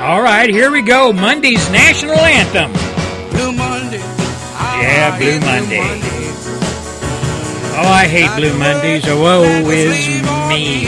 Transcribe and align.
All 0.00 0.22
right, 0.22 0.48
here 0.48 0.70
we 0.70 0.80
go. 0.82 1.12
Monday's 1.12 1.68
national 1.70 2.16
anthem. 2.18 2.70
Blue 3.30 3.50
Monday. 3.52 3.98
Yeah, 3.98 5.18
Blue 5.18 5.40
Monday. 5.40 5.80
Oh, 7.80 7.88
I 7.88 8.06
hate 8.06 8.30
Blue 8.36 8.56
Mondays. 8.58 9.04
Oh, 9.06 9.20
woe 9.20 9.42
is 9.70 10.22
me. 10.48 10.86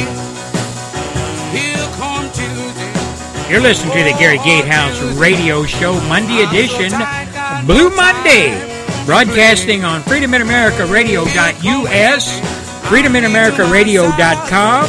You're 3.50 3.60
listening 3.60 3.92
to 3.94 4.04
the 4.04 4.14
Gary 4.16 4.38
Gatehouse 4.38 5.00
Radio 5.18 5.64
Show, 5.64 5.94
Monday 6.02 6.44
edition, 6.44 6.92
Blue 7.66 7.90
Monday, 7.90 8.54
broadcasting 9.06 9.82
on 9.82 10.02
freedominamericaradio.us, 10.02 12.40
freedominamericaradio.com, 12.88 14.86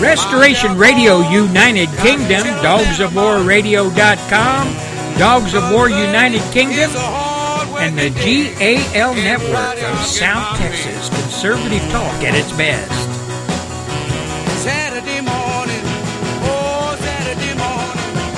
Restoration 0.00 0.76
Radio 0.76 1.20
United 1.20 1.88
Kingdom, 1.98 2.42
dogsofwarradio.com, 2.60 4.76
Dogs 5.18 5.54
of 5.54 5.70
War 5.72 5.88
United 5.88 6.42
Kingdom, 6.52 6.90
and 7.78 7.96
the 7.96 8.10
GAL 8.10 9.14
Network 9.14 9.82
of 9.82 9.98
South 10.00 10.58
Texas, 10.58 11.08
conservative 11.08 11.80
talk 11.90 12.22
at 12.22 12.34
its 12.34 12.52
best. 12.58 12.90
Saturday 14.60 15.22
morning, 15.22 15.80
oh 16.44 16.94
Saturday 17.00 17.54
morning, 17.56 18.36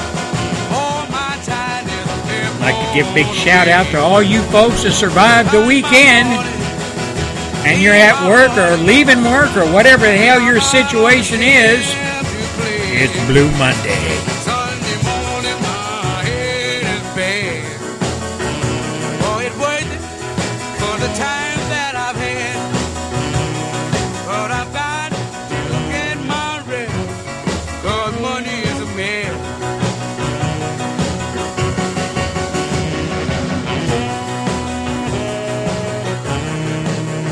all 0.71 1.09
my 1.11 1.37
time 1.43 1.89
is 1.89 2.07
I'd 2.55 2.61
like 2.61 2.79
to 2.87 2.93
give 2.95 3.09
a 3.09 3.15
big 3.15 3.27
shout 3.35 3.67
out 3.67 3.87
to 3.91 3.99
all 3.99 4.23
you 4.23 4.43
folks 4.43 4.85
that 4.85 4.93
survived 4.93 5.51
the 5.51 5.67
weekend 5.67 6.29
and 7.69 7.83
you're 7.83 7.93
at 7.93 8.17
work 8.27 8.57
or 8.57 8.83
leaving 8.83 9.23
work 9.25 9.55
or 9.55 9.71
whatever 9.71 10.07
the 10.07 10.17
hell 10.17 10.41
your 10.41 10.59
situation 10.59 11.43
is. 11.43 11.85
It's 12.97 13.13
Blue 13.27 13.51
Monday. 13.59 14.38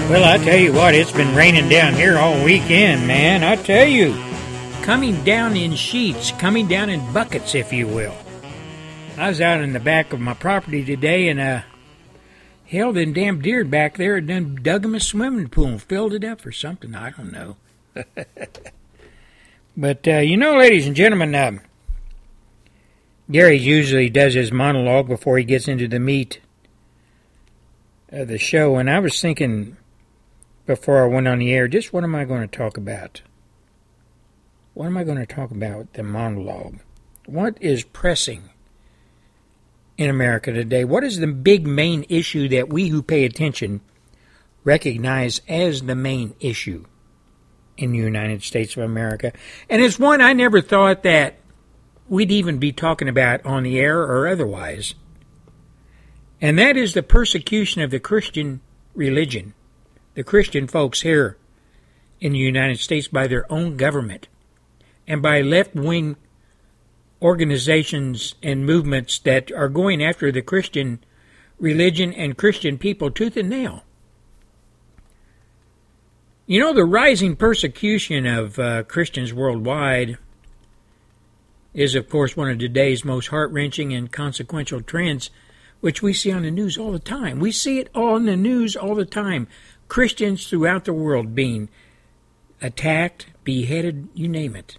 Well, 0.09 0.23
I 0.23 0.39
tell 0.39 0.57
you 0.57 0.73
what, 0.73 0.95
it's 0.95 1.11
been 1.11 1.35
raining 1.35 1.69
down 1.69 1.95
here 1.95 2.17
all 2.17 2.45
weekend, 2.45 3.09
man. 3.09 3.43
I 3.43 3.57
tell 3.57 3.89
you. 3.89 4.15
Coming 4.83 5.25
down 5.25 5.57
in 5.57 5.75
sheets, 5.75 6.31
coming 6.31 6.69
down 6.69 6.91
in 6.91 7.13
buckets, 7.13 7.57
if 7.57 7.73
you 7.73 7.89
will. 7.89 8.15
I 9.19 9.31
was 9.31 9.41
out 9.41 9.63
in 9.63 9.73
the 9.73 9.81
back 9.81 10.13
of 10.13 10.21
my 10.21 10.35
property 10.35 10.85
today 10.85 11.27
and, 11.27 11.41
uh, 11.41 11.63
hell, 12.67 12.93
them 12.93 13.15
damn 13.15 13.43
deer 13.43 13.65
back 13.65 13.97
there 13.97 14.15
had 14.15 14.29
done 14.29 14.61
dug 14.63 14.83
them 14.83 14.95
a 14.95 15.01
swimming 15.01 15.49
pool 15.49 15.67
and 15.67 15.83
filled 15.83 16.15
it 16.15 16.23
up 16.23 16.47
or 16.47 16.53
something. 16.53 16.95
I 16.95 17.11
don't 17.11 17.33
know. 17.33 17.57
but, 19.77 20.07
uh, 20.07 20.19
you 20.19 20.37
know, 20.37 20.57
ladies 20.57 20.87
and 20.87 20.95
gentlemen, 20.95 21.35
uh, 21.35 21.59
Gary 23.29 23.59
usually 23.59 24.09
does 24.09 24.35
his 24.35 24.53
monologue 24.53 25.09
before 25.09 25.37
he 25.37 25.43
gets 25.43 25.67
into 25.67 25.89
the 25.89 25.99
meat 25.99 26.39
of 28.11 28.29
the 28.29 28.39
show, 28.39 28.77
and 28.77 28.89
I 28.89 29.01
was 29.01 29.21
thinking 29.21 29.77
before 30.67 31.03
I 31.03 31.07
went 31.07 31.29
on 31.29 31.39
the 31.39 31.53
air, 31.53 31.69
just 31.69 31.93
what 31.93 32.05
am 32.05 32.15
I 32.15 32.25
going 32.25 32.47
to 32.47 32.57
talk 32.57 32.77
about? 32.77 33.23
What 34.75 34.87
am 34.87 34.97
I 34.97 35.05
going 35.05 35.19
to 35.19 35.27
talk 35.27 35.51
about? 35.51 35.93
The 35.95 36.03
monologue. 36.03 36.81
What 37.25 37.57
is 37.61 37.85
pressing 37.85 38.51
in 39.97 40.11
America 40.11 40.53
today? 40.53 40.85
What 40.85 41.05
is 41.05 41.19
the 41.19 41.27
big 41.29 41.67
main 41.67 42.05
issue 42.09 42.49
that 42.49 42.69
we 42.69 42.89
who 42.89 43.03
pay 43.03 43.25
attention 43.25 43.81
recognize 44.65 45.41
as 45.49 45.83
the 45.83 45.95
main 45.95 46.35
issue 46.41 46.85
in 47.77 47.93
the 47.93 47.99
United 47.99 48.43
States 48.43 48.77
of 48.77 48.83
America? 48.83 49.33
And 49.71 49.81
it's 49.81 49.99
one 49.99 50.21
I 50.21 50.33
never 50.33 50.61
thought 50.61 51.05
that 51.05 51.37
we'd 52.09 52.33
even 52.33 52.59
be 52.59 52.73
talking 52.73 53.09
about 53.09 53.45
on 53.47 53.63
the 53.63 53.79
air 53.79 54.01
or 54.01 54.29
otherwise. 54.29 54.95
And 56.41 56.59
that 56.59 56.77
is 56.77 56.93
the 56.93 57.03
persecution 57.03 57.83
of 57.83 57.91
the 57.91 58.01
Christian 58.01 58.61
religion 58.95 59.55
the 60.17 60.25
Christian 60.25 60.67
folks 60.67 61.03
here 61.03 61.37
in 62.21 62.33
the 62.33 62.39
United 62.39 62.81
States 62.81 63.07
by 63.07 63.27
their 63.29 63.51
own 63.53 63.77
government 63.77 64.29
and 65.07 65.23
by 65.23 65.43
left 65.43 65.75
wing 65.75 66.17
organizations 67.23 68.35
and 68.43 68.67
movements 68.67 69.19
that 69.21 69.53
are 69.53 69.69
going 69.69 70.03
after 70.03 70.33
the 70.33 70.43
Christian 70.43 71.05
religion 71.59 72.13
and 72.15 72.37
Christian 72.37 72.79
people 72.79 73.11
tooth 73.11 73.37
and 73.37 73.51
nail. 73.51 73.85
You 76.47 76.61
know, 76.61 76.73
the 76.73 76.85
rising 76.85 77.37
persecution 77.37 78.27
of 78.27 78.59
uh, 78.59 78.85
Christians 78.85 79.35
worldwide 79.35 80.17
is, 81.75 81.95
of 81.95 82.09
course, 82.09 82.37
one 82.37 82.51
of 82.51 82.59
today's 82.59 83.05
most 83.05 83.29
heart 83.29 83.51
wrenching 83.51 83.93
and 83.93 84.11
consequential 84.11 84.81
trends, 84.81 85.29
which 85.81 86.01
we 86.01 86.15
see 86.15 86.33
on 86.33 86.43
the 86.43 86.51
news 86.51 86.79
all 86.79 86.93
the 86.93 86.99
time. 86.99 87.39
We 87.39 87.53
see 87.53 87.81
it 87.81 87.91
on 87.95 88.25
the 88.25 88.37
news 88.37 88.77
all 88.77 88.95
the 88.95 89.05
time. 89.05 89.47
Christians 89.89 90.47
throughout 90.47 90.85
the 90.85 90.93
world 90.93 91.35
being 91.35 91.69
attacked, 92.61 93.27
beheaded, 93.45 94.09
you 94.15 94.29
name 94.29 94.57
it. 94.57 94.79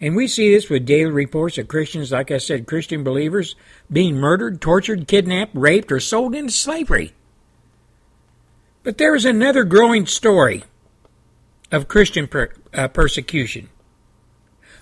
And 0.00 0.16
we 0.16 0.26
see 0.26 0.52
this 0.52 0.68
with 0.68 0.86
daily 0.86 1.10
reports 1.10 1.56
of 1.56 1.68
Christians, 1.68 2.12
like 2.12 2.30
I 2.30 2.38
said, 2.38 2.66
Christian 2.66 3.04
believers 3.04 3.54
being 3.90 4.16
murdered, 4.16 4.60
tortured, 4.60 5.08
kidnapped, 5.08 5.52
raped, 5.54 5.90
or 5.90 6.00
sold 6.00 6.34
into 6.34 6.52
slavery. 6.52 7.14
But 8.82 8.98
there 8.98 9.14
is 9.14 9.24
another 9.24 9.64
growing 9.64 10.06
story 10.06 10.64
of 11.72 11.88
Christian 11.88 12.28
per, 12.28 12.52
uh, 12.74 12.88
persecution, 12.88 13.70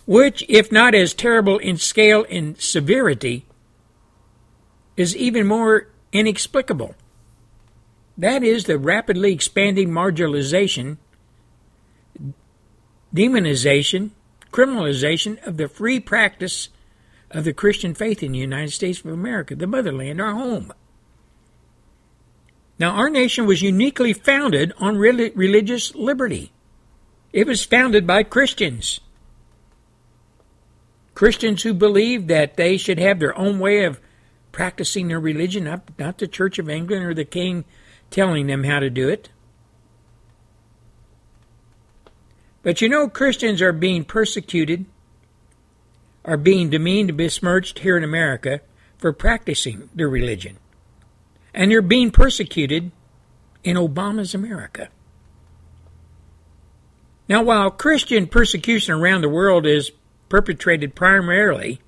which, 0.06 0.44
if 0.48 0.72
not 0.72 0.94
as 0.94 1.14
terrible 1.14 1.58
in 1.58 1.76
scale 1.76 2.26
and 2.28 2.60
severity, 2.60 3.46
is 4.96 5.16
even 5.16 5.46
more 5.46 5.88
inexplicable. 6.12 6.96
That 8.16 8.42
is 8.42 8.64
the 8.64 8.78
rapidly 8.78 9.32
expanding 9.32 9.88
marginalization, 9.88 10.98
demonization, 13.14 14.10
criminalization 14.52 15.44
of 15.46 15.56
the 15.56 15.68
free 15.68 15.98
practice 15.98 16.68
of 17.30 17.44
the 17.44 17.54
Christian 17.54 17.94
faith 17.94 18.22
in 18.22 18.32
the 18.32 18.38
United 18.38 18.72
States 18.72 19.00
of 19.00 19.06
America, 19.06 19.56
the 19.56 19.66
motherland, 19.66 20.20
our 20.20 20.34
home. 20.34 20.72
Now, 22.78 22.90
our 22.90 23.08
nation 23.08 23.46
was 23.46 23.62
uniquely 23.62 24.12
founded 24.12 24.72
on 24.78 24.98
religious 24.98 25.94
liberty. 25.94 26.52
It 27.32 27.46
was 27.46 27.64
founded 27.64 28.06
by 28.06 28.24
Christians. 28.24 29.00
Christians 31.14 31.62
who 31.62 31.72
believed 31.72 32.28
that 32.28 32.56
they 32.56 32.76
should 32.76 32.98
have 32.98 33.20
their 33.20 33.36
own 33.38 33.58
way 33.58 33.84
of 33.84 34.00
practicing 34.50 35.08
their 35.08 35.20
religion, 35.20 35.64
not, 35.64 35.88
not 35.98 36.18
the 36.18 36.26
Church 36.26 36.58
of 36.58 36.68
England 36.68 37.04
or 37.04 37.14
the 37.14 37.24
King 37.24 37.64
telling 38.12 38.46
them 38.46 38.64
how 38.64 38.78
to 38.78 38.90
do 38.90 39.08
it. 39.08 39.30
But 42.62 42.80
you 42.80 42.88
know, 42.88 43.08
Christians 43.08 43.60
are 43.60 43.72
being 43.72 44.04
persecuted, 44.04 44.84
are 46.24 46.36
being 46.36 46.70
demeaned 46.70 47.16
besmirched 47.16 47.80
here 47.80 47.96
in 47.96 48.04
America 48.04 48.60
for 48.98 49.12
practicing 49.12 49.88
their 49.94 50.08
religion. 50.08 50.58
And 51.52 51.70
they're 51.70 51.82
being 51.82 52.12
persecuted 52.12 52.92
in 53.64 53.76
Obama's 53.76 54.34
America. 54.34 54.88
Now, 57.28 57.42
while 57.42 57.70
Christian 57.70 58.26
persecution 58.26 58.94
around 58.94 59.22
the 59.22 59.28
world 59.28 59.66
is 59.66 59.90
perpetrated 60.28 60.94
primarily 60.94 61.80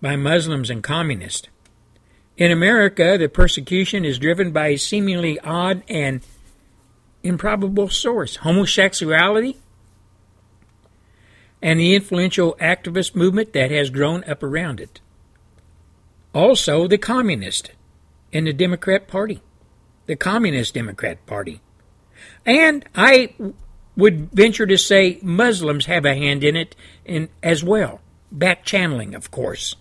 by 0.00 0.16
Muslims 0.16 0.70
and 0.70 0.82
communists, 0.82 1.48
in 2.40 2.50
America, 2.50 3.18
the 3.18 3.28
persecution 3.28 4.02
is 4.02 4.18
driven 4.18 4.50
by 4.50 4.68
a 4.68 4.78
seemingly 4.78 5.38
odd 5.40 5.82
and 5.90 6.22
improbable 7.22 7.90
source 7.90 8.36
homosexuality 8.36 9.58
and 11.60 11.78
the 11.78 11.94
influential 11.94 12.56
activist 12.58 13.14
movement 13.14 13.52
that 13.52 13.70
has 13.70 13.90
grown 13.90 14.24
up 14.24 14.42
around 14.42 14.80
it. 14.80 15.00
Also, 16.34 16.88
the 16.88 16.96
communist 16.96 17.72
in 18.32 18.44
the 18.46 18.54
Democrat 18.54 19.06
Party, 19.06 19.42
the 20.06 20.16
Communist 20.16 20.72
Democrat 20.72 21.24
Party. 21.26 21.60
And 22.46 22.86
I 22.94 23.34
would 23.96 24.32
venture 24.32 24.66
to 24.66 24.78
say 24.78 25.18
Muslims 25.20 25.84
have 25.84 26.06
a 26.06 26.14
hand 26.14 26.42
in 26.42 26.56
it 26.56 26.74
in, 27.04 27.28
as 27.42 27.62
well. 27.62 28.00
Back 28.32 28.64
channeling, 28.64 29.14
of 29.14 29.30
course. 29.30 29.76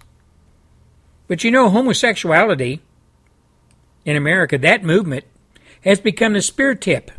But 1.30 1.44
you 1.44 1.52
know, 1.52 1.70
homosexuality 1.70 2.82
in 4.04 4.18
America, 4.18 4.58
that 4.58 4.84
movement 4.84 5.26
has 5.86 6.00
become 6.02 6.34
the 6.34 6.42
spear 6.42 6.74
tip 6.74 7.12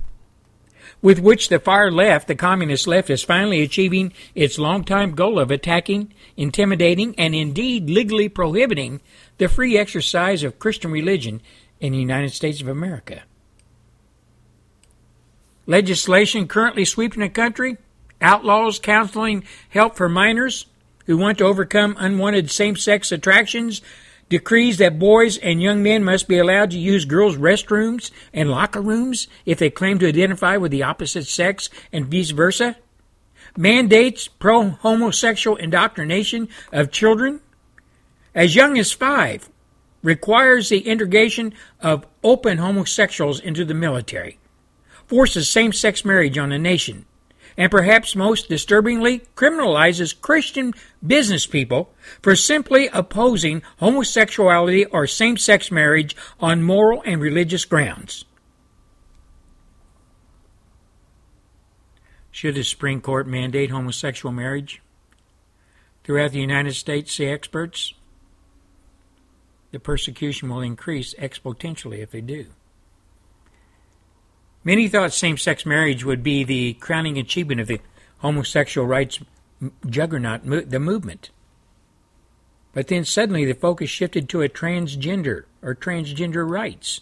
with 1.00 1.20
which 1.20 1.48
the 1.48 1.60
far 1.60 1.90
left, 1.90 2.26
the 2.28 2.34
communist 2.34 2.86
left, 2.86 3.08
is 3.08 3.22
finally 3.22 3.62
achieving 3.62 4.12
its 4.34 4.58
long-time 4.58 5.14
goal 5.14 5.38
of 5.38 5.50
attacking, 5.50 6.12
intimidating, 6.36 7.14
and 7.16 7.34
indeed 7.34 7.88
legally 7.88 8.28
prohibiting 8.28 9.00
the 9.38 9.48
free 9.48 9.78
exercise 9.78 10.42
of 10.42 10.58
Christian 10.58 10.90
religion 10.90 11.40
in 11.78 11.92
the 11.92 11.98
United 11.98 12.32
States 12.32 12.60
of 12.60 12.68
America. 12.68 13.22
Legislation 15.66 16.48
currently 16.48 16.84
sweeping 16.84 17.20
the 17.20 17.28
country 17.28 17.78
outlaws 18.20 18.80
counseling 18.80 19.44
help 19.68 19.96
for 19.96 20.08
minors 20.08 20.66
who 21.06 21.16
want 21.16 21.38
to 21.38 21.44
overcome 21.44 21.96
unwanted 21.98 22.50
same 22.50 22.76
sex 22.76 23.12
attractions 23.12 23.82
decrees 24.28 24.78
that 24.78 24.98
boys 24.98 25.36
and 25.38 25.60
young 25.60 25.82
men 25.82 26.04
must 26.04 26.28
be 26.28 26.38
allowed 26.38 26.70
to 26.70 26.78
use 26.78 27.04
girls' 27.04 27.36
restrooms 27.36 28.10
and 28.32 28.50
locker 28.50 28.80
rooms 28.80 29.26
if 29.44 29.58
they 29.58 29.68
claim 29.68 29.98
to 29.98 30.08
identify 30.08 30.56
with 30.56 30.70
the 30.70 30.84
opposite 30.84 31.26
sex 31.26 31.68
and 31.92 32.06
vice 32.06 32.30
versa, 32.30 32.76
mandates 33.56 34.28
pro 34.28 34.70
homosexual 34.70 35.56
indoctrination 35.56 36.48
of 36.72 36.92
children? 36.92 37.40
As 38.34 38.54
young 38.54 38.78
as 38.78 38.92
five, 38.92 39.50
requires 40.02 40.68
the 40.68 40.78
integration 40.78 41.52
of 41.80 42.06
open 42.22 42.58
homosexuals 42.58 43.40
into 43.40 43.64
the 43.64 43.74
military, 43.74 44.38
forces 45.06 45.48
same 45.48 45.72
sex 45.72 46.04
marriage 46.04 46.38
on 46.38 46.52
a 46.52 46.58
nation, 46.58 47.04
and 47.56 47.70
perhaps 47.70 48.16
most 48.16 48.48
disturbingly, 48.48 49.20
criminalizes 49.36 50.18
Christian 50.18 50.72
business 51.06 51.46
people 51.46 51.92
for 52.22 52.36
simply 52.36 52.88
opposing 52.92 53.62
homosexuality 53.78 54.84
or 54.86 55.06
same 55.06 55.36
sex 55.36 55.70
marriage 55.70 56.16
on 56.40 56.62
moral 56.62 57.02
and 57.04 57.20
religious 57.20 57.64
grounds. 57.64 58.24
Should 62.30 62.54
the 62.54 62.64
Supreme 62.64 63.00
Court 63.00 63.26
mandate 63.26 63.70
homosexual 63.70 64.32
marriage 64.32 64.80
throughout 66.04 66.32
the 66.32 66.40
United 66.40 66.74
States, 66.74 67.12
say 67.12 67.26
experts? 67.26 67.92
The 69.72 69.80
persecution 69.80 70.48
will 70.48 70.60
increase 70.60 71.14
exponentially 71.14 71.98
if 71.98 72.10
they 72.10 72.20
do. 72.20 72.46
Many 74.62 74.88
thought 74.88 75.12
same 75.12 75.38
sex 75.38 75.64
marriage 75.64 76.04
would 76.04 76.22
be 76.22 76.44
the 76.44 76.74
crowning 76.74 77.18
achievement 77.18 77.60
of 77.60 77.66
the 77.66 77.80
homosexual 78.18 78.86
rights 78.86 79.18
juggernaut, 79.86 80.42
the 80.44 80.78
movement. 80.78 81.30
But 82.72 82.88
then 82.88 83.04
suddenly 83.04 83.44
the 83.44 83.54
focus 83.54 83.90
shifted 83.90 84.28
to 84.28 84.42
a 84.42 84.48
transgender 84.48 85.44
or 85.62 85.74
transgender 85.74 86.48
rights. 86.48 87.00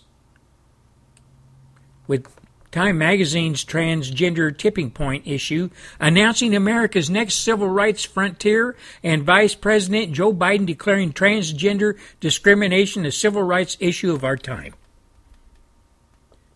With 2.06 2.28
Time 2.70 2.98
Magazine's 2.98 3.64
transgender 3.64 4.56
tipping 4.56 4.90
point 4.90 5.26
issue 5.26 5.70
announcing 5.98 6.54
America's 6.54 7.08
next 7.08 7.36
civil 7.36 7.68
rights 7.68 8.04
frontier 8.04 8.76
and 9.02 9.22
Vice 9.22 9.54
President 9.54 10.12
Joe 10.12 10.32
Biden 10.32 10.66
declaring 10.66 11.12
transgender 11.12 11.98
discrimination 12.20 13.06
a 13.06 13.12
civil 13.12 13.42
rights 13.42 13.76
issue 13.80 14.12
of 14.12 14.22
our 14.22 14.36
time. 14.36 14.74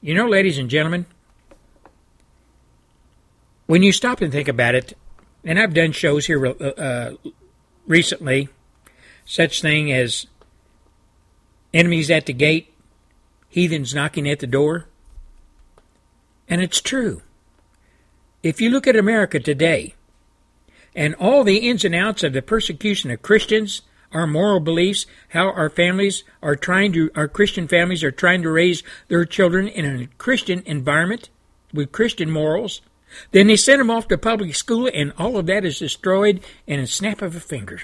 You 0.04 0.14
know, 0.14 0.26
ladies 0.26 0.58
and 0.58 0.68
gentlemen, 0.68 1.06
when 3.66 3.84
you 3.84 3.92
stop 3.92 4.20
and 4.20 4.32
think 4.32 4.48
about 4.48 4.74
it, 4.74 4.98
and 5.44 5.60
I've 5.60 5.74
done 5.74 5.92
shows 5.92 6.26
here 6.26 6.44
uh, 6.44 6.50
uh, 6.50 7.14
recently, 7.86 8.48
such 9.24 9.62
thing 9.62 9.92
as 9.92 10.26
enemies 11.72 12.10
at 12.10 12.26
the 12.26 12.32
gate, 12.32 12.74
heathens 13.48 13.94
knocking 13.94 14.28
at 14.28 14.40
the 14.40 14.46
door, 14.48 14.86
and 16.48 16.60
it's 16.60 16.80
true. 16.80 17.22
If 18.42 18.60
you 18.60 18.70
look 18.70 18.88
at 18.88 18.96
America 18.96 19.38
today, 19.38 19.94
and 20.96 21.14
all 21.14 21.44
the 21.44 21.58
ins 21.58 21.84
and 21.84 21.94
outs 21.94 22.24
of 22.24 22.32
the 22.32 22.42
persecution 22.42 23.12
of 23.12 23.22
Christians, 23.22 23.82
our 24.12 24.26
moral 24.26 24.60
beliefs, 24.60 25.06
how 25.30 25.50
our 25.50 25.70
families 25.70 26.24
are 26.42 26.56
trying 26.56 26.92
to, 26.92 27.10
our 27.14 27.28
Christian 27.28 27.68
families 27.68 28.04
are 28.04 28.10
trying 28.10 28.42
to 28.42 28.50
raise 28.50 28.82
their 29.08 29.24
children 29.24 29.68
in 29.68 29.84
a 29.84 30.06
Christian 30.18 30.62
environment 30.66 31.28
with 31.72 31.92
Christian 31.92 32.30
morals. 32.30 32.80
Then 33.30 33.46
they 33.46 33.56
send 33.56 33.80
them 33.80 33.90
off 33.90 34.08
to 34.08 34.18
public 34.18 34.54
school, 34.54 34.90
and 34.92 35.12
all 35.18 35.36
of 35.36 35.46
that 35.46 35.64
is 35.64 35.78
destroyed 35.78 36.40
in 36.66 36.80
a 36.80 36.86
snap 36.86 37.22
of 37.22 37.36
a 37.36 37.40
finger. 37.40 37.82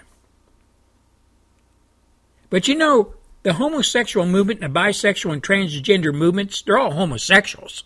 But 2.50 2.66
you 2.66 2.74
know, 2.74 3.14
the 3.42 3.54
homosexual 3.54 4.26
movement 4.26 4.62
and 4.62 4.74
the 4.74 4.78
bisexual 4.78 5.32
and 5.32 5.42
transgender 5.42 6.14
movements, 6.14 6.62
they're 6.62 6.78
all 6.78 6.92
homosexuals. 6.92 7.84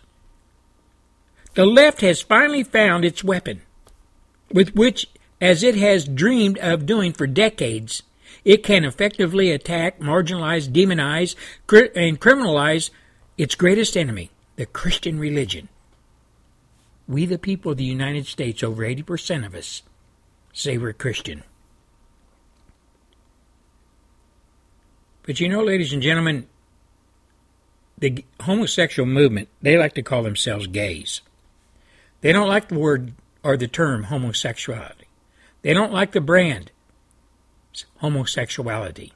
The 1.55 1.67
left 1.67 2.01
has 2.01 2.23
finally 2.23 2.63
found 2.63 3.05
its 3.05 3.23
weapon, 3.23 3.63
with 4.51 4.75
which, 4.75 5.07
as 5.41 5.63
it 5.63 5.75
has 5.75 6.07
dreamed 6.07 6.59
of 6.59 6.87
doing 6.87 7.13
for 7.13 7.27
decades, 7.27 8.03
it 8.45 8.63
can 8.63 8.85
effectively 8.85 9.51
attack, 9.51 10.01
marginalize, 10.01 10.69
demonize, 10.69 11.35
and 11.95 12.21
criminalize 12.21 12.91
its 13.39 13.55
greatest 13.55 13.97
enemy, 13.97 14.31
the 14.57 14.67
Christian 14.67 15.19
religion. 15.19 15.69
We, 17.07 17.27
the 17.27 17.39
people 17.39 17.73
of 17.73 17.79
the 17.79 17.85
United 17.85 18.27
States, 18.27 18.63
over 18.63 18.83
80% 18.83 19.47
of 19.47 19.55
us, 19.55 19.83
say 20.53 20.79
we're 20.79 20.93
Christian. 20.93 21.45
But 25.25 25.41
you 25.41 25.49
know, 25.49 25.63
ladies 25.63 25.93
and 25.93 26.03
gentlemen, 26.03 26.49
the 27.99 28.25
homosexual 28.41 29.09
movement, 29.09 29.49
they 29.61 29.79
like 29.79 29.95
to 29.95 30.03
call 30.03 30.25
themselves 30.25 30.67
gays. 30.67 31.21
They 32.21 32.33
don't 32.33 32.49
like 32.49 32.69
the 32.69 32.79
word 32.79 33.13
or 33.45 33.57
the 33.57 33.69
term 33.69 34.05
homosexuality. 34.05 35.07
They 35.63 35.75
don't 35.75 35.93
like 35.93 36.13
the 36.13 36.21
brand 36.21 36.73
homosexuality. 37.99 39.13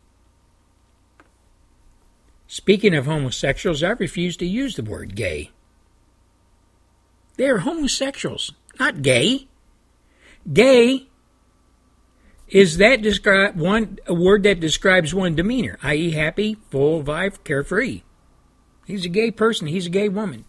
Speaking 2.46 2.94
of 2.94 3.06
homosexuals, 3.06 3.82
I 3.82 3.90
refuse 3.90 4.36
to 4.38 4.46
use 4.46 4.76
the 4.76 4.82
word 4.82 5.14
gay. 5.14 5.50
They 7.36 7.48
are 7.48 7.58
homosexuals, 7.58 8.52
not 8.78 9.02
gay. 9.02 9.48
Gay 10.50 11.08
is 12.48 12.76
that 12.78 13.02
describe 13.02 13.56
one 13.56 13.98
a 14.06 14.14
word 14.14 14.44
that 14.44 14.60
describes 14.60 15.12
one 15.12 15.34
demeanor, 15.34 15.78
i.e., 15.82 16.12
happy, 16.12 16.56
full 16.70 17.00
of 17.00 17.08
life, 17.08 17.42
carefree. 17.42 18.02
He's 18.86 19.04
a 19.04 19.10
gay 19.10 19.32
person. 19.32 19.66
He's 19.66 19.86
a 19.86 19.90
gay 19.90 20.08
woman. 20.08 20.44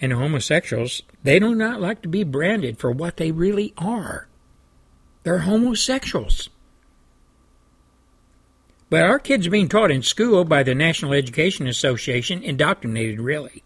And 0.00 0.12
homosexuals, 0.12 1.02
they 1.22 1.38
do 1.38 1.54
not 1.54 1.80
like 1.80 2.02
to 2.02 2.08
be 2.08 2.24
branded 2.24 2.78
for 2.78 2.90
what 2.90 3.16
they 3.16 3.30
really 3.30 3.72
are. 3.78 4.26
They're 5.24 5.40
homosexuals. 5.40 6.50
But 8.90 9.02
our 9.02 9.18
kids 9.18 9.46
are 9.46 9.50
being 9.50 9.68
taught 9.68 9.90
in 9.90 10.02
school 10.02 10.44
by 10.44 10.62
the 10.62 10.74
National 10.74 11.14
Education 11.14 11.66
Association, 11.66 12.42
indoctrinated 12.42 13.20
really, 13.20 13.64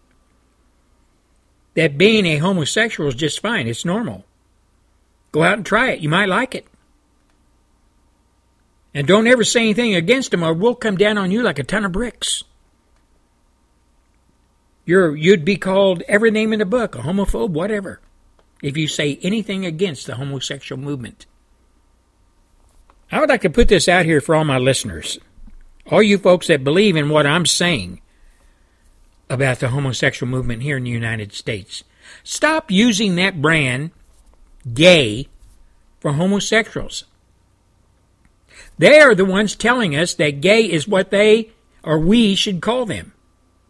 that 1.75 1.97
being 1.97 2.25
a 2.25 2.37
homosexual 2.37 3.09
is 3.09 3.15
just 3.15 3.41
fine. 3.41 3.67
It's 3.67 3.85
normal. 3.85 4.25
Go 5.31 5.43
out 5.43 5.57
and 5.57 5.65
try 5.65 5.91
it. 5.91 5.99
You 5.99 6.09
might 6.09 6.29
like 6.29 6.55
it. 6.55 6.65
And 8.93 9.05
don't 9.05 9.27
ever 9.27 9.43
say 9.43 9.61
anything 9.61 9.93
against 9.93 10.31
them 10.31 10.43
or 10.43 10.53
we'll 10.53 10.73
come 10.73 10.97
down 10.97 11.17
on 11.17 11.29
you 11.29 11.43
like 11.43 11.59
a 11.59 11.63
ton 11.63 11.85
of 11.85 11.91
bricks. 11.91 12.43
You're, 14.85 15.15
you'd 15.15 15.45
be 15.45 15.57
called 15.57 16.01
every 16.07 16.31
name 16.31 16.51
in 16.51 16.59
the 16.59 16.65
book, 16.65 16.95
a 16.95 16.99
homophobe, 16.99 17.51
whatever, 17.51 18.01
if 18.63 18.75
you 18.75 18.87
say 18.87 19.19
anything 19.21 19.63
against 19.63 20.07
the 20.07 20.15
homosexual 20.15 20.81
movement. 20.81 21.27
I 23.11 23.19
would 23.19 23.29
like 23.29 23.41
to 23.41 23.49
put 23.49 23.67
this 23.67 23.87
out 23.87 24.05
here 24.05 24.21
for 24.21 24.35
all 24.35 24.45
my 24.45 24.57
listeners, 24.57 25.19
all 25.87 26.03
you 26.03 26.17
folks 26.17 26.47
that 26.47 26.63
believe 26.63 26.95
in 26.95 27.09
what 27.09 27.25
I'm 27.25 27.45
saying 27.45 28.01
about 29.29 29.59
the 29.59 29.69
homosexual 29.69 30.29
movement 30.29 30.61
here 30.61 30.77
in 30.77 30.83
the 30.83 30.89
United 30.89 31.33
States. 31.33 31.83
Stop 32.23 32.69
using 32.69 33.15
that 33.15 33.41
brand, 33.41 33.91
gay, 34.73 35.27
for 35.99 36.13
homosexuals. 36.13 37.05
They 38.77 38.99
are 38.99 39.15
the 39.15 39.25
ones 39.25 39.55
telling 39.55 39.95
us 39.95 40.13
that 40.15 40.41
gay 40.41 40.63
is 40.63 40.87
what 40.87 41.11
they 41.11 41.51
or 41.83 41.99
we 41.99 42.35
should 42.35 42.61
call 42.61 42.85
them. 42.85 43.13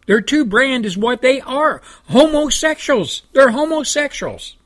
Their 0.06 0.20
true 0.20 0.44
brand 0.44 0.84
is 0.84 0.96
what 0.98 1.22
they 1.22 1.40
are 1.40 1.80
homosexuals. 2.08 3.22
They're 3.32 3.50
homosexuals. 3.50 4.56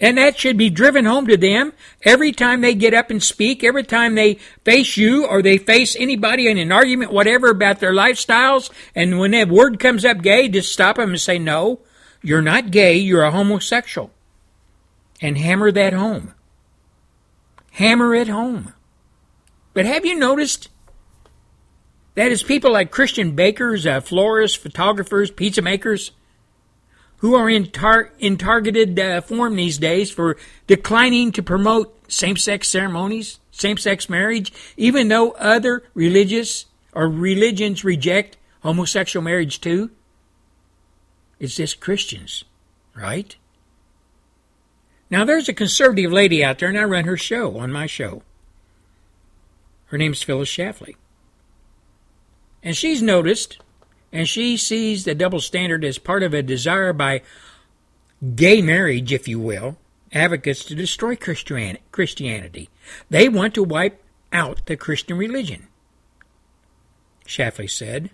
And 0.00 0.18
that 0.18 0.36
should 0.36 0.56
be 0.56 0.70
driven 0.70 1.04
home 1.04 1.26
to 1.28 1.36
them 1.36 1.72
every 2.02 2.32
time 2.32 2.60
they 2.60 2.74
get 2.74 2.94
up 2.94 3.10
and 3.10 3.22
speak, 3.22 3.62
every 3.62 3.84
time 3.84 4.16
they 4.16 4.34
face 4.64 4.96
you 4.96 5.24
or 5.26 5.40
they 5.40 5.56
face 5.56 5.94
anybody 5.96 6.48
in 6.48 6.58
an 6.58 6.72
argument, 6.72 7.12
whatever, 7.12 7.50
about 7.50 7.78
their 7.78 7.92
lifestyles. 7.92 8.70
And 8.94 9.18
when 9.18 9.30
that 9.30 9.48
word 9.48 9.78
comes 9.78 10.04
up 10.04 10.20
gay, 10.20 10.48
just 10.48 10.72
stop 10.72 10.96
them 10.96 11.10
and 11.10 11.20
say, 11.20 11.38
no, 11.38 11.78
you're 12.22 12.42
not 12.42 12.72
gay, 12.72 12.96
you're 12.96 13.22
a 13.22 13.30
homosexual. 13.30 14.10
And 15.20 15.38
hammer 15.38 15.70
that 15.70 15.92
home. 15.92 16.34
Hammer 17.72 18.14
it 18.14 18.28
home. 18.28 18.74
But 19.74 19.86
have 19.86 20.04
you 20.04 20.16
noticed 20.16 20.68
That 22.14 22.30
is, 22.30 22.42
people 22.42 22.72
like 22.72 22.90
Christian 22.90 23.32
bakers, 23.32 23.86
uh, 23.86 24.00
florists, 24.00 24.56
photographers, 24.56 25.30
pizza 25.30 25.62
makers, 25.62 26.12
who 27.18 27.34
are 27.34 27.48
in, 27.48 27.70
tar- 27.70 28.12
in 28.18 28.36
targeted 28.36 28.98
uh, 28.98 29.20
form 29.20 29.56
these 29.56 29.78
days 29.78 30.10
for 30.10 30.36
declining 30.66 31.32
to 31.32 31.42
promote 31.42 32.12
same 32.12 32.36
sex 32.36 32.68
ceremonies, 32.68 33.40
same 33.50 33.76
sex 33.76 34.08
marriage, 34.08 34.52
even 34.76 35.08
though 35.08 35.32
other 35.32 35.82
religious 35.94 36.66
or 36.92 37.08
religions 37.08 37.84
reject 37.84 38.36
homosexual 38.60 39.22
marriage 39.22 39.60
too. 39.60 39.90
It's 41.38 41.56
just 41.56 41.80
Christians, 41.80 42.44
right? 42.94 43.34
Now, 45.10 45.24
there's 45.24 45.48
a 45.48 45.54
conservative 45.54 46.12
lady 46.12 46.42
out 46.42 46.58
there, 46.58 46.68
and 46.68 46.78
I 46.78 46.84
run 46.84 47.04
her 47.04 47.16
show 47.16 47.58
on 47.58 47.70
my 47.70 47.86
show. 47.86 48.22
Her 49.86 49.98
name's 49.98 50.22
Phyllis 50.22 50.48
Schlafly. 50.48 50.96
And 52.62 52.74
she's 52.76 53.02
noticed, 53.02 53.58
and 54.14 54.28
she 54.28 54.56
sees 54.56 55.04
the 55.04 55.14
double 55.14 55.40
standard 55.40 55.84
as 55.84 55.98
part 55.98 56.22
of 56.22 56.32
a 56.32 56.40
desire 56.40 56.92
by 56.92 57.20
gay 58.36 58.62
marriage, 58.62 59.12
if 59.12 59.26
you 59.26 59.40
will, 59.40 59.76
advocates 60.12 60.64
to 60.64 60.76
destroy 60.76 61.16
Christianity. 61.16 62.70
They 63.10 63.28
want 63.28 63.54
to 63.54 63.64
wipe 63.64 64.00
out 64.32 64.64
the 64.66 64.76
Christian 64.76 65.18
religion. 65.18 65.66
Schlafly 67.26 67.68
said. 67.68 68.10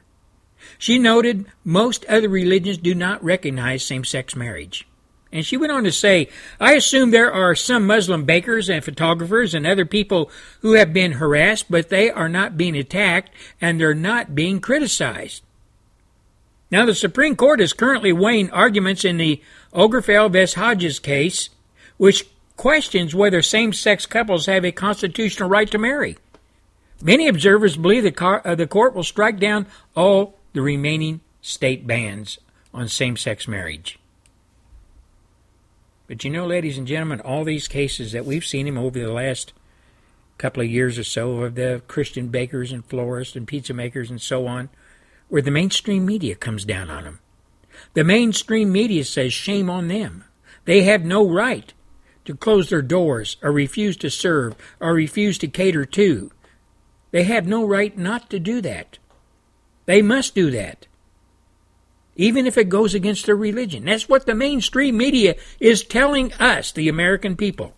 She 0.79 0.99
noted 0.99 1.47
most 1.65 2.07
other 2.07 2.31
religions 2.31 2.79
do 2.79 2.95
not 2.95 3.23
recognize 3.23 3.85
same 3.85 4.05
sex 4.05 4.35
marriage. 4.35 4.89
And 5.31 5.45
she 5.45 5.59
went 5.59 5.73
on 5.73 5.85
to 5.85 5.93
say, 5.93 6.29
I 6.59 6.75
assume 6.75 7.11
there 7.11 7.33
are 7.33 7.55
some 7.55 7.87
Muslim 7.87 8.25
bakers 8.25 8.71
and 8.71 8.83
photographers 8.83 9.53
and 9.53 9.67
other 9.67 9.85
people 9.85 10.31
who 10.61 10.73
have 10.73 10.95
been 10.95 11.13
harassed, 11.13 11.67
but 11.71 11.91
they 11.91 12.11
are 12.11 12.29
not 12.29 12.57
being 12.57 12.77
attacked 12.77 13.31
and 13.61 13.79
they're 13.79 13.95
not 13.95 14.35
being 14.35 14.61
criticized. 14.61 15.43
Now, 16.71 16.87
the 16.87 16.95
Supreme 16.95 17.35
Court 17.35 17.61
is 17.61 17.73
currently 17.73 18.13
weighing 18.13 18.51
arguments 18.51 19.05
in 19.05 19.17
the 19.17 19.43
Obergefell 19.75 20.31
v. 20.31 20.61
Hodges 20.61 20.99
case, 20.99 21.51
which 21.97 22.27
questions 22.57 23.15
whether 23.15 23.43
same 23.43 23.73
sex 23.73 24.07
couples 24.07 24.47
have 24.47 24.65
a 24.65 24.73
constitutional 24.73 25.49
right 25.49 25.71
to 25.71 25.79
marry. 25.79 26.17
Many 27.03 27.27
observers 27.27 27.77
believe 27.77 28.03
the, 28.03 28.13
car, 28.13 28.43
uh, 28.45 28.55
the 28.55 28.67
court 28.67 28.95
will 28.95 29.03
strike 29.03 29.41
down 29.41 29.67
all 29.97 30.39
the 30.53 30.63
remaining 30.63 31.21
state 31.41 31.87
bans 31.87 32.39
on 32.73 32.89
same 32.89 33.17
sex 33.17 33.49
marriage. 33.49 33.99
But 36.07 36.25
you 36.25 36.31
know, 36.31 36.47
ladies 36.47 36.77
and 36.77 36.87
gentlemen, 36.87 37.21
all 37.21 37.45
these 37.45 37.69
cases 37.69 38.13
that 38.13 38.27
we've 38.27 38.45
seen 38.45 38.67
him 38.67 38.77
over 38.77 38.99
the 38.99 39.13
last 39.13 39.53
couple 40.39 40.63
of 40.63 40.69
years 40.69 40.99
or 40.99 41.05
so 41.05 41.43
of 41.43 41.55
the 41.55 41.83
Christian 41.87 42.29
bakers 42.29 42.73
and 42.73 42.85
florists 42.85 43.37
and 43.37 43.47
pizza 43.47 43.73
makers 43.73 44.11
and 44.11 44.21
so 44.21 44.47
on, 44.47 44.71
where 45.31 45.43
the 45.43 45.51
mainstream 45.51 46.05
media 46.05 46.35
comes 46.35 46.65
down 46.65 46.91
on 46.91 47.05
them. 47.05 47.21
The 47.95 48.05
mainstream 48.05 48.71
media 48.71 49.05
says 49.05 49.33
shame 49.33 49.71
on 49.71 49.89
them. 49.89 50.25
They 50.67 50.83
have 50.83 51.05
no 51.05 51.29
right 51.29 51.73
to 52.27 52.37
close 52.37 52.69
their 52.69 52.83
doors 52.83 53.39
or 53.43 53.51
refuse 53.51 53.97
to 53.99 54.11
serve 54.11 54.55
or 54.79 54.93
refuse 54.93 55.39
to 55.39 55.49
cater 55.49 55.87
to. 55.87 56.31
They 57.11 57.25
have 57.25 57.47
no 57.47 57.65
right 57.65 57.97
not 57.97 58.29
to 58.31 58.39
do 58.39 58.61
that. 58.61 58.99
They 59.87 60.03
must 60.03 60.35
do 60.35 60.51
that 60.51 60.87
even 62.21 62.47
if 62.47 62.59
it 62.59 62.69
goes 62.69 62.93
against 62.93 63.25
their 63.25 63.35
religion. 63.35 63.87
That's 63.87 64.07
what 64.07 64.27
the 64.27 64.35
mainstream 64.35 64.99
media 64.99 65.37
is 65.59 65.83
telling 65.83 66.35
us, 66.35 66.71
the 66.71 66.87
American 66.87 67.35
people. 67.35 67.73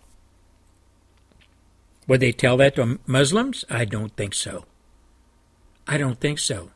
Would 2.08 2.18
they 2.18 2.32
tell 2.32 2.56
that 2.56 2.74
to 2.74 2.98
Muslims? 3.06 3.64
I 3.70 3.84
don't 3.84 4.16
think 4.16 4.34
so. 4.34 4.64
I 5.86 5.96
don't 5.96 6.18
think 6.18 6.40
so. 6.40 6.70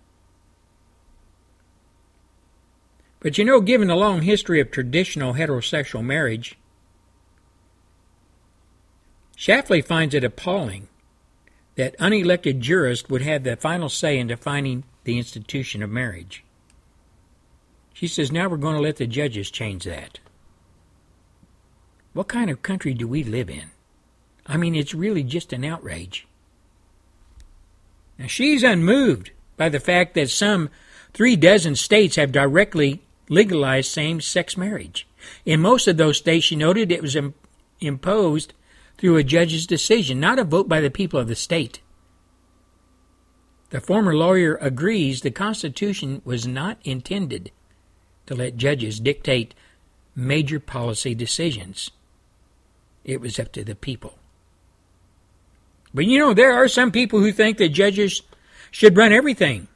But 3.20 3.38
you 3.38 3.44
know, 3.44 3.60
given 3.60 3.88
the 3.88 3.96
long 3.96 4.22
history 4.22 4.60
of 4.60 4.70
traditional 4.70 5.34
heterosexual 5.34 6.04
marriage, 6.04 6.58
Schlafly 9.36 9.84
finds 9.84 10.14
it 10.14 10.24
appalling 10.24 10.88
that 11.76 11.98
unelected 11.98 12.60
jurists 12.60 13.08
would 13.08 13.22
have 13.22 13.44
the 13.44 13.56
final 13.56 13.88
say 13.88 14.18
in 14.18 14.26
defining 14.26 14.84
the 15.04 15.18
institution 15.18 15.82
of 15.82 15.90
marriage. 15.90 16.42
She 17.92 18.06
says, 18.06 18.32
now 18.32 18.48
we're 18.48 18.56
going 18.56 18.76
to 18.76 18.82
let 18.82 18.96
the 18.96 19.06
judges 19.06 19.50
change 19.50 19.84
that. 19.84 20.18
What 22.12 22.28
kind 22.28 22.50
of 22.50 22.62
country 22.62 22.94
do 22.94 23.06
we 23.06 23.24
live 23.24 23.50
in? 23.50 23.70
I 24.46 24.56
mean, 24.56 24.74
it's 24.74 24.94
really 24.94 25.22
just 25.22 25.52
an 25.52 25.64
outrage. 25.64 26.26
Now, 28.18 28.26
she's 28.26 28.62
unmoved 28.62 29.32
by 29.56 29.68
the 29.68 29.80
fact 29.80 30.14
that 30.14 30.30
some 30.30 30.70
three 31.12 31.36
dozen 31.36 31.74
states 31.76 32.16
have 32.16 32.32
directly 32.32 33.02
legalized 33.28 33.90
same 33.90 34.20
sex 34.20 34.56
marriage. 34.56 35.06
In 35.44 35.60
most 35.60 35.88
of 35.88 35.96
those 35.96 36.18
states, 36.18 36.46
she 36.46 36.56
noted 36.56 36.92
it 36.92 37.02
was 37.02 37.16
Im- 37.16 37.34
imposed 37.80 38.54
through 38.98 39.16
a 39.16 39.24
judge's 39.24 39.66
decision, 39.66 40.20
not 40.20 40.38
a 40.38 40.44
vote 40.44 40.68
by 40.68 40.80
the 40.80 40.90
people 40.90 41.20
of 41.20 41.28
the 41.28 41.34
state. 41.34 41.80
The 43.70 43.80
former 43.80 44.14
lawyer 44.14 44.56
agrees 44.60 45.20
the 45.20 45.30
Constitution 45.30 46.22
was 46.24 46.46
not 46.46 46.78
intended 46.84 47.50
to 48.26 48.34
let 48.34 48.56
judges 48.56 49.00
dictate 49.00 49.54
major 50.14 50.60
policy 50.60 51.14
decisions. 51.14 51.90
It 53.04 53.20
was 53.20 53.38
up 53.38 53.52
to 53.52 53.64
the 53.64 53.74
people. 53.74 54.18
But 55.92 56.06
you 56.06 56.18
know, 56.18 56.34
there 56.34 56.52
are 56.52 56.68
some 56.68 56.90
people 56.90 57.20
who 57.20 57.32
think 57.32 57.58
that 57.58 57.70
judges 57.70 58.22
should 58.70 58.96
run 58.96 59.12
everything. 59.12 59.68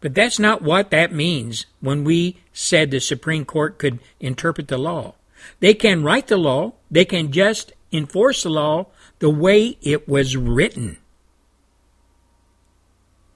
But 0.00 0.14
that's 0.14 0.38
not 0.38 0.62
what 0.62 0.90
that 0.90 1.12
means 1.12 1.66
when 1.80 2.04
we 2.04 2.38
said 2.52 2.90
the 2.90 3.00
Supreme 3.00 3.44
Court 3.44 3.78
could 3.78 3.98
interpret 4.20 4.68
the 4.68 4.78
law. 4.78 5.14
They 5.60 5.74
can 5.74 6.02
write 6.02 6.26
the 6.26 6.36
law, 6.36 6.74
they 6.90 7.04
can 7.04 7.32
just 7.32 7.72
enforce 7.92 8.42
the 8.42 8.50
law 8.50 8.86
the 9.18 9.30
way 9.30 9.78
it 9.80 10.08
was 10.08 10.36
written. 10.36 10.98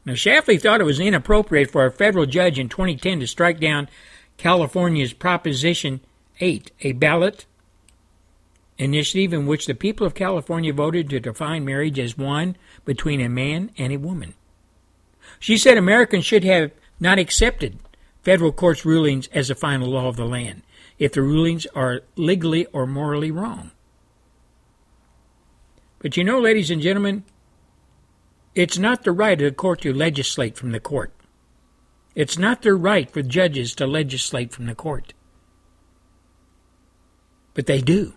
Now, 0.05 0.15
Schlafly 0.15 0.61
thought 0.61 0.81
it 0.81 0.85
was 0.85 1.01
inappropriate 1.01 1.71
for 1.71 1.85
a 1.85 1.93
federal 1.93 2.27
judge 2.27 2.59
in 2.59 2.69
2010 2.69 3.21
to 3.21 3.27
strike 3.27 3.61
down 3.61 3.89
California's 4.37 5.13
Proposition 5.13 6.01
8, 6.41 6.71
a 6.81 6.93
ballot 6.93 7.45
initiative 8.79 9.35
in 9.35 9.47
which 9.47 9.67
the 9.67 9.75
people 9.75 10.07
of 10.07 10.15
California 10.15 10.73
voted 10.73 11.11
to 11.11 11.21
define 11.21 11.65
marriage 11.65 11.99
as 11.99 12.17
one 12.17 12.57
between 12.87 13.21
a 13.21 13.29
man 13.29 13.71
and 13.77 13.93
a 13.93 13.99
woman. 13.99 14.35
She 15.41 15.57
said 15.57 15.77
Americans 15.77 16.25
should 16.25 16.45
have 16.45 16.71
not 17.01 17.19
accepted 17.19 17.79
federal 18.23 18.53
court's 18.53 18.85
rulings 18.85 19.29
as 19.33 19.49
the 19.49 19.55
final 19.55 19.89
law 19.89 20.07
of 20.07 20.17
the 20.17 20.27
land 20.27 20.63
if 20.99 21.13
the 21.15 21.23
rulings 21.23 21.67
are 21.75 22.03
legally 22.15 22.67
or 22.67 22.87
morally 22.87 23.31
wrong. 23.31 23.71
But 25.99 26.17
you 26.17 26.25
know, 26.25 26.39
ladies 26.39 26.71
and 26.71 26.83
gentlemen, 26.83 27.25
it's 28.55 28.79
not 28.79 29.03
the 29.03 29.13
right 29.13 29.41
of 29.41 29.51
the 29.51 29.57
court 29.57 29.81
to 29.81 29.95
legislate 29.95 30.57
from 30.57 30.73
the 30.73 30.81
court. 30.81 31.13
It's 32.15 32.39
not 32.39 32.61
their 32.61 32.77
right 32.77 33.11
for 33.11 33.23
judges 33.23 33.75
to 33.77 33.87
legislate 33.87 34.53
from 34.53 34.67
the 34.67 34.75
court. 34.75 35.15
But 37.55 37.67
they 37.67 37.81
do. 37.81 38.15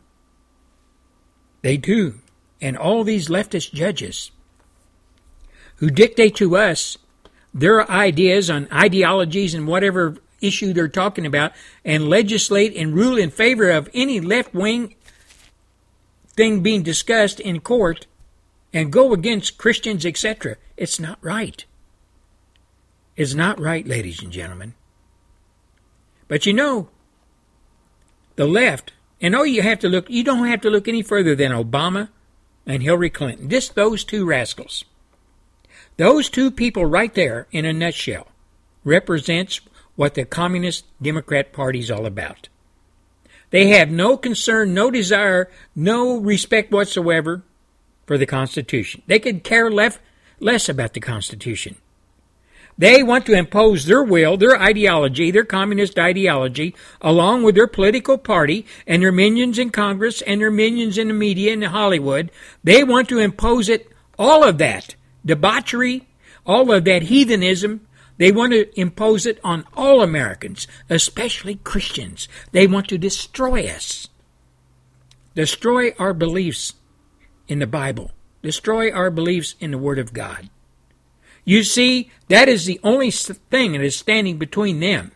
They 1.61 1.77
do. 1.77 2.19
And 2.61 2.77
all 2.77 3.03
these 3.03 3.29
leftist 3.29 3.73
judges 3.73 4.31
who 5.77 5.89
dictate 5.89 6.35
to 6.37 6.57
us 6.57 6.97
their 7.53 7.89
ideas 7.89 8.50
on 8.50 8.67
ideologies 8.72 9.53
and 9.53 9.67
whatever 9.67 10.17
issue 10.41 10.74
they're 10.74 10.88
talking 10.88 11.25
about 11.25 11.53
and 11.86 12.10
legislate 12.10 12.75
and 12.75 12.93
rule 12.93 13.17
in 13.17 13.29
favor 13.29 13.69
of 13.69 13.89
any 13.93 14.19
left 14.19 14.53
wing 14.53 14.95
thing 16.36 16.62
being 16.62 16.83
discussed 16.83 17.39
in 17.39 17.60
court 17.60 18.07
and 18.74 18.91
go 18.91 19.13
against 19.13 19.57
Christians, 19.57 20.05
etc. 20.05 20.57
It's 20.75 21.00
not 21.00 21.19
right. 21.22 21.63
It's 23.15 23.36
not 23.36 23.60
right, 23.60 23.86
ladies 23.86 24.22
and 24.22 24.31
gentlemen. 24.31 24.74
But 26.27 26.48
you 26.48 26.53
know, 26.53 26.89
the 28.36 28.48
left, 28.48 28.93
and 29.22 29.36
oh, 29.36 29.43
you 29.43 29.62
have 29.62 29.79
to 29.79 29.89
look, 29.89 30.10
you 30.10 30.24
don't 30.24 30.48
have 30.48 30.62
to 30.62 30.69
look 30.72 30.88
any 30.88 31.03
further 31.03 31.36
than 31.36 31.51
Obama 31.51 32.10
and 32.65 32.81
Hillary 32.81 33.12
Clinton. 33.12 33.50
Just 33.50 33.75
those 33.75 34.03
two 34.03 34.25
rascals. 34.25 34.83
Those 35.97 36.29
two 36.29 36.50
people 36.50 36.85
right 36.85 37.13
there, 37.13 37.47
in 37.51 37.65
a 37.65 37.73
nutshell, 37.73 38.27
represents 38.83 39.62
what 39.95 40.15
the 40.15 40.25
Communist 40.25 40.85
Democrat 41.01 41.53
Party 41.53 41.79
is 41.79 41.91
all 41.91 42.05
about. 42.05 42.50
They 43.51 43.67
have 43.67 43.91
no 43.91 44.17
concern, 44.17 44.73
no 44.73 44.89
desire, 44.89 45.51
no 45.75 46.17
respect 46.17 46.71
whatsoever 46.71 47.43
for 48.07 48.17
the 48.17 48.25
Constitution. 48.25 49.03
They 49.05 49.19
could 49.19 49.43
care 49.43 49.69
less, 49.69 50.00
less 50.39 50.67
about 50.67 50.93
the 50.93 51.00
Constitution. 51.00 51.75
They 52.75 53.03
want 53.03 53.27
to 53.27 53.38
impose 53.38 53.85
their 53.85 54.03
will, 54.03 54.35
their 54.35 54.59
ideology, 54.59 55.29
their 55.29 55.45
communist 55.45 56.00
ideology, 56.00 56.75
along 57.01 57.43
with 57.43 57.53
their 57.53 57.67
political 57.67 58.17
party 58.17 58.65
and 58.88 59.03
their 59.03 59.12
minions 59.12 59.59
in 59.59 59.69
Congress 59.69 60.23
and 60.23 60.41
their 60.41 60.50
minions 60.50 60.97
in 60.97 61.09
the 61.09 61.13
media 61.13 61.53
and 61.53 61.63
Hollywood. 61.63 62.31
They 62.63 62.83
want 62.83 63.09
to 63.09 63.19
impose 63.19 63.69
it, 63.69 63.91
all 64.17 64.43
of 64.43 64.57
that 64.57 64.95
debauchery, 65.25 66.07
all 66.45 66.71
of 66.71 66.85
that 66.85 67.03
heathenism. 67.03 67.87
They 68.17 68.31
want 68.31 68.53
to 68.53 68.79
impose 68.79 69.25
it 69.25 69.39
on 69.43 69.65
all 69.75 70.01
Americans, 70.01 70.67
especially 70.89 71.55
Christians. 71.55 72.27
They 72.51 72.67
want 72.67 72.87
to 72.89 72.97
destroy 72.97 73.65
us, 73.67 74.07
destroy 75.35 75.93
our 75.97 76.13
beliefs 76.13 76.73
in 77.47 77.59
the 77.59 77.67
Bible, 77.67 78.11
destroy 78.41 78.91
our 78.91 79.09
beliefs 79.09 79.55
in 79.59 79.71
the 79.71 79.79
Word 79.79 79.97
of 79.97 80.13
God. 80.13 80.49
You 81.43 81.63
see, 81.63 82.11
that 82.29 82.47
is 82.47 82.65
the 82.65 82.79
only 82.83 83.11
thing 83.11 83.73
that 83.73 83.81
is 83.81 83.95
standing 83.95 84.37
between 84.37 84.79
them 84.79 85.11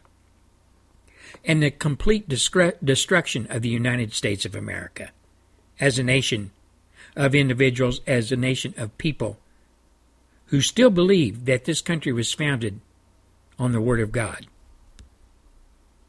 and 1.45 1.63
the 1.63 1.71
complete 1.71 2.27
destruction 2.27 3.47
of 3.49 3.61
the 3.61 3.69
United 3.69 4.13
States 4.13 4.43
of 4.43 4.55
America 4.55 5.11
as 5.79 5.97
a 5.97 6.03
nation 6.03 6.51
of 7.15 7.33
individuals, 7.33 8.01
as 8.05 8.31
a 8.31 8.35
nation 8.35 8.73
of 8.75 8.97
people 8.97 9.37
who 10.47 10.61
still 10.61 10.89
believe 10.89 11.45
that 11.45 11.65
this 11.65 11.81
country 11.81 12.11
was 12.11 12.33
founded 12.33 12.79
on 13.59 13.71
the 13.71 13.81
Word 13.81 13.99
of 13.99 14.11
God. 14.11 14.47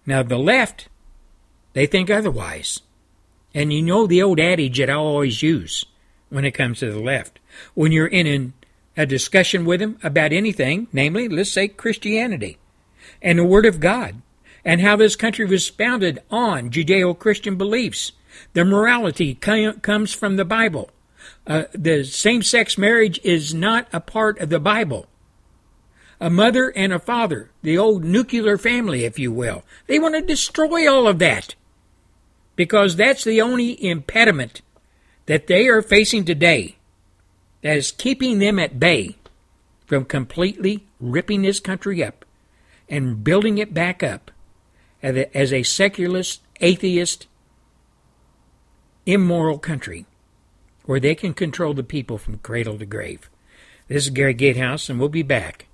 Now, 0.07 0.23
the 0.23 0.39
left, 0.39 0.89
they 1.73 1.87
think 1.87 2.11
otherwise. 2.11 2.81
And 3.55 3.73
you 3.73 3.83
know 3.83 4.07
the 4.07 4.23
old 4.23 4.41
adage 4.41 4.79
that 4.79 4.91
I 4.91 4.95
always 4.95 5.43
use 5.43 5.85
when 6.29 6.45
it 6.45 6.53
comes 6.53 6.81
to 6.81 6.91
the 6.91 7.01
left. 7.01 7.39
When 7.75 7.93
you're 7.93 8.07
in 8.07 8.27
an, 8.27 8.53
a 8.97 9.07
discussion 9.07 9.65
with 9.65 9.81
them 9.81 9.99
about 10.03 10.33
anything, 10.33 10.89
namely, 10.93 11.29
let's 11.29 11.51
say 11.51 11.69
Christianity 11.69 12.59
and 13.23 13.39
the 13.39 13.45
Word 13.45 13.67
of 13.67 13.81
God, 13.81 14.23
and 14.65 14.81
how 14.81 14.97
this 14.97 15.17
country 15.17 15.47
was 15.47 15.69
founded 15.69 16.21
on 16.31 16.71
Judeo 16.71 17.19
Christian 17.19 17.57
beliefs. 17.57 18.13
The 18.53 18.65
morality 18.65 19.35
comes 19.35 20.13
from 20.13 20.37
the 20.37 20.45
Bible. 20.45 20.91
Uh, 21.47 21.65
the 21.73 22.05
same 22.05 22.43
sex 22.43 22.77
marriage 22.77 23.21
is 23.25 23.55
not 23.55 23.89
a 23.93 24.01
part 24.01 24.39
of 24.39 24.51
the 24.51 24.61
Bible. 24.61 25.07
A 26.21 26.29
mother 26.29 26.71
and 26.71 26.93
a 26.93 26.99
father, 26.99 27.51
the 27.63 27.79
old 27.79 28.05
nuclear 28.05 28.59
family, 28.59 29.05
if 29.05 29.19
you 29.19 29.33
will, 29.33 29.63
they 29.87 29.99
want 29.99 30.15
to 30.15 30.21
destroy 30.21 30.91
all 30.91 31.07
of 31.07 31.21
that 31.21 31.55
because 32.57 32.97
that's 32.97 33.23
the 33.23 33.41
only 33.41 33.83
impediment 33.85 34.63
that 35.27 35.47
they 35.47 35.69
are 35.69 35.81
facing 35.81 36.25
today 36.25 36.77
that 37.63 37.77
is 37.77 37.93
keeping 37.93 38.41
them 38.41 38.59
at 38.59 38.81
bay 38.81 39.17
from 39.87 40.05
completely 40.05 40.87
ripping 40.99 41.43
this 41.43 41.61
country 41.61 42.03
up 42.03 42.25
and 42.89 43.23
building 43.23 43.59
it 43.59 43.73
back 43.73 44.03
up 44.03 44.31
as 45.03 45.53
a 45.53 45.63
secularist, 45.63 46.41
atheist, 46.61 47.29
immoral 49.07 49.59
country 49.59 50.05
where 50.89 50.99
they 50.99 51.15
can 51.15 51.35
control 51.35 51.75
the 51.75 51.83
people 51.83 52.17
from 52.17 52.39
cradle 52.39 52.79
to 52.79 52.87
grave. 52.87 53.29
This 53.89 54.05
is 54.05 54.11
Gary 54.11 54.33
Gatehouse, 54.33 54.89
and 54.89 54.99
we'll 54.99 55.11
be 55.11 55.23
back 55.23 55.67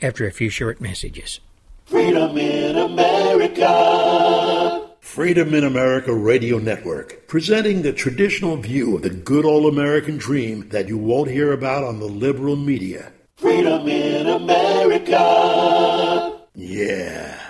after 0.00 0.28
a 0.28 0.30
few 0.30 0.48
short 0.48 0.80
messages. 0.80 1.40
Freedom 1.86 2.38
in 2.38 2.76
America. 2.78 3.70
Freedom 5.00 5.52
in 5.54 5.64
America 5.64 6.14
Radio 6.14 6.58
Network, 6.58 7.26
presenting 7.26 7.82
the 7.82 7.92
traditional 7.92 8.56
view 8.56 8.94
of 8.94 9.02
the 9.02 9.10
good 9.10 9.44
old 9.44 9.66
American 9.66 10.18
dream 10.18 10.68
that 10.68 10.86
you 10.86 10.98
won't 10.98 11.32
hear 11.32 11.52
about 11.52 11.82
on 11.82 11.98
the 11.98 12.06
liberal 12.06 12.54
media. 12.54 13.10
Freedom 13.34 13.88
in 13.88 14.28
America. 14.28 15.18
Yeah. 16.54 17.43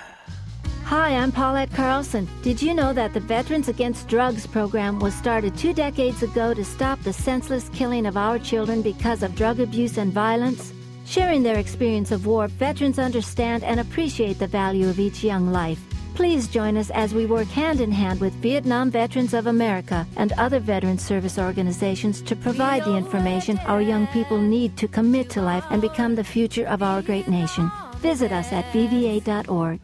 Hi, 0.85 1.17
I'm 1.17 1.33
Paulette 1.33 1.73
Carlson. 1.73 2.29
Did 2.43 2.61
you 2.61 2.75
know 2.75 2.93
that 2.93 3.15
the 3.15 3.21
Veterans 3.21 3.69
Against 3.69 4.07
Drugs 4.07 4.47
program 4.47 4.99
was 4.99 5.15
started 5.15 5.57
two 5.57 5.73
decades 5.73 6.23
ago 6.23 6.53
to 6.53 6.63
stop 6.63 7.01
the 7.01 7.13
senseless 7.13 7.71
killing 7.71 8.05
of 8.05 8.19
our 8.19 8.39
children 8.39 8.83
because 8.83 9.23
of 9.23 9.35
drug 9.35 9.61
abuse 9.61 9.97
and 9.97 10.13
violence? 10.13 10.75
Sharing 11.07 11.43
their 11.43 11.59
experience 11.59 12.13
of 12.13 12.27
war, 12.27 12.49
veterans 12.49 12.99
understand 12.99 13.65
and 13.65 13.81
appreciate 13.81 14.39
the 14.39 14.47
value 14.47 14.87
of 14.87 15.01
each 15.01 15.25
young 15.25 15.51
life. 15.51 15.81
Please 16.15 16.49
join 16.49 16.77
us 16.77 16.91
as 16.91 17.15
we 17.15 17.25
work 17.25 17.49
hand 17.49 17.81
in 17.81 17.91
hand 17.91 18.21
with 18.21 18.35
Vietnam 18.35 18.91
Veterans 18.91 19.33
of 19.33 19.47
America 19.47 20.07
and 20.17 20.33
other 20.33 20.61
veteran 20.61 20.99
service 20.99 21.39
organizations 21.39 22.21
to 22.21 22.37
provide 22.37 22.85
the 22.85 22.95
information 22.95 23.57
our 23.65 23.81
young 23.81 24.07
people 24.09 24.39
need 24.39 24.77
to 24.77 24.87
commit 24.87 25.31
to 25.31 25.41
life 25.41 25.65
and 25.71 25.81
become 25.81 26.15
the 26.15 26.23
future 26.23 26.67
of 26.67 26.83
our 26.83 27.01
great 27.01 27.27
nation. 27.27 27.71
Visit 28.01 28.33
us 28.33 28.53
at 28.53 28.67
vva.org. 28.67 29.81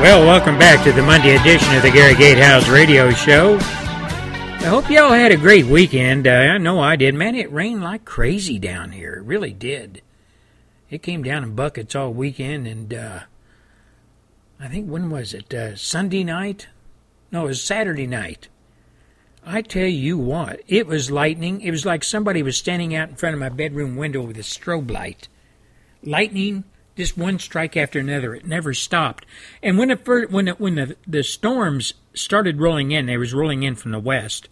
Well, 0.00 0.24
welcome 0.24 0.56
back 0.60 0.84
to 0.84 0.92
the 0.92 1.02
Monday 1.02 1.34
edition 1.34 1.74
of 1.74 1.82
the 1.82 1.90
Gary 1.90 2.14
Gatehouse 2.14 2.68
Radio 2.68 3.10
Show. 3.10 3.58
I 3.60 4.68
hope 4.68 4.88
y'all 4.88 5.10
had 5.10 5.32
a 5.32 5.36
great 5.36 5.66
weekend. 5.66 6.28
Uh, 6.28 6.30
I 6.30 6.58
know 6.58 6.78
I 6.78 6.94
did. 6.94 7.16
Man, 7.16 7.34
it 7.34 7.50
rained 7.50 7.82
like 7.82 8.04
crazy 8.04 8.60
down 8.60 8.92
here. 8.92 9.14
It 9.14 9.24
really 9.24 9.52
did. 9.52 10.02
It 10.88 11.02
came 11.02 11.24
down 11.24 11.42
in 11.42 11.56
buckets 11.56 11.96
all 11.96 12.12
weekend, 12.12 12.68
and 12.68 12.94
uh, 12.94 13.20
I 14.60 14.68
think 14.68 14.88
when 14.88 15.10
was 15.10 15.34
it? 15.34 15.52
Uh, 15.52 15.74
Sunday 15.74 16.22
night? 16.22 16.68
No, 17.32 17.46
it 17.46 17.48
was 17.48 17.64
Saturday 17.64 18.06
night. 18.06 18.46
I 19.44 19.62
tell 19.62 19.88
you 19.88 20.16
what, 20.16 20.60
it 20.68 20.86
was 20.86 21.10
lightning. 21.10 21.60
It 21.60 21.72
was 21.72 21.84
like 21.84 22.04
somebody 22.04 22.40
was 22.40 22.56
standing 22.56 22.94
out 22.94 23.08
in 23.08 23.16
front 23.16 23.34
of 23.34 23.40
my 23.40 23.48
bedroom 23.48 23.96
window 23.96 24.22
with 24.22 24.38
a 24.38 24.42
strobe 24.42 24.92
light. 24.92 25.26
Lightning 26.04 26.62
just 26.98 27.16
one 27.16 27.38
strike 27.38 27.76
after 27.76 28.00
another. 28.00 28.34
It 28.34 28.44
never 28.44 28.74
stopped. 28.74 29.24
And 29.62 29.78
when 29.78 29.90
it 29.90 30.04
first, 30.04 30.30
when 30.30 30.48
it, 30.48 30.60
when 30.60 30.74
the, 30.74 30.96
the 31.06 31.22
storms 31.22 31.94
started 32.12 32.60
rolling 32.60 32.90
in, 32.90 33.06
they 33.06 33.16
was 33.16 33.32
rolling 33.32 33.62
in 33.62 33.76
from 33.76 33.92
the 33.92 34.00
west. 34.00 34.48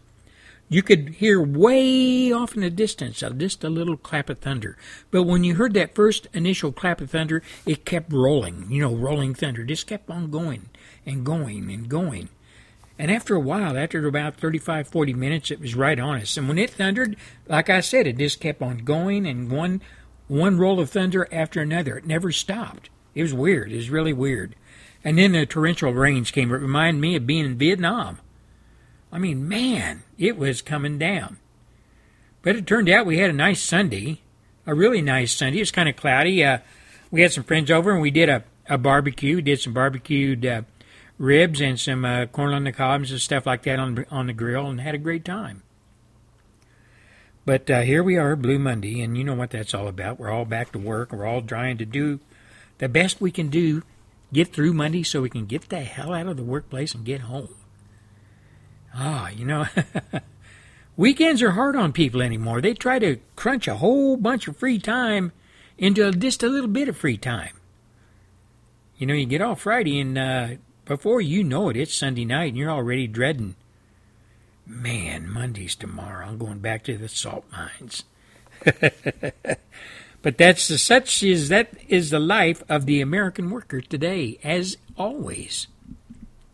You 0.69 0.83
could 0.83 1.09
hear 1.11 1.41
way 1.41 2.33
off 2.33 2.55
in 2.55 2.61
the 2.61 2.71
distance 2.71 3.23
uh, 3.23 3.31
just 3.31 3.65
a 3.65 3.69
little 3.69 3.97
clap 3.97 4.31
of 4.31 4.39
thunder. 4.39 4.79
But 5.11 5.25
when 5.25 5.43
you 5.43 5.57
heard 5.57 5.75
that 5.75 5.95
first 5.95 6.29
initial 6.33 6.71
clap 6.71 7.01
of 7.01 7.11
thunder, 7.11 7.43
it 7.67 7.85
kept 7.85 8.13
rolling. 8.13 8.67
You 8.71 8.81
know, 8.81 8.95
rolling 8.95 9.35
thunder 9.35 9.65
just 9.65 9.89
kept 9.89 10.09
on 10.09 10.31
going 10.31 10.69
and 11.05 11.27
going 11.27 11.71
and 11.71 11.89
going. 11.89 12.29
And 12.99 13.11
after 13.11 13.35
a 13.35 13.41
while, 13.41 13.77
after 13.77 14.07
about 14.07 14.37
35, 14.37 14.89
40 14.89 15.15
minutes, 15.15 15.51
it 15.51 15.61
was 15.61 15.75
right 15.75 15.99
on 15.99 16.21
us. 16.21 16.37
And 16.37 16.49
when 16.49 16.59
it 16.59 16.71
thundered, 16.71 17.17
like 17.49 17.69
I 17.69 17.81
said, 17.81 18.07
it 18.07 18.19
just 18.19 18.41
kept 18.41 18.63
on 18.63 18.79
going 18.79 19.27
and 19.27 19.51
one 19.51 19.83
one 20.29 20.59
roll 20.59 20.81
of 20.81 20.91
thunder 20.91 21.29
after 21.33 21.61
another. 21.61 21.99
It 21.99 22.07
never 22.07 22.33
stopped. 22.33 22.91
It 23.15 23.23
was 23.23 23.35
weird. 23.35 23.73
It 23.73 23.77
was 23.77 23.91
really 23.91 24.13
weird. 24.13 24.55
And 25.05 25.19
then 25.19 25.33
the 25.33 25.47
torrential 25.47 25.93
rains 25.93 26.31
came. 26.31 26.51
It 26.51 26.57
reminded 26.57 27.01
me 27.01 27.17
of 27.17 27.27
being 27.27 27.45
in 27.45 27.59
Vietnam. 27.59 28.19
I 29.13 29.19
mean, 29.19 29.49
man, 29.49 30.03
it 30.19 30.37
was 30.37 30.63
coming 30.63 30.99
down. 30.99 31.39
But 32.43 32.57
it 32.57 32.67
turned 32.67 32.89
out 32.89 33.07
we 33.07 33.19
had 33.19 33.31
a 33.31 33.35
nice 33.35 33.63
Sunday, 33.63 34.21
a 34.67 34.75
really 34.75 35.03
nice 35.03 35.33
Sunday. 35.33 35.59
It 35.59 35.63
was 35.63 35.71
kind 35.71 35.89
of 35.89 35.97
cloudy. 35.97 36.45
Uh, 36.45 36.59
we 37.11 37.23
had 37.23 37.33
some 37.33 37.45
friends 37.45 37.71
over 37.71 37.93
and 37.93 38.01
we 38.01 38.11
did 38.11 38.29
a, 38.29 38.45
a 38.69 38.79
barbecue. 38.79 39.41
Did 39.41 39.61
some 39.61 39.73
barbecued 39.73 40.45
uh, 40.45 40.63
ribs 41.19 41.61
and 41.61 41.79
some 41.79 42.05
uh, 42.05 42.27
corn 42.27 42.53
on 42.53 42.65
the 42.65 42.73
cobs 42.73 43.11
and 43.11 43.21
stuff 43.21 43.47
like 43.47 43.63
that 43.63 43.79
on 43.79 44.05
on 44.11 44.27
the 44.27 44.33
grill, 44.33 44.67
and 44.69 44.81
had 44.81 44.95
a 44.95 44.99
great 44.99 45.25
time. 45.25 45.63
But 47.47 47.71
uh, 47.71 47.83
here 47.83 48.03
we 48.03 48.17
are, 48.17 48.35
Blue 48.35 48.59
Monday, 48.59 49.01
and 49.01 49.17
you 49.17 49.23
know 49.23 49.35
what 49.35 49.51
that's 49.51 49.73
all 49.73 49.87
about. 49.87 50.19
We're 50.19 50.33
all 50.33 50.45
back 50.45 50.73
to 50.73 50.81
work. 50.81 51.13
We're 51.13 51.27
all 51.27 51.43
trying 51.43 51.79
to 51.79 51.85
do 51.85 52.19
the 52.79 52.89
best 52.89 53.21
we 53.21 53.31
can 53.31 53.51
do, 53.51 53.85
get 54.33 54.53
through 54.53 54.73
Monday 54.73 55.05
so 55.05 55.23
we 55.23 55.31
can 55.31 55.47
get 55.47 55.69
the 55.69 55.83
hell 55.83 56.13
out 56.13 56.27
of 56.27 56.37
the 56.37 56.43
workplace 56.43 56.93
and 56.93 57.05
get 57.05 57.21
home. 57.21 57.55
Ah, 58.93 59.29
you 59.29 59.45
know, 59.45 59.67
weekends 60.97 61.41
are 61.41 61.53
hard 61.53 61.77
on 61.77 61.93
people 61.93 62.21
anymore. 62.21 62.61
They 62.61 62.75
try 62.75 62.99
to 62.99 63.21
crunch 63.37 63.69
a 63.69 63.77
whole 63.77 64.17
bunch 64.17 64.49
of 64.49 64.57
free 64.57 64.81
time 64.81 65.31
into 65.79 66.11
just 66.11 66.43
a 66.43 66.49
little 66.49 66.69
bit 66.69 66.89
of 66.89 66.97
free 66.97 67.17
time. 67.17 67.55
You 68.99 69.07
know, 69.07 69.15
you 69.15 69.25
get 69.25 69.41
off 69.41 69.61
Friday, 69.61 70.01
and 70.01 70.19
uh, 70.19 70.49
before 70.85 71.21
you 71.21 71.45
know 71.45 71.69
it, 71.69 71.77
it's 71.77 71.95
Sunday 71.95 72.25
night, 72.25 72.49
and 72.49 72.57
you're 72.57 72.71
already 72.73 73.07
dreading 73.07 73.55
Man, 74.67 75.31
Monday's 75.31 75.77
tomorrow. 75.77 76.27
I'm 76.27 76.39
going 76.39 76.59
back 76.59 76.83
to 76.85 76.99
the 76.99 77.09
salt 77.09 77.45
mines. 77.53 78.03
but 80.23 80.39
that's 80.39 80.67
the, 80.67 80.77
such 80.77 81.23
is 81.23 81.49
that 81.51 81.73
is 81.89 82.11
the 82.11 82.19
life 82.19 82.65
of 82.69 82.85
the 82.85 83.01
American 83.01 83.51
worker 83.51 83.81
today, 83.81 84.39
as 84.43 84.77
always. 84.99 85.69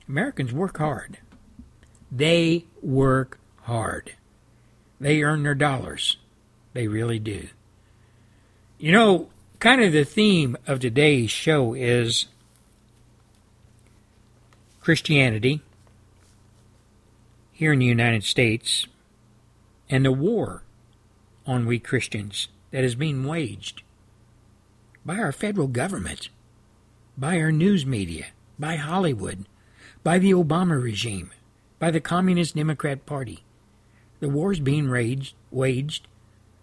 Americans 0.07 0.53
work 0.53 0.77
hard. 0.77 1.18
They 2.11 2.66
work 2.83 3.38
hard. 3.62 4.12
They 5.01 5.22
earn 5.22 5.42
their 5.42 5.55
dollars. 5.55 6.18
They 6.75 6.87
really 6.87 7.18
do. 7.18 7.48
You 8.79 8.92
know, 8.92 9.31
kind 9.59 9.83
of 9.83 9.92
the 9.92 10.05
theme 10.05 10.57
of 10.66 10.81
today's 10.81 11.31
show 11.31 11.72
is 11.72 12.27
Christianity 14.83 15.62
here 17.62 17.72
in 17.72 17.79
the 17.79 17.87
United 17.87 18.25
States 18.25 18.88
and 19.88 20.05
the 20.05 20.11
war 20.11 20.64
on 21.46 21.64
we 21.64 21.79
Christians 21.79 22.48
that 22.72 22.83
is 22.83 22.96
being 22.96 23.25
waged 23.25 23.85
by 25.07 25.16
our 25.16 25.31
federal 25.31 25.68
government, 25.68 26.29
by 27.16 27.38
our 27.38 27.53
news 27.53 27.87
media, 27.87 28.27
by 28.59 28.75
Hollywood, 28.75 29.46
by 30.03 30.18
the 30.18 30.33
Obama 30.33 30.83
regime, 30.83 31.31
by 31.79 31.88
the 31.92 32.01
Communist 32.01 32.57
Democrat 32.57 33.07
Party. 33.07 33.44
The 34.18 34.29
war 34.29 34.51
is 34.51 34.59
being 34.59 34.88
raged, 34.88 35.37
waged 35.53 36.09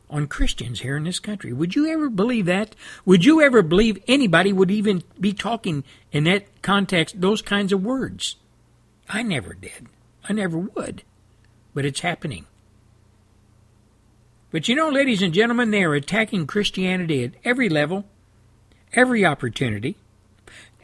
on 0.10 0.28
Christians 0.28 0.82
here 0.82 0.98
in 0.98 1.06
this 1.06 1.22
country. 1.22 1.54
Would 1.54 1.76
you 1.78 1.88
ever 1.88 2.10
believe 2.10 2.46
that? 2.48 2.76
Would 3.06 3.24
you 3.24 3.42
ever 3.42 3.62
believe 3.62 4.04
anybody 4.10 4.52
would 4.52 4.70
even 4.70 5.04
be 5.18 5.32
talking 5.32 5.86
in 6.12 6.26
that 6.26 6.62
context 6.62 7.22
those 7.22 7.42
kinds 7.42 7.72
of 7.72 7.86
words? 7.86 8.36
I 9.08 9.24
never 9.24 9.54
did. 9.54 9.88
I 10.28 10.34
never 10.34 10.58
would. 10.58 11.04
But 11.74 11.86
it's 11.86 12.02
happening. 12.02 12.46
But 14.52 14.68
you 14.68 14.76
know, 14.76 14.90
ladies 14.90 15.22
and 15.22 15.34
gentlemen, 15.34 15.72
they 15.72 15.84
are 15.84 15.94
attacking 15.94 16.48
Christianity 16.48 17.24
at 17.24 17.34
every 17.46 17.70
level, 17.70 18.06
every 18.94 19.24
opportunity, 19.24 19.96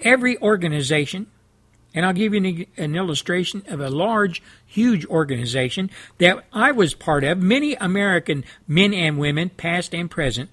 every 0.02 0.38
organization. 0.38 1.28
And 1.94 2.06
I'll 2.06 2.14
give 2.14 2.34
you 2.34 2.46
an, 2.46 2.66
an, 2.78 2.96
illustration 2.96 3.64
of 3.68 3.80
a 3.80 3.90
large, 3.90 4.44
huge 4.66 5.06
organization 5.06 5.90
that 6.18 6.46
I 6.52 6.72
was 6.74 6.94
part 6.94 7.24
of. 7.24 7.42
Many 7.42 7.76
American 7.76 8.44
men 8.68 8.94
and 8.94 9.18
women, 9.18 9.50
past 9.50 9.96
and 9.96 10.12
present, 10.12 10.50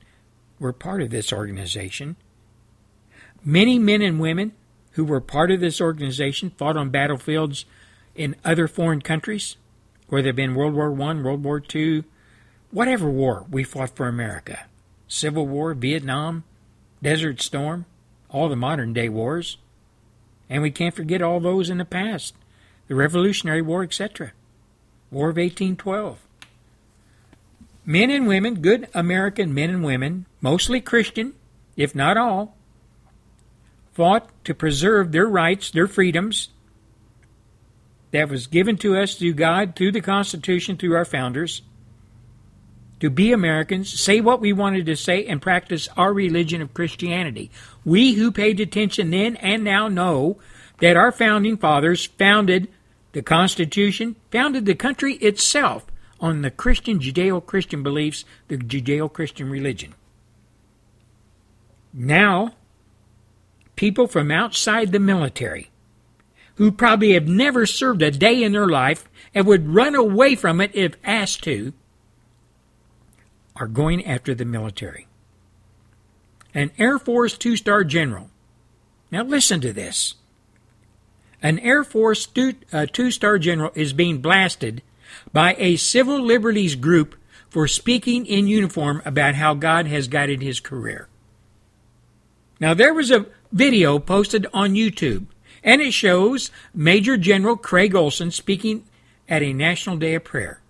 were 0.60 0.72
part 0.72 1.02
of 1.02 1.10
this 1.10 1.32
organization. 1.32 2.16
Many 3.44 3.78
men 3.78 4.02
and 4.02 4.20
women 4.20 4.52
who 4.92 5.04
were 5.04 5.20
part 5.20 5.50
of 5.50 5.60
this 5.60 5.80
organization 5.80 6.50
fought 6.50 6.76
on 6.76 6.90
battlefields 6.90 7.64
in 8.14 8.36
other 8.44 8.68
foreign 8.68 9.00
countries, 9.00 9.56
whether 10.08 10.30
it 10.30 10.36
been 10.36 10.54
World 10.54 10.74
War 10.74 10.90
One, 10.90 11.22
World 11.22 11.42
War 11.42 11.60
Two, 11.60 12.04
whatever 12.70 13.08
war 13.08 13.46
we 13.50 13.64
fought 13.64 13.96
for 13.96 14.08
America. 14.08 14.66
Civil 15.08 15.46
War, 15.46 15.74
Vietnam, 15.74 16.44
Desert 17.02 17.40
Storm, 17.40 17.84
all 18.30 18.48
the 18.48 18.56
modern 18.56 18.92
day 18.92 19.08
wars. 19.08 19.58
And 20.48 20.62
we 20.62 20.70
can't 20.70 20.94
forget 20.94 21.22
all 21.22 21.40
those 21.40 21.70
in 21.70 21.78
the 21.78 21.84
past 21.84 22.34
the 22.88 22.94
Revolutionary 22.94 23.62
War, 23.62 23.82
etc. 23.82 24.32
War 25.10 25.30
of 25.30 25.36
1812. 25.36 26.18
Men 27.84 28.10
and 28.10 28.26
women, 28.26 28.60
good 28.60 28.88
American 28.92 29.54
men 29.54 29.70
and 29.70 29.84
women, 29.84 30.26
mostly 30.40 30.80
Christian, 30.80 31.34
if 31.76 31.94
not 31.94 32.16
all, 32.16 32.56
fought 33.92 34.28
to 34.44 34.54
preserve 34.54 35.12
their 35.12 35.26
rights, 35.26 35.70
their 35.70 35.86
freedoms 35.86 36.48
that 38.12 38.28
was 38.28 38.46
given 38.46 38.76
to 38.78 38.96
us 38.96 39.16
through 39.16 39.34
God, 39.34 39.74
through 39.74 39.92
the 39.92 40.00
Constitution, 40.00 40.76
through 40.76 40.94
our 40.94 41.04
founders, 41.04 41.62
to 43.00 43.10
be 43.10 43.32
Americans, 43.32 44.00
say 44.00 44.20
what 44.20 44.40
we 44.40 44.52
wanted 44.52 44.86
to 44.86 44.94
say, 44.94 45.26
and 45.26 45.42
practice 45.42 45.88
our 45.96 46.12
religion 46.12 46.62
of 46.62 46.72
Christianity. 46.72 47.50
We 47.84 48.12
who 48.12 48.30
paid 48.30 48.60
attention 48.60 49.10
then 49.10 49.34
and 49.36 49.64
now 49.64 49.88
know 49.88 50.38
that 50.78 50.96
our 50.96 51.10
founding 51.10 51.56
fathers 51.56 52.06
founded 52.06 52.68
the 53.10 53.22
Constitution, 53.22 54.14
founded 54.30 54.66
the 54.66 54.76
country 54.76 55.14
itself 55.14 55.86
on 56.20 56.42
the 56.42 56.50
Christian, 56.50 57.00
Judeo 57.00 57.44
Christian 57.44 57.82
beliefs, 57.82 58.24
the 58.46 58.56
Judeo 58.56 59.12
Christian 59.12 59.50
religion. 59.50 59.94
Now, 61.92 62.54
people 63.74 64.06
from 64.06 64.30
outside 64.30 64.92
the 64.92 65.00
military 65.00 65.71
who 66.56 66.70
probably 66.70 67.12
have 67.12 67.26
never 67.26 67.66
served 67.66 68.02
a 68.02 68.10
day 68.10 68.42
in 68.42 68.52
their 68.52 68.68
life 68.68 69.08
and 69.34 69.46
would 69.46 69.74
run 69.74 69.94
away 69.94 70.34
from 70.34 70.60
it 70.60 70.70
if 70.74 70.96
asked 71.04 71.42
to 71.44 71.72
are 73.56 73.66
going 73.66 74.04
after 74.04 74.34
the 74.34 74.44
military. 74.44 75.06
An 76.54 76.70
Air 76.78 76.98
Force 76.98 77.36
two 77.36 77.56
star 77.56 77.84
general. 77.84 78.30
Now 79.10 79.22
listen 79.22 79.60
to 79.60 79.72
this. 79.72 80.14
An 81.42 81.58
Air 81.58 81.84
Force 81.84 82.28
uh, 82.72 82.86
two 82.92 83.10
star 83.10 83.38
general 83.38 83.72
is 83.74 83.92
being 83.92 84.18
blasted 84.18 84.82
by 85.32 85.54
a 85.58 85.76
civil 85.76 86.20
liberties 86.20 86.74
group 86.74 87.16
for 87.50 87.68
speaking 87.68 88.24
in 88.24 88.46
uniform 88.46 89.02
about 89.04 89.34
how 89.34 89.52
God 89.54 89.86
has 89.86 90.08
guided 90.08 90.40
his 90.40 90.60
career. 90.60 91.08
Now, 92.58 92.72
there 92.74 92.94
was 92.94 93.10
a 93.10 93.26
video 93.50 93.98
posted 93.98 94.46
on 94.54 94.74
YouTube, 94.74 95.26
and 95.62 95.80
it 95.80 95.92
shows 95.92 96.50
Major 96.74 97.16
General 97.16 97.56
Craig 97.56 97.94
Olson 97.94 98.30
speaking 98.30 98.84
at 99.28 99.42
a 99.42 99.52
National 99.52 99.96
Day 99.96 100.14
of 100.14 100.24
Prayer, 100.24 100.60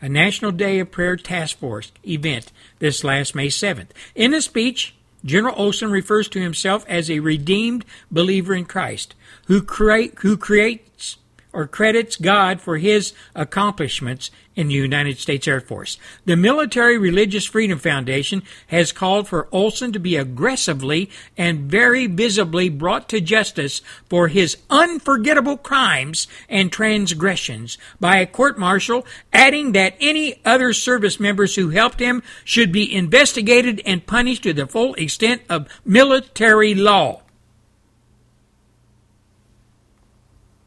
a 0.00 0.08
National 0.08 0.52
Day 0.52 0.78
of 0.78 0.90
Prayer 0.90 1.16
Task 1.16 1.58
Force 1.58 1.92
event 2.06 2.52
this 2.78 3.04
last 3.04 3.34
May 3.34 3.48
7th. 3.48 3.88
In 4.14 4.34
a 4.34 4.40
speech, 4.42 4.94
General 5.24 5.54
Olson 5.56 5.90
refers 5.90 6.28
to 6.28 6.40
himself 6.40 6.84
as 6.88 7.10
a 7.10 7.20
redeemed 7.20 7.84
believer 8.10 8.54
in 8.54 8.64
Christ 8.64 9.14
who, 9.46 9.62
create, 9.62 10.18
who 10.20 10.36
creates 10.36 11.16
or 11.52 11.66
credits 11.66 12.16
God 12.16 12.60
for 12.60 12.78
his 12.78 13.12
accomplishments 13.34 14.30
in 14.56 14.68
the 14.68 14.74
United 14.74 15.18
States 15.18 15.48
Air 15.48 15.60
Force. 15.60 15.96
The 16.24 16.36
Military 16.36 16.98
Religious 16.98 17.46
Freedom 17.46 17.78
Foundation 17.78 18.42
has 18.66 18.92
called 18.92 19.28
for 19.28 19.48
Olson 19.52 19.92
to 19.92 19.98
be 19.98 20.16
aggressively 20.16 21.10
and 21.36 21.70
very 21.70 22.06
visibly 22.06 22.68
brought 22.68 23.08
to 23.08 23.20
justice 23.20 23.80
for 24.08 24.28
his 24.28 24.58
unforgettable 24.68 25.56
crimes 25.56 26.26
and 26.48 26.70
transgressions 26.70 27.78
by 28.00 28.16
a 28.16 28.26
court 28.26 28.58
martial, 28.58 29.06
adding 29.32 29.72
that 29.72 29.96
any 30.00 30.40
other 30.44 30.72
service 30.72 31.18
members 31.18 31.54
who 31.54 31.70
helped 31.70 32.00
him 32.00 32.22
should 32.44 32.72
be 32.72 32.94
investigated 32.94 33.80
and 33.86 34.06
punished 34.06 34.42
to 34.42 34.52
the 34.52 34.66
full 34.66 34.94
extent 34.94 35.42
of 35.48 35.68
military 35.84 36.74
law. 36.74 37.22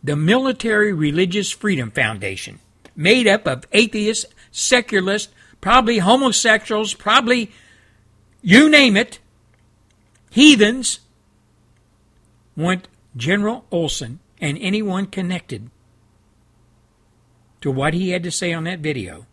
The 0.03 0.15
Military 0.15 0.91
Religious 0.91 1.51
Freedom 1.51 1.89
Foundation, 1.89 2.59
made 2.95 3.27
up 3.27 3.47
of 3.47 3.65
atheists, 3.71 4.25
secularists, 4.51 5.33
probably 5.61 5.99
homosexuals, 5.99 6.93
probably 6.93 7.51
you 8.41 8.69
name 8.69 8.97
it, 8.97 9.19
heathens, 10.29 10.99
want 12.57 12.87
General 13.15 13.65
Olson 13.71 14.19
and 14.41 14.57
anyone 14.59 15.05
connected 15.05 15.69
to 17.61 17.71
what 17.71 17.93
he 17.93 18.09
had 18.09 18.23
to 18.23 18.31
say 18.31 18.51
on 18.51 18.65
that 18.65 18.79
video. 18.79 19.25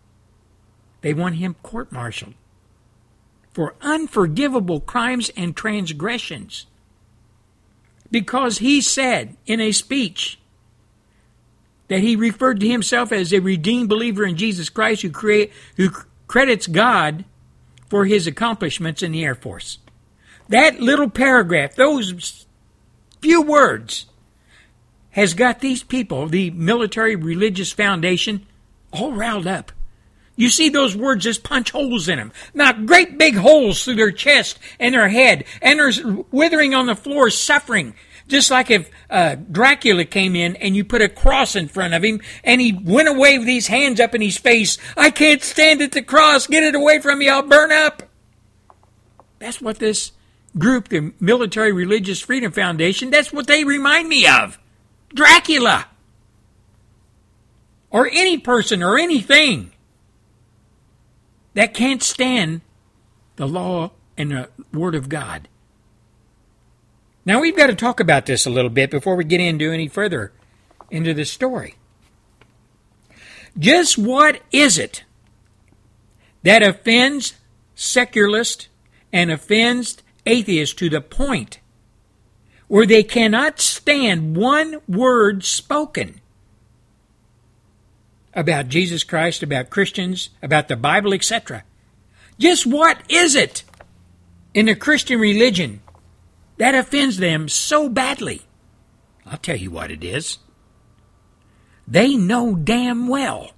They 1.01 1.13
want 1.13 1.37
him 1.37 1.57
court 1.63 1.91
martialed 1.91 2.35
for 3.53 3.75
unforgivable 3.81 4.81
crimes 4.81 5.31
and 5.37 5.57
transgressions. 5.57 6.67
Because 8.11 8.59
he 8.59 8.81
said 8.81 9.37
in 9.47 9.61
a 9.61 9.73
speech 9.73 10.40
that 11.91 12.01
he 12.01 12.15
referred 12.15 12.61
to 12.61 12.69
himself 12.69 13.11
as 13.11 13.33
a 13.33 13.41
redeemed 13.41 13.89
believer 13.89 14.25
in 14.25 14.37
Jesus 14.37 14.69
Christ 14.69 15.03
who 15.03 15.11
create 15.11 15.53
who 15.77 15.91
credits 16.29 16.69
God 16.69 17.25
for 17.89 18.05
his 18.05 18.29
accomplishments 18.29 19.03
in 19.03 19.11
the 19.11 19.25
Air 19.25 19.35
Force. 19.35 19.79
That 20.49 20.81
little 20.81 21.11
paragraph, 21.11 21.75
those 21.75 22.47
few 23.21 23.43
words, 23.43 24.07
has 25.11 25.35
got 25.35 25.59
these 25.59 25.83
people, 25.83 26.29
the 26.29 26.53
Military 26.53 27.17
Religious 27.17 27.73
Foundation, 27.73 28.47
all 28.93 29.13
riled 29.13 29.49
up. 29.49 29.73
You 30.37 30.49
see 30.49 30.69
those 30.69 30.97
words 30.97 31.25
just 31.25 31.43
punch 31.43 31.73
holes 31.73 32.09
in 32.09 32.19
them. 32.19 32.33
Not 32.55 32.87
great 32.87 33.19
big 33.19 33.37
holes 33.37 33.85
through 33.85 33.97
their 33.97 34.13
chest 34.13 34.61
and 34.79 34.95
their 34.95 35.09
head, 35.09 35.45
and 35.61 35.81
they're 35.81 36.25
withering 36.31 36.73
on 36.73 36.87
the 36.87 36.95
floor, 36.95 37.31
suffering. 37.31 37.95
Just 38.29 38.51
like 38.51 38.71
if 38.71 38.91
uh, 39.09 39.35
Dracula 39.35 40.05
came 40.05 40.37
in 40.37 40.57
and 40.57 40.77
you 40.77 40.85
put 40.85 41.03
a 41.03 41.09
cross 41.09 41.57
in 41.57 41.69
front 41.69 41.95
of 41.95 42.05
him 42.05 42.21
and 42.45 42.61
he 42.61 42.73
went 42.73 43.09
away 43.09 43.39
with 43.39 43.49
his 43.49 43.67
hands 43.67 44.01
up 44.01 44.15
in 44.15 44.21
his 44.21 44.39
face. 44.39 44.79
I 44.97 45.11
can't 45.11 45.43
stand 45.43 45.83
at 45.83 45.93
the 45.93 46.03
cross. 46.03 46.47
Get 46.47 46.63
it 46.63 46.75
away 46.75 47.01
from 47.01 47.19
me. 47.19 47.29
I'll 47.29 47.43
burn 47.43 47.73
up. 47.73 48.05
That's 49.39 49.61
what 49.61 49.79
this 49.79 50.13
group, 50.57 50.89
the 50.89 51.13
Military 51.21 51.73
Religious 51.73 52.21
Freedom 52.21 52.53
Foundation, 52.53 53.11
that's 53.11 53.33
what 53.33 53.47
they 53.47 53.65
remind 53.65 54.09
me 54.09 54.27
of. 54.27 54.59
Dracula. 55.15 55.87
Or 57.91 58.09
any 58.13 58.39
person 58.39 58.83
or 58.83 58.99
anything 58.99 59.73
that 61.55 61.75
can't 61.75 62.03
stand 62.03 62.61
the 63.37 63.49
law 63.49 63.91
and 64.17 64.31
the 64.31 64.49
Word 64.73 64.95
of 64.95 65.09
God. 65.09 65.49
Now 67.25 67.41
we've 67.41 67.57
got 67.57 67.67
to 67.67 67.75
talk 67.75 68.01
about 68.01 68.27
this 68.27 68.47
a 68.47 68.51
little 68.51 68.71
bit 68.71 68.91
before 68.91 69.17
we 69.17 69.25
get 69.25 69.41
into 69.41 69.71
any 69.71 69.89
further 69.89 70.33
into 70.91 71.15
the 71.15 71.25
story. 71.25 71.77
Just 73.59 73.99
what 73.99 74.41
is 74.53 74.79
it 74.79 75.05
that 76.43 76.63
offends 76.63 77.35
secularists 77.75 78.69
and 79.13 79.31
offends 79.31 79.99
atheists 80.27 80.75
to 80.77 80.89
the 80.89 81.01
point 81.01 81.61
where 82.69 82.87
they 82.87 83.03
cannot 83.03 83.61
stand 83.61 84.37
one 84.37 84.81
word 84.89 85.45
spoken 85.45 86.21
about 88.33 88.69
Jesus 88.69 89.03
Christ, 89.03 89.43
about 89.43 89.71
Christians, 89.71 90.31
about 90.41 90.69
the 90.69 90.77
Bible, 90.77 91.13
etc. 91.13 91.65
Just 92.39 92.67
what 92.67 93.03
is 93.09 93.35
it 93.35 93.65
in 94.55 94.67
the 94.67 94.77
Christian 94.77 95.19
religion 95.19 95.81
that 96.61 96.75
offends 96.75 97.17
them 97.17 97.49
so 97.49 97.89
badly 97.89 98.43
I'll 99.31 99.39
tell 99.39 99.57
you 99.57 99.71
what 99.71 99.91
it 99.93 100.03
is. 100.03 100.39
They 101.87 102.17
know 102.17 102.57
damn 102.57 103.07
well. 103.07 103.53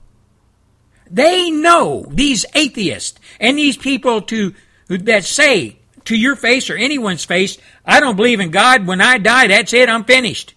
They 1.11 1.51
know 1.51 2.05
these 2.09 2.45
atheists 2.55 3.19
and 3.41 3.59
these 3.59 3.77
people 3.77 4.21
to 4.23 4.55
that 4.89 5.25
say 5.25 5.79
to 6.05 6.17
your 6.17 6.37
face 6.37 6.69
or 6.69 6.77
anyone's 6.77 7.25
face, 7.25 7.57
I 7.87 8.01
don't 8.01 8.17
believe 8.17 8.41
in 8.41 8.51
God. 8.51 8.87
When 8.87 9.01
I 9.01 9.19
die, 9.19 9.47
that's 9.47 9.73
it. 9.73 9.89
I'm 9.89 10.05
finished. 10.05 10.55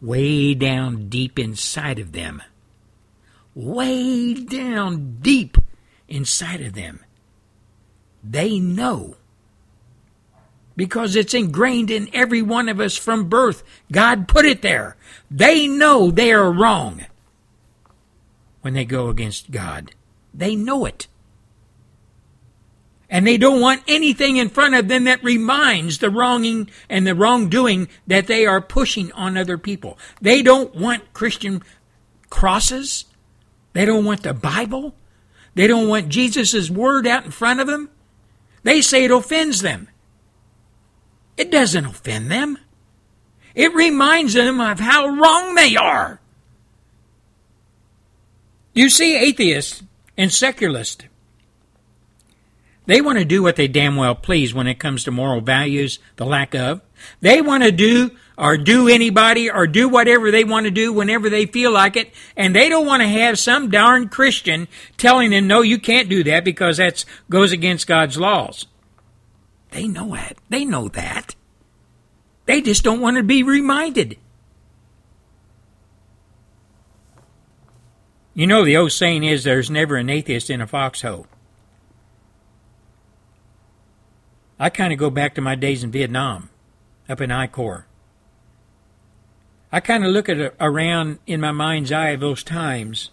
Way 0.00 0.54
down 0.54 1.08
deep 1.08 1.38
inside 1.38 1.98
of 1.98 2.12
them. 2.12 2.42
Way 3.54 4.34
down 4.34 5.18
deep 5.20 5.58
inside 6.08 6.60
of 6.62 6.74
them. 6.74 7.00
They 8.22 8.58
know 8.58 9.16
because 10.78 11.16
it's 11.16 11.34
ingrained 11.34 11.90
in 11.90 12.08
every 12.12 12.40
one 12.40 12.68
of 12.68 12.78
us 12.78 12.96
from 12.96 13.28
birth. 13.28 13.64
God 13.90 14.28
put 14.28 14.44
it 14.44 14.62
there. 14.62 14.96
They 15.28 15.66
know 15.66 16.12
they 16.12 16.32
are 16.32 16.52
wrong 16.52 17.04
when 18.60 18.74
they 18.74 18.84
go 18.84 19.08
against 19.08 19.50
God. 19.50 19.90
They 20.32 20.54
know 20.54 20.84
it. 20.84 21.08
And 23.10 23.26
they 23.26 23.38
don't 23.38 23.60
want 23.60 23.82
anything 23.88 24.36
in 24.36 24.50
front 24.50 24.76
of 24.76 24.86
them 24.86 25.02
that 25.02 25.24
reminds 25.24 25.98
the 25.98 26.10
wronging 26.10 26.70
and 26.88 27.04
the 27.04 27.14
wrongdoing 27.16 27.88
that 28.06 28.28
they 28.28 28.46
are 28.46 28.60
pushing 28.60 29.10
on 29.12 29.36
other 29.36 29.58
people. 29.58 29.98
They 30.20 30.42
don't 30.42 30.76
want 30.76 31.12
Christian 31.12 31.60
crosses. 32.30 33.04
They 33.72 33.84
don't 33.84 34.04
want 34.04 34.22
the 34.22 34.34
Bible. 34.34 34.94
They 35.56 35.66
don't 35.66 35.88
want 35.88 36.08
Jesus' 36.08 36.70
word 36.70 37.04
out 37.04 37.24
in 37.24 37.32
front 37.32 37.58
of 37.58 37.66
them. 37.66 37.90
They 38.62 38.80
say 38.80 39.04
it 39.04 39.10
offends 39.10 39.62
them. 39.62 39.88
It 41.38 41.52
doesn't 41.52 41.86
offend 41.86 42.30
them. 42.30 42.58
It 43.54 43.72
reminds 43.72 44.34
them 44.34 44.60
of 44.60 44.80
how 44.80 45.06
wrong 45.06 45.54
they 45.54 45.76
are. 45.76 46.20
You 48.74 48.90
see, 48.90 49.16
atheists 49.16 49.82
and 50.16 50.32
secularists, 50.32 51.04
they 52.86 53.00
want 53.00 53.18
to 53.18 53.24
do 53.24 53.42
what 53.42 53.56
they 53.56 53.68
damn 53.68 53.96
well 53.96 54.14
please 54.14 54.52
when 54.52 54.66
it 54.66 54.78
comes 54.80 55.04
to 55.04 55.10
moral 55.10 55.40
values, 55.40 55.98
the 56.16 56.26
lack 56.26 56.54
of. 56.54 56.80
They 57.20 57.40
want 57.40 57.62
to 57.62 57.70
do 57.70 58.10
or 58.36 58.56
do 58.56 58.88
anybody 58.88 59.50
or 59.50 59.66
do 59.66 59.88
whatever 59.88 60.30
they 60.30 60.42
want 60.42 60.64
to 60.64 60.70
do 60.70 60.92
whenever 60.92 61.28
they 61.30 61.46
feel 61.46 61.70
like 61.70 61.96
it, 61.96 62.12
and 62.36 62.54
they 62.54 62.68
don't 62.68 62.86
want 62.86 63.02
to 63.02 63.08
have 63.08 63.38
some 63.38 63.70
darn 63.70 64.08
Christian 64.08 64.66
telling 64.96 65.30
them, 65.30 65.46
no, 65.46 65.60
you 65.60 65.78
can't 65.78 66.08
do 66.08 66.24
that 66.24 66.44
because 66.44 66.78
that 66.78 67.04
goes 67.30 67.52
against 67.52 67.86
God's 67.86 68.18
laws. 68.18 68.66
They 69.70 69.86
know 69.86 70.14
it. 70.14 70.38
They 70.48 70.64
know 70.64 70.88
that. 70.88 71.34
They 72.46 72.62
just 72.62 72.82
don't 72.82 73.00
want 73.00 73.16
to 73.16 73.22
be 73.22 73.42
reminded. 73.42 74.18
You 78.34 78.46
know, 78.46 78.64
the 78.64 78.76
old 78.76 78.92
saying 78.92 79.24
is 79.24 79.44
there's 79.44 79.70
never 79.70 79.96
an 79.96 80.08
atheist 80.08 80.48
in 80.48 80.60
a 80.60 80.66
foxhole. 80.66 81.26
I 84.58 84.70
kind 84.70 84.92
of 84.92 84.98
go 84.98 85.10
back 85.10 85.34
to 85.34 85.40
my 85.40 85.54
days 85.54 85.84
in 85.84 85.90
Vietnam, 85.90 86.48
up 87.08 87.20
in 87.20 87.30
I 87.30 87.46
Corps. 87.46 87.86
I 89.70 89.80
kind 89.80 90.04
of 90.04 90.10
look 90.10 90.28
at 90.28 90.38
it 90.38 90.54
around 90.58 91.18
in 91.26 91.40
my 91.40 91.52
mind's 91.52 91.92
eye 91.92 92.10
of 92.10 92.20
those 92.20 92.42
times 92.42 93.10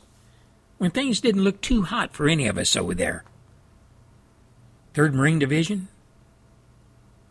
when 0.78 0.92
things 0.92 1.22
didn't 1.22 1.44
look 1.44 1.60
too 1.62 1.84
hot 1.84 2.14
for 2.14 2.28
any 2.28 2.48
of 2.48 2.58
us 2.58 2.76
over 2.76 2.94
there. 2.94 3.26
3rd 4.94 5.14
Marine 5.14 5.40
Division, 5.40 5.88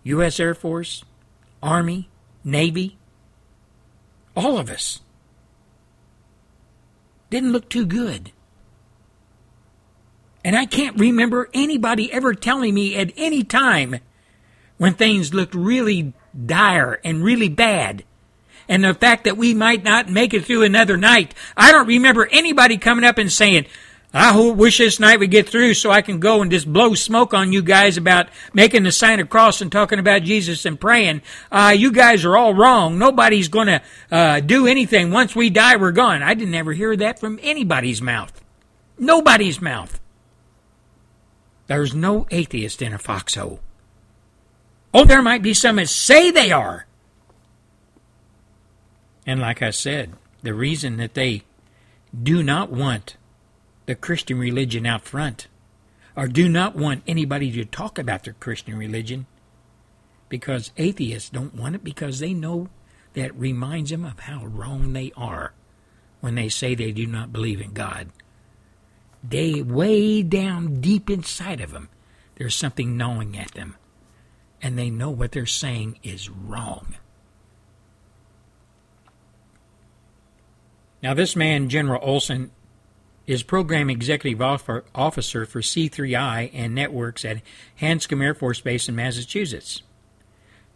U.S. 0.05 0.39
Air 0.39 0.55
Force, 0.55 1.05
Army, 1.63 2.09
Navy, 2.45 2.97
all 4.37 4.59
of 4.59 4.71
us. 4.71 5.01
Didn't 7.31 7.53
look 7.53 7.69
too 7.69 7.87
good. 7.87 8.33
And 10.45 10.57
I 10.57 10.67
can't 10.67 10.99
remember 10.99 11.49
anybody 11.55 12.13
ever 12.13 12.35
telling 12.35 12.75
me 12.75 12.97
at 12.97 13.13
any 13.17 13.43
time 13.43 14.01
when 14.77 14.95
things 14.95 15.33
looked 15.33 15.55
really 15.55 16.13
dire 16.45 17.01
and 17.03 17.25
really 17.25 17.49
bad. 17.49 18.05
And 18.69 18.85
the 18.85 18.95
fact 18.95 19.25
that 19.25 19.39
we 19.39 19.55
might 19.55 19.85
not 19.85 20.09
make 20.09 20.35
it 20.35 20.45
through 20.45 20.63
another 20.63 20.97
night. 20.97 21.35
I 21.57 21.73
don't 21.73 21.87
remember 21.87 22.29
anybody 22.31 22.77
coming 22.77 23.05
up 23.05 23.19
and 23.19 23.33
saying, 23.33 23.67
I 24.17 24.39
wish 24.39 24.79
this 24.79 25.01
night 25.01 25.19
would 25.19 25.33
get 25.33 25.49
through 25.49 25.75
so 25.75 25.91
I 25.91 26.01
can 26.01 26.21
go 26.21 26.41
and 26.41 26.49
just 26.49 26.73
blow 26.73 26.95
smoke 26.95 27.35
on 27.35 27.53
you 27.53 27.63
guys 27.63 27.97
about 27.97 28.29
making 28.53 28.85
the 28.85 28.93
sign 28.93 29.19
of 29.19 29.29
cross 29.29 29.61
and 29.61 29.73
talking 29.73 29.99
about 29.99 30.23
Jesus 30.23 30.65
and 30.65 30.81
praying. 30.81 31.23
Uh, 31.51 31.75
you 31.77 31.91
guys 31.91 32.25
are 32.25 32.37
all 32.37 32.55
wrong. 32.55 32.97
Nobody's 32.97 33.49
going 33.49 33.67
to 33.67 33.83
uh, 34.13 34.39
do 34.39 34.69
anything. 34.69 35.11
Once 35.11 35.35
we 35.35 35.51
die, 35.51 35.75
we're 35.75 35.91
gone. 35.91 36.23
I 36.23 36.35
didn't 36.35 36.55
ever 36.55 36.73
hear 36.73 36.95
that 36.97 37.19
from 37.19 37.41
anybody's 37.43 38.01
mouth. 38.01 38.41
Nobody's 38.97 39.61
mouth. 39.61 40.01
There's 41.67 41.93
no 41.93 42.29
atheist 42.31 42.83
in 42.83 42.93
a 42.93 42.99
foxhole. 42.99 43.59
Oh, 44.93 45.05
there 45.05 45.23
might 45.23 45.43
be 45.43 45.55
some 45.55 45.77
that 45.77 45.89
say 45.89 46.31
they 46.31 46.53
are. 46.53 46.87
And 49.27 49.41
like 49.41 49.61
I 49.61 49.71
said, 49.71 50.13
the 50.45 50.55
reason 50.55 50.99
that 50.99 51.15
they 51.15 51.43
do 52.23 52.45
not 52.45 52.71
want 52.71 53.17
the 53.87 53.95
Christian 53.95 54.39
religion 54.39 54.87
out 54.87 55.05
front 55.05 55.49
or 56.17 56.29
do 56.29 56.49
not 56.49 56.77
want 56.77 57.03
anybody 57.07 57.51
to 57.53 57.65
talk 57.65 57.99
about 57.99 58.25
their 58.25 58.35
Christian 58.35 58.77
religion 58.77 59.27
because 60.29 60.73
atheists 60.77 61.31
don't 61.31 61.55
want 61.55 61.75
it 61.75 61.85
because 61.85 62.19
they 62.19 62.33
know 62.33 62.69
that 63.15 63.35
reminds 63.35 63.91
them 63.91 64.05
of 64.05 64.21
how 64.21 64.45
wrong 64.47 64.93
they 64.93 65.13
are 65.17 65.53
when 66.21 66.35
they 66.35 66.49
say 66.49 66.75
they 66.75 66.93
do 66.93 67.07
not 67.07 67.33
believe 67.33 67.61
in 67.61 67.73
God. 67.73 68.09
They 69.23 69.63
way 69.63 70.23
down 70.23 70.81
deep 70.81 71.09
inside 71.09 71.61
of 71.61 71.73
them, 71.73 71.89
there's 72.37 72.55
something 72.55 72.97
gnawing 72.97 73.39
at 73.39 73.53
them, 73.53 73.77
and 74.61 74.79
they 74.79 74.91
know 74.91 75.11
what 75.11 75.33
they're 75.33 75.47
saying 75.47 75.99
is 76.03 76.29
wrong. 76.29 76.97
Now, 81.03 81.13
this 81.15 81.37
man, 81.37 81.69
General 81.69 82.01
Olson, 82.03 82.51
is 83.27 83.43
Program 83.43 83.89
Executive 83.89 84.41
Officer 84.43 85.47
for 85.47 85.61
C3I 85.61 86.51
and 86.53 86.75
Networks 86.75 87.25
at 87.25 87.41
Hanscom 87.81 88.23
Air 88.23 88.35
Force 88.35 88.61
Base 88.61 88.89
in 88.89 88.95
Massachusetts. 88.95 89.83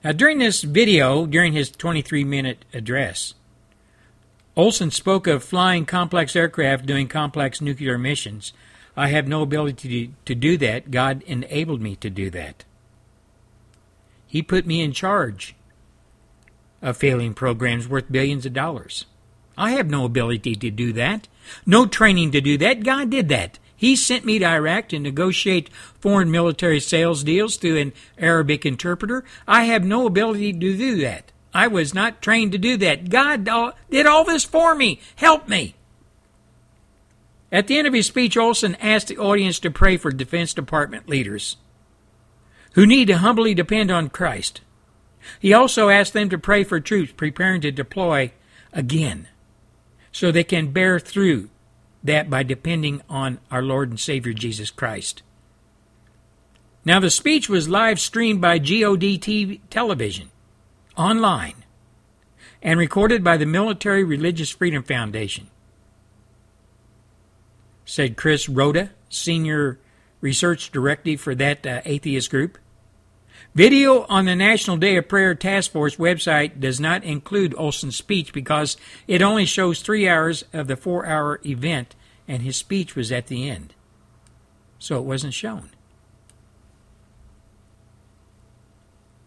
Now, 0.02 0.12
during 0.12 0.38
this 0.38 0.62
video, 0.62 1.26
during 1.26 1.52
his 1.52 1.70
23 1.70 2.24
minute 2.24 2.64
address, 2.72 3.34
Olson 4.56 4.90
spoke 4.90 5.26
of 5.26 5.44
flying 5.44 5.86
complex 5.86 6.34
aircraft 6.34 6.86
doing 6.86 7.08
complex 7.08 7.60
nuclear 7.60 7.98
missions. 7.98 8.52
I 8.96 9.08
have 9.08 9.28
no 9.28 9.42
ability 9.42 10.12
to, 10.24 10.34
do 10.34 10.56
that. 10.58 10.90
God 10.90 11.22
enabled 11.26 11.80
me 11.80 11.94
to 11.96 12.10
do 12.10 12.30
that. 12.30 12.64
He 14.26 14.42
put 14.42 14.66
me 14.66 14.80
in 14.82 14.92
charge 14.92 15.54
of 16.82 16.96
failing 16.96 17.34
programs 17.34 17.88
worth 17.88 18.10
billions 18.10 18.44
of 18.46 18.52
dollars. 18.52 19.04
I 19.56 19.72
have 19.72 19.88
no 19.88 20.04
ability 20.04 20.56
to 20.56 20.70
do 20.70 20.92
that. 20.94 21.28
No 21.66 21.86
training 21.86 22.32
to 22.32 22.40
do 22.40 22.58
that. 22.58 22.84
God 22.84 23.10
did 23.10 23.28
that. 23.28 23.58
He 23.76 23.94
sent 23.94 24.24
me 24.24 24.38
to 24.40 24.46
Iraq 24.46 24.88
to 24.88 24.98
negotiate 24.98 25.70
foreign 26.00 26.30
military 26.30 26.80
sales 26.80 27.22
deals 27.22 27.56
through 27.56 27.78
an 27.78 27.92
Arabic 28.18 28.66
interpreter. 28.66 29.24
I 29.46 29.64
have 29.64 29.84
no 29.84 30.06
ability 30.06 30.52
to 30.52 30.58
do 30.58 30.96
that. 31.02 31.30
I 31.54 31.68
was 31.68 31.94
not 31.94 32.20
trained 32.20 32.52
to 32.52 32.58
do 32.58 32.76
that. 32.78 33.08
God 33.08 33.48
did 33.90 34.06
all 34.06 34.24
this 34.24 34.44
for 34.44 34.74
me. 34.74 35.00
Help 35.16 35.48
me. 35.48 35.76
At 37.50 37.68
the 37.68 37.78
end 37.78 37.86
of 37.86 37.94
his 37.94 38.06
speech, 38.06 38.36
Olson 38.36 38.74
asked 38.76 39.06
the 39.06 39.16
audience 39.16 39.58
to 39.60 39.70
pray 39.70 39.96
for 39.96 40.10
Defense 40.10 40.52
Department 40.52 41.08
leaders 41.08 41.56
who 42.74 42.84
need 42.84 43.06
to 43.06 43.18
humbly 43.18 43.54
depend 43.54 43.90
on 43.90 44.10
Christ. 44.10 44.60
He 45.40 45.52
also 45.52 45.88
asked 45.88 46.12
them 46.12 46.28
to 46.30 46.38
pray 46.38 46.64
for 46.64 46.80
troops 46.80 47.12
preparing 47.12 47.60
to 47.62 47.70
deploy 47.70 48.32
again 48.72 49.28
so 50.18 50.32
they 50.32 50.42
can 50.42 50.72
bear 50.72 50.98
through 50.98 51.48
that 52.02 52.28
by 52.28 52.42
depending 52.42 53.00
on 53.08 53.38
our 53.52 53.62
Lord 53.62 53.88
and 53.88 54.00
Savior 54.00 54.32
Jesus 54.32 54.68
Christ. 54.68 55.22
Now, 56.84 56.98
the 56.98 57.08
speech 57.08 57.48
was 57.48 57.68
live 57.68 58.00
streamed 58.00 58.40
by 58.40 58.58
GOD 58.58 59.20
TV 59.22 59.60
television, 59.70 60.30
online, 60.96 61.64
and 62.60 62.80
recorded 62.80 63.22
by 63.22 63.36
the 63.36 63.46
Military 63.46 64.02
Religious 64.02 64.50
Freedom 64.50 64.82
Foundation, 64.82 65.46
said 67.84 68.16
Chris 68.16 68.48
Rodda, 68.48 68.90
Senior 69.08 69.78
Research 70.20 70.72
Director 70.72 71.16
for 71.16 71.36
that 71.36 71.64
uh, 71.64 71.80
atheist 71.84 72.28
group. 72.28 72.58
Video 73.54 74.06
on 74.08 74.26
the 74.26 74.36
National 74.36 74.76
Day 74.76 74.96
of 74.96 75.08
Prayer 75.08 75.34
Task 75.34 75.72
Force 75.72 75.96
website 75.96 76.60
does 76.60 76.78
not 76.78 77.02
include 77.02 77.54
Olson's 77.56 77.96
speech 77.96 78.32
because 78.32 78.76
it 79.06 79.22
only 79.22 79.44
shows 79.46 79.80
three 79.80 80.08
hours 80.08 80.44
of 80.52 80.68
the 80.68 80.76
four 80.76 81.06
hour 81.06 81.40
event, 81.44 81.96
and 82.28 82.42
his 82.42 82.56
speech 82.56 82.94
was 82.94 83.10
at 83.10 83.26
the 83.26 83.48
end. 83.48 83.74
So 84.78 84.98
it 84.98 85.04
wasn't 85.04 85.34
shown. 85.34 85.70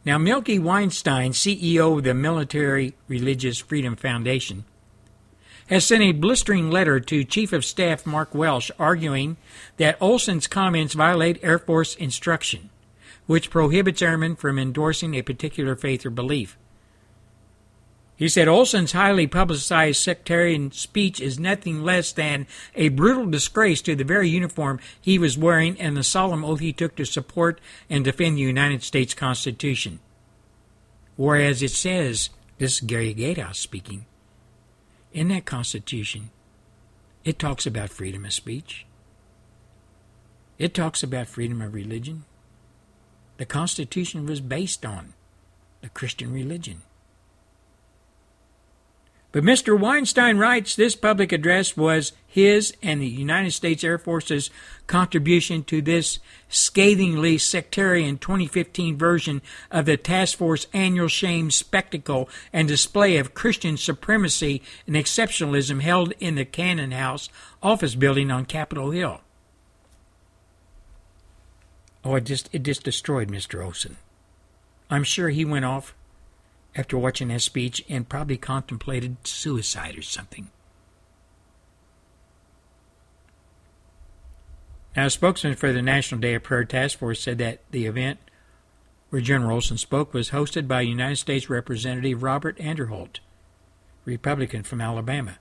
Now, 0.03 0.17
Mikey 0.17 0.57
Weinstein, 0.57 1.31
CEO 1.31 1.97
of 1.97 2.03
the 2.03 2.13
Military 2.13 2.95
Religious 3.07 3.59
Freedom 3.59 3.95
Foundation, 3.95 4.63
has 5.67 5.85
sent 5.85 6.01
a 6.01 6.11
blistering 6.11 6.71
letter 6.71 6.99
to 6.99 7.23
Chief 7.23 7.53
of 7.53 7.63
Staff 7.63 8.05
Mark 8.05 8.33
Welsh 8.33 8.71
arguing 8.79 9.37
that 9.77 10.01
Olson's 10.01 10.47
comments 10.47 10.95
violate 10.95 11.39
Air 11.43 11.59
Force 11.59 11.95
instruction, 11.95 12.71
which 13.27 13.49
prohibits 13.49 14.01
airmen 14.01 14.35
from 14.35 14.59
endorsing 14.59 15.15
a 15.15 15.21
particular 15.21 15.75
faith 15.75 16.05
or 16.05 16.09
belief. 16.09 16.57
He 18.15 18.29
said 18.29 18.47
Olson's 18.47 18.91
highly 18.91 19.25
publicized 19.25 19.99
sectarian 19.99 20.71
speech 20.71 21.19
is 21.19 21.39
nothing 21.39 21.81
less 21.81 22.11
than 22.11 22.45
a 22.75 22.89
brutal 22.89 23.25
disgrace 23.25 23.81
to 23.81 23.95
the 23.95 24.03
very 24.03 24.29
uniform 24.29 24.79
he 25.01 25.17
was 25.17 25.39
wearing 25.39 25.79
and 25.81 25.97
the 25.97 26.03
solemn 26.03 26.45
oath 26.45 26.59
he 26.59 26.71
took 26.71 26.95
to 26.97 27.05
support 27.05 27.59
and 27.89 28.05
defend 28.05 28.37
the 28.37 28.41
United 28.41 28.83
States 28.83 29.15
Constitution. 29.15 29.99
Whereas 31.15 31.63
it 31.63 31.71
says, 31.71 32.29
this 32.59 32.73
is 32.73 32.81
Gary 32.81 33.15
Gatehouse 33.15 33.57
speaking, 33.57 34.05
in 35.11 35.29
that 35.29 35.45
Constitution, 35.45 36.29
it 37.23 37.39
talks 37.39 37.65
about 37.65 37.89
freedom 37.89 38.23
of 38.25 38.33
speech. 38.33 38.85
It 40.59 40.75
talks 40.75 41.01
about 41.01 41.27
freedom 41.27 41.59
of 41.59 41.73
religion. 41.73 42.25
The 43.37 43.45
Constitution 43.45 44.25
was 44.25 44.41
based 44.41 44.85
on 44.85 45.13
the 45.81 45.89
Christian 45.89 46.31
religion. 46.31 46.83
But 49.31 49.43
Mr. 49.43 49.79
Weinstein 49.79 50.37
writes 50.37 50.75
this 50.75 50.95
public 50.95 51.31
address 51.31 51.77
was 51.77 52.11
his 52.27 52.73
and 52.83 53.01
the 53.01 53.07
United 53.07 53.51
States 53.51 53.81
Air 53.81 53.97
Force's 53.97 54.49
contribution 54.87 55.63
to 55.65 55.81
this 55.81 56.19
scathingly 56.49 57.37
sectarian 57.37 58.17
2015 58.17 58.97
version 58.97 59.41
of 59.69 59.85
the 59.85 59.95
Task 59.95 60.37
Force 60.37 60.67
annual 60.73 61.07
shame 61.07 61.49
spectacle 61.49 62.27
and 62.51 62.67
display 62.67 63.15
of 63.17 63.33
Christian 63.33 63.77
supremacy 63.77 64.61
and 64.85 64.97
exceptionalism 64.97 65.81
held 65.81 66.13
in 66.19 66.35
the 66.35 66.45
Cannon 66.45 66.91
House 66.91 67.29
office 67.63 67.95
building 67.95 68.31
on 68.31 68.43
Capitol 68.43 68.91
Hill. 68.91 69.21
Oh, 72.03 72.15
it 72.15 72.25
just 72.25 72.49
it 72.51 72.63
just 72.63 72.83
destroyed 72.83 73.29
Mr. 73.29 73.63
Olson. 73.63 73.97
I'm 74.89 75.03
sure 75.03 75.29
he 75.29 75.45
went 75.45 75.65
off 75.65 75.93
after 76.75 76.97
watching 76.97 77.27
that 77.29 77.41
speech 77.41 77.83
and 77.89 78.09
probably 78.09 78.37
contemplated 78.37 79.27
suicide 79.27 79.97
or 79.97 80.01
something. 80.01 80.49
Now, 84.95 85.05
a 85.05 85.09
spokesman 85.09 85.55
for 85.55 85.71
the 85.71 85.81
National 85.81 86.19
Day 86.19 86.33
of 86.33 86.43
Prayer 86.43 86.65
Task 86.65 86.99
Force 86.99 87.21
said 87.21 87.37
that 87.37 87.61
the 87.71 87.85
event 87.85 88.19
where 89.09 89.21
General 89.21 89.55
Olson 89.55 89.77
spoke 89.77 90.13
was 90.13 90.31
hosted 90.31 90.67
by 90.67 90.81
United 90.81 91.17
States 91.17 91.49
Representative 91.49 92.23
Robert 92.23 92.57
Aderholt, 92.57 93.19
Republican 94.05 94.63
from 94.63 94.81
Alabama. 94.81 95.37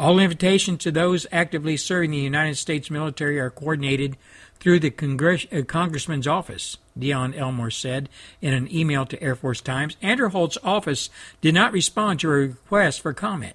All 0.00 0.18
invitations 0.18 0.78
to 0.84 0.90
those 0.90 1.26
actively 1.30 1.76
serving 1.76 2.12
the 2.12 2.16
United 2.16 2.56
States 2.56 2.90
military 2.90 3.38
are 3.38 3.50
coordinated 3.50 4.16
through 4.58 4.80
the 4.80 4.90
Congress, 4.90 5.46
uh, 5.52 5.60
Congressman's 5.60 6.26
office, 6.26 6.78
Dion 6.98 7.34
Elmore 7.34 7.70
said 7.70 8.08
in 8.40 8.54
an 8.54 8.74
email 8.74 9.04
to 9.04 9.22
Air 9.22 9.34
Force 9.34 9.60
Times. 9.60 9.98
Aderholt's 10.02 10.56
office 10.64 11.10
did 11.42 11.52
not 11.52 11.74
respond 11.74 12.18
to 12.20 12.28
a 12.28 12.32
request 12.32 13.02
for 13.02 13.12
comment. 13.12 13.52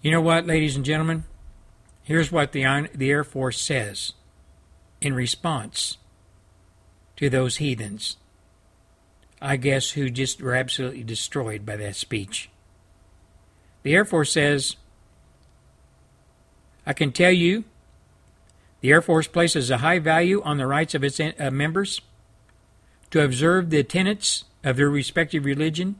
You 0.00 0.10
know 0.10 0.22
what, 0.22 0.46
ladies 0.46 0.74
and 0.74 0.84
gentlemen? 0.84 1.24
Here's 2.02 2.32
what 2.32 2.52
the, 2.52 2.88
the 2.94 3.10
Air 3.10 3.24
Force 3.24 3.60
says 3.60 4.14
in 5.02 5.12
response 5.12 5.98
to 7.18 7.28
those 7.28 7.58
heathens, 7.58 8.16
I 9.42 9.58
guess, 9.58 9.90
who 9.90 10.08
just 10.08 10.40
were 10.40 10.54
absolutely 10.54 11.04
destroyed 11.04 11.66
by 11.66 11.76
that 11.76 11.94
speech. 11.94 12.48
The 13.88 13.94
Air 13.94 14.04
Force 14.04 14.32
says, 14.32 14.76
I 16.84 16.92
can 16.92 17.10
tell 17.10 17.32
you 17.32 17.64
the 18.82 18.90
Air 18.90 19.00
Force 19.00 19.26
places 19.26 19.70
a 19.70 19.78
high 19.78 19.98
value 19.98 20.42
on 20.42 20.58
the 20.58 20.66
rights 20.66 20.94
of 20.94 21.02
its 21.02 21.18
uh, 21.18 21.32
members 21.50 22.02
to 23.10 23.24
observe 23.24 23.70
the 23.70 23.82
tenets 23.82 24.44
of 24.62 24.76
their 24.76 24.90
respective 24.90 25.46
religion 25.46 25.96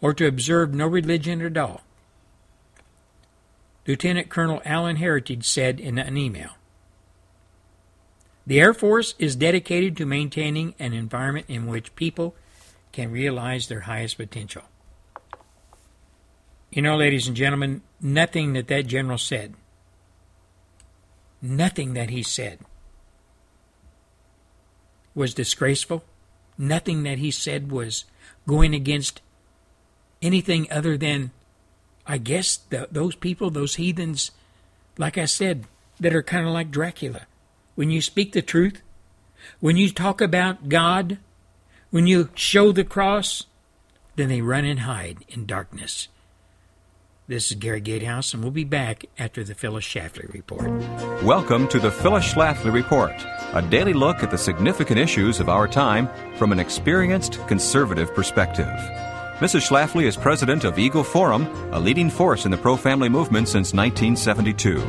or 0.00 0.14
to 0.14 0.28
observe 0.28 0.72
no 0.72 0.86
religion 0.86 1.40
at 1.40 1.56
all. 1.56 1.80
Lieutenant 3.84 4.28
Colonel 4.28 4.62
Alan 4.64 4.94
Heritage 4.94 5.44
said 5.44 5.80
in 5.80 5.98
an 5.98 6.16
email. 6.16 6.50
The 8.46 8.60
Air 8.60 8.72
Force 8.72 9.16
is 9.18 9.34
dedicated 9.34 9.96
to 9.96 10.06
maintaining 10.06 10.76
an 10.78 10.92
environment 10.92 11.46
in 11.48 11.66
which 11.66 11.96
people 11.96 12.36
can 12.92 13.10
realize 13.10 13.66
their 13.66 13.80
highest 13.80 14.18
potential. 14.18 14.62
You 16.70 16.82
know, 16.82 16.96
ladies 16.96 17.26
and 17.26 17.36
gentlemen, 17.36 17.82
nothing 18.00 18.52
that 18.52 18.68
that 18.68 18.86
general 18.86 19.18
said, 19.18 19.54
nothing 21.40 21.94
that 21.94 22.10
he 22.10 22.22
said 22.22 22.58
was 25.14 25.34
disgraceful. 25.34 26.04
Nothing 26.56 27.02
that 27.02 27.18
he 27.18 27.30
said 27.30 27.70
was 27.70 28.04
going 28.46 28.74
against 28.74 29.20
anything 30.20 30.70
other 30.70 30.96
than, 30.96 31.30
I 32.06 32.18
guess, 32.18 32.56
the, 32.56 32.88
those 32.90 33.14
people, 33.14 33.50
those 33.50 33.76
heathens, 33.76 34.30
like 34.96 35.18
I 35.18 35.26
said, 35.26 35.66
that 36.00 36.14
are 36.14 36.22
kind 36.22 36.46
of 36.46 36.52
like 36.52 36.70
Dracula. 36.70 37.22
When 37.74 37.90
you 37.90 38.00
speak 38.00 38.32
the 38.32 38.42
truth, 38.42 38.82
when 39.60 39.76
you 39.76 39.90
talk 39.90 40.20
about 40.20 40.68
God, 40.68 41.18
when 41.90 42.06
you 42.06 42.30
show 42.34 42.72
the 42.72 42.84
cross, 42.84 43.44
then 44.16 44.28
they 44.28 44.40
run 44.40 44.64
and 44.64 44.80
hide 44.80 45.24
in 45.28 45.46
darkness. 45.46 46.08
This 47.28 47.50
is 47.50 47.58
Gary 47.58 47.82
Gatehouse, 47.82 48.32
and 48.32 48.42
we'll 48.42 48.52
be 48.52 48.64
back 48.64 49.04
after 49.18 49.44
the 49.44 49.54
Phyllis 49.54 49.84
Schlafly 49.84 50.32
Report. 50.32 50.70
Welcome 51.22 51.68
to 51.68 51.78
the 51.78 51.90
Phyllis 51.90 52.32
Schlafly 52.32 52.72
Report, 52.72 53.12
a 53.52 53.60
daily 53.60 53.92
look 53.92 54.22
at 54.22 54.30
the 54.30 54.38
significant 54.38 54.98
issues 54.98 55.38
of 55.38 55.50
our 55.50 55.68
time 55.68 56.08
from 56.38 56.52
an 56.52 56.58
experienced 56.58 57.38
conservative 57.46 58.14
perspective. 58.14 58.64
Mrs. 59.40 59.68
Schlafly 59.68 60.04
is 60.04 60.16
president 60.16 60.64
of 60.64 60.78
Eagle 60.78 61.04
Forum, 61.04 61.44
a 61.70 61.78
leading 61.78 62.08
force 62.08 62.46
in 62.46 62.50
the 62.50 62.56
pro 62.56 62.78
family 62.78 63.10
movement 63.10 63.46
since 63.46 63.74
1972. 63.74 64.80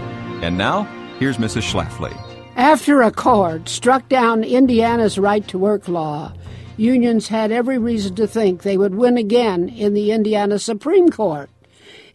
And 0.41 0.57
now, 0.57 0.83
here's 1.19 1.39
Mrs. 1.39 1.69
Schlafly. 1.69 2.15
After 2.55 3.01
a 3.01 3.11
court 3.11 3.67
struck 3.67 4.07
down 4.07 4.45
Indiana's 4.45 5.19
right 5.19 5.45
to 5.49 5.57
work 5.57 5.89
law, 5.89 6.31
unions 6.77 7.27
had 7.27 7.51
every 7.51 7.77
reason 7.77 8.15
to 8.15 8.27
think 8.27 8.61
they 8.61 8.77
would 8.77 8.95
win 8.95 9.17
again 9.17 9.67
in 9.67 9.93
the 9.93 10.11
Indiana 10.11 10.57
Supreme 10.57 11.09
Court. 11.09 11.49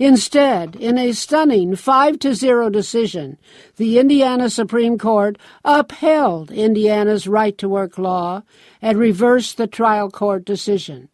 Instead, 0.05 0.77
in 0.77 0.99
a 0.99 1.13
stunning 1.13 1.75
5 1.75 2.19
to 2.19 2.35
0 2.35 2.69
decision, 2.69 3.39
the 3.77 3.99
Indiana 3.99 4.51
Supreme 4.51 4.99
Court 4.99 5.39
upheld 5.65 6.51
Indiana's 6.51 7.27
right 7.27 7.57
to 7.57 7.71
work 7.71 7.97
law 7.97 8.43
and 8.83 8.99
reversed 8.99 9.57
the 9.57 9.67
trial 9.67 10.11
court 10.11 10.45
decision. 10.45 11.09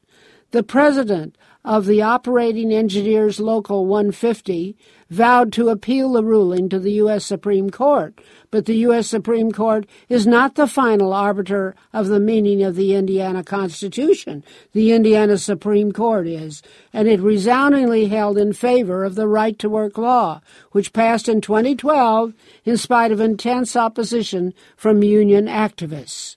The 0.50 0.64
president 0.64 1.38
of 1.64 1.84
the 1.84 2.00
Operating 2.00 2.72
Engineers 2.72 3.38
Local 3.38 3.84
150 3.84 4.76
vowed 5.10 5.52
to 5.52 5.68
appeal 5.68 6.12
the 6.12 6.24
ruling 6.24 6.68
to 6.68 6.78
the 6.78 6.92
U.S. 6.92 7.26
Supreme 7.26 7.68
Court, 7.68 8.18
but 8.50 8.64
the 8.64 8.76
U.S. 8.76 9.08
Supreme 9.08 9.52
Court 9.52 9.86
is 10.08 10.26
not 10.26 10.54
the 10.54 10.66
final 10.66 11.12
arbiter 11.12 11.74
of 11.92 12.06
the 12.06 12.20
meaning 12.20 12.62
of 12.62 12.76
the 12.76 12.94
Indiana 12.94 13.44
Constitution. 13.44 14.42
The 14.72 14.92
Indiana 14.92 15.36
Supreme 15.36 15.92
Court 15.92 16.26
is, 16.26 16.62
and 16.92 17.08
it 17.08 17.20
resoundingly 17.20 18.06
held 18.06 18.38
in 18.38 18.52
favor 18.52 19.04
of 19.04 19.14
the 19.14 19.28
right 19.28 19.58
to 19.58 19.68
work 19.68 19.98
law, 19.98 20.40
which 20.72 20.92
passed 20.92 21.28
in 21.28 21.40
2012 21.40 22.32
in 22.64 22.76
spite 22.76 23.12
of 23.12 23.20
intense 23.20 23.76
opposition 23.76 24.54
from 24.76 25.02
union 25.02 25.46
activists. 25.46 26.36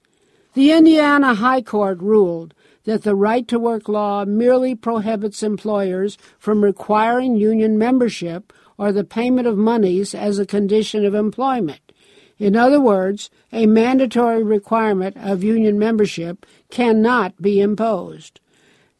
The 0.53 0.71
Indiana 0.71 1.33
High 1.35 1.61
Court 1.61 1.99
ruled 1.99 2.53
that 2.85 3.03
the 3.03 3.15
right 3.15 3.47
to 3.47 3.59
work 3.59 3.87
law 3.87 4.25
merely 4.25 4.75
prohibits 4.75 5.43
employers 5.43 6.17
from 6.37 6.63
requiring 6.63 7.35
union 7.35 7.77
membership 7.77 8.51
or 8.77 8.91
the 8.91 9.03
payment 9.03 9.47
of 9.47 9.57
monies 9.57 10.13
as 10.13 10.39
a 10.39 10.45
condition 10.45 11.05
of 11.05 11.13
employment. 11.13 11.79
In 12.37 12.55
other 12.55 12.81
words, 12.81 13.29
a 13.51 13.65
mandatory 13.65 14.43
requirement 14.43 15.15
of 15.17 15.43
union 15.43 15.77
membership 15.77 16.45
cannot 16.69 17.41
be 17.41 17.61
imposed. 17.61 18.39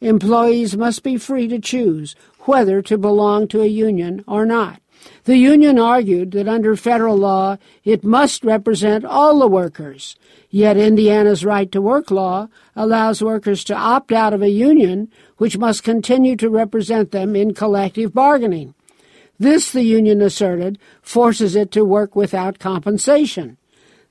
Employees 0.00 0.76
must 0.76 1.02
be 1.02 1.16
free 1.16 1.48
to 1.48 1.58
choose 1.58 2.14
whether 2.40 2.80
to 2.82 2.96
belong 2.96 3.48
to 3.48 3.62
a 3.62 3.66
union 3.66 4.22
or 4.26 4.46
not. 4.46 4.80
The 5.24 5.38
union 5.38 5.78
argued 5.78 6.32
that 6.32 6.48
under 6.48 6.76
federal 6.76 7.16
law 7.16 7.56
it 7.82 8.04
must 8.04 8.44
represent 8.44 9.06
all 9.06 9.38
the 9.38 9.48
workers, 9.48 10.16
yet 10.50 10.76
Indiana's 10.76 11.46
right 11.46 11.72
to 11.72 11.80
work 11.80 12.10
law 12.10 12.48
allows 12.76 13.22
workers 13.22 13.64
to 13.64 13.74
opt 13.74 14.12
out 14.12 14.34
of 14.34 14.42
a 14.42 14.50
union 14.50 15.10
which 15.38 15.56
must 15.56 15.82
continue 15.82 16.36
to 16.36 16.50
represent 16.50 17.10
them 17.10 17.34
in 17.34 17.54
collective 17.54 18.12
bargaining. 18.12 18.74
This, 19.38 19.72
the 19.72 19.82
union 19.82 20.20
asserted, 20.20 20.78
forces 21.00 21.56
it 21.56 21.70
to 21.72 21.84
work 21.86 22.14
without 22.14 22.58
compensation. 22.58 23.56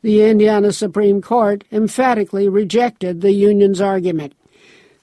The 0.02 0.24
Indiana 0.24 0.74
Supreme 0.74 1.22
Court 1.22 1.64
emphatically 1.72 2.50
rejected 2.50 3.22
the 3.22 3.32
union's 3.32 3.80
argument. 3.80 4.34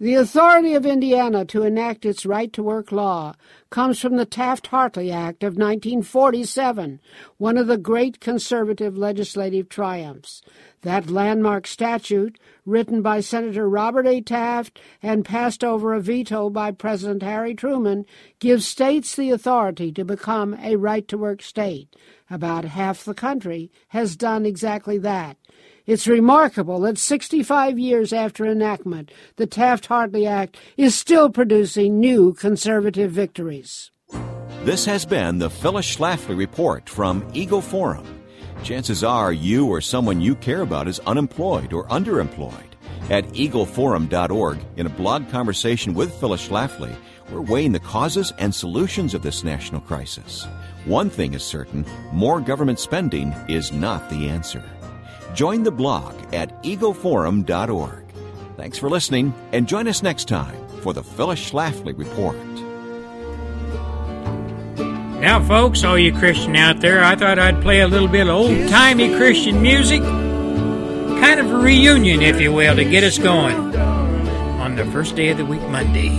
The 0.02 0.14
authority 0.14 0.72
of 0.72 0.86
Indiana 0.86 1.44
to 1.44 1.62
enact 1.62 2.06
its 2.06 2.24
right 2.24 2.50
to 2.54 2.62
work 2.62 2.90
law 2.90 3.34
comes 3.68 4.00
from 4.00 4.16
the 4.16 4.24
Taft 4.24 4.68
Hartley 4.68 5.12
Act 5.12 5.42
of 5.42 5.58
1947, 5.58 7.00
one 7.36 7.58
of 7.58 7.66
the 7.66 7.76
great 7.76 8.18
conservative 8.18 8.96
legislative 8.96 9.68
triumphs. 9.68 10.40
That 10.80 11.10
landmark 11.10 11.66
statute, 11.66 12.38
written 12.64 13.02
by 13.02 13.20
Senator 13.20 13.68
Robert 13.68 14.06
A. 14.06 14.22
Taft 14.22 14.80
and 15.02 15.22
passed 15.22 15.62
over 15.62 15.92
a 15.92 16.00
veto 16.00 16.48
by 16.48 16.70
President 16.70 17.22
Harry 17.22 17.54
Truman, 17.54 18.06
gives 18.38 18.66
states 18.66 19.14
the 19.14 19.30
authority 19.30 19.92
to 19.92 20.04
become 20.06 20.54
a 20.62 20.76
right 20.76 21.06
to 21.08 21.18
work 21.18 21.42
state. 21.42 21.94
About 22.30 22.64
half 22.64 23.04
the 23.04 23.12
country 23.12 23.70
has 23.88 24.16
done 24.16 24.46
exactly 24.46 24.96
that. 24.96 25.36
It's 25.90 26.06
remarkable 26.06 26.78
that 26.82 26.98
65 26.98 27.76
years 27.76 28.12
after 28.12 28.46
enactment, 28.46 29.10
the 29.34 29.46
Taft 29.48 29.86
Hartley 29.86 30.24
Act 30.24 30.56
is 30.76 30.94
still 30.94 31.30
producing 31.30 31.98
new 31.98 32.32
conservative 32.32 33.10
victories. 33.10 33.90
This 34.62 34.84
has 34.84 35.04
been 35.04 35.40
the 35.40 35.50
Phyllis 35.50 35.96
Schlafly 35.96 36.38
Report 36.38 36.88
from 36.88 37.28
Eagle 37.34 37.60
Forum. 37.60 38.06
Chances 38.62 39.02
are 39.02 39.32
you 39.32 39.66
or 39.66 39.80
someone 39.80 40.20
you 40.20 40.36
care 40.36 40.60
about 40.60 40.86
is 40.86 41.00
unemployed 41.00 41.72
or 41.72 41.88
underemployed. 41.88 42.70
At 43.10 43.24
eagleforum.org, 43.30 44.58
in 44.76 44.86
a 44.86 44.90
blog 44.90 45.28
conversation 45.28 45.92
with 45.92 46.14
Phyllis 46.20 46.46
Schlafly, 46.46 46.94
we're 47.32 47.40
weighing 47.40 47.72
the 47.72 47.80
causes 47.80 48.32
and 48.38 48.54
solutions 48.54 49.12
of 49.12 49.22
this 49.22 49.42
national 49.42 49.80
crisis. 49.80 50.46
One 50.84 51.10
thing 51.10 51.34
is 51.34 51.42
certain 51.42 51.84
more 52.12 52.40
government 52.40 52.78
spending 52.78 53.34
is 53.48 53.72
not 53.72 54.08
the 54.08 54.28
answer. 54.28 54.62
Join 55.34 55.62
the 55.62 55.70
blog 55.70 56.14
at 56.34 56.62
eagleforum.org. 56.62 58.04
Thanks 58.56 58.78
for 58.78 58.90
listening, 58.90 59.32
and 59.52 59.66
join 59.66 59.88
us 59.88 60.02
next 60.02 60.28
time 60.28 60.56
for 60.82 60.92
the 60.92 61.02
Phyllis 61.02 61.50
Schlafly 61.50 61.96
Report. 61.96 62.36
Now, 65.20 65.42
folks, 65.46 65.84
all 65.84 65.98
you 65.98 66.12
Christian 66.12 66.56
out 66.56 66.80
there, 66.80 67.04
I 67.04 67.14
thought 67.14 67.38
I'd 67.38 67.60
play 67.60 67.80
a 67.80 67.88
little 67.88 68.08
bit 68.08 68.28
of 68.28 68.34
old 68.34 68.68
timey 68.70 69.14
Christian 69.16 69.60
music. 69.60 70.02
Kind 70.02 71.40
of 71.40 71.50
a 71.50 71.56
reunion, 71.56 72.22
if 72.22 72.40
you 72.40 72.52
will, 72.52 72.76
to 72.76 72.84
get 72.84 73.04
us 73.04 73.18
going 73.18 73.76
on 73.76 74.76
the 74.76 74.86
first 74.86 75.16
day 75.16 75.28
of 75.28 75.36
the 75.36 75.44
week, 75.44 75.62
Monday. 75.62 76.10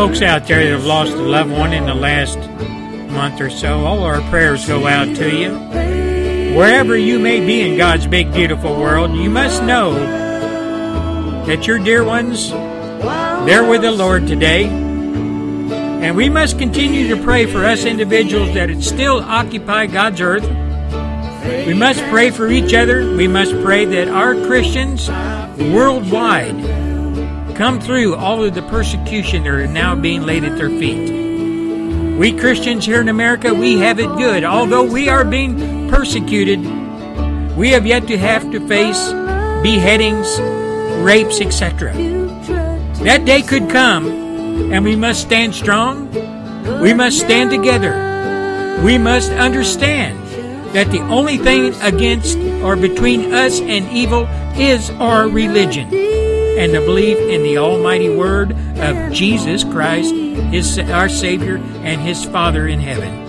Folks 0.00 0.22
out 0.22 0.46
there 0.46 0.64
that 0.64 0.70
have 0.70 0.86
lost 0.86 1.12
a 1.12 1.16
loved 1.16 1.50
one 1.50 1.74
in 1.74 1.84
the 1.84 1.94
last 1.94 2.38
month 3.10 3.38
or 3.38 3.50
so, 3.50 3.84
all 3.84 4.02
our 4.02 4.22
prayers 4.30 4.66
go 4.66 4.86
out 4.86 5.14
to 5.14 5.30
you. 5.30 5.54
Wherever 6.56 6.96
you 6.96 7.18
may 7.18 7.44
be 7.44 7.60
in 7.60 7.76
God's 7.76 8.06
big, 8.06 8.32
beautiful 8.32 8.80
world, 8.80 9.14
you 9.14 9.28
must 9.28 9.62
know 9.62 9.92
that 11.44 11.66
your 11.66 11.78
dear 11.78 12.02
ones, 12.02 12.48
they're 12.48 13.68
with 13.68 13.82
the 13.82 13.90
Lord 13.90 14.26
today. 14.26 14.64
And 14.64 16.16
we 16.16 16.30
must 16.30 16.58
continue 16.58 17.14
to 17.14 17.22
pray 17.22 17.44
for 17.44 17.66
us 17.66 17.84
individuals 17.84 18.54
that 18.54 18.74
still 18.82 19.20
occupy 19.20 19.84
God's 19.84 20.22
earth. 20.22 20.48
We 21.66 21.74
must 21.74 22.02
pray 22.04 22.30
for 22.30 22.48
each 22.48 22.72
other. 22.72 23.14
We 23.14 23.28
must 23.28 23.52
pray 23.62 23.84
that 23.84 24.08
our 24.08 24.34
Christians 24.46 25.10
worldwide 25.74 26.69
come 27.60 27.78
through 27.78 28.14
all 28.14 28.42
of 28.42 28.54
the 28.54 28.62
persecution 28.62 29.42
that 29.42 29.50
are 29.50 29.66
now 29.66 29.94
being 29.94 30.22
laid 30.22 30.44
at 30.44 30.56
their 30.56 30.70
feet. 30.70 31.10
We 32.18 32.32
Christians 32.32 32.86
here 32.86 33.02
in 33.02 33.10
America, 33.10 33.52
we 33.52 33.78
have 33.80 34.00
it 34.00 34.08
good. 34.16 34.44
Although 34.44 34.84
we 34.84 35.10
are 35.10 35.26
being 35.26 35.90
persecuted, 35.90 36.60
we 37.58 37.68
have 37.72 37.84
yet 37.84 38.06
to 38.06 38.16
have 38.16 38.50
to 38.52 38.66
face 38.66 39.12
beheadings, 39.62 40.40
rapes, 41.04 41.42
etc. 41.42 41.92
That 43.04 43.26
day 43.26 43.42
could 43.42 43.68
come, 43.68 44.06
and 44.72 44.82
we 44.82 44.96
must 44.96 45.20
stand 45.20 45.54
strong. 45.54 46.10
We 46.80 46.94
must 46.94 47.18
stand 47.18 47.50
together. 47.50 47.92
We 48.82 48.96
must 48.96 49.32
understand 49.32 50.18
that 50.74 50.90
the 50.90 51.02
only 51.08 51.36
thing 51.36 51.74
against 51.82 52.38
or 52.62 52.74
between 52.74 53.34
us 53.34 53.60
and 53.60 53.86
evil 53.92 54.26
is 54.56 54.88
our 54.92 55.28
religion 55.28 56.19
and 56.60 56.74
to 56.74 56.80
believe 56.82 57.16
in 57.16 57.42
the 57.42 57.56
almighty 57.56 58.10
word 58.10 58.52
of 58.52 59.12
Jesus 59.14 59.64
Christ, 59.64 60.14
his 60.14 60.78
our 60.78 61.08
Savior 61.08 61.56
and 61.56 62.02
his 62.02 62.22
Father 62.26 62.68
in 62.68 62.78
heaven. 62.78 63.19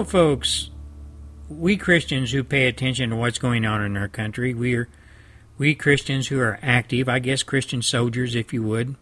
Know, 0.00 0.04
folks, 0.04 0.70
we 1.50 1.76
Christians 1.76 2.32
who 2.32 2.42
pay 2.42 2.66
attention 2.66 3.10
to 3.10 3.16
what's 3.16 3.38
going 3.38 3.66
on 3.66 3.82
in 3.82 3.98
our 3.98 4.08
country, 4.08 4.54
we 4.54 4.74
are 4.74 4.88
we 5.58 5.74
Christians 5.74 6.28
who 6.28 6.40
are 6.40 6.58
active, 6.62 7.06
I 7.06 7.18
guess 7.18 7.42
Christian 7.42 7.82
soldiers, 7.82 8.34
if 8.34 8.50
you 8.50 8.62
would. 8.62 8.96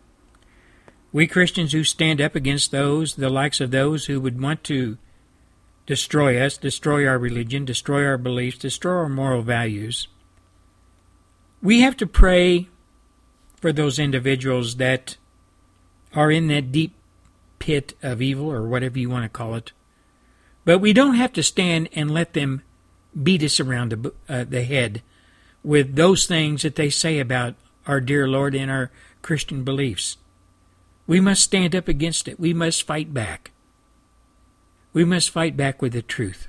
We 1.12 1.28
Christians 1.28 1.70
who 1.70 1.84
stand 1.84 2.20
up 2.20 2.34
against 2.34 2.72
those, 2.72 3.14
the 3.14 3.30
likes 3.30 3.60
of 3.60 3.70
those 3.70 4.06
who 4.06 4.20
would 4.20 4.42
want 4.42 4.64
to 4.64 4.98
destroy 5.86 6.36
us, 6.44 6.56
destroy 6.56 7.06
our 7.06 7.16
religion, 7.16 7.64
destroy 7.64 8.04
our 8.04 8.18
beliefs, 8.18 8.58
destroy 8.58 8.94
our 8.94 9.08
moral 9.08 9.42
values. 9.42 10.08
We 11.62 11.82
have 11.82 11.96
to 11.98 12.08
pray 12.08 12.66
for 13.54 13.72
those 13.72 14.00
individuals 14.00 14.76
that 14.76 15.16
are 16.12 16.32
in 16.32 16.48
that 16.48 16.72
deep 16.72 16.96
pit 17.60 17.96
of 18.02 18.20
evil, 18.20 18.50
or 18.50 18.66
whatever 18.66 18.98
you 18.98 19.08
want 19.08 19.24
to 19.24 19.28
call 19.28 19.54
it. 19.54 19.70
But 20.68 20.82
we 20.82 20.92
don't 20.92 21.14
have 21.14 21.32
to 21.32 21.42
stand 21.42 21.88
and 21.94 22.10
let 22.10 22.34
them 22.34 22.60
beat 23.22 23.42
us 23.42 23.58
around 23.58 23.90
the, 23.90 24.12
uh, 24.28 24.44
the 24.44 24.64
head 24.64 25.00
with 25.64 25.96
those 25.96 26.26
things 26.26 26.60
that 26.60 26.74
they 26.74 26.90
say 26.90 27.18
about 27.18 27.54
our 27.86 28.02
dear 28.02 28.28
Lord 28.28 28.54
and 28.54 28.70
our 28.70 28.90
Christian 29.22 29.64
beliefs. 29.64 30.18
We 31.06 31.20
must 31.22 31.42
stand 31.42 31.74
up 31.74 31.88
against 31.88 32.28
it. 32.28 32.38
We 32.38 32.52
must 32.52 32.82
fight 32.82 33.14
back. 33.14 33.52
We 34.92 35.06
must 35.06 35.30
fight 35.30 35.56
back 35.56 35.80
with 35.80 35.94
the 35.94 36.02
truth. 36.02 36.48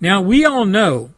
Now, 0.00 0.20
we 0.20 0.44
all 0.44 0.64
know 0.64 1.10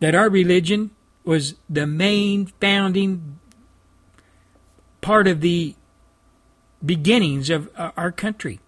that 0.00 0.16
our 0.16 0.28
religion 0.28 0.90
was 1.22 1.54
the 1.70 1.86
main 1.86 2.46
founding 2.46 3.38
part 5.02 5.28
of 5.28 5.40
the 5.40 5.76
beginnings 6.84 7.48
of 7.48 7.70
uh, 7.76 7.92
our 7.96 8.10
country. 8.10 8.58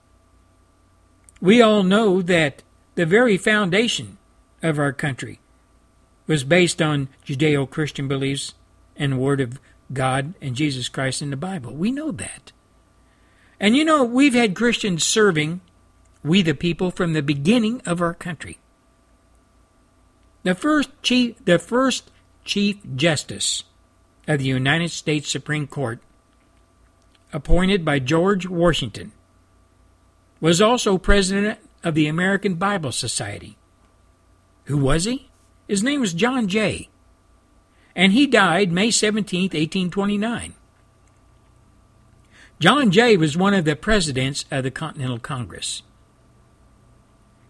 We 1.41 1.63
all 1.63 1.83
know 1.83 2.23
that 2.23 2.63
the 2.95 3.07
very 3.07 3.37
foundation 3.37 4.19
of 4.63 4.79
our 4.79 4.93
country 4.93 5.41
was 6.27 6.45
based 6.45 6.83
on 6.83 7.09
Judeo 7.25 7.69
Christian 7.69 8.09
beliefs 8.09 8.55
and 8.97 9.13
the 9.13 9.17
Word 9.17 9.41
of 9.41 9.59
God 9.93 10.35
and 10.41 10.55
Jesus 10.55 10.89
Christ 10.89 11.23
in 11.23 11.31
the 11.31 11.37
Bible. 11.37 11.75
We 11.75 11.91
know 11.91 12.11
that. 12.13 12.53
And 13.59 13.77
you 13.77 13.85
know, 13.85 14.05
we've 14.05 14.35
had 14.35 14.55
Christians 14.55 15.05
serving 15.05 15.61
we 16.23 16.43
the 16.43 16.55
people 16.55 16.91
from 16.91 17.13
the 17.13 17.23
beginning 17.23 17.81
of 17.87 18.01
our 18.01 18.15
country. 18.15 18.59
The 20.43 20.55
first 20.55 20.91
chief 21.03 21.43
the 21.45 21.59
first 21.59 22.11
chief 22.45 22.79
justice 22.97 23.65
of 24.27 24.39
the 24.39 24.47
United 24.47 24.91
States 24.91 25.31
Supreme 25.31 25.67
Court 25.67 26.01
appointed 27.33 27.85
by 27.85 27.99
George 27.99 28.47
Washington 28.47 29.13
was 30.41 30.61
also 30.61 30.99
president 30.99 31.59
of 31.85 31.95
the 31.95 32.07
American 32.07 32.55
Bible 32.55 32.93
Society. 32.93 33.57
Who 34.65 34.79
was 34.79 35.05
he? 35.05 35.31
His 35.69 35.83
name 35.83 36.01
was 36.01 36.15
John 36.15 36.49
Jay. 36.49 36.89
And 37.95 38.13
he 38.13 38.27
died 38.27 38.73
May 38.73 38.91
17, 38.91 39.43
1829. 39.43 40.55
John 42.59 42.91
Jay 42.91 43.17
was 43.17 43.37
one 43.37 43.55
of 43.55 43.65
the 43.65 43.77
presidents 43.77 44.45
of 44.51 44.65
the 44.65 44.71
Continental 44.71 45.19
Congress. 45.19 45.83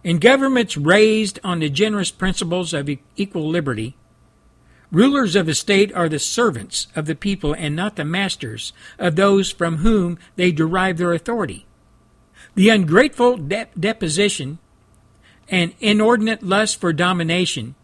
In 0.03 0.18
governments 0.18 0.76
raised 0.76 1.38
on 1.45 1.59
the 1.59 1.68
generous 1.68 2.11
principles 2.11 2.72
of 2.72 2.88
equal 3.16 3.49
liberty, 3.49 3.97
rulers 4.91 5.36
of 5.36 5.47
the 5.47 5.55
state 5.55 5.93
are 5.95 6.09
the 6.09 6.18
servants 6.18 6.86
of 6.97 7.07
the 7.07 7.14
people 7.14 7.53
and 7.53 7.76
not 7.76 7.97
the 7.97 8.05
masters 8.05 8.72
of 8.99 9.16
those 9.16 9.51
from 9.51 9.78
whom 9.78 10.18
they 10.36 10.53
derive 10.53 10.97
their 10.97 11.12
authority. 11.12 11.66
The 12.55 12.68
ungrateful 12.68 13.36
de- 13.36 13.68
deposition 13.78 14.59
and 15.48 15.74
inordinate 15.80 16.42
lust 16.42 16.80
for 16.80 16.92
domination, 16.92 17.74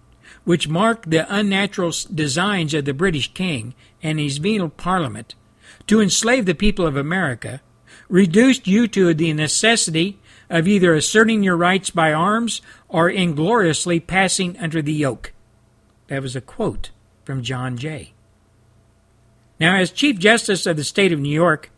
which 0.44 0.68
marked 0.68 1.10
the 1.10 1.26
unnatural 1.34 1.92
designs 2.12 2.74
of 2.74 2.84
the 2.84 2.94
British 2.94 3.32
king 3.34 3.74
and 4.02 4.18
his 4.18 4.38
venal 4.38 4.68
parliament 4.68 5.34
to 5.86 6.00
enslave 6.00 6.46
the 6.46 6.54
people 6.54 6.86
of 6.86 6.96
America, 6.96 7.60
reduced 8.08 8.66
you 8.66 8.86
to 8.88 9.12
the 9.14 9.32
necessity 9.32 10.18
of 10.48 10.68
either 10.68 10.94
asserting 10.94 11.42
your 11.42 11.56
rights 11.56 11.90
by 11.90 12.12
arms 12.12 12.60
or 12.88 13.10
ingloriously 13.10 13.98
passing 13.98 14.56
under 14.58 14.80
the 14.80 14.92
yoke. 14.92 15.32
That 16.08 16.22
was 16.22 16.36
a 16.36 16.40
quote 16.40 16.90
from 17.24 17.42
John 17.42 17.76
Jay. 17.76 18.12
Now, 19.58 19.76
as 19.76 19.90
Chief 19.90 20.18
Justice 20.18 20.66
of 20.66 20.76
the 20.76 20.84
State 20.84 21.12
of 21.12 21.18
New 21.18 21.34
York, 21.34 21.70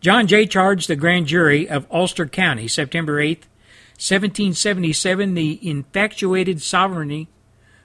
John 0.00 0.28
Jay 0.28 0.46
charged 0.46 0.88
the 0.88 0.96
grand 0.96 1.26
jury 1.26 1.68
of 1.68 1.86
Ulster 1.90 2.26
County, 2.26 2.68
September 2.68 3.18
8, 3.18 3.46
1777, 3.94 5.34
the 5.34 5.68
infatuated 5.68 6.62
sovereignty 6.62 7.28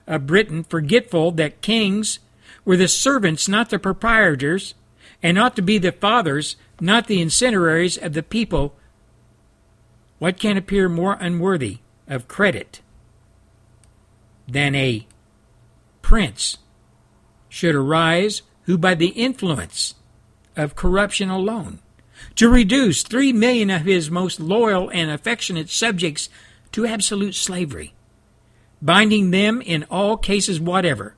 of 0.06 0.26
Britain, 0.26 0.62
forgetful 0.62 1.32
that 1.32 1.60
kings 1.60 2.20
were 2.64 2.76
the 2.76 2.86
servants, 2.86 3.48
not 3.48 3.70
the 3.70 3.80
proprietors, 3.80 4.74
and 5.22 5.38
ought 5.38 5.56
to 5.56 5.62
be 5.62 5.76
the 5.76 5.90
fathers, 5.90 6.54
not 6.80 7.08
the 7.08 7.20
incendiaries 7.20 7.98
of 7.98 8.12
the 8.12 8.22
people. 8.22 8.76
What 10.20 10.38
can 10.38 10.56
appear 10.56 10.88
more 10.88 11.18
unworthy 11.20 11.78
of 12.06 12.28
credit 12.28 12.80
than 14.46 14.76
a 14.76 15.06
prince 16.00 16.58
should 17.48 17.74
arise 17.74 18.42
who, 18.62 18.78
by 18.78 18.94
the 18.94 19.08
influence 19.08 19.96
of 20.56 20.76
corruption 20.76 21.28
alone, 21.28 21.80
to 22.36 22.48
reduce 22.48 23.02
three 23.02 23.32
million 23.32 23.70
of 23.70 23.82
his 23.82 24.10
most 24.10 24.40
loyal 24.40 24.90
and 24.90 25.10
affectionate 25.10 25.70
subjects 25.70 26.28
to 26.72 26.86
absolute 26.86 27.34
slavery, 27.34 27.94
binding 28.82 29.30
them 29.30 29.60
in 29.60 29.84
all 29.90 30.16
cases 30.16 30.60
whatever, 30.60 31.14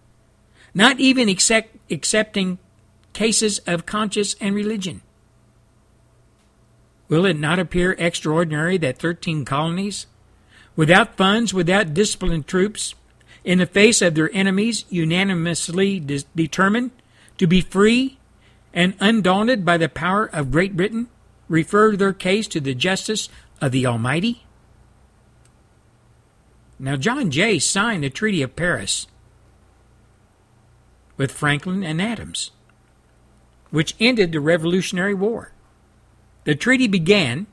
not 0.74 1.00
even 1.00 1.28
accept, 1.28 1.74
accepting 1.90 2.58
cases 3.12 3.58
of 3.60 3.86
conscience 3.86 4.36
and 4.40 4.54
religion, 4.54 5.00
Will 7.08 7.24
it 7.24 7.38
not 7.38 7.58
appear 7.58 7.94
extraordinary 7.98 8.78
that 8.78 8.98
13 8.98 9.44
colonies, 9.44 10.06
without 10.74 11.16
funds, 11.16 11.54
without 11.54 11.94
disciplined 11.94 12.46
troops, 12.46 12.94
in 13.44 13.58
the 13.58 13.66
face 13.66 14.02
of 14.02 14.14
their 14.14 14.30
enemies, 14.34 14.84
unanimously 14.88 16.00
de- 16.00 16.24
determined 16.34 16.90
to 17.38 17.46
be 17.46 17.60
free 17.60 18.18
and 18.77 18.95
undaunted 19.01 19.64
by 19.64 19.79
the 19.79 19.89
power 19.89 20.27
of 20.27 20.51
Great 20.51 20.77
Britain, 20.77 21.09
refer 21.49 21.97
their 21.97 22.12
case 22.12 22.47
to 22.47 22.61
the 22.61 22.74
justice 22.74 23.31
of 23.61 23.72
the 23.72 23.87
Almighty? 23.87 24.45
Now, 26.79 26.97
John 26.97 27.31
Jay 27.31 27.59
signed 27.59 28.05
the 28.05 28.11
Treaty 28.11 28.43
of 28.43 28.55
Paris 28.55 29.07
with 31.16 31.33
Franklin 31.33 31.83
and 31.83 32.03
Adams, 32.03 32.51
which 33.70 33.97
ended 33.99 34.33
the 34.33 34.41
Revolutionary 34.41 35.14
War. 35.14 35.53
The 36.45 36.55
treaty 36.55 36.87
began 36.87 37.47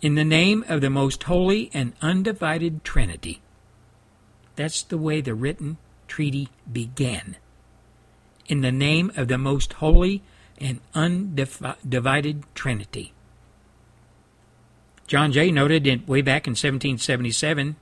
in 0.00 0.14
the 0.14 0.24
name 0.24 0.64
of 0.68 0.80
the 0.80 0.88
most 0.88 1.24
holy 1.24 1.70
and 1.74 1.92
undivided 2.00 2.82
Trinity. 2.82 3.42
That's 4.56 4.82
the 4.82 4.96
way 4.96 5.20
the 5.20 5.34
written 5.34 5.76
treaty 6.08 6.48
began. 6.70 7.36
In 8.48 8.60
the 8.60 8.72
name 8.72 9.12
of 9.16 9.28
the 9.28 9.38
most 9.38 9.74
holy 9.74 10.22
and 10.58 10.80
undivided 10.94 12.44
Trinity. 12.54 13.12
John 15.06 15.32
Jay 15.32 15.50
noted 15.50 15.86
in, 15.86 16.04
way 16.06 16.22
back 16.22 16.46
in 16.46 16.52
1777 16.52 17.76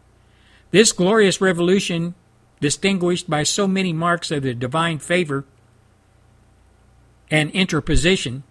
this 0.75 0.91
glorious 0.91 1.41
revolution, 1.41 2.17
distinguished 2.61 3.31
by 3.31 3.45
so 3.45 3.69
many 3.69 3.93
marks 3.93 4.33
of 4.33 4.43
the 4.43 4.55
divine 4.55 4.99
favor 4.99 5.45
and 7.31 7.51
interposition, 7.53 8.43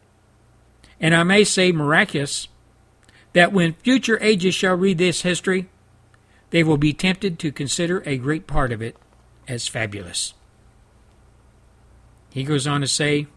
and 1.01 1.13
I 1.13 1.23
may 1.23 1.43
say 1.43 1.73
miraculous, 1.73 2.47
that 3.33 3.51
when 3.51 3.73
future 3.73 4.17
ages 4.21 4.55
shall 4.55 4.75
read 4.75 4.99
this 4.99 5.23
history, 5.23 5.67
they 6.51 6.63
will 6.63 6.77
be 6.77 6.93
tempted 6.93 7.39
to 7.39 7.51
consider 7.51 8.01
a 8.05 8.17
great 8.17 8.47
part 8.47 8.71
of 8.71 8.81
it 8.81 8.95
as 9.47 9.67
fabulous. 9.67 10.33
He 12.33 12.43
goes 12.43 12.65
on 12.65 12.81
to 12.81 12.87
say, 12.87 13.27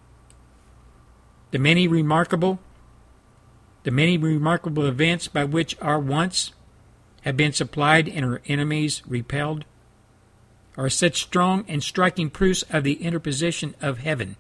the 1.50 1.58
many 1.58 1.86
remarkable, 1.86 2.58
the 3.82 3.90
many 3.90 4.16
remarkable 4.16 4.86
events 4.86 5.28
by 5.28 5.44
which 5.44 5.76
our 5.82 5.98
wants 5.98 6.54
have 7.20 7.36
been 7.36 7.52
supplied 7.52 8.08
and 8.08 8.24
our 8.24 8.40
enemies 8.46 9.02
repelled 9.06 9.66
are 10.78 10.88
such 10.88 11.22
strong 11.22 11.66
and 11.68 11.82
striking 11.82 12.30
proofs 12.30 12.64
of 12.70 12.84
the 12.84 12.94
interposition 12.94 13.74
of 13.82 13.98
heaven 13.98 14.36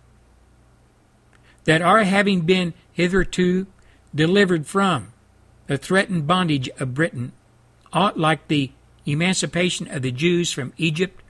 that 1.64 1.82
our 1.82 2.04
having 2.04 2.40
been 2.40 2.72
hitherto 2.94 3.66
delivered 4.14 4.66
from 4.66 5.12
the 5.66 5.76
threatened 5.76 6.26
bondage 6.26 6.70
of 6.80 6.94
Britain 6.94 7.32
ought, 7.92 8.18
like 8.18 8.48
the 8.48 8.72
emancipation 9.04 9.86
of 9.88 10.00
the 10.00 10.12
Jews 10.12 10.50
from 10.50 10.72
Egypt, 10.78 11.22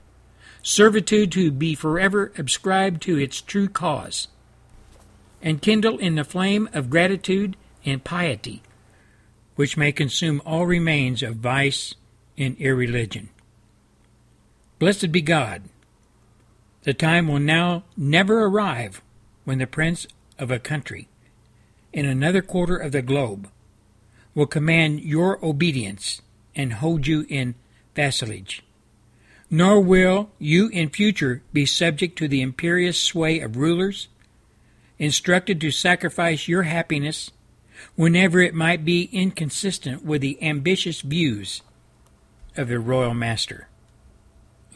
servitude 0.67 1.31
to 1.31 1.49
be 1.49 1.73
forever 1.73 2.33
ascribed 2.37 3.01
to 3.01 3.17
its 3.17 3.39
true 3.39 3.69
cause, 3.69 4.27
and 5.41 5.61
kindle 5.61 5.97
in 5.97 6.15
the 6.15 6.25
flame 6.25 6.67
of 6.73 6.89
gratitude 6.89 7.55
and 7.85 8.03
piety, 8.03 8.61
which 9.55 9.77
may 9.77 9.93
consume 9.93 10.41
all 10.45 10.65
remains 10.65 11.23
of 11.23 11.37
vice 11.37 11.95
and 12.37 12.57
irreligion. 12.57 13.29
Blessed 14.77 15.09
be 15.09 15.21
God! 15.21 15.63
The 16.83 16.93
time 16.93 17.29
will 17.29 17.39
now 17.39 17.85
never 17.95 18.43
arrive 18.43 19.01
when 19.45 19.59
the 19.59 19.67
Prince 19.67 20.05
of 20.37 20.51
a 20.51 20.59
country 20.59 21.07
in 21.93 22.05
another 22.05 22.41
quarter 22.41 22.75
of 22.75 22.91
the 22.91 23.01
globe 23.01 23.49
will 24.35 24.45
command 24.45 24.99
your 24.99 25.43
obedience 25.43 26.21
and 26.53 26.73
hold 26.73 27.07
you 27.07 27.25
in 27.29 27.55
vassalage. 27.95 28.63
Nor 29.49 29.79
will 29.81 30.29
you 30.39 30.67
in 30.69 30.89
future 30.89 31.41
be 31.53 31.65
subject 31.65 32.17
to 32.17 32.27
the 32.27 32.41
imperious 32.41 33.01
sway 33.01 33.39
of 33.39 33.55
rulers, 33.55 34.09
instructed 34.99 35.61
to 35.61 35.71
sacrifice 35.71 36.47
your 36.47 36.63
happiness 36.63 37.31
whenever 37.95 38.41
it 38.41 38.53
might 38.53 38.83
be 38.83 39.09
inconsistent 39.13 40.03
with 40.03 40.21
the 40.21 40.41
ambitious 40.43 41.01
views 41.01 41.61
of 42.55 42.67
the 42.67 42.79
royal 42.79 43.13
master. 43.13 43.67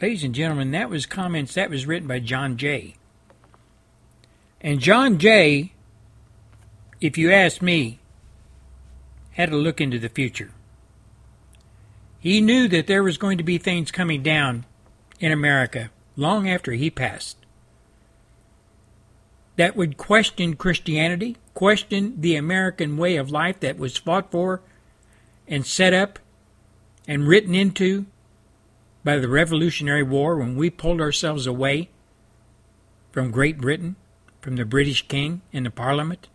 Ladies 0.00 0.24
and 0.24 0.34
gentlemen, 0.34 0.70
that 0.70 0.90
was 0.90 1.06
comments 1.06 1.54
that 1.54 1.70
was 1.70 1.86
written 1.86 2.08
by 2.08 2.18
John 2.18 2.56
Jay. 2.56 2.96
And 4.60 4.80
John 4.80 5.18
Jay, 5.18 5.72
if 7.00 7.18
you 7.18 7.30
ask 7.32 7.60
me, 7.60 7.98
had 9.32 9.50
a 9.50 9.56
look 9.56 9.80
into 9.80 9.98
the 9.98 10.08
future. 10.08 10.50
He 12.22 12.40
knew 12.40 12.68
that 12.68 12.86
there 12.86 13.02
was 13.02 13.18
going 13.18 13.36
to 13.36 13.44
be 13.44 13.58
things 13.58 13.90
coming 13.90 14.22
down 14.22 14.64
in 15.20 15.32
America 15.32 15.90
long 16.16 16.48
after 16.48 16.72
he 16.72 16.88
passed 16.88 17.36
that 19.56 19.76
would 19.76 19.96
question 19.96 20.54
Christianity, 20.54 21.36
question 21.54 22.20
the 22.20 22.36
American 22.36 22.96
way 22.96 23.16
of 23.16 23.30
life 23.30 23.60
that 23.60 23.78
was 23.78 23.96
fought 23.96 24.30
for 24.30 24.60
and 25.46 25.66
set 25.66 25.92
up 25.92 26.18
and 27.06 27.28
written 27.28 27.54
into 27.54 28.06
by 29.04 29.18
the 29.18 29.28
Revolutionary 29.28 30.02
War 30.02 30.36
when 30.36 30.56
we 30.56 30.70
pulled 30.70 31.00
ourselves 31.00 31.46
away 31.46 31.90
from 33.10 33.30
Great 33.30 33.58
Britain, 33.58 33.96
from 34.40 34.56
the 34.56 34.64
British 34.64 35.06
King 35.08 35.42
and 35.52 35.66
the 35.66 35.70
Parliament. 35.70 36.28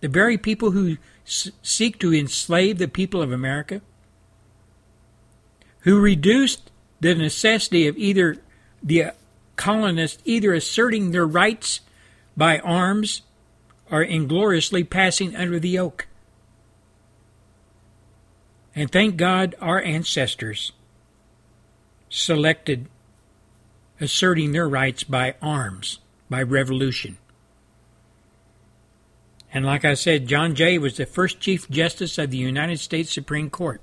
The 0.00 0.08
very 0.08 0.38
people 0.38 0.70
who 0.70 0.98
s- 1.26 1.50
seek 1.62 1.98
to 1.98 2.14
enslave 2.14 2.78
the 2.78 2.86
people 2.86 3.20
of 3.20 3.32
America, 3.32 3.80
who 5.88 5.98
reduced 5.98 6.70
the 7.00 7.14
necessity 7.14 7.88
of 7.88 7.96
either 7.96 8.36
the 8.82 9.06
colonists 9.56 10.22
either 10.26 10.52
asserting 10.52 11.12
their 11.12 11.26
rights 11.26 11.80
by 12.36 12.58
arms 12.58 13.22
or 13.90 14.02
ingloriously 14.02 14.84
passing 14.84 15.34
under 15.34 15.58
the 15.58 15.70
yoke. 15.70 16.06
And 18.76 18.92
thank 18.92 19.16
God 19.16 19.54
our 19.62 19.80
ancestors 19.80 20.72
selected 22.10 22.86
asserting 23.98 24.52
their 24.52 24.68
rights 24.68 25.04
by 25.04 25.36
arms, 25.40 26.00
by 26.28 26.42
revolution. 26.42 27.16
And 29.54 29.64
like 29.64 29.86
I 29.86 29.94
said, 29.94 30.28
John 30.28 30.54
Jay 30.54 30.76
was 30.76 30.98
the 30.98 31.06
first 31.06 31.40
Chief 31.40 31.66
Justice 31.70 32.18
of 32.18 32.30
the 32.30 32.36
United 32.36 32.78
States 32.78 33.10
Supreme 33.10 33.48
Court, 33.48 33.80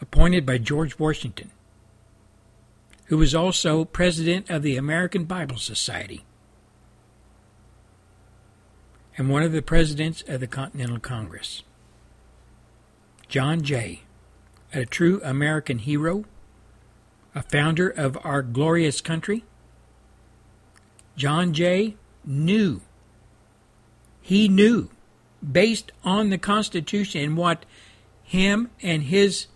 appointed 0.00 0.44
by 0.44 0.58
George 0.58 0.98
Washington, 0.98 1.50
who 3.06 3.18
was 3.18 3.34
also 3.34 3.84
President 3.84 4.50
of 4.50 4.62
the 4.62 4.76
American 4.76 5.24
Bible 5.24 5.58
Society 5.58 6.24
and 9.16 9.30
one 9.30 9.42
of 9.42 9.52
the 9.52 9.62
presidents 9.62 10.22
of 10.28 10.40
the 10.40 10.46
Continental 10.46 10.98
Congress. 10.98 11.62
John 13.28 13.62
Jay, 13.62 14.02
a 14.72 14.84
true 14.84 15.20
American 15.24 15.78
hero, 15.78 16.24
a 17.34 17.42
founder 17.42 17.88
of 17.88 18.18
our 18.24 18.42
glorious 18.42 19.00
country. 19.00 19.44
John 21.16 21.52
Jay 21.52 21.96
knew, 22.24 22.82
he 24.20 24.48
knew, 24.48 24.90
based 25.52 25.92
on 26.04 26.30
the 26.30 26.38
Constitution 26.38 27.22
and 27.22 27.36
what 27.36 27.64
him 28.22 28.70
and 28.82 29.04
his 29.04 29.46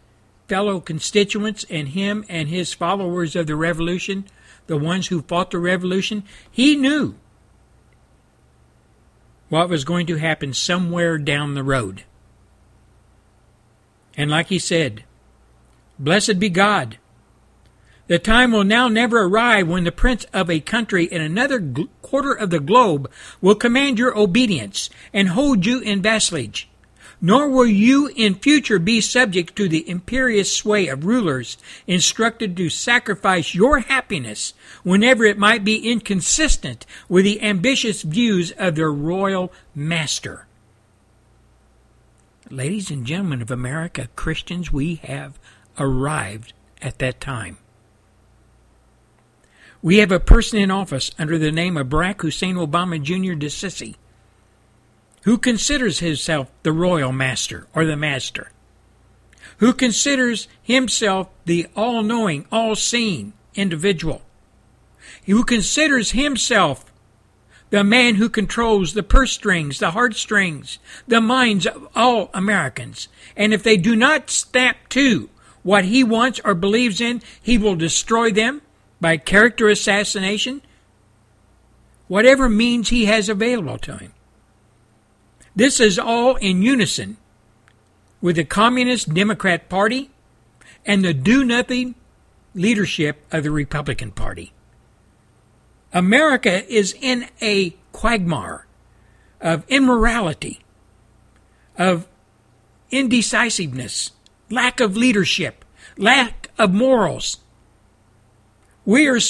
fellow 0.51 0.81
constituents 0.81 1.65
and 1.71 1.91
him 1.91 2.25
and 2.29 2.49
his 2.49 2.75
followers 2.75 3.37
of 3.37 3.47
the 3.47 3.55
revolution, 3.55 4.25
the 4.67 4.77
ones 4.77 5.07
who 5.07 5.23
fought 5.23 5.53
the 5.53 5.59
revolution, 5.61 6.25
he 6.51 6.75
knew 6.75 7.15
what 9.49 9.69
was 9.69 9.85
going 9.85 10.07
to 10.07 10.17
happen 10.17 10.53
somewhere 10.53 11.19
down 11.19 11.55
the 11.55 11.63
road. 11.63 12.03
And 14.17 14.29
like 14.29 14.49
he 14.49 14.59
said, 14.59 15.05
Blessed 16.01 16.41
be 16.41 16.49
God. 16.49 16.99
The 18.09 18.19
time 18.19 18.51
will 18.51 18.65
now 18.65 18.89
never 18.89 19.23
arrive 19.23 19.69
when 19.69 19.85
the 19.85 19.93
prince 19.93 20.25
of 20.33 20.51
a 20.51 20.59
country 20.59 21.05
in 21.05 21.23
another 21.23 21.65
quarter 22.03 22.33
of 22.33 22.51
the 22.51 22.59
globe 22.59 23.09
will 23.41 23.55
command 23.55 24.01
your 24.01 24.19
obedience 24.19 24.91
and 25.13 25.29
hold 25.29 25.65
you 25.65 25.79
in 25.79 26.03
vassalage. 26.03 26.70
Nor 27.21 27.51
will 27.51 27.66
you 27.66 28.11
in 28.16 28.35
future 28.35 28.79
be 28.79 29.01
subject 29.01 29.55
to 29.57 29.68
the 29.68 29.89
imperious 29.89 30.57
sway 30.57 30.89
of 30.89 31.05
rulers 31.05 31.59
instructed 31.87 32.57
to 32.57 32.71
sacrifice 32.71 33.55
your 33.55 33.81
happiness 33.81 34.55
whenever 34.83 35.25
it 35.25 35.39
might 35.39 35.62
be 35.62 35.91
inconsistent 35.91 36.87
with 37.09 37.25
the 37.25 37.43
ambitious 37.43 38.03
views 38.03 38.53
of 38.53 38.75
their 38.75 38.93
royal 38.93 39.53
master. 39.75 40.47
Ladies 42.49 42.91
and 42.91 43.07
gentlemen 43.07 43.43
of 43.43 43.51
America, 43.51 44.09
Christians, 44.16 44.73
we 44.73 44.97
have 44.97 45.39
arrived 45.79 46.53
at 46.81 46.99
that 46.99 47.21
time. 47.21 47.59
We 49.83 49.99
have 49.99 50.12
a 50.12 50.21
person 50.21 50.59
in 50.59 50.71
office 50.71 51.11
under 51.18 51.39
the 51.39 51.53
name 51.53 51.77
of 51.77 51.89
Barack 51.89 52.21
Hussein 52.23 52.57
Obama 52.57 53.01
Jr. 53.01 53.35
de 53.35 53.47
Sisi, 53.47 53.95
who 55.23 55.37
considers 55.39 55.99
himself 55.99 56.51
the 56.62 56.73
royal 56.73 57.12
master 57.12 57.66
or 57.75 57.85
the 57.85 57.97
master, 57.97 58.51
who 59.59 59.73
considers 59.73 60.49
himself 60.62 61.29
the 61.45 61.66
all 61.77 62.03
knowing, 62.03 62.47
all 62.51 62.75
seeing 62.75 63.33
individual, 63.55 64.23
who 65.27 65.45
considers 65.45 66.12
himself 66.12 66.91
the 67.71 67.85
man 67.85 68.16
who 68.16 68.29
controls 68.29 68.95
the 68.95 69.03
purse 69.03 69.33
strings, 69.33 69.79
the 69.79 69.93
heartstrings, 69.93 70.79
the 71.07 71.21
minds 71.21 71.66
of 71.66 71.89
all 71.95 72.31
Americans. 72.35 73.09
And 73.37 73.55
if 73.55 73.62
they 73.62 73.77
do 73.77 73.95
not 73.95 74.29
snap 74.29 74.89
to 74.91 75.31
what 75.62 75.85
he 75.85 76.03
wants 76.03 76.41
or 76.45 76.55
believes 76.55 77.01
in, 77.01 77.23
he 77.41 77.59
will 77.59 77.77
destroy 77.77 78.33
them 78.33 78.62
by 79.01 79.16
character 79.16 79.68
assassination, 79.68 80.62
whatever 82.09 82.49
means 82.49 82.89
he 82.89 83.05
has 83.05 83.29
available 83.29 83.79
to 83.79 83.99
him. 83.99 84.12
This 85.55 85.81
is 85.81 85.99
all 85.99 86.37
in 86.37 86.63
unison 86.63 87.17
with 88.21 88.37
the 88.37 88.45
Communist 88.45 89.13
Democrat 89.13 89.69
Party 89.69 90.11
and 90.87 91.05
the 91.05 91.13
do 91.13 91.45
nothing 91.45 91.95
leadership 92.55 93.25
of 93.33 93.43
the 93.43 93.51
Republican 93.51 94.13
Party. 94.13 94.53
America 95.93 96.65
is 96.73 96.95
in 97.01 97.29
a 97.43 97.71
quagmire 97.93 98.67
of 99.41 99.65
immorality, 99.69 100.61
of 101.77 102.07
indecisiveness, 102.91 104.13
lack 104.51 104.81
of 104.81 104.97
leadership, 104.97 105.65
lack 105.97 106.51
of 106.59 106.73
morals. 106.73 107.39
We 108.85 109.09
are 109.09 109.21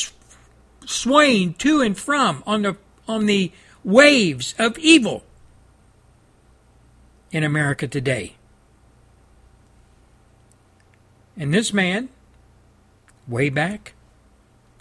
swaying 0.85 1.55
to 1.55 1.81
and 1.81 1.97
from 1.97 2.43
on 2.47 2.63
the 2.63 2.77
on 3.09 3.27
the 3.27 3.51
waves 3.83 4.55
of 4.59 4.79
evil 4.79 5.25
in 7.31 7.45
America 7.45 7.87
today. 7.87 8.37
And 11.37 11.55
this 11.55 11.73
man, 11.73 12.09
way 13.27 13.49
back 13.49 13.95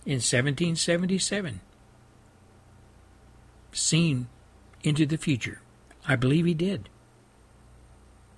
in 0.06 0.16
1777, 0.16 1.62
seen 3.72 4.28
into 4.84 5.06
the 5.06 5.18
future. 5.18 5.62
I 6.08 6.16
believe 6.16 6.45
he 6.45 6.54
did. 6.54 6.89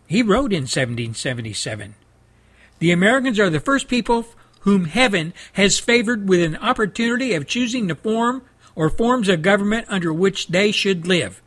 He 0.08 0.22
wrote 0.22 0.52
in 0.52 0.64
1777 0.64 1.96
The 2.80 2.92
Americans 2.92 3.40
are 3.40 3.50
the 3.50 3.60
first 3.60 3.88
people 3.88 4.26
whom 4.62 4.86
heaven 4.86 5.34
has 5.54 5.80
favored 5.80 6.28
with 6.28 6.42
an 6.42 6.58
opportunity 6.58 7.34
of 7.34 7.48
choosing 7.48 7.88
the 7.88 7.96
form 7.96 8.44
or 8.76 8.90
forms 8.90 9.30
of 9.30 9.42
government 9.42 9.86
under 9.90 10.14
which 10.14 10.48
they 10.48 10.72
should 10.72 11.08
live. 11.08 11.42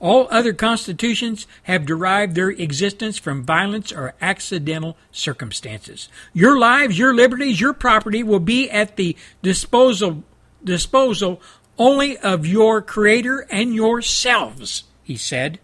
All 0.00 0.28
other 0.30 0.52
constitutions 0.52 1.46
have 1.64 1.84
derived 1.84 2.34
their 2.34 2.50
existence 2.50 3.18
from 3.18 3.44
violence 3.44 3.90
or 3.90 4.14
accidental 4.20 4.96
circumstances. 5.10 6.08
Your 6.32 6.56
lives, 6.58 6.98
your 6.98 7.14
liberties, 7.14 7.60
your 7.60 7.72
property 7.72 8.22
will 8.22 8.40
be 8.40 8.70
at 8.70 8.96
the 8.96 9.16
disposal 9.42 10.22
disposal 10.62 11.40
only 11.78 12.18
of 12.18 12.46
your 12.46 12.82
Creator 12.82 13.46
and 13.50 13.74
yourselves, 13.74 14.84
he 15.02 15.16
said. 15.16 15.58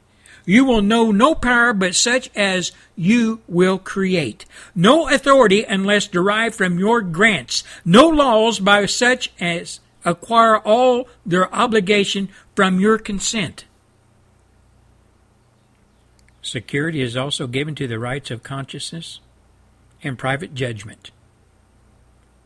You 0.46 0.64
will 0.64 0.82
know 0.82 1.10
no 1.10 1.34
power 1.34 1.72
but 1.72 1.94
such 1.94 2.30
as 2.34 2.72
you 2.96 3.40
will 3.48 3.78
create. 3.78 4.44
No 4.74 5.08
authority 5.08 5.64
unless 5.64 6.06
derived 6.06 6.54
from 6.54 6.78
your 6.78 7.00
grants. 7.00 7.64
No 7.84 8.08
laws 8.08 8.60
by 8.60 8.86
such 8.86 9.32
as 9.40 9.80
acquire 10.04 10.58
all 10.58 11.08
their 11.24 11.52
obligation 11.54 12.28
from 12.54 12.78
your 12.78 12.98
consent. 12.98 13.64
Security 16.44 17.00
is 17.00 17.16
also 17.16 17.46
given 17.46 17.74
to 17.74 17.88
the 17.88 17.98
rights 17.98 18.30
of 18.30 18.42
consciousness 18.42 19.20
and 20.02 20.18
private 20.18 20.54
judgment. 20.54 21.10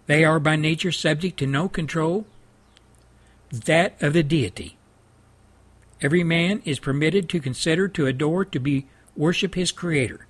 They 0.07 0.25
are 0.25 0.39
by 0.39 0.55
nature 0.55 0.93
subject 0.93 1.37
to 1.41 1.49
no 1.49 1.69
control 1.69 2.25
that 3.51 4.01
of 4.01 4.13
the 4.13 4.23
deity. 4.23 4.77
Every 6.01 6.23
man 6.23 6.63
is 6.65 6.79
permitted 6.79 7.29
to 7.29 7.41
consider, 7.41 7.89
to 7.89 8.07
adore, 8.07 8.45
to 8.45 8.61
be 8.61 8.87
worship 9.17 9.57
his 9.57 9.73
Creator 9.73 10.29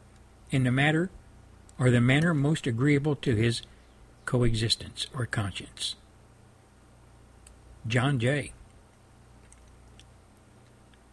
in 0.51 0.65
the 0.65 0.73
matter 0.73 1.11
or 1.79 1.91
the 1.91 2.01
manner 2.01 2.33
most 2.33 2.67
agreeable 2.67 3.17
to 3.17 3.35
his 3.37 3.61
coexistence 4.25 5.09
or 5.15 5.27
conscience. 5.27 5.95
John 7.87 8.19
Jay. 8.19 8.53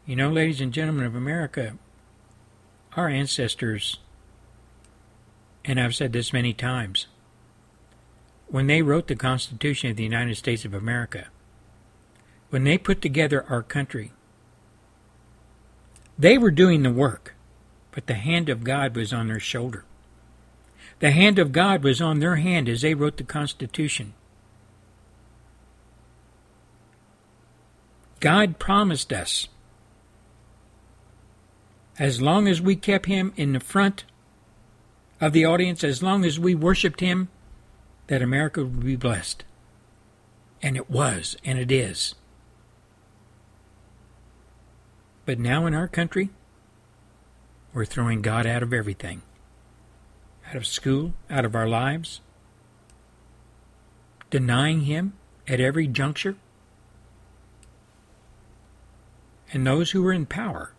You 0.05 0.15
know, 0.15 0.29
ladies 0.29 0.61
and 0.61 0.71
gentlemen 0.71 1.05
of 1.05 1.15
America, 1.15 1.77
our 2.95 3.09
ancestors, 3.09 3.97
and 5.63 5.79
I've 5.79 5.95
said 5.95 6.13
this 6.13 6.33
many 6.33 6.53
times, 6.53 7.07
when 8.47 8.67
they 8.67 8.81
wrote 8.81 9.07
the 9.07 9.15
Constitution 9.15 9.89
of 9.89 9.97
the 9.97 10.03
United 10.03 10.35
States 10.35 10.65
of 10.65 10.73
America, 10.73 11.27
when 12.49 12.63
they 12.63 12.77
put 12.77 13.01
together 13.01 13.45
our 13.49 13.63
country, 13.63 14.11
they 16.17 16.37
were 16.37 16.51
doing 16.51 16.83
the 16.83 16.91
work, 16.91 17.35
but 17.91 18.07
the 18.07 18.13
hand 18.13 18.49
of 18.49 18.63
God 18.63 18.95
was 18.95 19.11
on 19.11 19.27
their 19.27 19.39
shoulder. 19.39 19.83
The 20.99 21.11
hand 21.11 21.39
of 21.39 21.51
God 21.51 21.83
was 21.83 22.01
on 22.01 22.19
their 22.19 22.37
hand 22.37 22.69
as 22.69 22.81
they 22.81 22.93
wrote 22.93 23.17
the 23.17 23.23
Constitution. 23.23 24.13
God 28.21 28.57
promised 28.57 29.11
us, 29.11 29.49
as 31.97 32.21
long 32.21 32.47
as 32.47 32.61
we 32.61 32.75
kept 32.75 33.05
Him 33.05 33.33
in 33.35 33.53
the 33.53 33.59
front 33.59 34.05
of 35.21 35.33
the 35.33 35.45
audience, 35.45 35.83
as 35.83 36.03
long 36.03 36.25
as 36.25 36.39
we 36.39 36.55
worshiped 36.55 36.99
Him, 36.99 37.29
that 38.07 38.21
America 38.21 38.61
would 38.63 38.85
be 38.85 38.95
blessed. 38.95 39.43
And 40.61 40.75
it 40.75 40.89
was, 40.89 41.37
and 41.43 41.57
it 41.57 41.71
is. 41.71 42.15
But 45.25 45.39
now 45.39 45.65
in 45.65 45.73
our 45.73 45.87
country, 45.87 46.29
we're 47.73 47.85
throwing 47.85 48.21
God 48.21 48.45
out 48.45 48.63
of 48.63 48.73
everything 48.73 49.21
out 50.47 50.55
of 50.55 50.67
school, 50.67 51.13
out 51.29 51.45
of 51.45 51.55
our 51.55 51.67
lives, 51.67 52.21
denying 54.29 54.81
Him 54.81 55.13
at 55.47 55.59
every 55.59 55.87
juncture. 55.87 56.35
And 59.51 59.65
those 59.65 59.91
who 59.91 60.05
are 60.05 60.13
in 60.13 60.25
power, 60.25 60.73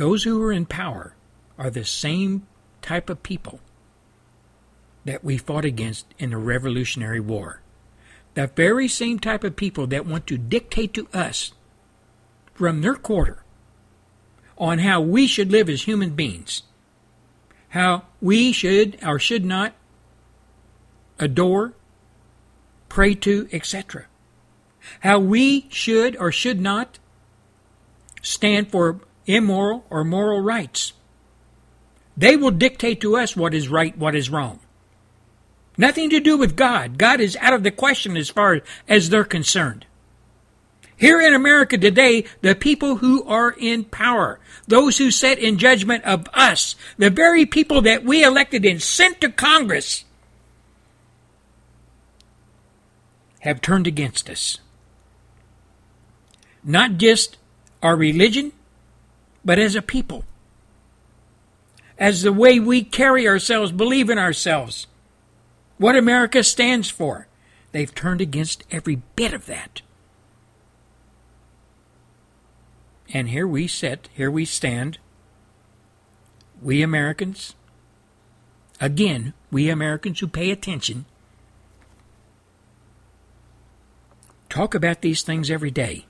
those 0.00 0.24
who 0.24 0.42
are 0.42 0.50
in 0.50 0.64
power 0.64 1.14
are 1.58 1.68
the 1.68 1.84
same 1.84 2.46
type 2.80 3.10
of 3.10 3.22
people 3.22 3.60
that 5.04 5.22
we 5.22 5.36
fought 5.36 5.66
against 5.66 6.06
in 6.18 6.30
the 6.30 6.38
Revolutionary 6.38 7.20
War. 7.20 7.60
The 8.32 8.46
very 8.46 8.88
same 8.88 9.18
type 9.18 9.44
of 9.44 9.56
people 9.56 9.86
that 9.88 10.06
want 10.06 10.26
to 10.28 10.38
dictate 10.38 10.94
to 10.94 11.06
us 11.12 11.52
from 12.54 12.80
their 12.80 12.94
quarter 12.94 13.44
on 14.56 14.78
how 14.78 15.02
we 15.02 15.26
should 15.26 15.52
live 15.52 15.68
as 15.68 15.82
human 15.82 16.14
beings, 16.14 16.62
how 17.68 18.04
we 18.22 18.52
should 18.52 18.98
or 19.04 19.18
should 19.18 19.44
not 19.44 19.74
adore, 21.18 21.74
pray 22.88 23.14
to, 23.16 23.50
etc. 23.52 24.06
How 25.00 25.18
we 25.18 25.66
should 25.68 26.16
or 26.16 26.32
should 26.32 26.58
not 26.58 26.98
stand 28.22 28.70
for 28.70 29.00
immoral 29.34 29.84
or 29.90 30.04
moral 30.04 30.40
rights. 30.40 30.92
They 32.16 32.36
will 32.36 32.50
dictate 32.50 33.00
to 33.00 33.16
us 33.16 33.36
what 33.36 33.54
is 33.54 33.68
right, 33.68 33.96
what 33.96 34.14
is 34.14 34.30
wrong. 34.30 34.60
Nothing 35.78 36.10
to 36.10 36.20
do 36.20 36.36
with 36.36 36.56
God. 36.56 36.98
God 36.98 37.20
is 37.20 37.36
out 37.36 37.54
of 37.54 37.62
the 37.62 37.70
question 37.70 38.16
as 38.16 38.28
far 38.28 38.60
as 38.88 39.08
they're 39.08 39.24
concerned. 39.24 39.86
Here 40.96 41.18
in 41.18 41.32
America 41.32 41.78
today, 41.78 42.26
the 42.42 42.54
people 42.54 42.96
who 42.96 43.24
are 43.24 43.54
in 43.56 43.84
power, 43.84 44.38
those 44.68 44.98
who 44.98 45.10
sit 45.10 45.38
in 45.38 45.56
judgment 45.56 46.04
of 46.04 46.28
us, 46.34 46.76
the 46.98 47.08
very 47.08 47.46
people 47.46 47.80
that 47.80 48.04
we 48.04 48.22
elected 48.22 48.66
and 48.66 48.82
sent 48.82 49.22
to 49.22 49.30
Congress, 49.30 50.04
have 53.40 53.62
turned 53.62 53.86
against 53.86 54.28
us. 54.28 54.58
Not 56.62 56.98
just 56.98 57.38
our 57.82 57.96
religion, 57.96 58.52
but 59.44 59.58
as 59.58 59.74
a 59.74 59.82
people. 59.82 60.24
As 61.98 62.22
the 62.22 62.32
way 62.32 62.58
we 62.58 62.82
carry 62.82 63.28
ourselves, 63.28 63.72
believe 63.72 64.08
in 64.08 64.18
ourselves 64.18 64.86
what 65.80 65.96
America 65.96 66.42
stands 66.42 66.90
for. 66.90 67.26
They've 67.72 67.94
turned 67.94 68.20
against 68.20 68.64
every 68.70 68.96
bit 69.16 69.32
of 69.32 69.46
that. 69.46 69.82
And 73.12 73.30
here 73.30 73.46
we 73.46 73.66
sit, 73.66 74.08
here 74.14 74.30
we 74.30 74.44
stand, 74.44 74.98
we 76.62 76.82
Americans, 76.82 77.54
again, 78.80 79.32
we 79.50 79.68
Americans 79.68 80.20
who 80.20 80.28
pay 80.28 80.50
attention, 80.50 81.06
talk 84.48 84.74
about 84.74 85.00
these 85.00 85.22
things 85.22 85.50
every 85.50 85.70
day. 85.70 86.06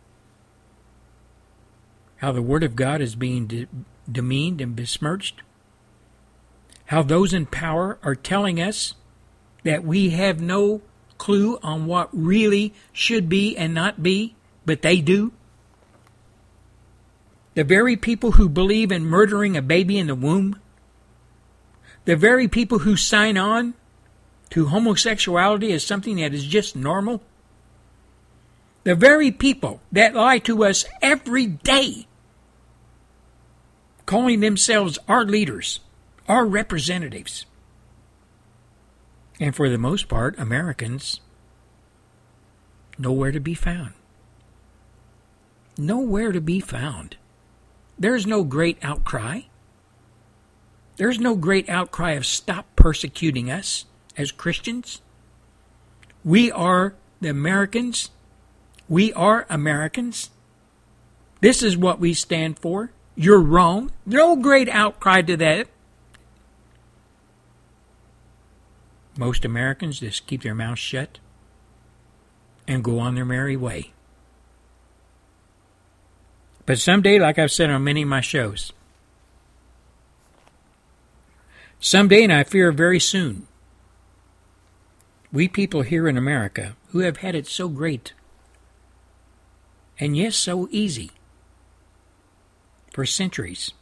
How 2.21 2.33
the 2.33 2.43
Word 2.43 2.63
of 2.63 2.77
God 2.77 3.01
is 3.01 3.15
being 3.15 3.47
de- 3.47 3.67
demeaned 4.11 4.61
and 4.61 4.77
besmirched. 4.77 5.43
How 6.87 7.03
those 7.03 7.33
in 7.33 7.47
power 7.47 7.99
are 8.03 8.15
telling 8.15 8.61
us 8.61 8.95
that 9.65 9.85
we 9.85 10.11
have 10.11 10.41
no 10.41 10.83
clue 11.19 11.59
on 11.63 11.87
what 11.87 12.09
really 12.13 12.75
should 12.93 13.29
be 13.29 13.57
and 13.57 13.73
not 13.73 14.03
be, 14.03 14.35
but 14.67 14.83
they 14.83 15.01
do? 15.01 15.33
The 17.55 17.65
very 17.65 17.97
people 17.97 18.33
who 18.33 18.49
believe 18.49 18.93
in 18.93 19.05
murdering 19.05 19.57
a 19.57 19.63
baby 19.63 19.99
in 19.99 20.07
the 20.07 20.15
womb? 20.15 20.61
The 22.05 22.17
very 22.17 22.49
people 22.49 22.81
who 22.81 22.97
sign 22.97 23.37
on 23.37 23.75
to 24.51 24.67
homosexuality 24.67 25.73
as 25.73 25.85
something 25.85 26.17
that 26.17 26.35
is 26.35 26.45
just 26.45 26.77
normal? 26.77 27.23
The 28.85 28.95
very 28.95 29.31
people 29.31 29.81
that 29.93 30.15
lie 30.15 30.39
to 30.41 30.65
us 30.65 30.85
every 31.03 31.47
day, 31.47 32.07
calling 34.11 34.41
themselves 34.41 34.99
our 35.07 35.25
leaders, 35.25 35.79
our 36.27 36.45
representatives. 36.45 37.47
And 39.39 39.55
for 39.55 39.69
the 39.69 39.79
most 39.79 40.09
part, 40.09 40.37
Americans 40.37 41.21
nowhere 42.99 43.31
to 43.31 43.39
be 43.39 43.55
found. 43.55 43.93
Nowhere 45.79 46.33
to 46.33 46.41
be 46.41 46.59
found. 46.59 47.19
There's 48.01 48.27
no 48.27 48.43
great 48.43 48.79
outcry. 48.83 49.43
There's 50.97 51.21
no 51.21 51.37
great 51.37 51.69
outcry 51.69 52.15
of 52.15 52.27
stop 52.27 52.67
persecuting 52.75 53.49
us 53.49 53.85
as 54.17 54.33
Christians. 54.33 55.03
We 56.25 56.51
are 56.51 56.97
the 57.21 57.29
Americans. 57.29 58.11
We 58.89 59.13
are 59.13 59.47
Americans. 59.49 60.31
This 61.41 61.63
is 61.63 61.77
what 61.77 62.01
we 62.01 62.13
stand 62.13 62.59
for. 62.59 62.91
You're 63.21 63.43
wrong. 63.43 63.91
No 64.07 64.35
great 64.35 64.67
outcry 64.71 65.21
to 65.21 65.37
that 65.37 65.69
Most 69.15 69.45
Americans 69.45 70.01
just 70.01 70.27
keep 70.27 70.43
their 70.43 70.55
mouths 70.55 70.81
shut 70.81 71.19
and 72.67 72.83
go 72.83 72.99
on 72.99 73.17
their 73.17 73.27
merry 73.27 73.59
way. 73.59 73.93
But 76.65 76.79
someday, 76.79 77.19
like 77.19 77.39
I've 77.39 77.53
said 77.53 77.69
on 77.69 77.85
many 77.85 78.01
of 78.01 78.09
my 78.09 78.23
shows, 78.23 78.73
someday, 81.79 82.25
and 82.25 82.33
I 82.33 82.43
fear 82.43 82.73
very 82.73 83.01
soon, 83.01 83.47
we 85.31 85.47
people 85.47 85.83
here 85.83 86.09
in 86.09 86.17
America 86.17 86.75
who 86.93 87.01
have 87.01 87.19
had 87.19 87.35
it 87.35 87.47
so 87.47 87.69
great 87.69 88.15
and 89.99 90.17
yes, 90.17 90.37
so 90.37 90.69
easy 90.71 91.11
for 92.91 93.07
centuries 93.07 93.73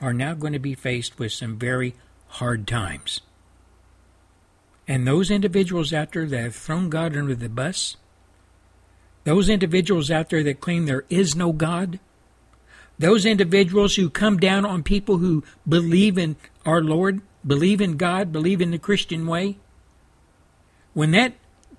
are 0.00 0.12
now 0.12 0.34
going 0.34 0.52
to 0.52 0.58
be 0.58 0.74
faced 0.74 1.18
with 1.18 1.32
some 1.32 1.58
very 1.58 1.94
hard 2.28 2.66
times. 2.66 3.20
And 4.88 5.06
those 5.06 5.30
individuals 5.30 5.92
out 5.92 6.12
there 6.12 6.26
that 6.26 6.42
have 6.42 6.54
thrown 6.54 6.90
God 6.90 7.16
under 7.16 7.34
the 7.34 7.48
bus, 7.48 7.96
those 9.24 9.48
individuals 9.48 10.10
out 10.10 10.30
there 10.30 10.42
that 10.42 10.60
claim 10.60 10.86
there 10.86 11.04
is 11.08 11.36
no 11.36 11.52
God, 11.52 12.00
those 12.98 13.24
individuals 13.24 13.96
who 13.96 14.10
come 14.10 14.38
down 14.38 14.64
on 14.64 14.82
people 14.82 15.18
who 15.18 15.44
believe 15.68 16.18
in 16.18 16.36
our 16.66 16.82
Lord, 16.82 17.20
believe 17.46 17.80
in 17.80 17.96
God, 17.96 18.32
believe 18.32 18.60
in 18.60 18.72
the 18.72 18.78
Christian 18.78 19.26
way, 19.26 19.56
when 20.92 21.12
that 21.12 21.34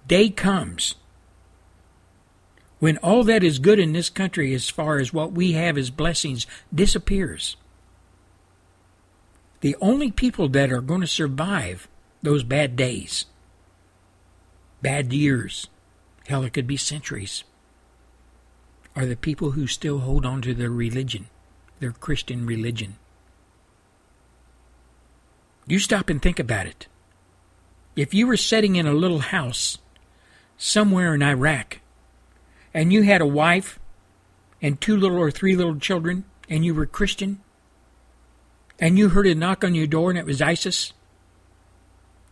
day 0.07 0.29
comes, 0.29 0.95
when 2.81 2.97
all 2.97 3.23
that 3.23 3.43
is 3.43 3.59
good 3.59 3.77
in 3.77 3.93
this 3.93 4.09
country, 4.09 4.55
as 4.55 4.67
far 4.67 4.97
as 4.97 5.13
what 5.13 5.33
we 5.33 5.51
have 5.51 5.77
as 5.77 5.91
blessings, 5.91 6.47
disappears, 6.73 7.55
the 9.59 9.75
only 9.79 10.09
people 10.09 10.49
that 10.49 10.71
are 10.71 10.81
going 10.81 11.01
to 11.01 11.05
survive 11.05 11.87
those 12.23 12.43
bad 12.43 12.75
days, 12.75 13.27
bad 14.81 15.13
years, 15.13 15.67
hell, 16.25 16.43
it 16.43 16.53
could 16.53 16.65
be 16.65 16.75
centuries, 16.75 17.43
are 18.95 19.05
the 19.05 19.15
people 19.15 19.51
who 19.51 19.67
still 19.67 19.99
hold 19.99 20.25
on 20.25 20.41
to 20.41 20.55
their 20.55 20.71
religion, 20.71 21.27
their 21.79 21.91
Christian 21.91 22.47
religion. 22.47 22.95
You 25.67 25.77
stop 25.77 26.09
and 26.09 26.19
think 26.19 26.39
about 26.39 26.65
it. 26.65 26.87
If 27.95 28.15
you 28.15 28.25
were 28.25 28.37
sitting 28.37 28.75
in 28.75 28.87
a 28.87 28.93
little 28.93 29.19
house 29.19 29.77
somewhere 30.57 31.13
in 31.13 31.21
Iraq 31.21 31.77
and 32.73 32.91
you 32.93 33.03
had 33.03 33.21
a 33.21 33.25
wife 33.25 33.79
and 34.61 34.79
two 34.79 34.95
little 34.95 35.17
or 35.17 35.31
three 35.31 35.55
little 35.55 35.77
children 35.77 36.25
and 36.49 36.65
you 36.65 36.73
were 36.73 36.85
Christian 36.85 37.39
and 38.79 38.97
you 38.97 39.09
heard 39.09 39.27
a 39.27 39.35
knock 39.35 39.63
on 39.63 39.75
your 39.75 39.87
door 39.87 40.09
and 40.09 40.19
it 40.19 40.25
was 40.25 40.41
ISIS 40.41 40.93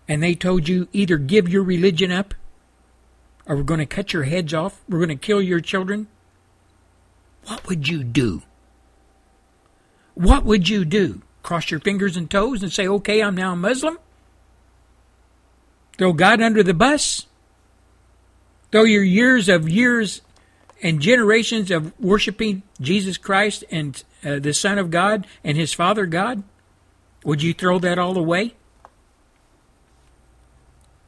and 0.08 0.24
they 0.24 0.34
told 0.34 0.68
you 0.68 0.88
either 0.92 1.18
give 1.18 1.48
your 1.48 1.64
religion 1.64 2.12
up 2.12 2.34
or 3.46 3.56
we're 3.56 3.64
going 3.64 3.80
to 3.80 3.86
cut 3.86 4.14
your 4.14 4.24
heads 4.24 4.54
off, 4.54 4.82
we're 4.88 5.00
going 5.00 5.10
to 5.10 5.16
kill 5.16 5.42
your 5.42 5.60
children, 5.60 6.08
what 7.46 7.68
would 7.68 7.88
you 7.88 8.04
do? 8.04 8.44
What 10.14 10.46
would 10.46 10.70
you 10.70 10.86
do? 10.86 11.22
Cross 11.42 11.72
your 11.72 11.80
fingers 11.80 12.16
and 12.16 12.30
toes 12.30 12.62
and 12.62 12.72
say, 12.72 12.88
okay, 12.88 13.24
I'm 13.24 13.36
now 13.36 13.54
a 13.54 13.56
Muslim? 13.56 13.98
Throw 15.98 16.14
God 16.14 16.42
under 16.42 16.62
the 16.62 16.74
bus? 16.74 17.26
Throw 18.72 18.84
your 18.84 19.04
years 19.04 19.50
of 19.50 19.68
years 19.68 20.22
and 20.82 21.02
generations 21.02 21.72
of 21.72 21.98
worshiping 22.00 22.64
Jesus 22.80 23.18
Christ 23.18 23.64
and 23.70 24.04
uh, 24.24 24.40
the 24.40 24.54
Son 24.54 24.78
of 24.78 24.92
God 24.92 25.28
and 25.44 25.58
His 25.58 25.74
Father 25.74 26.06
God? 26.06 26.44
Would 27.24 27.44
you 27.44 27.54
throw 27.54 27.80
that 27.80 28.00
all 28.00 28.18
away? 28.18 28.56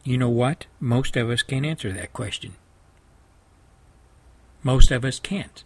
You 0.04 0.18
know 0.18 0.30
what? 0.30 0.66
Most 0.80 1.16
of 1.16 1.30
us 1.30 1.42
can't 1.42 1.66
answer 1.66 1.92
that 1.92 2.14
question. 2.14 2.54
Most 4.64 4.92
of 4.92 5.06
us 5.06 5.20
can't. 5.20 5.64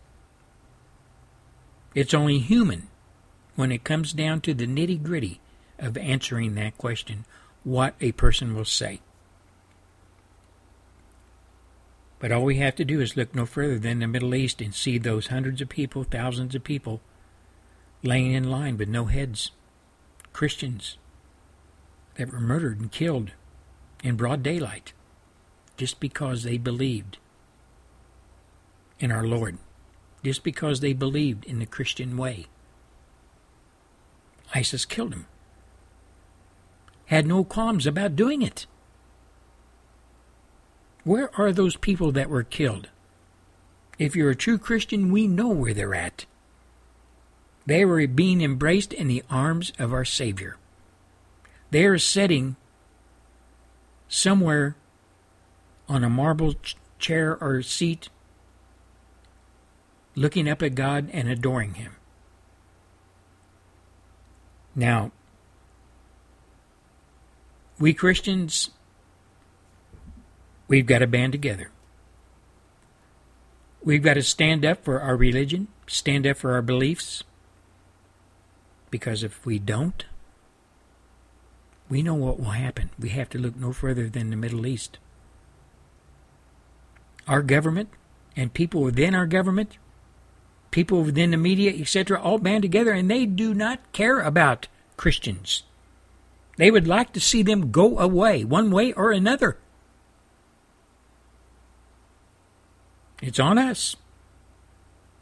It's 1.94 2.14
only 2.14 2.40
human 2.40 2.88
when 3.56 3.72
it 3.72 3.84
comes 3.84 4.14
down 4.14 4.42
to 4.42 4.54
the 4.54 4.68
nitty 4.68 5.02
gritty 5.02 5.40
of 5.80 5.98
answering 5.98 6.56
that 6.56 6.78
question 6.78 7.26
what 7.64 7.96
a 8.00 8.12
person 8.14 8.54
will 8.54 8.66
say. 8.66 9.00
But 12.26 12.32
all 12.32 12.44
we 12.44 12.58
have 12.58 12.74
to 12.78 12.84
do 12.86 13.02
is 13.02 13.16
look 13.16 13.36
no 13.36 13.46
further 13.46 13.78
than 13.78 14.00
the 14.00 14.08
Middle 14.08 14.34
East 14.34 14.60
and 14.60 14.74
see 14.74 14.98
those 14.98 15.28
hundreds 15.28 15.62
of 15.62 15.70
people, 15.70 16.04
thousands 16.04 16.56
of 16.56 16.64
people 16.64 17.00
laying 18.02 18.32
in 18.32 18.50
line 18.50 18.80
with 18.80 18.90
no 18.90 19.06
heads. 19.06 19.52
Christians 20.34 20.98
that 22.16 22.32
were 22.32 22.40
murdered 22.40 22.80
and 22.80 22.92
killed 22.92 23.34
in 24.04 24.16
broad 24.16 24.42
daylight 24.42 24.92
just 25.78 26.00
because 26.00 26.42
they 26.42 26.58
believed 26.58 27.20
in 29.00 29.12
our 29.12 29.28
Lord, 29.28 29.60
just 30.24 30.44
because 30.44 30.80
they 30.80 30.94
believed 30.94 31.46
in 31.46 31.60
the 31.60 31.68
Christian 31.68 32.18
way. 32.18 32.48
ISIS 34.56 34.84
killed 34.84 35.12
them. 35.12 35.28
Had 37.06 37.28
no 37.28 37.44
qualms 37.44 37.86
about 37.86 38.16
doing 38.16 38.42
it. 38.42 38.66
Where 41.06 41.30
are 41.40 41.54
those 41.54 41.78
people 41.78 42.12
that 42.12 42.30
were 42.30 42.44
killed? 42.44 42.90
If 43.98 44.16
you're 44.16 44.32
a 44.32 44.36
true 44.36 44.58
Christian, 44.58 45.12
we 45.12 45.28
know 45.28 45.48
where 45.48 45.74
they're 45.74 45.96
at. 45.96 46.26
They 47.66 47.86
were 47.86 48.06
being 48.08 48.42
embraced 48.42 48.92
in 48.92 49.08
the 49.08 49.24
arms 49.30 49.72
of 49.80 49.94
our 49.94 50.04
Savior. 50.04 50.58
They 51.72 51.86
are 51.86 52.00
sitting 52.00 52.58
somewhere 54.10 54.76
on 55.88 56.04
a 56.04 56.10
marble 56.10 56.56
chair 56.98 57.38
or 57.42 57.62
seat, 57.62 58.10
looking 60.16 60.50
up 60.50 60.64
at 60.64 60.76
God 60.76 61.10
and 61.14 61.30
adoring 61.30 61.76
Him. 61.76 61.96
Now, 64.76 65.12
we 67.80 67.94
Christians, 67.94 68.72
we've 70.68 70.86
got 70.86 71.00
to 71.00 71.08
band 71.08 71.32
together. 71.32 71.72
We've 73.84 74.04
got 74.04 74.16
to 74.16 74.24
stand 74.24 74.66
up 74.66 74.84
for 74.84 75.00
our 75.00 75.16
religion, 75.16 75.68
stand 75.86 76.26
up 76.26 76.38
for 76.38 76.54
our 76.54 76.62
beliefs, 76.62 77.24
because 78.90 79.24
if 79.24 79.46
we 79.46 79.60
don't, 79.60 80.06
we 81.88 82.02
know 82.02 82.16
what 82.16 82.40
will 82.40 82.52
happen. 82.52 82.90
We 82.98 83.10
have 83.10 83.30
to 83.30 83.38
look 83.38 83.56
no 83.56 83.74
further 83.74 84.10
than 84.10 84.30
the 84.30 84.36
Middle 84.36 84.66
East. 84.66 84.98
Our 87.28 87.42
government 87.42 87.90
and 88.36 88.54
people 88.54 88.82
within 88.82 89.14
our 89.14 89.28
government, 89.28 89.78
people 90.72 91.04
within 91.04 91.32
the 91.32 91.38
media, 91.38 91.72
etc., 91.72 92.20
all 92.20 92.40
band 92.40 92.64
together 92.64 92.92
and 92.92 93.10
they 93.10 93.26
do 93.26 93.54
not 93.54 93.92
care 93.92 94.20
about 94.20 94.68
Christians. 94.98 95.64
They 96.58 96.72
would 96.72 96.88
like 96.88 97.14
to 97.14 97.20
see 97.20 97.44
them 97.44 97.72
go 97.72 98.00
away, 98.00 98.44
one 98.44 98.72
way 98.72 98.94
or 98.94 99.12
another. 99.12 99.58
It's 103.22 103.40
on 103.40 103.58
us. 103.58 103.96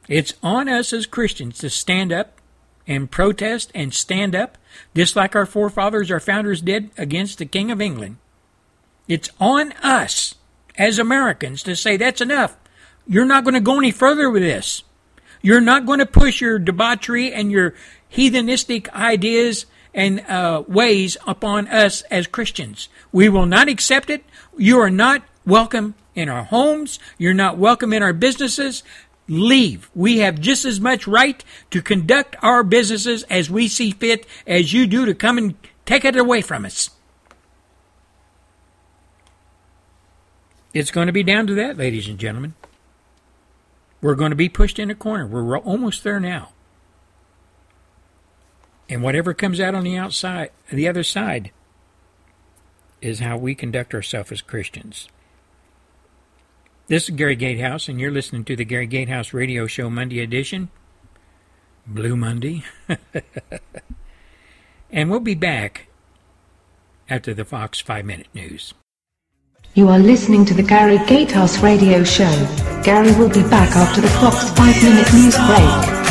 It's 0.07 0.33
on 0.43 0.67
us 0.67 0.91
as 0.91 1.05
Christians 1.05 1.59
to 1.59 1.69
stand 1.69 2.11
up 2.11 2.41
and 2.87 3.09
protest 3.09 3.71
and 3.73 3.93
stand 3.93 4.35
up, 4.35 4.57
just 4.95 5.15
like 5.15 5.35
our 5.35 5.45
forefathers, 5.45 6.11
our 6.11 6.19
founders 6.19 6.61
did 6.61 6.91
against 6.97 7.37
the 7.37 7.45
King 7.45 7.71
of 7.71 7.81
England. 7.81 8.17
It's 9.07 9.29
on 9.39 9.71
us 9.73 10.35
as 10.77 10.99
Americans 10.99 11.63
to 11.63 11.75
say 11.75 11.97
that's 11.97 12.21
enough. 12.21 12.57
You're 13.07 13.25
not 13.25 13.43
going 13.43 13.53
to 13.53 13.59
go 13.59 13.77
any 13.77 13.91
further 13.91 14.29
with 14.29 14.41
this. 14.41 14.83
You're 15.41 15.61
not 15.61 15.85
going 15.85 15.99
to 15.99 16.05
push 16.05 16.39
your 16.39 16.57
debauchery 16.57 17.33
and 17.33 17.51
your 17.51 17.75
heathenistic 18.11 18.89
ideas 18.93 19.65
and 19.93 20.21
uh, 20.21 20.63
ways 20.67 21.17
upon 21.27 21.67
us 21.67 22.01
as 22.03 22.27
Christians. 22.27 22.87
We 23.11 23.29
will 23.29 23.45
not 23.45 23.67
accept 23.67 24.09
it. 24.09 24.23
You 24.57 24.79
are 24.79 24.89
not 24.89 25.23
welcome 25.45 25.95
in 26.15 26.29
our 26.29 26.43
homes. 26.43 26.99
You're 27.17 27.33
not 27.33 27.57
welcome 27.57 27.93
in 27.93 28.03
our 28.03 28.13
businesses 28.13 28.83
leave. 29.27 29.89
We 29.95 30.19
have 30.19 30.39
just 30.39 30.65
as 30.65 30.79
much 30.79 31.07
right 31.07 31.43
to 31.71 31.81
conduct 31.81 32.35
our 32.41 32.63
businesses 32.63 33.23
as 33.23 33.49
we 33.49 33.67
see 33.67 33.91
fit 33.91 34.25
as 34.45 34.73
you 34.73 34.87
do 34.87 35.05
to 35.05 35.13
come 35.13 35.37
and 35.37 35.55
take 35.85 36.05
it 36.05 36.15
away 36.15 36.41
from 36.41 36.65
us. 36.65 36.89
It's 40.73 40.91
going 40.91 41.07
to 41.07 41.13
be 41.13 41.23
down 41.23 41.47
to 41.47 41.55
that, 41.55 41.77
ladies 41.77 42.07
and 42.07 42.17
gentlemen. 42.17 42.55
We're 44.01 44.15
going 44.15 44.31
to 44.31 44.35
be 44.35 44.49
pushed 44.49 44.79
in 44.79 44.89
a 44.89 44.95
corner. 44.95 45.25
We're 45.27 45.57
almost 45.59 46.03
there 46.03 46.19
now. 46.19 46.49
And 48.89 49.01
whatever 49.01 49.33
comes 49.33 49.59
out 49.59 49.75
on 49.75 49.83
the 49.83 49.97
outside, 49.97 50.51
the 50.69 50.87
other 50.87 51.03
side, 51.03 51.51
is 53.01 53.19
how 53.19 53.37
we 53.37 53.55
conduct 53.55 53.93
ourselves 53.93 54.31
as 54.31 54.41
Christians. 54.41 55.07
This 56.93 57.09
is 57.09 57.15
Gary 57.15 57.35
Gatehouse, 57.35 57.89
and 57.89 57.99
you're 57.99 58.11
listening 58.11 58.45
to 58.45 58.55
the 58.55 58.63
Gary 58.63 58.85
Gatehouse 58.85 59.33
Radio 59.33 59.65
Show 59.65 59.89
Monday 59.89 60.19
edition. 60.19 60.69
Blue 61.87 62.15
Monday. 62.15 62.63
and 64.91 65.09
we'll 65.09 65.19
be 65.19 65.33
back 65.33 65.87
after 67.09 67.33
the 67.33 67.45
Fox 67.45 67.81
5 67.81 68.05
Minute 68.05 68.27
News. 68.35 68.75
You 69.73 69.89
are 69.89 69.97
listening 69.97 70.45
to 70.45 70.53
the 70.53 70.61
Gary 70.61 70.99
Gatehouse 71.07 71.63
Radio 71.63 72.03
Show. 72.03 72.31
Gary 72.83 73.11
will 73.13 73.29
be 73.29 73.41
back 73.41 73.75
after 73.75 73.99
the 73.99 74.09
Fox 74.09 74.51
5 74.51 74.83
Minute 74.83 75.11
News 75.13 75.35
break. 75.35 76.02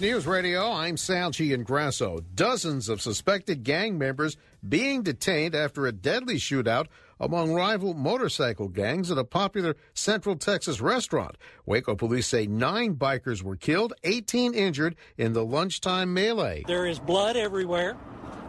News 0.00 0.28
Radio, 0.28 0.70
I'm 0.70 0.96
Sal 0.96 1.32
Giangrasso. 1.32 2.22
Dozens 2.36 2.88
of 2.88 3.02
suspected 3.02 3.64
gang 3.64 3.98
members 3.98 4.36
being 4.68 5.02
detained 5.02 5.56
after 5.56 5.88
a 5.88 5.92
deadly 5.92 6.36
shootout 6.36 6.86
among 7.18 7.52
rival 7.52 7.94
motorcycle 7.94 8.68
gangs 8.68 9.10
at 9.10 9.18
a 9.18 9.24
popular 9.24 9.74
Central 9.94 10.36
Texas 10.36 10.80
restaurant. 10.80 11.36
Waco 11.66 11.96
police 11.96 12.28
say 12.28 12.46
nine 12.46 12.94
bikers 12.94 13.42
were 13.42 13.56
killed, 13.56 13.92
18 14.04 14.54
injured 14.54 14.94
in 15.16 15.32
the 15.32 15.44
lunchtime 15.44 16.14
melee. 16.14 16.62
There 16.68 16.86
is 16.86 17.00
blood 17.00 17.36
everywhere. 17.36 17.96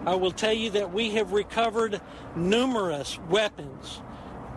I 0.06 0.14
will 0.14 0.32
tell 0.32 0.54
you 0.54 0.70
that 0.72 0.94
we 0.94 1.10
have 1.12 1.32
recovered 1.32 2.00
numerous 2.36 3.18
weapons 3.28 4.02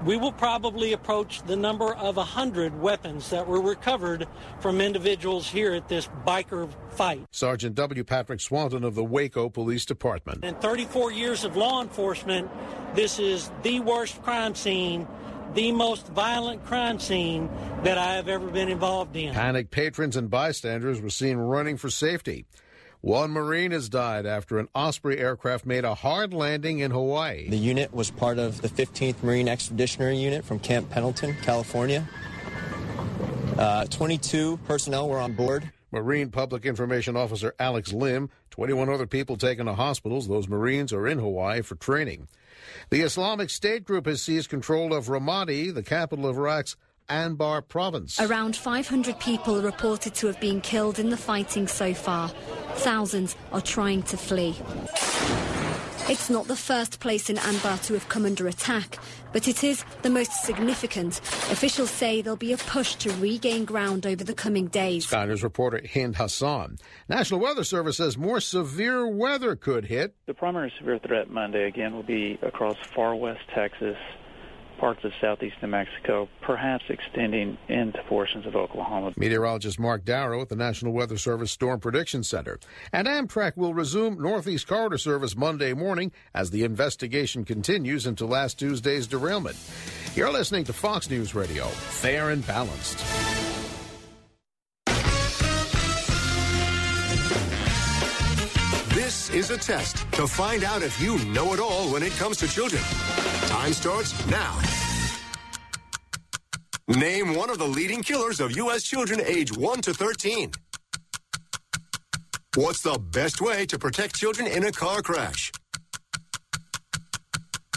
we 0.04 0.16
will 0.16 0.32
probably 0.32 0.92
approach 0.92 1.42
the 1.42 1.56
number 1.56 1.94
of 1.94 2.16
100 2.16 2.80
weapons 2.80 3.30
that 3.30 3.46
were 3.46 3.60
recovered 3.60 4.26
from 4.60 4.80
individuals 4.80 5.48
here 5.48 5.72
at 5.72 5.88
this 5.88 6.08
biker 6.26 6.68
fight. 6.90 7.22
Sergeant 7.30 7.74
W. 7.74 8.04
Patrick 8.04 8.40
Swanton 8.40 8.84
of 8.84 8.94
the 8.94 9.04
Waco 9.04 9.48
Police 9.48 9.84
Department. 9.84 10.44
In 10.44 10.54
34 10.56 11.12
years 11.12 11.44
of 11.44 11.56
law 11.56 11.82
enforcement, 11.82 12.50
this 12.94 13.18
is 13.18 13.50
the 13.62 13.80
worst 13.80 14.22
crime 14.22 14.54
scene 14.54 15.06
the 15.54 15.70
most 15.70 16.06
violent 16.08 16.64
crime 16.64 16.98
scene 16.98 17.50
that 17.82 17.98
I 17.98 18.14
have 18.14 18.28
ever 18.28 18.46
been 18.46 18.70
involved 18.70 19.16
in. 19.16 19.34
Panicked 19.34 19.70
patrons 19.70 20.16
and 20.16 20.30
bystanders 20.30 21.00
were 21.00 21.10
seen 21.10 21.36
running 21.36 21.76
for 21.76 21.90
safety. 21.90 22.46
One 23.02 23.32
Marine 23.32 23.72
has 23.72 23.88
died 23.88 24.26
after 24.26 24.60
an 24.60 24.68
Osprey 24.76 25.18
aircraft 25.18 25.66
made 25.66 25.84
a 25.84 25.92
hard 25.92 26.32
landing 26.32 26.78
in 26.78 26.92
Hawaii. 26.92 27.48
The 27.48 27.56
unit 27.56 27.92
was 27.92 28.12
part 28.12 28.38
of 28.38 28.62
the 28.62 28.68
15th 28.68 29.24
Marine 29.24 29.48
Expeditionary 29.48 30.18
Unit 30.18 30.44
from 30.44 30.60
Camp 30.60 30.88
Pendleton, 30.88 31.34
California. 31.42 32.08
Uh, 33.58 33.86
22 33.86 34.56
personnel 34.68 35.08
were 35.08 35.18
on 35.18 35.32
board. 35.32 35.72
Marine 35.90 36.30
Public 36.30 36.64
Information 36.64 37.16
Officer 37.16 37.56
Alex 37.58 37.92
Lim, 37.92 38.30
21 38.50 38.88
other 38.88 39.08
people 39.08 39.36
taken 39.36 39.66
to 39.66 39.74
hospitals. 39.74 40.28
Those 40.28 40.46
Marines 40.46 40.92
are 40.92 41.08
in 41.08 41.18
Hawaii 41.18 41.62
for 41.62 41.74
training. 41.74 42.28
The 42.90 43.00
Islamic 43.00 43.50
State 43.50 43.84
group 43.84 44.06
has 44.06 44.22
seized 44.22 44.48
control 44.48 44.94
of 44.94 45.08
Ramadi, 45.08 45.74
the 45.74 45.82
capital 45.82 46.28
of 46.28 46.36
Iraq's 46.38 46.76
Anbar 47.08 47.66
province. 47.66 48.20
Around 48.20 48.56
500 48.56 49.18
people 49.20 49.58
are 49.58 49.62
reported 49.62 50.14
to 50.16 50.26
have 50.26 50.40
been 50.40 50.60
killed 50.60 50.98
in 50.98 51.10
the 51.10 51.16
fighting 51.16 51.66
so 51.68 51.94
far. 51.94 52.28
Thousands 52.74 53.36
are 53.52 53.60
trying 53.60 54.02
to 54.04 54.16
flee. 54.16 54.56
It's 56.08 56.28
not 56.28 56.48
the 56.48 56.56
first 56.56 56.98
place 56.98 57.30
in 57.30 57.36
Anbar 57.36 57.80
to 57.86 57.94
have 57.94 58.08
come 58.08 58.24
under 58.26 58.48
attack, 58.48 58.98
but 59.32 59.46
it 59.46 59.62
is 59.62 59.84
the 60.02 60.10
most 60.10 60.32
significant. 60.42 61.18
Officials 61.50 61.90
say 61.90 62.20
there'll 62.20 62.36
be 62.36 62.52
a 62.52 62.56
push 62.56 62.96
to 62.96 63.12
regain 63.12 63.64
ground 63.64 64.04
over 64.04 64.24
the 64.24 64.34
coming 64.34 64.66
days. 64.66 65.06
Sky 65.06 65.26
News 65.26 65.44
reporter 65.44 65.80
Hind 65.94 66.16
Hassan. 66.16 66.78
National 67.08 67.38
Weather 67.38 67.62
Service 67.62 67.98
says 67.98 68.18
more 68.18 68.40
severe 68.40 69.06
weather 69.06 69.54
could 69.54 69.84
hit. 69.84 70.16
The 70.26 70.34
primary 70.34 70.72
severe 70.76 70.98
threat 70.98 71.30
Monday 71.30 71.68
again 71.68 71.94
will 71.94 72.02
be 72.02 72.36
across 72.42 72.76
far 72.96 73.14
west 73.14 73.40
Texas, 73.54 73.96
parts 74.82 75.04
of 75.04 75.12
southeast 75.20 75.54
New 75.62 75.68
Mexico, 75.68 76.28
perhaps 76.40 76.82
extending 76.88 77.56
into 77.68 78.02
portions 78.08 78.46
of 78.46 78.56
Oklahoma. 78.56 79.12
Meteorologist 79.16 79.78
Mark 79.78 80.04
Darrow 80.04 80.42
at 80.42 80.48
the 80.48 80.56
National 80.56 80.92
Weather 80.92 81.16
Service 81.16 81.52
Storm 81.52 81.78
Prediction 81.78 82.24
Center. 82.24 82.58
And 82.92 83.06
Amtrak 83.06 83.56
will 83.56 83.74
resume 83.74 84.20
Northeast 84.20 84.66
Corridor 84.66 84.98
service 84.98 85.36
Monday 85.36 85.72
morning 85.72 86.10
as 86.34 86.50
the 86.50 86.64
investigation 86.64 87.44
continues 87.44 88.08
into 88.08 88.26
last 88.26 88.58
Tuesday's 88.58 89.06
derailment. 89.06 89.56
You're 90.16 90.32
listening 90.32 90.64
to 90.64 90.72
Fox 90.72 91.08
News 91.08 91.32
Radio, 91.32 91.66
fair 91.66 92.30
and 92.30 92.44
balanced. 92.44 93.41
This 99.12 99.28
is 99.28 99.50
a 99.50 99.58
test 99.58 100.10
to 100.12 100.26
find 100.26 100.64
out 100.64 100.82
if 100.82 100.98
you 100.98 101.18
know 101.26 101.52
it 101.52 101.60
all 101.60 101.92
when 101.92 102.02
it 102.02 102.12
comes 102.12 102.38
to 102.38 102.48
children. 102.48 102.82
Time 103.46 103.74
starts 103.74 104.10
now. 104.26 104.58
Name 106.88 107.34
one 107.34 107.50
of 107.50 107.58
the 107.58 107.68
leading 107.68 108.02
killers 108.02 108.40
of 108.40 108.56
U.S. 108.56 108.84
children 108.84 109.20
age 109.22 109.54
1 109.54 109.82
to 109.82 109.92
13. 109.92 110.52
What's 112.56 112.80
the 112.80 112.98
best 112.98 113.42
way 113.42 113.66
to 113.66 113.78
protect 113.78 114.16
children 114.16 114.46
in 114.46 114.64
a 114.64 114.72
car 114.72 115.02
crash? 115.02 115.52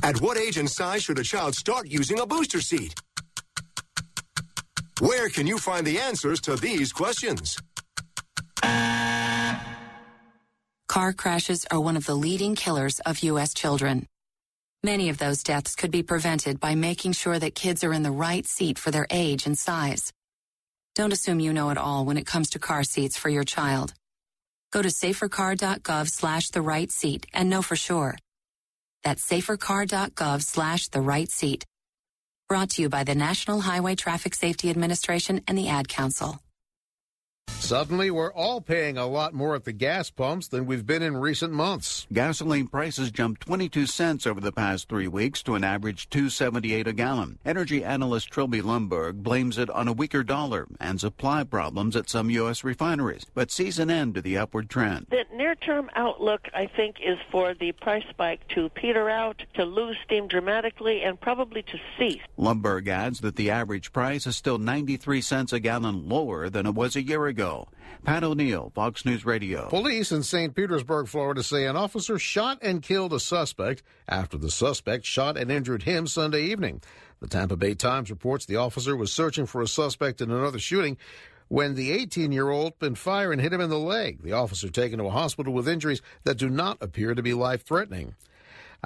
At 0.04 0.22
what 0.22 0.38
age 0.38 0.56
and 0.56 0.70
size 0.70 1.04
should 1.04 1.20
a 1.20 1.24
child 1.24 1.54
start 1.54 1.90
using 1.90 2.18
a 2.18 2.26
booster 2.26 2.62
seat? 2.62 2.96
Where 5.02 5.28
can 5.28 5.48
you 5.48 5.58
find 5.58 5.86
the 5.86 6.00
answers 6.00 6.40
to 6.42 6.56
these 6.56 6.94
questions? 6.94 7.58
Car 10.88 11.14
crashes 11.14 11.66
are 11.72 11.80
one 11.80 11.98
of 11.98 12.06
the 12.06 12.16
leading 12.16 12.56
killers 12.56 13.00
of 13.02 13.20
U.S. 13.20 13.54
children. 13.54 14.08
Many 14.84 15.10
of 15.10 15.18
those 15.18 15.42
deaths 15.42 15.76
could 15.76 15.90
be 15.90 16.04
prevented 16.04 16.60
by 16.60 16.76
making 16.76 17.14
sure 17.14 17.40
that 17.40 17.56
kids 17.56 17.84
are 17.84 17.92
in 17.92 18.04
the 18.04 18.12
right 18.12 18.46
seat 18.46 18.78
for 18.78 18.92
their 18.92 19.08
age 19.10 19.48
and 19.48 19.58
size. 19.58 20.14
Don't 20.94 21.12
assume 21.12 21.40
you 21.40 21.54
know 21.54 21.72
it 21.72 21.78
all 21.78 22.06
when 22.06 22.18
it 22.18 22.28
comes 22.28 22.52
to 22.52 22.60
car 22.60 22.84
seats 22.84 23.18
for 23.18 23.30
your 23.30 23.44
child. 23.44 23.94
Go 24.72 24.82
to 24.82 24.90
safercar.gov 24.90 26.08
slash 26.08 26.50
the 26.50 26.62
right 26.62 26.92
seat 26.92 27.26
and 27.34 27.50
know 27.50 27.64
for 27.64 27.76
sure. 27.76 28.16
That's 29.04 29.28
safercar.gov 29.28 30.44
slash 30.44 30.88
the 30.90 31.02
right 31.02 31.32
seat. 31.32 31.66
Brought 32.48 32.70
to 32.72 32.84
you 32.84 32.90
by 32.90 33.04
the 33.04 33.16
National 33.16 33.62
Highway 33.62 33.96
Traffic 33.96 34.36
Safety 34.36 34.70
Administration 34.70 35.42
and 35.48 35.58
the 35.58 35.68
Ad 35.68 35.88
Council. 35.88 36.40
Suddenly, 37.66 38.12
we're 38.12 38.32
all 38.32 38.62
paying 38.62 38.96
a 38.96 39.08
lot 39.08 39.34
more 39.34 39.56
at 39.56 39.64
the 39.64 39.74
gas 39.74 40.12
pumps 40.12 40.48
than 40.48 40.68
we've 40.68 40.86
been 40.86 41.02
in 41.02 41.18
recent 41.18 41.52
months. 41.52 42.06
Gasoline 42.14 42.68
prices 42.68 43.10
jumped 43.10 43.42
22 43.42 43.88
cents 43.88 44.28
over 44.28 44.40
the 44.40 44.52
past 44.52 44.88
three 44.88 45.08
weeks 45.08 45.42
to 45.42 45.56
an 45.56 45.64
average 45.64 46.08
278 46.12 46.86
a 46.86 46.94
gallon. 46.94 47.40
Energy 47.44 47.84
analyst 47.84 48.30
Trilby 48.30 48.62
Lundberg 48.62 49.24
blames 49.24 49.58
it 49.58 49.72
on 49.72 49.88
a 49.88 49.94
weaker 49.94 50.24
dollar 50.24 50.68
and 50.80 51.02
supply 51.02 51.44
problems 51.44 51.96
at 51.96 52.08
some 52.08 52.30
U.S. 52.30 52.64
refineries, 52.64 53.26
but 53.34 53.50
sees 53.50 53.80
an 53.80 53.90
end 53.90 54.14
to 54.14 54.22
the 54.22 54.38
upward 54.38 54.70
trend. 54.70 55.08
The 55.10 55.25
near-term 55.36 55.90
outlook, 55.96 56.48
I 56.54 56.66
think, 56.66 56.98
is 57.06 57.18
for 57.32 57.54
the 57.54 57.72
price 57.74 58.06
spike 58.10 58.48
to 58.56 58.70
peter 58.70 59.10
out, 59.10 59.44
to 59.54 59.66
lose 59.66 59.98
steam 60.04 60.28
dramatically, 60.28 61.04
and 61.04 61.20
probably 61.20 61.62
to 61.64 61.78
cease. 61.98 62.22
Lundberg 62.38 62.88
adds 62.88 63.22
that 63.22 63.36
the 63.36 63.52
average 63.52 63.94
price 63.94 64.26
is 64.26 64.36
still 64.36 64.58
93 64.58 65.22
cents 65.22 65.54
a 65.54 65.60
gallon 65.60 66.10
lower 66.10 66.50
than 66.50 66.66
it 66.66 66.74
was 66.74 66.96
a 66.96 67.02
year 67.02 67.28
ago 67.28 67.36
ago. 67.36 67.68
Pat 68.04 68.24
O'Neill, 68.24 68.72
Fox 68.74 69.06
News 69.06 69.26
Radio. 69.26 69.68
Police 69.68 70.12
in 70.12 70.24
St. 70.24 70.56
Petersburg, 70.56 71.08
Florida 71.08 71.44
say 71.44 71.66
an 71.66 71.76
officer 71.76 72.20
shot 72.20 72.60
and 72.62 72.82
killed 72.82 73.14
a 73.14 73.20
suspect 73.20 73.84
after 74.08 74.38
the 74.38 74.52
suspect 74.52 75.06
shot 75.06 75.38
and 75.38 75.52
injured 75.52 75.84
him 75.84 76.08
Sunday 76.08 76.44
evening. 76.44 76.82
The 77.20 77.28
Tampa 77.28 77.56
Bay 77.56 77.74
Times 77.74 78.10
reports 78.10 78.46
the 78.46 78.58
officer 78.58 78.96
was 78.96 79.12
searching 79.12 79.46
for 79.46 79.62
a 79.62 79.68
suspect 79.68 80.22
in 80.22 80.32
another 80.32 80.60
shooting 80.60 80.98
when 81.48 81.76
the 81.76 81.92
18 81.92 82.32
year 82.32 82.50
old 82.50 82.68
opened 82.68 82.98
fire 82.98 83.32
and 83.32 83.42
hit 83.42 83.54
him 83.54 83.62
in 83.62 83.70
the 83.70 83.80
leg. 83.80 84.22
The 84.24 84.34
officer 84.34 84.70
taken 84.70 85.00
to 85.00 85.06
a 85.06 85.12
hospital 85.12 85.54
with 85.54 85.68
injuries 85.68 86.02
that 86.24 86.38
do 86.38 86.50
not 86.50 86.78
appear 86.82 87.14
to 87.14 87.22
be 87.22 87.34
life 87.34 87.64
threatening. 87.64 88.16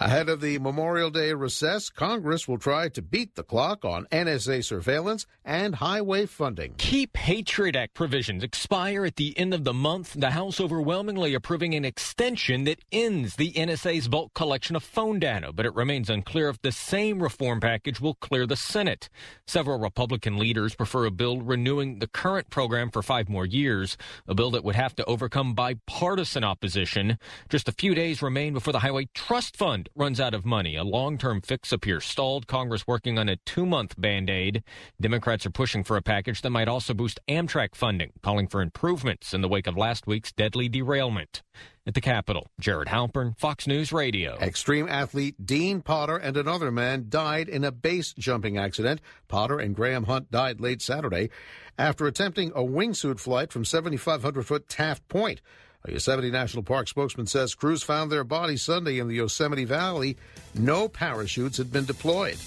Ahead 0.02 0.30
of 0.30 0.40
the 0.40 0.60
Memorial 0.60 1.10
Day 1.10 1.34
recess, 1.34 1.90
Congress 1.90 2.48
will 2.48 2.58
try 2.58 2.88
to 2.88 3.02
beat 3.02 3.36
the 3.36 3.44
clock 3.44 3.84
on 3.84 4.06
NSA 4.14 4.64
surveillance 4.64 5.26
and 5.44 5.76
highway 5.76 6.26
funding. 6.26 6.76
Key 6.78 7.08
Patriot 7.08 7.76
Act 7.76 7.96
provisions 7.96 8.42
expire 8.42 9.04
at 9.04 9.18
the 9.18 9.38
end 9.38 9.54
of 9.54 9.66
the 9.66 9.74
month. 9.74 10.14
The 10.14 10.30
House 10.30 10.62
overwhelmingly 10.62 11.34
approving 11.34 11.76
an 11.76 11.84
extension 11.84 12.64
that 12.64 12.80
ends 12.94 13.36
the 13.36 13.52
NSA's 13.52 14.08
bulk 14.08 14.34
collection 14.34 14.78
of 14.78 14.84
phone 14.84 15.20
data, 15.20 15.52
but 15.52 15.66
it 15.66 15.76
remains 15.76 16.10
unclear 16.10 16.48
if 16.48 16.62
the 16.62 16.72
same 16.72 17.22
reform 17.22 17.60
package 17.60 18.00
will 18.00 18.16
clear 18.16 18.48
the 18.48 18.56
Senate. 18.56 19.10
Several 19.48 19.80
Republican 19.80 20.38
leaders 20.38 20.76
prefer 20.76 21.04
a 21.08 21.12
bill 21.12 21.42
renewing 21.42 22.00
the 22.00 22.08
current 22.08 22.50
program 22.50 22.90
for 22.90 23.02
five 23.02 23.28
more 23.28 23.46
years, 23.46 23.98
a 24.30 24.34
bill 24.34 24.52
that 24.52 24.64
would 24.64 24.76
have 24.76 24.96
to 24.96 25.04
overcome 25.04 25.54
bipartisan 25.54 26.46
opposition. 26.46 27.20
Just 27.50 27.68
a 27.68 27.74
few 27.74 27.94
days 27.94 28.22
remain 28.22 28.54
before 28.54 28.72
the 28.72 28.80
Highway 28.80 29.10
Trust 29.14 29.58
Fund 29.58 29.89
runs 29.96 30.20
out 30.20 30.34
of 30.34 30.46
money. 30.46 30.76
A 30.76 30.84
long 30.84 31.18
term 31.18 31.42
fix 31.42 31.72
appears 31.72 32.06
stalled. 32.06 32.48
Congress 32.48 32.88
working 32.88 33.18
on 33.18 33.30
a 33.30 33.36
two 33.38 33.66
month 33.66 34.00
band 34.00 34.30
aid. 34.30 34.64
Democrats 35.00 35.46
are 35.46 35.52
pushing 35.52 35.84
for 35.84 35.98
a 35.98 36.02
package 36.02 36.42
that 36.42 36.50
might 36.50 36.68
also 36.68 36.94
boost 36.94 37.20
Amtrak 37.28 37.76
funding, 37.76 38.12
calling 38.22 38.48
for 38.48 38.62
improvements 38.62 39.34
in 39.34 39.42
the 39.42 39.48
wake 39.48 39.68
of 39.68 39.78
last 39.78 40.08
week's 40.08 40.32
deadly 40.32 40.70
derailment. 40.70 41.42
At 41.88 41.96
the 41.96 42.02
Capitol, 42.02 42.52
Jared 42.60 42.90
Halpern, 42.90 43.36
Fox 43.40 43.66
News 43.66 43.92
Radio. 43.92 44.38
Extreme 44.40 44.88
athlete 44.90 45.44
Dean 45.44 45.82
Potter 45.82 46.18
and 46.18 46.38
another 46.38 46.72
man 46.72 47.06
died 47.10 47.50
in 47.50 47.64
a 47.64 47.72
base 47.72 48.14
jumping 48.14 48.58
accident. 48.58 49.02
Potter 49.28 49.60
and 49.60 49.76
Graham 49.76 50.04
Hunt 50.04 50.30
died 50.30 50.62
late 50.62 50.84
Saturday 50.84 51.32
after 51.80 52.06
attempting 52.06 52.50
a 52.50 52.62
wingsuit 52.62 53.20
flight 53.20 53.52
from 53.52 53.66
7,500 53.66 54.46
foot 54.46 54.70
Taft 54.70 55.08
Point. 55.08 55.42
A 55.86 55.92
Yosemite 55.94 56.30
National 56.30 56.62
Park 56.62 56.90
spokesman 56.90 57.26
says 57.26 57.56
crews 57.56 57.84
found 57.84 58.12
their 58.12 58.26
bodies 58.26 58.62
Sunday 58.62 59.00
in 59.00 59.08
the 59.08 59.16
Yosemite 59.16 59.64
Valley. 59.64 60.18
No 60.54 60.90
parachutes 60.90 61.58
had 61.58 61.72
been 61.72 61.86
deployed. 61.86 62.38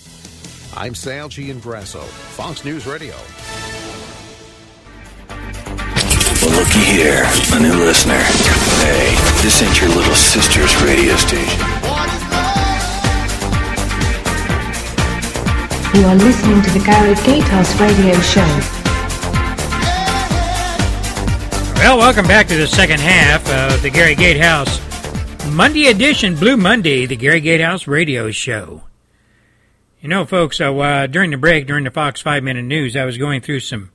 I'm 0.76 0.94
Sal 0.94 1.30
Grasso, 1.30 2.00
Fox 2.00 2.62
News 2.62 2.86
Radio. 2.86 3.14
Well, 6.42 6.50
looky 6.58 6.84
here, 6.84 7.24
a 7.54 7.60
new 7.60 7.72
listener. 7.72 8.20
Hey, 8.20 9.16
this 9.42 9.62
ain't 9.62 9.80
your 9.80 9.88
little 9.90 10.14
sister's 10.14 10.76
radio 10.82 11.16
station. 11.16 11.60
You 15.94 16.04
are 16.06 16.16
listening 16.16 16.60
to 16.62 16.70
the 16.70 16.82
Gary 16.84 17.14
Gatehouse 17.24 17.80
Radio 17.80 18.20
Show. 18.20 18.81
Well, 21.82 21.98
welcome 21.98 22.28
back 22.28 22.46
to 22.46 22.56
the 22.56 22.68
second 22.68 23.00
half 23.00 23.40
of 23.50 23.82
the 23.82 23.90
Gary 23.90 24.14
Gatehouse 24.14 24.80
Monday 25.50 25.88
edition, 25.88 26.36
Blue 26.36 26.56
Monday, 26.56 27.06
the 27.06 27.16
Gary 27.16 27.40
Gatehouse 27.40 27.88
radio 27.88 28.30
show. 28.30 28.84
You 30.00 30.08
know, 30.08 30.24
folks, 30.24 30.58
so, 30.58 30.78
uh, 30.78 31.08
during 31.08 31.32
the 31.32 31.36
break, 31.36 31.66
during 31.66 31.82
the 31.82 31.90
Fox 31.90 32.20
5 32.20 32.44
Minute 32.44 32.66
News, 32.66 32.94
I 32.94 33.04
was 33.04 33.18
going 33.18 33.40
through 33.40 33.60
some 33.60 33.90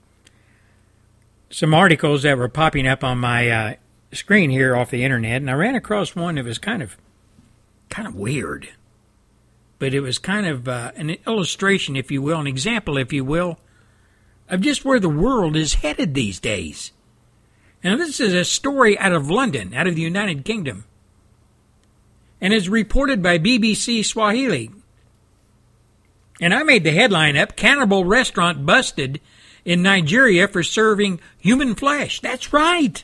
some 1.49 1.73
articles 1.73 2.23
that 2.23 2.37
were 2.37 2.49
popping 2.49 2.85
up 2.85 3.05
on 3.05 3.19
my 3.19 3.49
uh, 3.49 3.75
screen 4.11 4.49
here 4.49 4.75
off 4.75 4.91
the 4.91 5.05
internet, 5.05 5.37
and 5.37 5.49
I 5.49 5.53
ran 5.53 5.73
across 5.73 6.13
one 6.13 6.35
that 6.35 6.43
was 6.43 6.57
kind 6.57 6.83
of 6.83 6.97
kind 7.89 8.05
of 8.05 8.15
weird. 8.15 8.67
But 9.79 9.93
it 9.93 10.01
was 10.01 10.19
kind 10.19 10.45
of 10.45 10.67
uh, 10.67 10.91
an 10.97 11.11
illustration, 11.25 11.95
if 11.95 12.11
you 12.11 12.21
will, 12.21 12.41
an 12.41 12.47
example, 12.47 12.97
if 12.97 13.13
you 13.13 13.23
will, 13.23 13.59
of 14.49 14.59
just 14.59 14.83
where 14.83 14.99
the 14.99 15.07
world 15.07 15.55
is 15.55 15.75
headed 15.75 16.15
these 16.15 16.41
days. 16.41 16.91
Now, 17.83 17.95
this 17.95 18.19
is 18.19 18.33
a 18.33 18.43
story 18.43 18.97
out 18.97 19.13
of 19.13 19.29
London, 19.29 19.73
out 19.73 19.87
of 19.87 19.95
the 19.95 20.01
United 20.01 20.43
Kingdom, 20.45 20.85
and 22.41 22.53
is 22.53 22.69
reported 22.69 23.21
by 23.21 23.37
BBC 23.37 24.03
Swahili. 24.03 24.71
And 26.41 26.53
I 26.53 26.63
made 26.63 26.83
the 26.83 26.91
headline 26.91 27.37
up 27.37 27.55
Cannibal 27.55 28.05
Restaurant 28.05 28.65
Busted 28.65 29.19
in 29.65 29.81
Nigeria 29.81 30.47
for 30.47 30.63
Serving 30.63 31.19
Human 31.39 31.75
Flesh. 31.75 32.19
That's 32.21 32.53
right. 32.53 33.03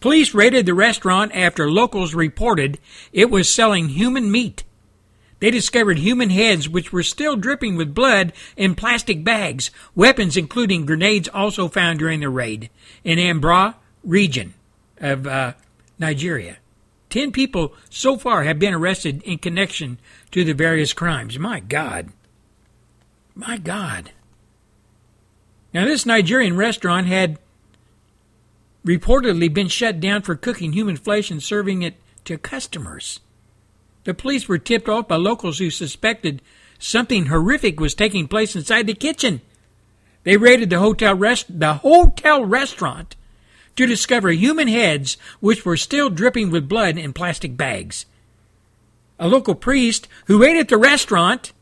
Police 0.00 0.32
raided 0.32 0.66
the 0.66 0.74
restaurant 0.74 1.32
after 1.34 1.70
locals 1.70 2.14
reported 2.14 2.78
it 3.12 3.30
was 3.30 3.52
selling 3.52 3.88
human 3.88 4.30
meat. 4.30 4.62
They 5.40 5.50
discovered 5.50 5.98
human 5.98 6.30
heads 6.30 6.68
which 6.68 6.92
were 6.92 7.02
still 7.02 7.36
dripping 7.36 7.76
with 7.76 7.94
blood 7.94 8.32
in 8.56 8.74
plastic 8.74 9.22
bags. 9.22 9.70
Weapons, 9.94 10.36
including 10.36 10.86
grenades, 10.86 11.28
also 11.28 11.68
found 11.68 11.98
during 11.98 12.20
the 12.20 12.28
raid 12.28 12.70
in 13.04 13.18
Ambra 13.18 13.74
region 14.02 14.54
of 14.98 15.26
uh, 15.26 15.52
Nigeria. 15.98 16.58
Ten 17.10 17.32
people 17.32 17.74
so 17.88 18.18
far 18.18 18.44
have 18.44 18.58
been 18.58 18.74
arrested 18.74 19.22
in 19.22 19.38
connection 19.38 19.98
to 20.32 20.44
the 20.44 20.52
various 20.52 20.92
crimes. 20.92 21.38
My 21.38 21.60
God. 21.60 22.10
My 23.34 23.56
God. 23.56 24.10
Now, 25.72 25.84
this 25.84 26.04
Nigerian 26.04 26.56
restaurant 26.56 27.06
had 27.06 27.38
reportedly 28.84 29.52
been 29.52 29.68
shut 29.68 30.00
down 30.00 30.22
for 30.22 30.34
cooking 30.34 30.72
human 30.72 30.96
flesh 30.96 31.30
and 31.30 31.42
serving 31.42 31.82
it 31.82 31.94
to 32.24 32.38
customers. 32.38 33.20
The 34.08 34.14
police 34.14 34.48
were 34.48 34.56
tipped 34.56 34.88
off 34.88 35.06
by 35.06 35.16
locals 35.16 35.58
who 35.58 35.68
suspected 35.68 36.40
something 36.78 37.26
horrific 37.26 37.78
was 37.78 37.94
taking 37.94 38.26
place 38.26 38.56
inside 38.56 38.86
the 38.86 38.94
kitchen. 38.94 39.42
They 40.24 40.38
raided 40.38 40.70
the 40.70 40.78
hotel 40.78 41.14
rest 41.14 41.60
the 41.60 41.74
hotel 41.74 42.42
restaurant 42.42 43.16
to 43.76 43.84
discover 43.84 44.30
human 44.30 44.66
heads 44.66 45.18
which 45.40 45.66
were 45.66 45.76
still 45.76 46.08
dripping 46.08 46.50
with 46.50 46.70
blood 46.70 46.96
in 46.96 47.12
plastic 47.12 47.54
bags. 47.54 48.06
A 49.18 49.28
local 49.28 49.54
priest 49.54 50.08
who 50.24 50.42
ate 50.42 50.56
at 50.56 50.68
the 50.68 50.78
restaurant 50.78 51.52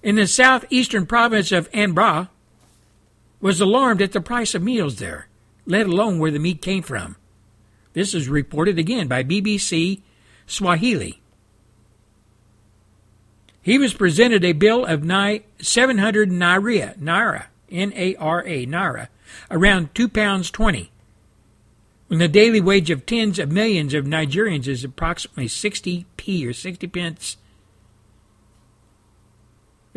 in 0.00 0.14
the 0.14 0.28
southeastern 0.28 1.06
province 1.06 1.50
of 1.50 1.68
Anambra 1.72 2.28
was 3.40 3.60
alarmed 3.60 4.00
at 4.00 4.12
the 4.12 4.20
price 4.20 4.54
of 4.54 4.62
meals 4.62 5.00
there, 5.00 5.26
let 5.66 5.88
alone 5.88 6.20
where 6.20 6.30
the 6.30 6.38
meat 6.38 6.62
came 6.62 6.84
from. 6.84 7.16
This 7.94 8.14
is 8.14 8.28
reported 8.28 8.78
again 8.78 9.08
by 9.08 9.24
BBC 9.24 10.02
Swahili. 10.48 11.20
He 13.62 13.78
was 13.78 13.94
presented 13.94 14.44
a 14.44 14.52
bill 14.52 14.84
of 14.84 15.04
nigh 15.04 15.42
700 15.60 16.30
naira, 16.30 16.98
naira, 16.98 17.44
N-A-R-A, 17.70 18.66
naira, 18.66 19.08
around 19.50 19.94
two 19.94 20.08
pounds 20.08 20.50
twenty. 20.50 20.90
When 22.08 22.18
the 22.18 22.26
daily 22.26 22.60
wage 22.60 22.90
of 22.90 23.06
tens 23.06 23.38
of 23.38 23.52
millions 23.52 23.94
of 23.94 24.06
Nigerians 24.06 24.66
is 24.66 24.82
approximately 24.82 25.46
60p 25.46 26.48
or 26.48 26.52
60 26.52 26.86
pence 26.88 27.36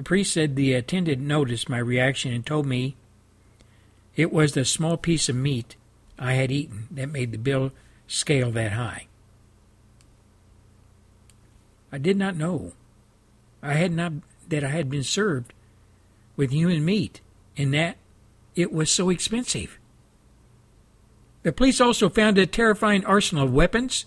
the 0.01 0.03
priest 0.03 0.33
said 0.33 0.55
the 0.55 0.73
attendant 0.73 1.21
noticed 1.21 1.69
my 1.69 1.77
reaction 1.77 2.33
and 2.33 2.43
told 2.43 2.65
me 2.65 2.95
it 4.15 4.31
was 4.31 4.53
the 4.53 4.65
small 4.65 4.97
piece 4.97 5.29
of 5.29 5.35
meat 5.35 5.75
I 6.17 6.33
had 6.33 6.51
eaten 6.51 6.87
that 6.89 7.11
made 7.11 7.31
the 7.31 7.37
bill 7.37 7.71
scale 8.07 8.49
that 8.51 8.71
high. 8.71 9.07
I 11.91 11.97
did 11.97 12.17
not 12.17 12.35
know. 12.35 12.73
I 13.61 13.73
had 13.73 13.91
not 13.91 14.13
that 14.47 14.63
I 14.63 14.69
had 14.69 14.89
been 14.89 15.03
served 15.03 15.53
with 16.35 16.51
human 16.51 16.83
meat 16.83 17.21
and 17.57 17.73
that 17.73 17.97
it 18.55 18.71
was 18.71 18.91
so 18.91 19.09
expensive. 19.09 19.77
The 21.43 21.51
police 21.51 21.81
also 21.81 22.09
found 22.09 22.37
a 22.37 22.45
terrifying 22.45 23.05
arsenal 23.05 23.45
of 23.45 23.53
weapons, 23.53 24.05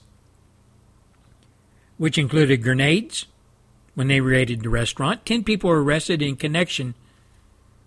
which 1.96 2.18
included 2.18 2.62
grenades, 2.62 3.26
when 3.94 4.08
they 4.08 4.20
raided 4.20 4.62
the 4.62 4.68
restaurant. 4.68 5.24
Ten 5.24 5.44
people 5.44 5.70
were 5.70 5.82
arrested 5.82 6.20
in 6.20 6.36
connection 6.36 6.94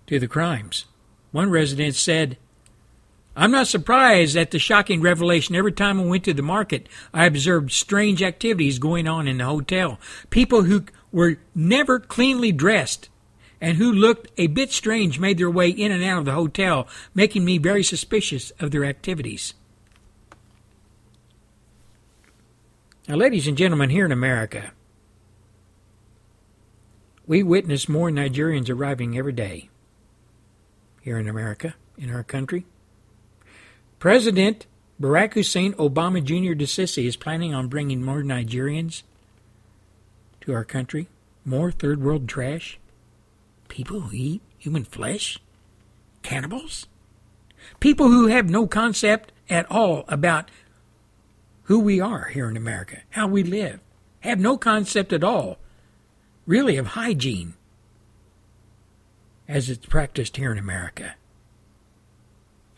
to 0.08 0.20
the 0.20 0.28
crimes. 0.28 0.86
One 1.32 1.50
resident 1.50 1.96
said, 1.96 2.38
I'm 3.40 3.52
not 3.52 3.68
surprised 3.68 4.36
at 4.36 4.50
the 4.50 4.58
shocking 4.58 5.00
revelation. 5.00 5.56
Every 5.56 5.72
time 5.72 6.02
I 6.02 6.06
went 6.06 6.24
to 6.24 6.34
the 6.34 6.42
market, 6.42 6.90
I 7.14 7.28
observed 7.28 7.72
strange 7.72 8.24
activities 8.24 8.80
going 8.80 9.08
on 9.08 9.28
in 9.28 9.38
the 9.38 9.46
hotel. 9.46 10.00
People 10.32 10.64
who 10.64 10.86
were 11.12 11.38
never 11.54 12.00
cleanly 12.00 12.52
dressed 12.52 13.10
and 13.62 13.78
who 13.78 13.94
looked 13.94 14.32
a 14.40 14.48
bit 14.48 14.72
strange 14.72 15.20
made 15.20 15.38
their 15.38 15.52
way 15.52 15.70
in 15.70 15.92
and 15.92 16.04
out 16.04 16.18
of 16.18 16.26
the 16.26 16.32
hotel, 16.32 16.88
making 17.14 17.46
me 17.46 17.60
very 17.60 17.84
suspicious 17.84 18.52
of 18.60 18.72
their 18.72 18.84
activities. 18.84 19.54
Now, 23.08 23.18
ladies 23.18 23.48
and 23.48 23.56
gentlemen, 23.56 23.92
here 23.92 24.06
in 24.06 24.12
America, 24.12 24.72
we 27.28 27.44
witness 27.44 27.88
more 27.88 28.10
Nigerians 28.10 28.70
arriving 28.70 29.16
every 29.16 29.32
day 29.32 29.70
here 31.04 31.20
in 31.20 31.28
America, 31.28 31.76
in 32.00 32.10
our 32.10 32.24
country. 32.24 32.66
President 34.00 34.68
Barack 35.02 35.34
Hussein 35.34 35.74
Obama 35.74 36.24
Jr. 36.24 36.54
DeSisi 36.54 37.06
is 37.08 37.16
planning 37.16 37.54
on 37.54 37.68
bringing 37.68 38.04
more 38.04 38.22
Nigerians 38.22 39.02
to 40.42 40.54
our 40.54 40.64
country, 40.64 41.08
more 41.44 41.72
third 41.72 42.02
world 42.04 42.28
trash, 42.28 42.80
people 43.70 44.02
who 44.02 44.16
eat 44.16 44.42
human 44.58 44.84
flesh, 44.84 45.40
cannibals, 46.22 46.86
people 47.80 48.10
who 48.10 48.28
have 48.28 48.50
no 48.50 48.68
concept 48.68 49.32
at 49.50 49.70
all 49.72 50.06
about 50.08 50.50
who 51.64 51.80
we 51.80 52.00
are 52.00 52.26
here 52.26 52.50
in 52.50 52.56
America, 52.56 53.02
how 53.12 53.28
we 53.28 53.44
live, 53.44 53.80
have 54.22 54.40
no 54.40 54.58
concept 54.58 55.12
at 55.12 55.24
all 55.24 55.58
really 56.46 56.78
of 56.78 56.88
hygiene 56.88 57.56
as 59.48 59.70
it's 59.70 59.86
practiced 59.86 60.38
here 60.38 60.52
in 60.52 60.58
America. 60.58 61.16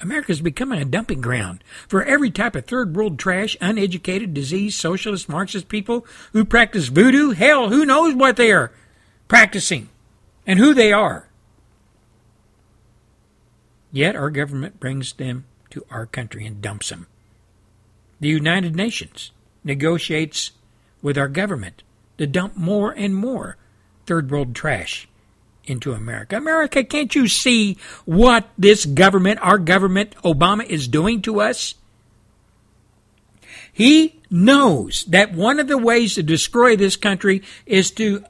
America 0.02 0.32
is 0.32 0.42
becoming 0.42 0.82
a 0.82 0.86
dumping 0.86 1.20
ground 1.20 1.64
for 1.88 2.04
every 2.04 2.32
type 2.32 2.56
of 2.56 2.66
third 2.66 2.96
world 2.96 3.20
trash, 3.20 3.58
uneducated, 3.60 4.34
diseased, 4.34 4.80
socialist, 4.80 5.28
Marxist 5.28 5.68
people 5.68 6.06
who 6.32 6.46
practice 6.46 6.88
voodoo. 6.88 7.32
Hell, 7.32 7.70
who 7.70 7.86
knows 7.86 8.16
what 8.16 8.38
they 8.38 8.52
are 8.52 8.72
practicing 9.28 9.90
and 10.48 10.58
who 10.58 10.74
they 10.74 10.94
are. 10.94 11.28
Yet 13.92 14.16
our 14.16 14.30
government 14.30 14.80
brings 14.80 15.14
them 15.14 15.46
to 15.72 15.86
our 15.90 16.06
country 16.06 16.46
and 16.46 16.62
dumps 16.62 16.90
them. 16.90 17.08
The 18.22 18.30
United 18.30 18.76
Nations 18.76 19.32
negotiates 19.64 20.52
with 21.02 21.18
our 21.18 21.28
government 21.28 21.84
to 22.18 22.28
dump 22.28 22.56
more 22.56 22.92
and 22.92 23.16
more 23.16 23.58
third 24.06 24.32
world 24.32 24.56
trash 24.56 25.09
into 25.70 25.94
America. 25.94 26.38
America, 26.38 26.84
can't 26.84 27.14
you 27.16 27.28
see 27.28 27.78
what 28.06 28.50
this 28.58 28.86
government, 28.86 29.40
our 29.42 29.58
government, 29.58 30.16
Obama, 30.24 30.66
is 30.66 30.88
doing 30.88 31.22
to 31.22 31.42
us? 31.42 31.76
He 33.72 34.20
knows 34.30 35.06
that 35.06 35.34
one 35.34 35.60
of 35.60 35.68
the 35.68 35.78
ways 35.78 36.16
to 36.16 36.24
destroy 36.24 36.76
this 36.76 36.96
country 36.96 37.42
is 37.66 37.92
to 37.92 38.24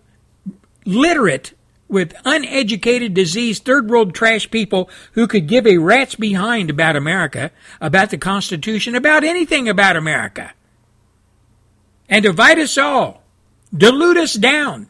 litter 0.86 1.28
it 1.28 1.54
with 1.88 2.14
uneducated, 2.24 3.16
diseased, 3.16 3.66
third 3.66 3.90
world 3.90 4.14
trash 4.14 4.52
people 4.52 4.90
who 5.14 5.26
could 5.28 5.48
give 5.48 5.66
a 5.66 5.80
rat's 5.80 6.16
behind 6.16 6.70
about 6.70 6.96
America, 6.96 7.52
about 7.82 8.12
the 8.12 8.18
Constitution, 8.18 8.94
about 8.94 9.24
anything 9.24 9.68
about 9.68 9.96
America. 9.96 10.54
And 12.08 12.24
divide 12.24 12.60
us 12.60 12.78
all 12.78 13.24
dilute 13.76 14.18
us 14.18 14.34
down 14.34 14.88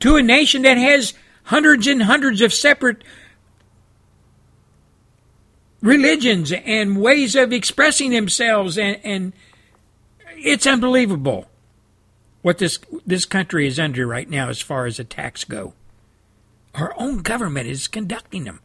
to 0.00 0.16
a 0.16 0.22
nation 0.22 0.62
that 0.62 0.78
has 0.78 1.14
hundreds 1.48 1.86
and 1.86 2.02
hundreds 2.02 2.40
of 2.40 2.52
separate 2.52 3.02
religions 5.80 6.52
and 6.52 7.00
ways 7.00 7.36
of 7.36 7.52
expressing 7.52 8.10
themselves 8.10 8.78
and, 8.78 8.98
and 9.04 9.32
it's 10.36 10.66
unbelievable 10.66 11.46
what 12.42 12.58
this 12.58 12.78
this 13.06 13.24
country 13.24 13.66
is 13.66 13.78
under 13.78 14.06
right 14.06 14.30
now 14.30 14.48
as 14.48 14.60
far 14.60 14.86
as 14.86 14.98
attacks 14.98 15.44
go. 15.44 15.74
Our 16.74 16.94
own 16.98 17.18
government 17.18 17.68
is 17.68 17.88
conducting 17.88 18.44
them. 18.44 18.60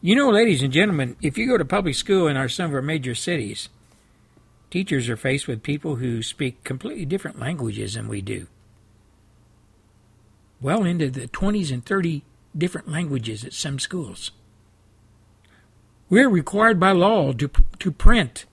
You 0.00 0.14
know, 0.14 0.30
ladies 0.30 0.62
and 0.62 0.72
gentlemen, 0.72 1.16
if 1.22 1.36
you 1.36 1.48
go 1.48 1.58
to 1.58 1.64
public 1.64 1.94
school 1.94 2.28
in 2.28 2.36
our 2.36 2.48
some 2.48 2.66
of 2.66 2.74
our 2.74 2.82
major 2.82 3.14
cities, 3.14 3.68
Teachers 4.70 5.08
are 5.08 5.16
faced 5.16 5.48
with 5.48 5.62
people 5.62 5.96
who 5.96 6.22
speak 6.22 6.62
completely 6.62 7.06
different 7.06 7.38
languages 7.38 7.94
than 7.94 8.06
we 8.06 8.20
do. 8.20 8.46
Well 10.60 10.84
into 10.84 11.10
the 11.10 11.28
20s 11.28 11.72
and 11.72 11.84
30 11.84 12.24
different 12.56 12.88
languages 12.88 13.44
at 13.44 13.52
some 13.52 13.78
schools. 13.78 14.32
We're 16.10 16.28
required 16.28 16.80
by 16.80 16.92
law 16.92 17.32
to, 17.32 17.50
to 17.78 17.92
print 17.92 18.46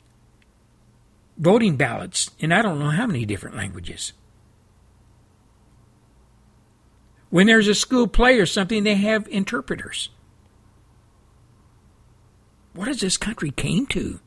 voting 1.37 1.75
ballots 1.77 2.31
in 2.39 2.51
I 2.51 2.61
don't 2.61 2.79
know 2.79 2.89
how 2.89 3.07
many 3.07 3.25
different 3.25 3.55
languages. 3.55 4.13
When 7.29 7.47
there's 7.47 7.67
a 7.67 7.75
school 7.75 8.07
play 8.07 8.39
or 8.39 8.45
something, 8.45 8.83
they 8.83 8.95
have 8.95 9.27
interpreters. 9.27 10.09
What 12.73 12.87
has 12.87 12.99
this 12.99 13.17
country 13.17 13.51
came 13.51 13.85
to? 13.87 14.19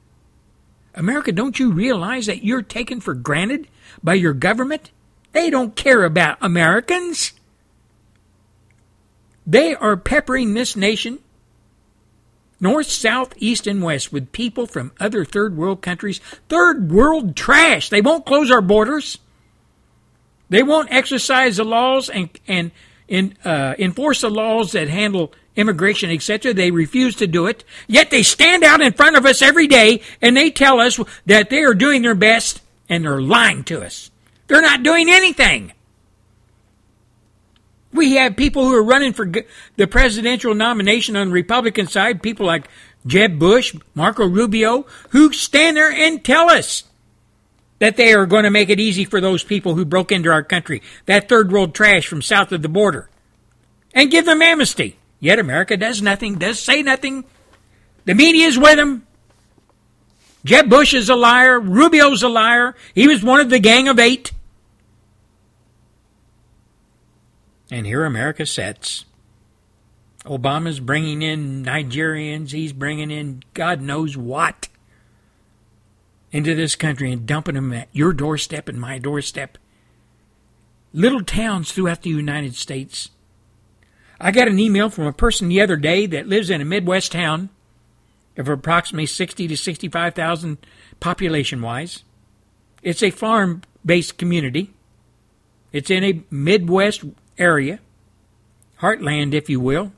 America, 0.94 1.32
don't 1.32 1.58
you 1.58 1.70
realize 1.70 2.26
that 2.26 2.44
you're 2.44 2.62
taken 2.62 3.00
for 3.00 3.14
granted 3.14 3.68
by 4.02 4.14
your 4.14 4.32
government? 4.32 4.90
They 5.32 5.48
don't 5.48 5.76
care 5.76 6.04
about 6.04 6.38
Americans. 6.40 7.37
They 9.48 9.74
are 9.74 9.96
peppering 9.96 10.52
this 10.52 10.76
nation 10.76 11.20
north, 12.60 12.88
south, 12.88 13.32
east, 13.38 13.66
and 13.66 13.82
west 13.82 14.12
with 14.12 14.32
people 14.32 14.66
from 14.66 14.92
other 15.00 15.24
third 15.24 15.56
world 15.56 15.80
countries. 15.80 16.20
Third 16.48 16.90
world 16.92 17.34
trash. 17.34 17.88
They 17.88 18.00
won't 18.00 18.26
close 18.26 18.50
our 18.50 18.60
borders. 18.60 19.18
They 20.50 20.62
won't 20.62 20.92
exercise 20.92 21.56
the 21.56 21.64
laws 21.64 22.10
and 22.10 22.28
and 22.46 22.70
in, 23.06 23.36
uh, 23.42 23.74
enforce 23.78 24.20
the 24.20 24.30
laws 24.30 24.72
that 24.72 24.88
handle 24.88 25.32
immigration, 25.56 26.10
etc. 26.10 26.52
They 26.52 26.70
refuse 26.70 27.16
to 27.16 27.26
do 27.26 27.46
it. 27.46 27.64
Yet 27.86 28.10
they 28.10 28.22
stand 28.22 28.64
out 28.64 28.82
in 28.82 28.92
front 28.92 29.16
of 29.16 29.24
us 29.24 29.40
every 29.40 29.66
day 29.66 30.02
and 30.20 30.36
they 30.36 30.50
tell 30.50 30.78
us 30.78 31.00
that 31.24 31.48
they 31.48 31.62
are 31.62 31.74
doing 31.74 32.02
their 32.02 32.14
best 32.14 32.60
and 32.88 33.04
they're 33.04 33.22
lying 33.22 33.64
to 33.64 33.82
us. 33.82 34.10
They're 34.46 34.60
not 34.60 34.82
doing 34.82 35.08
anything. 35.08 35.72
We 37.98 38.14
have 38.14 38.36
people 38.36 38.62
who 38.62 38.76
are 38.76 38.82
running 38.82 39.12
for 39.12 39.28
the 39.74 39.86
presidential 39.88 40.54
nomination 40.54 41.16
on 41.16 41.28
the 41.28 41.34
Republican 41.34 41.88
side, 41.88 42.22
people 42.22 42.46
like 42.46 42.68
Jeb 43.04 43.40
Bush, 43.40 43.74
Marco 43.92 44.24
Rubio, 44.24 44.86
who 45.08 45.32
stand 45.32 45.76
there 45.76 45.90
and 45.90 46.24
tell 46.24 46.48
us 46.48 46.84
that 47.80 47.96
they 47.96 48.12
are 48.12 48.24
going 48.24 48.44
to 48.44 48.50
make 48.50 48.70
it 48.70 48.78
easy 48.78 49.04
for 49.04 49.20
those 49.20 49.42
people 49.42 49.74
who 49.74 49.84
broke 49.84 50.12
into 50.12 50.30
our 50.30 50.44
country, 50.44 50.80
that 51.06 51.28
third 51.28 51.50
world 51.50 51.74
trash 51.74 52.06
from 52.06 52.22
south 52.22 52.52
of 52.52 52.62
the 52.62 52.68
border, 52.68 53.10
and 53.92 54.12
give 54.12 54.26
them 54.26 54.42
amnesty. 54.42 54.96
Yet 55.18 55.40
America 55.40 55.76
does 55.76 56.00
nothing, 56.00 56.36
does 56.36 56.60
say 56.60 56.82
nothing. 56.84 57.24
The 58.04 58.14
media 58.14 58.46
is 58.46 58.56
with 58.56 58.76
them. 58.76 59.08
Jeb 60.44 60.70
Bush 60.70 60.94
is 60.94 61.08
a 61.08 61.16
liar. 61.16 61.58
Rubio's 61.58 62.22
a 62.22 62.28
liar. 62.28 62.76
He 62.94 63.08
was 63.08 63.24
one 63.24 63.40
of 63.40 63.50
the 63.50 63.58
gang 63.58 63.88
of 63.88 63.98
eight. 63.98 64.30
And 67.70 67.86
here 67.86 68.04
America 68.04 68.46
sits. 68.46 69.04
Obama's 70.24 70.80
bringing 70.80 71.22
in 71.22 71.64
Nigerians. 71.64 72.50
He's 72.50 72.72
bringing 72.72 73.10
in 73.10 73.42
God 73.54 73.80
knows 73.80 74.16
what 74.16 74.68
into 76.30 76.54
this 76.54 76.76
country 76.76 77.12
and 77.12 77.26
dumping 77.26 77.54
them 77.54 77.72
at 77.72 77.88
your 77.92 78.12
doorstep 78.12 78.68
and 78.68 78.80
my 78.80 78.98
doorstep. 78.98 79.56
Little 80.92 81.22
towns 81.22 81.72
throughout 81.72 82.02
the 82.02 82.10
United 82.10 82.54
States. 82.54 83.10
I 84.20 84.30
got 84.30 84.48
an 84.48 84.58
email 84.58 84.90
from 84.90 85.06
a 85.06 85.12
person 85.12 85.48
the 85.48 85.60
other 85.60 85.76
day 85.76 86.06
that 86.06 86.26
lives 86.26 86.50
in 86.50 86.60
a 86.60 86.64
Midwest 86.64 87.12
town 87.12 87.50
of 88.36 88.48
approximately 88.48 89.06
60 89.06 89.48
to 89.48 89.56
65,000 89.56 90.58
population 91.00 91.62
wise. 91.62 92.04
It's 92.82 93.02
a 93.02 93.10
farm 93.10 93.62
based 93.84 94.18
community. 94.18 94.72
It's 95.72 95.90
in 95.90 96.04
a 96.04 96.22
Midwest 96.30 97.04
area, 97.38 97.80
heartland, 98.80 99.34
if 99.34 99.48
you 99.48 99.60
will. 99.60 99.92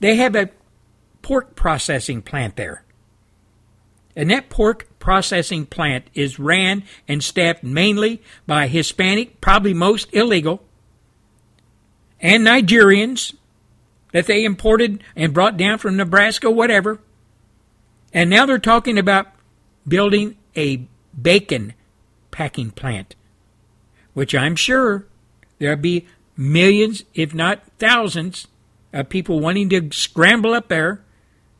They 0.00 0.16
have 0.16 0.34
a 0.34 0.50
pork 1.22 1.54
processing 1.54 2.22
plant 2.22 2.56
there. 2.56 2.84
And 4.16 4.30
that 4.30 4.50
pork 4.50 4.88
processing 4.98 5.66
plant 5.66 6.06
is 6.14 6.38
ran 6.38 6.84
and 7.06 7.22
staffed 7.22 7.62
mainly 7.62 8.22
by 8.46 8.66
Hispanic, 8.66 9.40
probably 9.40 9.72
most 9.72 10.12
illegal, 10.12 10.62
and 12.20 12.46
Nigerians 12.46 13.34
that 14.12 14.26
they 14.26 14.44
imported 14.44 15.02
and 15.14 15.32
brought 15.32 15.56
down 15.56 15.78
from 15.78 15.96
Nebraska, 15.96 16.50
whatever. 16.50 16.98
And 18.12 18.28
now 18.28 18.44
they're 18.44 18.58
talking 18.58 18.98
about 18.98 19.28
building 19.86 20.36
a 20.56 20.86
bacon 21.20 21.74
packing 22.30 22.70
plant, 22.72 23.14
which 24.12 24.34
I'm 24.34 24.56
sure 24.56 25.06
there'll 25.60 25.76
be 25.76 26.08
millions, 26.36 27.04
if 27.14 27.32
not 27.32 27.62
thousands, 27.78 28.48
of 28.92 29.08
people 29.08 29.38
wanting 29.38 29.68
to 29.68 29.90
scramble 29.92 30.52
up 30.52 30.66
there, 30.66 31.04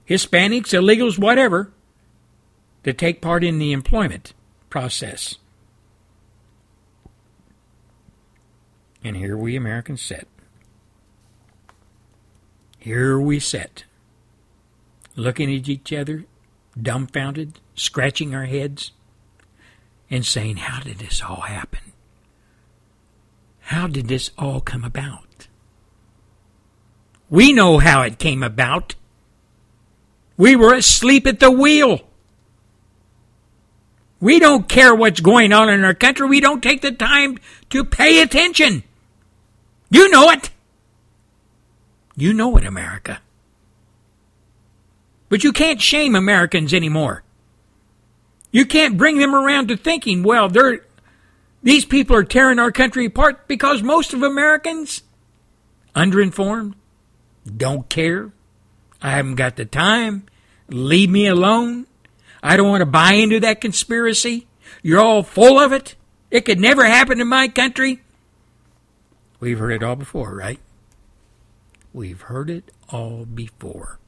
Hispanics, 0.08 0.74
illegals, 0.74 1.16
whatever, 1.16 1.72
to 2.82 2.92
take 2.92 3.22
part 3.22 3.44
in 3.44 3.60
the 3.60 3.70
employment 3.70 4.32
process. 4.68 5.36
And 9.04 9.16
here 9.16 9.36
we 9.36 9.54
Americans 9.54 10.02
sit. 10.02 10.26
Here 12.78 13.20
we 13.20 13.38
sit, 13.38 13.84
looking 15.14 15.54
at 15.54 15.68
each 15.68 15.92
other, 15.92 16.24
dumbfounded, 16.80 17.60
scratching 17.74 18.34
our 18.34 18.46
heads, 18.46 18.92
and 20.10 20.24
saying, 20.24 20.56
How 20.56 20.80
did 20.80 20.98
this 20.98 21.22
all 21.22 21.42
happen? 21.42 21.89
How 23.70 23.86
did 23.86 24.08
this 24.08 24.32
all 24.36 24.60
come 24.60 24.82
about? 24.82 25.46
We 27.28 27.52
know 27.52 27.78
how 27.78 28.02
it 28.02 28.18
came 28.18 28.42
about. 28.42 28.96
We 30.36 30.56
were 30.56 30.74
asleep 30.74 31.24
at 31.24 31.38
the 31.38 31.52
wheel. 31.52 32.00
We 34.18 34.40
don't 34.40 34.68
care 34.68 34.92
what's 34.92 35.20
going 35.20 35.52
on 35.52 35.68
in 35.68 35.84
our 35.84 35.94
country. 35.94 36.26
We 36.26 36.40
don't 36.40 36.64
take 36.64 36.80
the 36.80 36.90
time 36.90 37.38
to 37.70 37.84
pay 37.84 38.20
attention. 38.20 38.82
You 39.88 40.10
know 40.10 40.30
it. 40.30 40.50
You 42.16 42.32
know 42.32 42.56
it, 42.56 42.64
America. 42.64 43.20
But 45.28 45.44
you 45.44 45.52
can't 45.52 45.80
shame 45.80 46.16
Americans 46.16 46.74
anymore. 46.74 47.22
You 48.50 48.66
can't 48.66 48.98
bring 48.98 49.18
them 49.18 49.32
around 49.32 49.68
to 49.68 49.76
thinking, 49.76 50.24
well, 50.24 50.48
they're 50.48 50.80
these 51.62 51.84
people 51.84 52.16
are 52.16 52.24
tearing 52.24 52.58
our 52.58 52.72
country 52.72 53.06
apart 53.06 53.46
because 53.46 53.82
most 53.82 54.12
of 54.12 54.22
Americans, 54.22 55.02
underinformed, 55.94 56.74
don't 57.56 57.88
care. 57.88 58.32
I 59.02 59.12
haven't 59.12 59.36
got 59.36 59.56
the 59.56 59.64
time. 59.64 60.26
Leave 60.68 61.10
me 61.10 61.26
alone. 61.26 61.86
I 62.42 62.56
don't 62.56 62.68
want 62.68 62.80
to 62.80 62.86
buy 62.86 63.12
into 63.14 63.40
that 63.40 63.60
conspiracy. 63.60 64.46
You're 64.82 65.00
all 65.00 65.22
full 65.22 65.58
of 65.58 65.72
it. 65.72 65.96
It 66.30 66.44
could 66.44 66.60
never 66.60 66.84
happen 66.84 67.20
in 67.20 67.28
my 67.28 67.48
country. 67.48 68.00
We've 69.40 69.58
heard 69.58 69.72
it 69.72 69.82
all 69.82 69.96
before, 69.96 70.34
right? 70.34 70.60
We've 71.92 72.20
heard 72.20 72.50
it 72.50 72.70
all 72.90 73.24
before. 73.24 73.99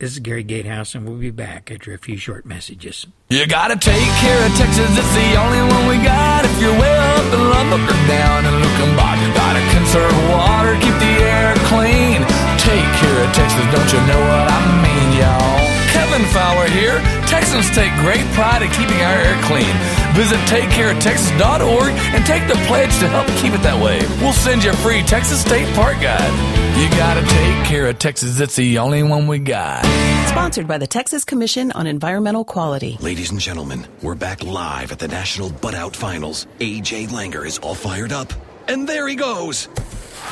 This 0.00 0.16
is 0.16 0.18
Gary 0.20 0.42
Gatehouse, 0.42 0.94
and 0.94 1.04
we'll 1.04 1.20
be 1.20 1.28
back 1.28 1.70
after 1.70 1.92
a 1.92 2.00
few 2.00 2.16
short 2.16 2.48
messages. 2.48 3.06
You 3.28 3.44
gotta 3.44 3.76
take 3.76 4.08
care 4.24 4.40
of 4.48 4.50
Texas, 4.56 4.88
it's 4.96 5.12
the 5.12 5.36
only 5.36 5.60
one 5.60 5.92
we 5.92 6.00
got. 6.00 6.48
If 6.48 6.56
you're 6.56 6.72
way 6.72 6.96
up 6.96 7.28
in 7.28 7.42
Lubbock 7.52 7.84
or 7.84 8.00
down 8.08 8.48
in 8.48 8.54
Luckenbach, 8.64 9.20
gotta 9.36 9.60
conserve 9.76 10.16
water, 10.32 10.72
keep 10.80 10.96
the 11.04 11.14
air 11.20 11.52
clean. 11.68 12.24
Take 12.56 12.88
care 12.96 13.18
of 13.20 13.28
Texas, 13.36 13.60
don't 13.76 13.92
you 13.92 14.00
know 14.08 14.22
what 14.24 14.48
I 14.48 14.60
mean, 14.80 15.20
y'all? 15.20 15.60
Kevin 15.92 16.24
Fowler 16.32 16.72
here. 16.72 16.96
Texans 17.28 17.68
take 17.76 17.92
great 18.00 18.24
pride 18.32 18.62
in 18.62 18.70
keeping 18.72 19.04
our 19.04 19.20
air 19.20 19.36
clean. 19.44 19.68
Visit 20.14 20.38
takecareoftexas.org 20.50 21.92
and 22.14 22.26
take 22.26 22.46
the 22.48 22.54
pledge 22.66 22.90
to 22.98 23.08
help 23.08 23.26
keep 23.38 23.54
it 23.54 23.62
that 23.62 23.80
way. 23.82 24.00
We'll 24.20 24.32
send 24.32 24.64
you 24.64 24.70
a 24.70 24.76
free 24.76 25.02
Texas 25.02 25.40
State 25.40 25.72
Park 25.74 26.00
Guide. 26.00 26.30
You 26.78 26.88
gotta 26.98 27.20
take 27.22 27.66
care 27.66 27.86
of 27.88 27.98
Texas, 27.98 28.40
it's 28.40 28.56
the 28.56 28.78
only 28.78 29.02
one 29.02 29.26
we 29.26 29.38
got. 29.38 29.84
Sponsored 30.28 30.66
by 30.66 30.78
the 30.78 30.86
Texas 30.86 31.24
Commission 31.24 31.72
on 31.72 31.86
Environmental 31.86 32.44
Quality. 32.44 32.96
Ladies 33.00 33.30
and 33.30 33.40
gentlemen, 33.40 33.86
we're 34.02 34.14
back 34.14 34.42
live 34.44 34.92
at 34.92 34.98
the 34.98 35.08
National 35.08 35.50
Butt 35.50 35.74
Out 35.74 35.94
Finals. 35.96 36.46
AJ 36.58 37.08
Langer 37.08 37.46
is 37.46 37.58
all 37.58 37.74
fired 37.74 38.12
up. 38.12 38.32
And 38.68 38.88
there 38.88 39.08
he 39.08 39.16
goes. 39.16 39.68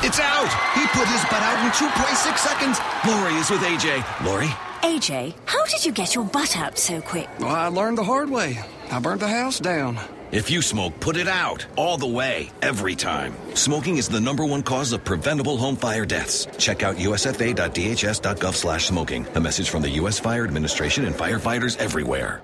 It's 0.01 0.19
out! 0.19 0.47
He 0.75 0.87
put 0.97 1.07
his 1.07 1.21
butt 1.25 1.41
out 1.43 1.65
in 1.65 1.71
2.6 1.71 2.37
seconds. 2.37 2.79
Lori 3.05 3.33
is 3.35 3.49
with 3.49 3.61
AJ. 3.61 4.25
Lori? 4.25 4.49
AJ, 4.81 5.35
how 5.45 5.63
did 5.65 5.85
you 5.85 5.91
get 5.91 6.15
your 6.15 6.23
butt 6.23 6.57
out 6.57 6.77
so 6.77 7.01
quick? 7.01 7.27
Well, 7.39 7.49
I 7.49 7.67
learned 7.67 7.97
the 7.97 8.03
hard 8.03 8.29
way. 8.29 8.59
I 8.89 8.99
burnt 8.99 9.19
the 9.19 9.27
house 9.27 9.59
down. 9.59 9.99
If 10.31 10.49
you 10.51 10.61
smoke, 10.61 10.99
put 10.99 11.17
it 11.17 11.27
out. 11.27 11.65
All 11.75 11.97
the 11.97 12.07
way. 12.07 12.51
Every 12.61 12.95
time. 12.95 13.33
Smoking 13.55 13.97
is 13.97 14.07
the 14.07 14.21
number 14.21 14.45
one 14.45 14.61
cause 14.63 14.93
of 14.93 15.03
preventable 15.03 15.57
home 15.57 15.75
fire 15.75 16.05
deaths. 16.05 16.47
Check 16.57 16.83
out 16.83 16.97
usfa.dhs.gov 16.97 18.53
slash 18.53 18.85
smoking. 18.85 19.25
A 19.35 19.39
message 19.39 19.69
from 19.69 19.81
the 19.81 19.89
U.S. 20.01 20.19
Fire 20.19 20.43
Administration 20.45 21.05
and 21.05 21.15
firefighters 21.15 21.77
everywhere. 21.77 22.41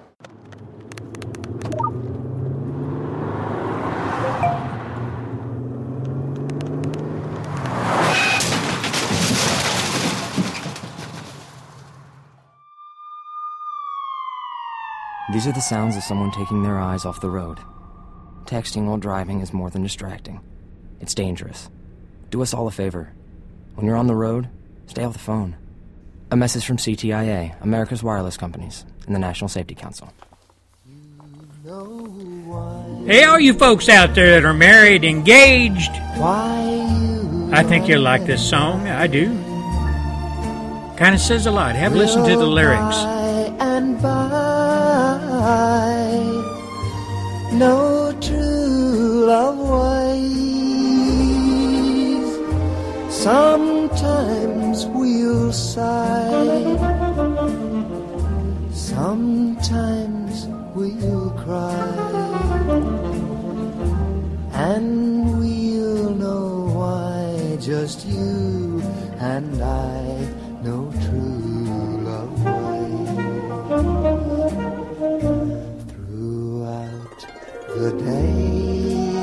These 15.35 15.47
are 15.47 15.51
the 15.51 15.59
sounds 15.59 15.97
of 15.97 16.03
someone 16.03 16.31
taking 16.31 16.63
their 16.63 16.79
eyes 16.79 17.03
off 17.03 17.19
the 17.19 17.29
road. 17.29 17.59
Texting 18.45 18.87
while 18.87 18.95
driving 18.95 19.41
is 19.41 19.51
more 19.51 19.69
than 19.69 19.83
distracting. 19.83 20.39
It's 21.01 21.13
dangerous. 21.13 21.69
Do 22.29 22.41
us 22.41 22.53
all 22.53 22.69
a 22.69 22.71
favor. 22.71 23.11
When 23.73 23.85
you're 23.85 23.97
on 23.97 24.07
the 24.07 24.15
road, 24.15 24.47
stay 24.87 25.03
off 25.03 25.11
the 25.11 25.19
phone. 25.19 25.57
A 26.31 26.37
message 26.37 26.65
from 26.65 26.77
CTIA, 26.77 27.61
America's 27.61 28.01
wireless 28.01 28.37
companies, 28.37 28.85
and 29.07 29.13
the 29.13 29.19
National 29.19 29.49
Safety 29.49 29.75
Council. 29.75 30.09
Hey, 33.05 33.25
all 33.25 33.37
you 33.37 33.55
folks 33.55 33.89
out 33.89 34.15
there 34.15 34.39
that 34.39 34.45
are 34.45 34.53
married, 34.53 35.03
engaged, 35.03 35.91
I 35.91 37.61
think 37.67 37.89
you'll 37.89 38.03
like 38.03 38.25
this 38.25 38.49
song. 38.49 38.87
I 38.87 39.07
do. 39.07 39.27
Kind 40.95 41.13
of 41.13 41.19
says 41.19 41.45
a 41.45 41.51
lot. 41.51 41.75
Have 41.75 41.91
a 41.91 41.97
listen 41.97 42.23
to 42.23 42.37
the 42.37 42.47
lyrics. 42.47 42.95
And 45.47 46.41
no 47.59 48.11
true 48.19 49.25
love 49.27 49.59
ways. 49.59 50.35
Sometimes 53.13 54.87
we'll 54.87 55.51
sigh, 55.53 56.31
sometimes 58.71 60.47
we'll 60.73 61.29
cry, 61.43 61.93
and 64.51 65.37
we'll 65.37 66.09
know 66.09 66.73
why 66.73 67.57
just 67.61 68.07
you 68.07 68.81
and 69.19 69.61
I 69.61 70.34
the 77.85 77.91
days, 78.03 79.15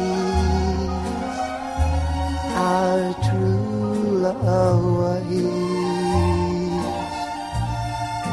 our 2.54 3.14
true 3.28 4.18
love 4.22 5.26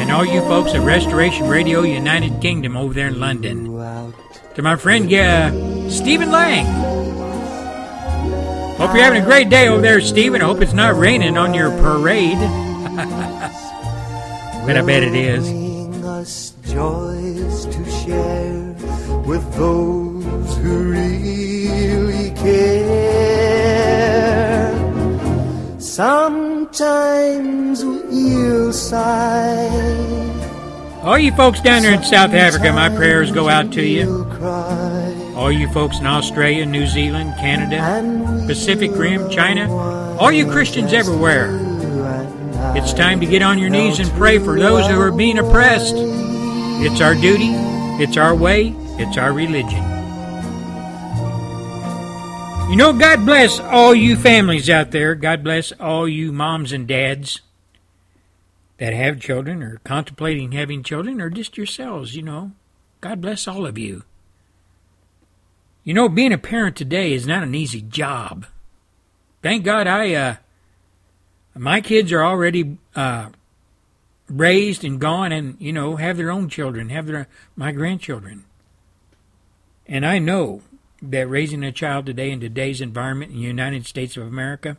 And 0.08 0.16
all 0.16 0.26
you 0.26 0.40
folks 0.44 0.74
at 0.74 0.80
Restoration 0.86 1.50
Radio 1.50 1.82
United 1.82 2.40
Kingdom 2.40 2.78
over 2.78 2.94
there 2.94 3.08
in 3.08 3.20
London. 3.20 3.66
To 4.56 4.62
my 4.62 4.78
friend 4.78 5.14
uh, 5.14 5.90
Stephen 5.90 6.32
Lang. 6.32 6.66
Hope 8.78 8.94
you're 8.94 9.04
having 9.04 9.22
a 9.22 9.26
great 9.26 9.50
day 9.50 9.68
over 9.68 9.82
there, 9.82 10.00
Stephen. 10.00 10.42
I 10.42 10.46
hope 10.46 10.62
it's 10.62 10.72
not 10.72 10.96
raining 10.96 11.36
on 11.38 11.54
your 11.54 11.72
parade. 11.72 12.38
but 14.66 14.78
I 14.78 14.82
bet 14.82 15.04
it 15.04 15.14
is. 15.14 16.54
joys 16.62 17.66
to 17.66 17.92
share 17.92 18.76
with 19.26 19.44
those 19.56 20.56
who 20.60 20.90
really 20.90 22.32
care. 22.32 23.27
Sometimes 25.98 27.84
we'll 27.84 28.72
sigh. 28.72 29.68
All 31.02 31.18
you 31.18 31.32
folks 31.32 31.60
down 31.60 31.82
there 31.82 31.92
in 31.92 32.04
South 32.04 32.36
Africa, 32.36 32.72
my 32.72 32.96
prayers 32.96 33.32
go 33.32 33.50
out 33.50 33.72
to 33.72 33.82
you. 33.82 34.24
All 35.36 35.52
you 35.52 35.68
folks 35.70 35.98
in 35.98 36.06
Australia, 36.06 36.68
New 36.68 36.86
Zealand, 36.86 37.34
Canada, 37.40 38.46
Pacific 38.46 38.92
Rim, 38.94 39.28
China, 39.32 39.76
all 40.20 40.32
you 40.32 40.46
Christians 40.46 40.94
everywhere. 40.94 41.58
It's 42.78 42.94
time 42.94 43.20
to 43.22 43.26
get 43.26 43.42
on 43.42 43.58
your 43.58 43.72
knees 43.72 43.98
and 43.98 44.08
pray 44.12 44.38
for 44.38 44.60
those 44.60 44.86
who 44.86 45.02
are 45.02 45.12
being 45.12 45.40
oppressed. 45.40 45.96
It's 45.98 47.02
our 47.02 47.16
duty, 47.16 47.54
it's 48.00 48.18
our 48.18 48.36
way, 48.36 48.76
it's 49.00 49.18
our 49.18 49.34
religion. 49.34 49.97
You 52.70 52.76
know, 52.76 52.92
God 52.92 53.26
bless 53.26 53.62
all 53.62 53.96
you 53.96 54.18
families 54.18 54.70
out 54.70 54.92
there. 54.92 55.16
God 55.16 55.42
bless 55.42 55.72
all 55.72 56.06
you 56.06 56.34
moms 56.34 56.74
and 56.74 56.86
dads 56.86 57.40
that 58.78 58.94
have 58.94 59.22
children 59.22 59.64
or 59.64 59.80
contemplating 59.86 60.52
having 60.52 60.84
children 60.84 61.22
or 61.22 61.30
just 61.30 61.56
yourselves, 61.58 62.14
you 62.16 62.22
know. 62.22 62.52
God 63.00 63.22
bless 63.22 63.48
all 63.48 63.66
of 63.66 63.78
you. 63.78 64.04
You 65.86 65.94
know, 65.94 66.10
being 66.10 66.34
a 66.34 66.38
parent 66.38 66.76
today 66.76 67.14
is 67.14 67.26
not 67.26 67.42
an 67.42 67.56
easy 67.56 67.82
job. 67.82 68.46
Thank 69.42 69.64
God 69.64 69.88
I, 69.88 70.14
uh, 70.14 70.36
my 71.56 71.80
kids 71.80 72.12
are 72.12 72.24
already, 72.24 72.78
uh, 72.98 73.30
raised 74.30 74.84
and 74.84 75.00
gone 75.00 75.32
and, 75.32 75.56
you 75.60 75.72
know, 75.72 75.96
have 75.96 76.18
their 76.18 76.32
own 76.32 76.50
children, 76.50 76.90
have 76.90 77.06
their, 77.06 77.30
my 77.56 77.72
grandchildren. 77.72 78.44
And 79.88 80.06
I 80.06 80.20
know 80.20 80.64
that 81.02 81.28
raising 81.28 81.64
a 81.64 81.72
child 81.72 82.06
today 82.06 82.32
in 82.32 82.40
today's 82.40 82.82
environment 82.82 83.32
in 83.32 83.38
the 83.38 83.44
United 83.44 83.86
States 83.86 84.18
of 84.18 84.26
America 84.26 84.78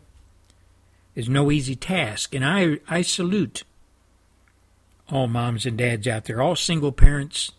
is 1.14 1.28
no 1.28 1.50
easy 1.50 1.74
task. 1.74 2.34
And 2.34 2.44
I, 2.44 2.78
I 2.88 3.02
salute 3.02 3.64
all 5.10 5.26
moms 5.26 5.66
and 5.66 5.78
dads 5.78 6.06
out 6.06 6.24
there, 6.24 6.42
all 6.42 6.56
single 6.56 6.92
parents, 6.92 7.52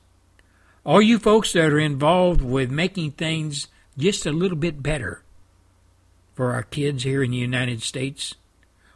all 0.86 1.02
you 1.02 1.20
folks 1.20 1.54
that 1.54 1.72
are 1.72 1.80
involved 1.80 2.42
with 2.42 2.70
making 2.70 3.12
things 3.12 3.68
just 3.98 4.26
a 4.26 4.32
little 4.32 4.58
bit 4.58 4.84
better 4.84 5.24
for 6.34 6.54
our 6.54 6.64
kids 6.64 7.04
here 7.04 7.24
in 7.24 7.32
the 7.32 7.38
United 7.38 7.82
States, 7.82 8.36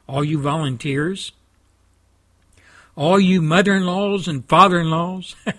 all 0.08 0.24
you 0.24 0.42
volunteers, 0.42 1.32
all 2.96 3.20
you 3.20 3.42
mother 3.42 3.74
in 3.74 3.86
laws 3.86 4.28
and 4.28 4.48
father 4.48 4.80
in 4.80 4.90
laws. 4.90 5.36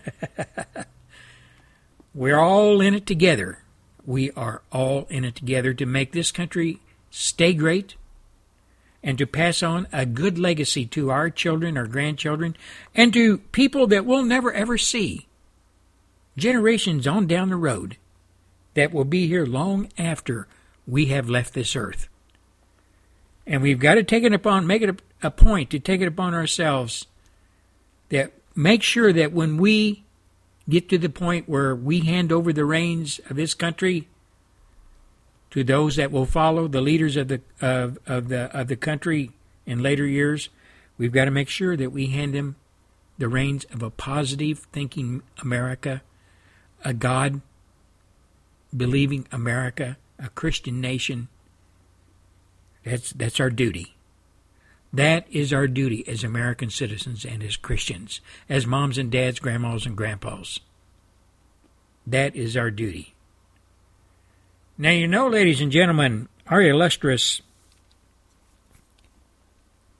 We're 2.14 2.38
all 2.38 2.80
in 2.80 2.94
it 2.94 3.06
together. 3.06 3.63
We 4.06 4.30
are 4.32 4.62
all 4.72 5.06
in 5.08 5.24
it 5.24 5.36
together 5.36 5.72
to 5.74 5.86
make 5.86 6.12
this 6.12 6.30
country 6.30 6.80
stay 7.10 7.54
great 7.54 7.94
and 9.02 9.18
to 9.18 9.26
pass 9.26 9.62
on 9.62 9.86
a 9.92 10.06
good 10.06 10.38
legacy 10.38 10.86
to 10.86 11.10
our 11.10 11.30
children, 11.30 11.76
our 11.76 11.86
grandchildren, 11.86 12.56
and 12.94 13.12
to 13.12 13.38
people 13.38 13.86
that 13.88 14.06
we'll 14.06 14.24
never 14.24 14.52
ever 14.52 14.78
see. 14.78 15.26
Generations 16.36 17.06
on 17.06 17.26
down 17.26 17.50
the 17.50 17.56
road 17.56 17.96
that 18.74 18.92
will 18.92 19.04
be 19.04 19.28
here 19.28 19.46
long 19.46 19.88
after 19.96 20.48
we 20.86 21.06
have 21.06 21.28
left 21.28 21.54
this 21.54 21.76
earth. 21.76 22.08
And 23.46 23.62
we've 23.62 23.78
got 23.78 23.94
to 23.94 24.02
take 24.02 24.24
it 24.24 24.32
upon, 24.32 24.66
make 24.66 24.82
it 24.82 24.90
a, 25.22 25.26
a 25.26 25.30
point 25.30 25.70
to 25.70 25.78
take 25.78 26.00
it 26.00 26.08
upon 26.08 26.34
ourselves 26.34 27.06
that 28.08 28.32
make 28.54 28.82
sure 28.82 29.12
that 29.12 29.32
when 29.32 29.58
we 29.58 30.03
get 30.68 30.88
to 30.88 30.98
the 30.98 31.08
point 31.08 31.48
where 31.48 31.74
we 31.74 32.00
hand 32.00 32.32
over 32.32 32.52
the 32.52 32.64
reins 32.64 33.20
of 33.28 33.36
this 33.36 33.54
country 33.54 34.08
to 35.50 35.62
those 35.62 35.96
that 35.96 36.10
will 36.10 36.26
follow 36.26 36.66
the 36.66 36.80
leaders 36.80 37.16
of 37.16 37.28
the 37.28 37.40
of, 37.60 37.98
of 38.06 38.28
the 38.28 38.50
of 38.58 38.68
the 38.68 38.76
country 38.76 39.30
in 39.66 39.82
later 39.82 40.06
years, 40.06 40.48
we've 40.98 41.12
got 41.12 41.26
to 41.26 41.30
make 41.30 41.48
sure 41.48 41.76
that 41.76 41.90
we 41.90 42.08
hand 42.08 42.34
them 42.34 42.56
the 43.18 43.28
reins 43.28 43.64
of 43.72 43.82
a 43.82 43.90
positive 43.90 44.66
thinking 44.72 45.22
America, 45.40 46.02
a 46.84 46.92
God 46.92 47.40
believing 48.76 49.26
America, 49.30 49.96
a 50.18 50.28
Christian 50.30 50.80
nation. 50.80 51.28
That's 52.84 53.12
that's 53.12 53.38
our 53.38 53.50
duty. 53.50 53.93
That 54.94 55.26
is 55.28 55.52
our 55.52 55.66
duty 55.66 56.06
as 56.06 56.22
American 56.22 56.70
citizens 56.70 57.24
and 57.24 57.42
as 57.42 57.56
Christians, 57.56 58.20
as 58.48 58.64
moms 58.64 58.96
and 58.96 59.10
dads, 59.10 59.40
grandmas 59.40 59.86
and 59.86 59.96
grandpas. 59.96 60.60
That 62.06 62.36
is 62.36 62.56
our 62.56 62.70
duty. 62.70 63.12
Now, 64.78 64.90
you 64.90 65.08
know, 65.08 65.26
ladies 65.26 65.60
and 65.60 65.72
gentlemen, 65.72 66.28
our 66.46 66.62
illustrious 66.62 67.42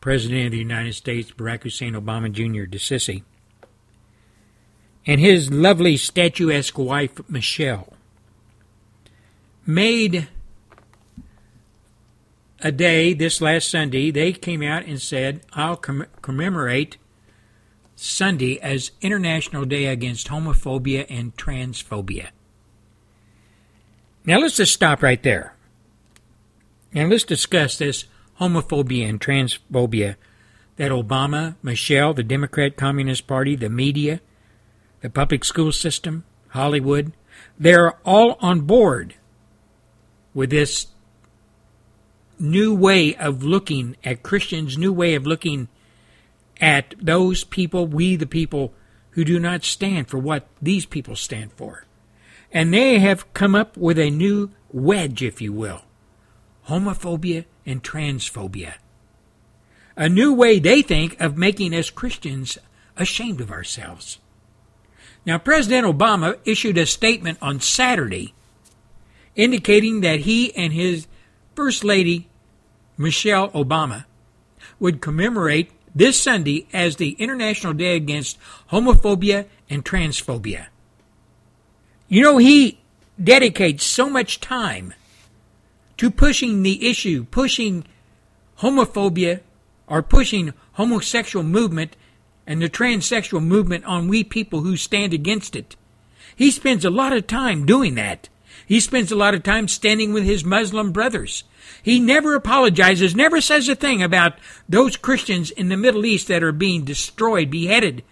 President 0.00 0.46
of 0.46 0.52
the 0.52 0.58
United 0.58 0.94
States, 0.94 1.32
Barack 1.32 1.64
Hussein 1.64 1.94
Obama 1.94 2.30
Jr. 2.30 2.70
DeSissi, 2.70 3.24
and 5.06 5.20
his 5.20 5.50
lovely 5.50 5.96
statuesque 5.96 6.78
wife, 6.78 7.20
Michelle, 7.28 7.94
made 9.66 10.28
a 12.64 12.72
day 12.72 13.12
this 13.12 13.42
last 13.42 13.68
Sunday. 13.70 14.10
They 14.10 14.32
came 14.32 14.62
out 14.62 14.86
and 14.86 15.00
said, 15.00 15.42
I'll 15.52 15.76
com- 15.76 16.06
commemorate 16.22 16.96
Sunday 17.94 18.58
as 18.60 18.90
International 19.02 19.66
Day 19.66 19.84
Against 19.86 20.28
Homophobia 20.28 21.06
and 21.10 21.36
Transphobia. 21.36 22.28
Now 24.24 24.38
let's 24.38 24.56
just 24.56 24.72
stop 24.72 25.02
right 25.02 25.22
there. 25.22 25.54
And 26.94 27.10
let's 27.10 27.24
discuss 27.24 27.76
this 27.76 28.06
homophobia 28.40 29.08
and 29.08 29.20
transphobia 29.20 30.16
that 30.76 30.90
Obama, 30.90 31.56
Michelle, 31.62 32.14
the 32.14 32.22
Democrat 32.22 32.76
Communist 32.76 33.26
Party, 33.26 33.54
the 33.54 33.68
media, 33.68 34.20
the 35.02 35.10
public 35.10 35.44
school 35.44 35.70
system, 35.70 36.24
Hollywood, 36.48 37.12
they're 37.58 37.92
all 38.06 38.38
on 38.40 38.62
board 38.62 39.14
with 40.32 40.50
this 40.50 40.86
new 42.38 42.74
way 42.74 43.14
of 43.16 43.42
looking 43.42 43.96
at 44.04 44.22
Christians, 44.22 44.78
new 44.78 44.92
way 44.92 45.14
of 45.14 45.26
looking 45.26 45.68
at 46.60 46.94
those 47.00 47.44
people, 47.44 47.86
we 47.86 48.16
the 48.16 48.26
people 48.26 48.72
who 49.10 49.24
do 49.24 49.38
not 49.38 49.64
stand 49.64 50.08
for 50.08 50.18
what 50.18 50.46
these 50.60 50.86
people 50.86 51.16
stand 51.16 51.52
for. 51.52 51.84
And 52.52 52.72
they 52.72 52.98
have 52.98 53.32
come 53.34 53.54
up 53.54 53.76
with 53.76 53.98
a 53.98 54.10
new 54.10 54.50
wedge, 54.72 55.22
if 55.22 55.40
you 55.40 55.52
will 55.52 55.82
homophobia 56.68 57.44
and 57.66 57.82
transphobia. 57.82 58.74
A 59.96 60.08
new 60.08 60.32
way 60.32 60.58
they 60.58 60.82
think 60.82 61.20
of 61.20 61.36
making 61.36 61.74
us 61.74 61.90
Christians 61.90 62.58
ashamed 62.96 63.40
of 63.40 63.50
ourselves. 63.50 64.18
Now, 65.26 65.38
President 65.38 65.86
Obama 65.86 66.38
issued 66.44 66.76
a 66.78 66.86
statement 66.86 67.38
on 67.40 67.60
Saturday 67.60 68.34
indicating 69.36 70.00
that 70.00 70.20
he 70.20 70.54
and 70.54 70.72
his 70.72 71.06
First 71.54 71.84
Lady, 71.84 72.28
Michelle 72.98 73.50
Obama, 73.50 74.04
would 74.80 75.00
commemorate 75.00 75.70
this 75.94 76.20
Sunday 76.20 76.66
as 76.72 76.96
the 76.96 77.10
International 77.12 77.72
Day 77.72 77.94
Against 77.94 78.38
Homophobia 78.70 79.46
and 79.70 79.84
Transphobia. 79.84 80.66
You 82.08 82.22
know, 82.22 82.38
he 82.38 82.80
dedicates 83.22 83.84
so 83.84 84.10
much 84.10 84.40
time 84.40 84.94
to 85.96 86.10
pushing 86.10 86.62
the 86.62 86.88
issue, 86.88 87.24
pushing 87.30 87.84
homophobia 88.58 89.40
or 89.86 90.02
pushing 90.02 90.52
homosexual 90.72 91.44
movement 91.44 91.96
and 92.46 92.60
the 92.60 92.68
transsexual 92.68 93.42
movement 93.42 93.84
on 93.84 94.08
we 94.08 94.24
people 94.24 94.60
who 94.60 94.76
stand 94.76 95.14
against 95.14 95.54
it. 95.54 95.76
He 96.34 96.50
spends 96.50 96.84
a 96.84 96.90
lot 96.90 97.12
of 97.12 97.26
time 97.26 97.64
doing 97.64 97.94
that. 97.94 98.28
He 98.66 98.80
spends 98.80 99.12
a 99.12 99.16
lot 99.16 99.34
of 99.34 99.42
time 99.42 99.68
standing 99.68 100.12
with 100.12 100.24
his 100.24 100.44
Muslim 100.44 100.92
brothers. 100.92 101.44
He 101.82 102.00
never 102.00 102.34
apologizes, 102.34 103.14
never 103.14 103.40
says 103.40 103.68
a 103.68 103.74
thing 103.74 104.02
about 104.02 104.38
those 104.68 104.96
Christians 104.96 105.50
in 105.50 105.68
the 105.68 105.76
Middle 105.76 106.06
East 106.06 106.28
that 106.28 106.42
are 106.42 106.52
being 106.52 106.84
destroyed, 106.84 107.50
beheaded 107.50 108.02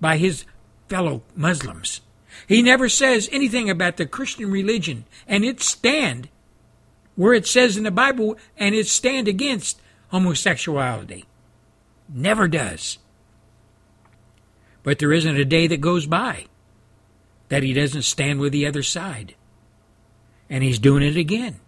by 0.00 0.16
his 0.16 0.44
fellow 0.88 1.22
Muslims. 1.36 2.00
He 2.46 2.62
never 2.62 2.88
says 2.88 3.28
anything 3.30 3.68
about 3.68 3.96
the 3.96 4.06
Christian 4.06 4.50
religion 4.50 5.04
and 5.28 5.44
its 5.44 5.66
stand 5.66 6.28
where 7.14 7.34
it 7.34 7.46
says 7.46 7.76
in 7.76 7.84
the 7.84 7.90
Bible 7.90 8.38
and 8.56 8.74
its 8.74 8.90
stand 8.90 9.28
against 9.28 9.80
homosexuality. 10.08 11.26
Never 12.08 12.48
does. 12.48 12.98
But 14.82 14.98
there 14.98 15.12
isn't 15.12 15.36
a 15.36 15.44
day 15.44 15.66
that 15.66 15.80
goes 15.80 16.06
by 16.06 16.46
that 17.50 17.62
he 17.62 17.72
doesn't 17.72 18.02
stand 18.02 18.40
with 18.40 18.52
the 18.52 18.66
other 18.66 18.82
side. 18.82 19.34
And 20.50 20.62
he's 20.62 20.78
doing 20.78 21.02
it 21.02 21.16
again. 21.16 21.60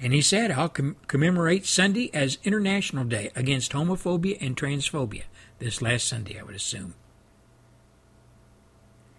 And 0.00 0.12
he 0.12 0.22
said, 0.22 0.52
I'll 0.52 0.68
com- 0.68 0.96
commemorate 1.08 1.66
Sunday 1.66 2.10
as 2.14 2.38
International 2.44 3.04
Day 3.04 3.30
against 3.34 3.72
homophobia 3.72 4.38
and 4.40 4.56
transphobia. 4.56 5.24
This 5.58 5.82
last 5.82 6.06
Sunday, 6.06 6.38
I 6.38 6.44
would 6.44 6.54
assume. 6.54 6.94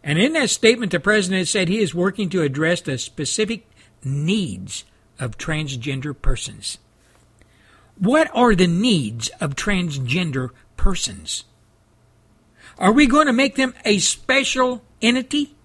And 0.02 0.18
in 0.18 0.34
that 0.34 0.50
statement, 0.50 0.94
the 0.94 1.00
president 1.00 1.50
said 1.50 1.68
he 1.68 1.80
is 1.80 1.94
working 1.94 2.30
to 2.30 2.42
address 2.42 2.80
the 2.80 2.98
specific 2.98 3.70
needs 4.04 4.86
of 5.20 5.38
transgender 5.38 6.20
persons. 6.20 6.78
What 7.98 8.32
are 8.34 8.56
the 8.56 8.68
needs 8.68 9.28
of 9.42 9.56
transgender 9.56 10.52
persons? 10.78 11.44
Are 12.78 12.94
we 12.94 13.08
going 13.08 13.28
to 13.28 13.34
make 13.34 13.56
them 13.56 13.74
a 13.84 14.00
special 14.00 14.82
entity? 15.02 15.58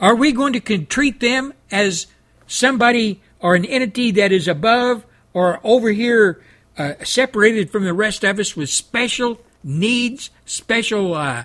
Are 0.00 0.14
we 0.14 0.32
going 0.32 0.52
to 0.52 0.78
treat 0.84 1.20
them 1.20 1.52
as 1.70 2.06
somebody 2.46 3.20
or 3.40 3.54
an 3.54 3.64
entity 3.64 4.10
that 4.12 4.32
is 4.32 4.46
above 4.46 5.04
or 5.32 5.60
over 5.64 5.90
here 5.90 6.42
uh, 6.76 6.94
separated 7.02 7.70
from 7.70 7.84
the 7.84 7.92
rest 7.92 8.24
of 8.24 8.38
us 8.38 8.56
with 8.56 8.70
special 8.70 9.40
needs, 9.64 10.30
special 10.44 11.14
uh, 11.14 11.44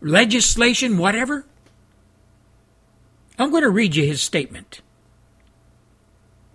legislation, 0.00 0.98
whatever? 0.98 1.46
I'm 3.38 3.50
going 3.50 3.62
to 3.62 3.70
read 3.70 3.96
you 3.96 4.04
his 4.04 4.20
statement. 4.20 4.82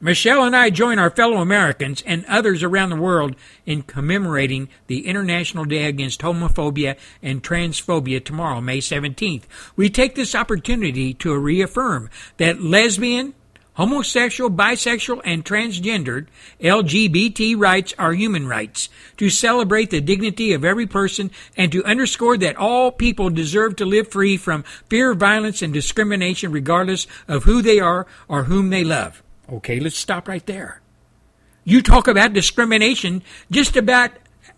Michelle 0.06 0.44
and 0.44 0.56
I 0.56 0.70
join 0.70 1.00
our 1.00 1.10
fellow 1.10 1.38
Americans 1.38 2.04
and 2.06 2.26
others 2.28 2.62
around 2.62 2.92
the 2.92 2.96
world 2.96 3.36
in 3.66 3.82
commemorating 3.82 4.70
the 4.86 5.08
International 5.08 5.66
Day 5.66 5.86
Against 5.86 6.22
Homophobia 6.22 6.96
and 7.24 7.42
Transphobia 7.42 8.24
tomorrow, 8.24 8.62
May 8.62 8.78
17th. 8.78 9.46
We 9.76 9.90
take 9.90 10.14
this 10.14 10.36
opportunity 10.36 11.16
to 11.16 11.36
reaffirm 11.36 12.12
that 12.38 12.62
lesbian, 12.62 13.34
homosexual, 13.74 14.52
bisexual, 14.52 15.22
and 15.26 15.44
transgendered 15.44 16.28
LGBT 16.62 17.58
rights 17.58 17.96
are 17.98 18.14
human 18.14 18.48
rights, 18.48 18.90
to 19.18 19.32
celebrate 19.32 19.90
the 19.90 20.02
dignity 20.02 20.54
of 20.54 20.64
every 20.64 20.86
person, 20.86 21.32
and 21.58 21.72
to 21.72 21.84
underscore 21.84 22.38
that 22.38 22.58
all 22.58 22.92
people 22.92 23.32
deserve 23.32 23.76
to 23.78 23.86
live 23.86 24.10
free 24.10 24.38
from 24.38 24.66
fear, 24.88 25.16
violence, 25.16 25.64
and 25.64 25.74
discrimination 25.74 26.52
regardless 26.52 27.08
of 27.28 27.46
who 27.46 27.64
they 27.64 27.80
are 27.80 28.06
or 28.28 28.44
whom 28.44 28.70
they 28.70 28.84
love. 28.84 29.24
Okay, 29.52 29.80
let's 29.80 29.98
stop 29.98 30.28
right 30.28 30.46
there. 30.46 30.82
You 31.64 31.82
talk 31.82 32.08
about 32.08 32.34
discrimination 32.34 33.24
just 33.52 33.76
about 33.76 34.12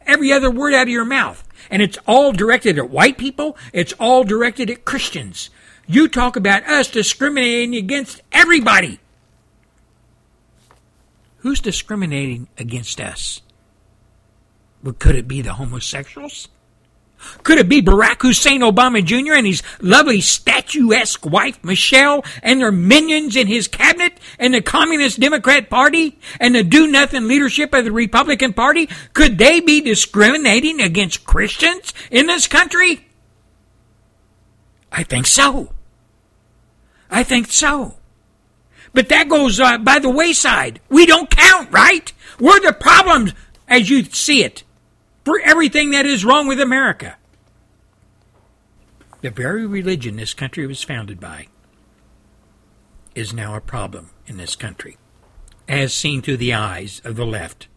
every 0.06 0.32
other 0.32 0.50
word 0.50 0.74
out 0.74 0.84
of 0.84 0.90
your 0.90 1.06
mouth. 1.06 1.44
And 1.70 1.82
it's 1.82 1.98
all 2.06 2.32
directed 2.32 2.78
at 2.78 2.90
white 2.90 3.18
people. 3.18 3.58
It's 3.74 3.94
all 3.94 4.24
directed 4.24 4.70
at 4.70 4.86
Christians. 4.86 5.50
You 5.88 6.08
talk 6.08 6.36
about 6.36 6.68
us 6.68 6.90
discriminating 6.90 7.76
against 7.76 8.22
everybody. 8.32 9.00
Who's 11.40 11.62
discriminating 11.62 12.48
against 12.58 13.00
us? 13.00 13.42
Could 15.00 15.16
it 15.16 15.28
be 15.28 15.42
the 15.42 15.54
homosexuals? 15.54 16.50
Could 17.44 17.58
it 17.58 17.70
be 17.70 17.82
Barack 17.82 18.22
Hussein 18.22 18.62
Obama 18.62 19.04
Jr. 19.04 19.34
and 19.34 19.48
his 19.48 19.64
lovely 19.82 20.22
statuesque 20.22 21.26
wife 21.26 21.64
Michelle 21.64 22.24
and 22.44 22.62
their 22.62 22.72
minions 22.72 23.36
in 23.36 23.48
his 23.48 23.68
cabinet 23.68 24.20
and 24.38 24.54
the 24.54 24.62
Communist 24.62 25.20
Democrat 25.20 25.70
Party 25.70 26.20
and 26.40 26.56
the 26.56 26.64
do 26.64 26.88
nothing 26.88 27.28
leadership 27.28 27.74
of 27.74 27.86
the 27.86 27.92
Republican 27.92 28.54
Party? 28.54 28.90
Could 29.14 29.38
they 29.38 29.60
be 29.60 29.82
discriminating 29.82 30.80
against 30.80 31.26
Christians 31.26 31.94
in 32.12 32.28
this 32.28 32.48
country? 32.48 33.08
I 34.92 35.04
think 35.04 35.28
so. 35.28 35.74
I 37.10 37.24
think 37.24 37.48
so. 37.48 37.96
But 38.94 39.10
that 39.10 39.30
goes 39.30 39.60
uh, 39.60 39.78
by 39.78 40.00
the 40.00 40.10
wayside. 40.10 40.82
We 40.90 41.06
don't 41.06 41.30
count, 41.30 41.72
right? 41.72 42.12
We're 42.40 42.60
the 42.60 42.74
problem 42.74 43.32
as 43.68 43.90
you 43.90 44.04
see 44.06 44.44
it 44.44 44.64
for 45.28 45.42
everything 45.42 45.92
that 45.92 46.06
is 46.06 46.24
wrong 46.24 46.48
with 46.48 46.58
America. 46.58 47.18
The 49.20 49.30
very 49.30 49.68
religion 49.68 50.16
this 50.16 50.34
country 50.34 50.66
was 50.66 50.84
founded 50.84 51.20
by 51.20 51.48
is 53.14 53.34
now 53.34 53.54
a 53.54 53.60
problem 53.60 54.12
in 54.26 54.38
this 54.38 54.56
country, 54.56 54.96
as 55.68 55.94
seen 55.94 56.22
through 56.22 56.38
the 56.38 56.54
eyes 56.54 57.02
of 57.04 57.18
the 57.18 57.26
left, 57.26 57.68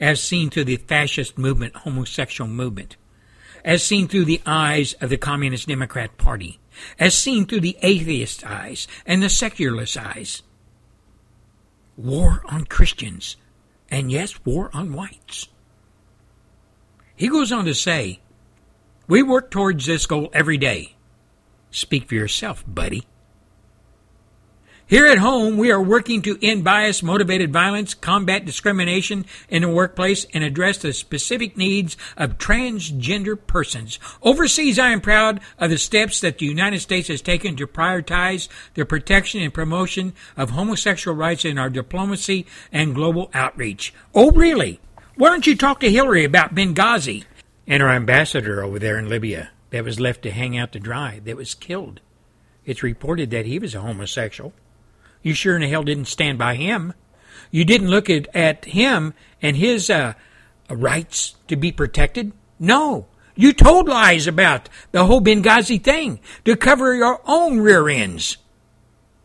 as 0.00 0.20
seen 0.20 0.50
through 0.50 0.64
the 0.64 0.76
fascist 0.76 1.38
movement, 1.38 1.76
homosexual 1.76 2.50
movement, 2.50 2.96
as 3.64 3.84
seen 3.84 4.08
through 4.08 4.24
the 4.24 4.42
eyes 4.44 4.94
of 4.94 5.08
the 5.08 5.16
Communist 5.16 5.68
Democrat 5.68 6.16
Party, 6.16 6.58
as 6.98 7.14
seen 7.14 7.46
through 7.46 7.60
the 7.60 7.78
atheist 7.82 8.44
eyes 8.44 8.88
and 9.06 9.22
the 9.22 9.28
secularist 9.28 9.96
eyes. 9.96 10.42
War 11.96 12.42
on 12.46 12.64
Christians, 12.64 13.36
and 13.88 14.10
yes, 14.10 14.44
war 14.44 14.68
on 14.74 14.92
whites. 14.92 15.46
He 17.16 17.28
goes 17.28 17.52
on 17.52 17.64
to 17.66 17.74
say, 17.74 18.20
We 19.06 19.22
work 19.22 19.50
towards 19.50 19.86
this 19.86 20.06
goal 20.06 20.30
every 20.32 20.58
day. 20.58 20.96
Speak 21.70 22.08
for 22.08 22.14
yourself, 22.14 22.64
buddy. 22.66 23.06
Here 24.92 25.06
at 25.06 25.16
home, 25.16 25.56
we 25.56 25.72
are 25.72 25.80
working 25.80 26.20
to 26.20 26.38
end 26.42 26.64
bias 26.64 27.02
motivated 27.02 27.50
violence, 27.50 27.94
combat 27.94 28.44
discrimination 28.44 29.24
in 29.48 29.62
the 29.62 29.70
workplace, 29.70 30.26
and 30.34 30.44
address 30.44 30.76
the 30.76 30.92
specific 30.92 31.56
needs 31.56 31.96
of 32.14 32.36
transgender 32.36 33.38
persons. 33.46 33.98
Overseas, 34.20 34.78
I 34.78 34.90
am 34.90 35.00
proud 35.00 35.40
of 35.58 35.70
the 35.70 35.78
steps 35.78 36.20
that 36.20 36.36
the 36.36 36.44
United 36.44 36.80
States 36.80 37.08
has 37.08 37.22
taken 37.22 37.56
to 37.56 37.66
prioritize 37.66 38.48
the 38.74 38.84
protection 38.84 39.40
and 39.40 39.54
promotion 39.54 40.12
of 40.36 40.50
homosexual 40.50 41.16
rights 41.16 41.46
in 41.46 41.56
our 41.56 41.70
diplomacy 41.70 42.44
and 42.70 42.94
global 42.94 43.30
outreach. 43.32 43.94
Oh, 44.14 44.30
really? 44.32 44.78
Why 45.16 45.28
don't 45.28 45.46
you 45.46 45.56
talk 45.56 45.80
to 45.80 45.90
Hillary 45.90 46.24
about 46.24 46.54
Benghazi? 46.54 47.24
and 47.66 47.82
our 47.82 47.90
ambassador 47.90 48.62
over 48.62 48.78
there 48.78 48.98
in 48.98 49.08
Libya 49.08 49.50
that 49.70 49.84
was 49.84 50.00
left 50.00 50.22
to 50.22 50.30
hang 50.30 50.56
out 50.56 50.72
to 50.72 50.80
dry, 50.80 51.20
that 51.24 51.36
was 51.36 51.54
killed. 51.54 52.00
It's 52.64 52.82
reported 52.82 53.30
that 53.30 53.46
he 53.46 53.58
was 53.58 53.74
a 53.74 53.80
homosexual. 53.80 54.52
You 55.22 55.34
sure 55.34 55.54
in 55.54 55.62
the 55.62 55.68
hell 55.68 55.82
didn't 55.82 56.06
stand 56.06 56.38
by 56.38 56.56
him. 56.56 56.92
You 57.50 57.64
didn't 57.64 57.90
look 57.90 58.10
at, 58.10 58.28
at 58.34 58.64
him 58.66 59.14
and 59.40 59.56
his 59.56 59.90
uh, 59.90 60.14
rights 60.68 61.36
to 61.48 61.56
be 61.56 61.72
protected. 61.72 62.32
No. 62.58 63.06
You 63.34 63.52
told 63.52 63.88
lies 63.88 64.26
about 64.26 64.68
the 64.90 65.06
whole 65.06 65.20
Benghazi 65.20 65.82
thing 65.82 66.20
to 66.44 66.56
cover 66.56 66.94
your 66.94 67.20
own 67.24 67.60
rear 67.60 67.88
ends. 67.88 68.36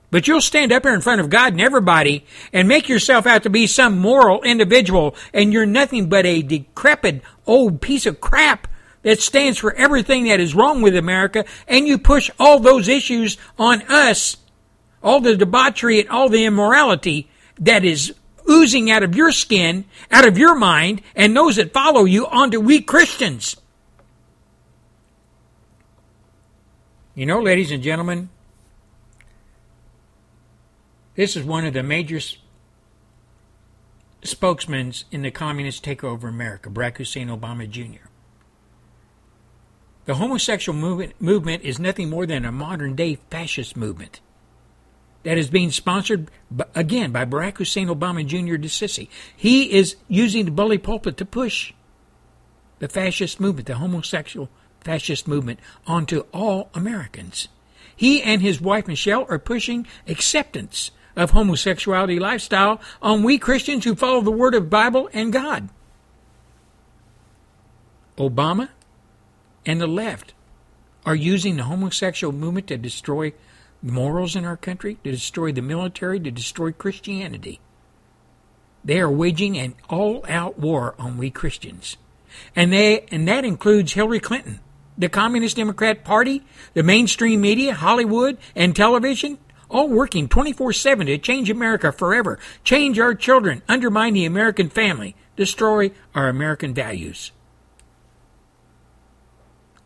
But 0.10 0.28
you'll 0.28 0.42
stand 0.42 0.72
up 0.72 0.84
here 0.84 0.94
in 0.94 1.02
front 1.02 1.20
of 1.20 1.30
God 1.30 1.54
and 1.54 1.62
everybody 1.62 2.26
and 2.54 2.68
make 2.68 2.88
yourself 2.88 3.26
out 3.26 3.44
to 3.44 3.50
be 3.50 3.68
some 3.68 3.98
moral 3.98 4.42
individual, 4.44 5.16
and 5.34 5.52
you're 5.52 5.66
nothing 5.66 6.08
but 6.08 6.26
a 6.26 6.42
decrepit 6.42 7.22
old 7.46 7.82
piece 7.82 8.06
of 8.06 8.22
crap 8.22 8.68
that 9.04 9.20
stands 9.20 9.58
for 9.58 9.74
everything 9.74 10.26
that 10.26 10.40
is 10.40 10.56
wrong 10.56 10.82
with 10.82 10.96
America, 10.96 11.46
and 11.68 11.88
you 11.88 11.98
push 11.98 12.30
all 12.40 12.60
those 12.60 12.88
issues 12.88 13.38
on 13.58 13.82
us, 13.84 14.38
all 15.04 15.20
the 15.20 15.36
debauchery 15.36 16.00
and 16.00 16.10
all 16.10 16.30
the 16.30 16.46
immorality 16.46 17.30
that 17.60 17.84
is 17.84 18.14
oozing 18.50 18.90
out 18.90 19.04
of 19.04 19.16
your 19.16 19.32
skin, 19.32 19.86
out 20.10 20.28
of 20.28 20.38
your 20.38 20.56
mind, 20.56 21.02
and 21.16 21.36
those 21.36 21.58
that 21.58 21.74
follow 21.74 22.06
you 22.06 22.26
onto 22.28 22.60
we 22.60 22.82
Christians. 22.82 23.58
You 27.14 27.26
know, 27.26 27.42
ladies 27.42 27.72
and 27.72 27.84
gentlemen, 27.84 28.30
this 31.18 31.36
is 31.36 31.44
one 31.44 31.66
of 31.66 31.74
the 31.74 31.84
major 31.84 32.20
spokesmen 34.24 34.94
in 35.12 35.24
the 35.24 35.32
communist 35.32 35.84
takeover 35.84 36.14
of 36.14 36.24
America, 36.24 36.70
Barack 36.70 36.98
Hussein 36.98 37.28
Obama 37.28 37.70
Jr. 37.70 38.08
The 40.06 40.16
homosexual 40.16 40.78
movement, 40.78 41.20
movement 41.20 41.64
is 41.64 41.80
nothing 41.80 42.10
more 42.10 42.26
than 42.26 42.46
a 42.46 42.52
modern 42.52 42.96
day 42.96 43.18
fascist 43.30 43.76
movement 43.76 44.22
that 45.24 45.38
is 45.38 45.50
being 45.50 45.72
sponsored 45.72 46.30
again 46.76 47.12
by 47.12 47.26
Barack 47.26 47.58
Hussein 47.58 47.88
Obama 47.88 48.26
Jr. 48.26 48.56
DeSissi. 48.56 49.10
He 49.36 49.74
is 49.74 49.96
using 50.08 50.46
the 50.46 50.52
bully 50.52 50.78
pulpit 50.78 51.18
to 51.18 51.26
push 51.26 51.74
the 52.80 52.88
fascist 52.88 53.40
movement, 53.40 53.68
the 53.68 53.76
homosexual 53.76 54.50
fascist 54.82 55.28
movement, 55.28 55.60
onto 55.88 56.26
all 56.32 56.70
Americans. 56.76 57.48
He 57.96 58.22
and 58.22 58.42
his 58.44 58.62
wife 58.62 58.88
Michelle 58.88 59.26
are 59.28 59.40
pushing 59.40 59.88
acceptance 60.08 60.92
of 61.18 61.32
homosexuality 61.32 62.20
lifestyle 62.20 62.80
on 63.02 63.24
we 63.24 63.38
Christians 63.38 63.84
who 63.84 63.96
follow 63.96 64.22
the 64.22 64.32
Word 64.32 64.56
of 64.56 64.70
Bible 64.70 65.10
and 65.12 65.34
God. 65.34 65.68
Obama 68.18 68.70
and 69.66 69.82
the 69.82 69.88
left 69.88 70.34
are 71.06 71.16
using 71.16 71.58
the 71.58 71.64
homosexual 71.64 72.34
movement 72.34 72.68
to 72.68 72.78
destroy 72.78 73.34
morals 73.82 74.36
in 74.36 74.46
our 74.46 74.58
country, 74.58 74.98
to 75.04 75.12
destroy 75.12 75.52
the 75.52 75.62
military, 75.62 76.20
to 76.20 76.32
destroy 76.32 76.72
Christianity. 76.72 77.60
They 78.84 79.00
are 79.00 79.12
waging 79.12 79.58
an 79.58 79.76
all-out 79.90 80.60
war 80.60 80.96
on 80.98 81.18
we 81.18 81.30
Christians. 81.30 81.98
And 82.56 82.72
they 82.72 83.06
and 83.12 83.28
that 83.28 83.46
includes 83.46 83.94
Hillary 83.94 84.20
Clinton, 84.20 84.60
the 84.98 85.10
Communist 85.10 85.56
Democrat 85.56 86.04
Party, 86.04 86.44
the 86.74 86.84
mainstream 86.84 87.42
media, 87.42 87.74
Hollywood, 87.74 88.38
and 88.56 88.76
television, 88.76 89.38
all 89.70 89.90
working 89.90 90.28
24 90.28 90.74
7 90.74 91.08
to 91.08 91.18
change 91.18 91.50
America 91.50 91.92
forever, 91.92 92.40
change 92.64 93.00
our 93.00 93.14
children, 93.14 93.62
undermine 93.68 94.14
the 94.14 94.26
American 94.26 94.70
family, 94.70 95.16
destroy 95.36 95.92
our 96.16 96.28
American 96.28 96.74
values. 96.74 97.32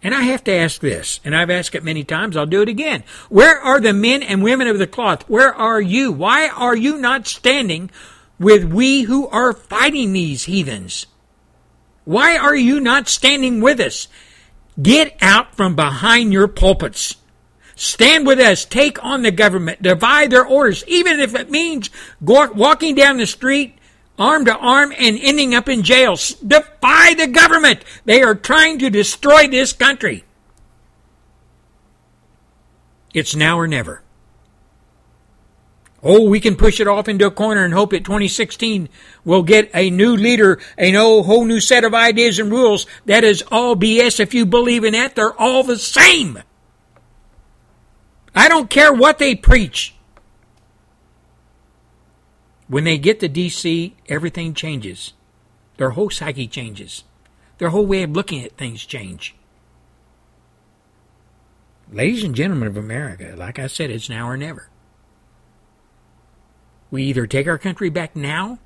And 0.03 0.15
I 0.15 0.21
have 0.23 0.43
to 0.45 0.51
ask 0.51 0.81
this, 0.81 1.19
and 1.23 1.35
I've 1.35 1.51
asked 1.51 1.75
it 1.75 1.83
many 1.83 2.03
times, 2.03 2.35
I'll 2.35 2.47
do 2.47 2.63
it 2.63 2.69
again. 2.69 3.03
Where 3.29 3.59
are 3.59 3.79
the 3.79 3.93
men 3.93 4.23
and 4.23 4.41
women 4.41 4.67
of 4.67 4.79
the 4.79 4.87
cloth? 4.87 5.29
Where 5.29 5.53
are 5.53 5.79
you? 5.79 6.11
Why 6.11 6.47
are 6.49 6.75
you 6.75 6.97
not 6.97 7.27
standing 7.27 7.91
with 8.39 8.63
we 8.63 9.03
who 9.03 9.27
are 9.27 9.53
fighting 9.53 10.13
these 10.13 10.45
heathens? 10.45 11.05
Why 12.03 12.35
are 12.35 12.55
you 12.55 12.79
not 12.79 13.07
standing 13.07 13.61
with 13.61 13.79
us? 13.79 14.07
Get 14.81 15.15
out 15.21 15.55
from 15.55 15.75
behind 15.75 16.33
your 16.33 16.47
pulpits. 16.47 17.17
Stand 17.81 18.27
with 18.27 18.39
us. 18.39 18.63
Take 18.63 19.03
on 19.03 19.23
the 19.23 19.31
government. 19.31 19.81
Divide 19.81 20.29
their 20.29 20.45
orders, 20.45 20.83
even 20.85 21.19
if 21.19 21.33
it 21.33 21.49
means 21.49 21.89
walking 22.21 22.93
down 22.93 23.17
the 23.17 23.25
street 23.25 23.79
arm 24.19 24.45
to 24.45 24.55
arm 24.55 24.93
and 24.99 25.17
ending 25.19 25.55
up 25.55 25.67
in 25.67 25.81
jail. 25.81 26.15
Defy 26.45 27.15
the 27.15 27.25
government. 27.25 27.83
They 28.05 28.21
are 28.21 28.35
trying 28.35 28.77
to 28.79 28.91
destroy 28.91 29.47
this 29.47 29.73
country. 29.73 30.23
It's 33.15 33.35
now 33.35 33.57
or 33.57 33.65
never. 33.65 34.03
Oh, 36.03 36.29
we 36.29 36.39
can 36.39 36.55
push 36.57 36.79
it 36.79 36.87
off 36.87 37.09
into 37.09 37.25
a 37.25 37.31
corner 37.31 37.65
and 37.65 37.73
hope 37.73 37.89
that 37.91 38.05
2016 38.05 38.89
will 39.25 39.41
get 39.41 39.71
a 39.73 39.89
new 39.89 40.15
leader, 40.15 40.59
a 40.77 40.91
whole 40.91 41.45
new 41.45 41.59
set 41.59 41.83
of 41.83 41.95
ideas 41.95 42.37
and 42.37 42.51
rules. 42.51 42.85
That 43.07 43.23
is 43.23 43.43
all 43.51 43.75
BS. 43.75 44.19
If 44.19 44.35
you 44.35 44.45
believe 44.45 44.83
in 44.83 44.93
that, 44.93 45.15
they're 45.15 45.33
all 45.33 45.63
the 45.63 45.79
same. 45.79 46.43
I 48.35 48.47
don't 48.47 48.69
care 48.69 48.93
what 48.93 49.17
they 49.17 49.35
preach. 49.35 49.95
When 52.67 52.85
they 52.85 52.97
get 52.97 53.19
to 53.19 53.29
DC, 53.29 53.93
everything 54.07 54.53
changes. 54.53 55.13
Their 55.77 55.91
whole 55.91 56.09
psyche 56.09 56.47
changes. 56.47 57.03
Their 57.57 57.69
whole 57.69 57.85
way 57.85 58.03
of 58.03 58.11
looking 58.11 58.43
at 58.43 58.57
things 58.57 58.85
change. 58.85 59.35
Ladies 61.91 62.23
and 62.23 62.33
gentlemen 62.33 62.69
of 62.69 62.77
America, 62.77 63.33
like 63.35 63.59
I 63.59 63.67
said, 63.67 63.89
it's 63.89 64.09
now 64.09 64.29
or 64.29 64.37
never. 64.37 64.69
We 66.89 67.03
either 67.03 67.27
take 67.27 67.47
our 67.47 67.57
country 67.57 67.89
back 67.89 68.15
now 68.15 68.59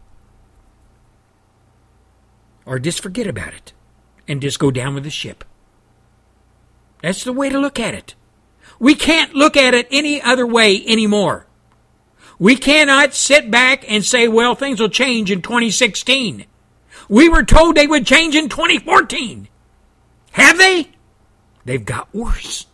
or 2.66 2.78
just 2.78 3.02
forget 3.02 3.26
about 3.26 3.54
it 3.54 3.74
and 4.28 4.42
just 4.42 4.60
go 4.60 4.70
down 4.70 4.94
with 4.94 5.04
the 5.04 5.10
ship. 5.10 5.44
That's 7.02 7.24
the 7.24 7.34
way 7.34 7.50
to 7.50 7.60
look 7.60 7.80
at 7.80 7.96
it. 7.96 8.16
We 8.80 8.96
can't 8.96 9.34
look 9.34 9.56
at 9.56 9.74
it 9.74 9.88
any 9.92 10.22
other 10.22 10.46
way 10.46 10.84
anymore. 10.86 11.48
We 12.38 12.56
cannot 12.56 13.14
sit 13.14 13.50
back 13.50 13.90
and 13.90 14.04
say, 14.04 14.28
well, 14.28 14.56
things 14.56 14.80
will 14.80 14.90
change 14.90 15.32
in 15.32 15.42
2016. 15.42 16.46
We 17.08 17.30
were 17.30 17.44
told 17.44 17.76
they 17.76 17.88
would 17.88 18.06
change 18.06 18.36
in 18.36 18.50
2014. 18.50 19.48
Have 20.32 20.58
they? 20.58 20.90
They've 21.64 21.86
got 21.86 22.14
worse. 22.14 22.66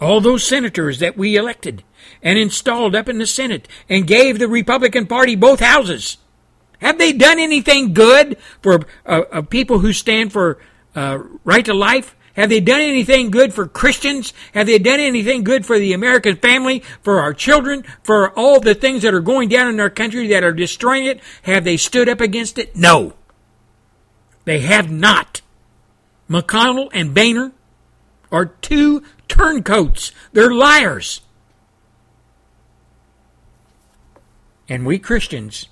All 0.00 0.20
those 0.20 0.46
senators 0.46 0.98
that 1.00 1.16
we 1.16 1.36
elected 1.36 1.84
and 2.22 2.38
installed 2.38 2.94
up 2.94 3.08
in 3.08 3.18
the 3.18 3.26
Senate 3.26 3.68
and 3.88 4.06
gave 4.06 4.38
the 4.38 4.48
Republican 4.48 5.06
Party 5.06 5.36
both 5.36 5.60
houses. 5.60 6.18
Have 6.80 6.98
they 6.98 7.12
done 7.12 7.38
anything 7.38 7.92
good 7.92 8.36
for 8.60 8.80
uh, 9.06 9.22
uh, 9.30 9.42
people 9.42 9.78
who 9.78 9.92
stand 9.92 10.32
for 10.32 10.58
uh, 10.96 11.18
right 11.44 11.64
to 11.64 11.74
life? 11.74 12.16
Have 12.34 12.48
they 12.48 12.60
done 12.60 12.80
anything 12.80 13.30
good 13.30 13.52
for 13.52 13.66
Christians? 13.66 14.32
Have 14.54 14.66
they 14.66 14.78
done 14.78 15.00
anything 15.00 15.44
good 15.44 15.66
for 15.66 15.78
the 15.78 15.92
American 15.92 16.36
family, 16.36 16.80
for 17.02 17.20
our 17.20 17.34
children, 17.34 17.84
for 18.02 18.30
all 18.38 18.58
the 18.58 18.74
things 18.74 19.02
that 19.02 19.12
are 19.12 19.20
going 19.20 19.48
down 19.48 19.68
in 19.68 19.80
our 19.80 19.90
country 19.90 20.26
that 20.28 20.44
are 20.44 20.52
destroying 20.52 21.04
it? 21.06 21.20
Have 21.42 21.64
they 21.64 21.76
stood 21.76 22.08
up 22.08 22.20
against 22.20 22.58
it? 22.58 22.74
No. 22.74 23.14
They 24.44 24.60
have 24.60 24.90
not. 24.90 25.42
McConnell 26.28 26.88
and 26.92 27.14
Boehner 27.14 27.52
are 28.30 28.46
two 28.46 29.02
turncoats. 29.28 30.12
They're 30.32 30.52
liars. 30.52 31.20
And 34.68 34.86
we 34.86 34.98
Christians, 34.98 35.66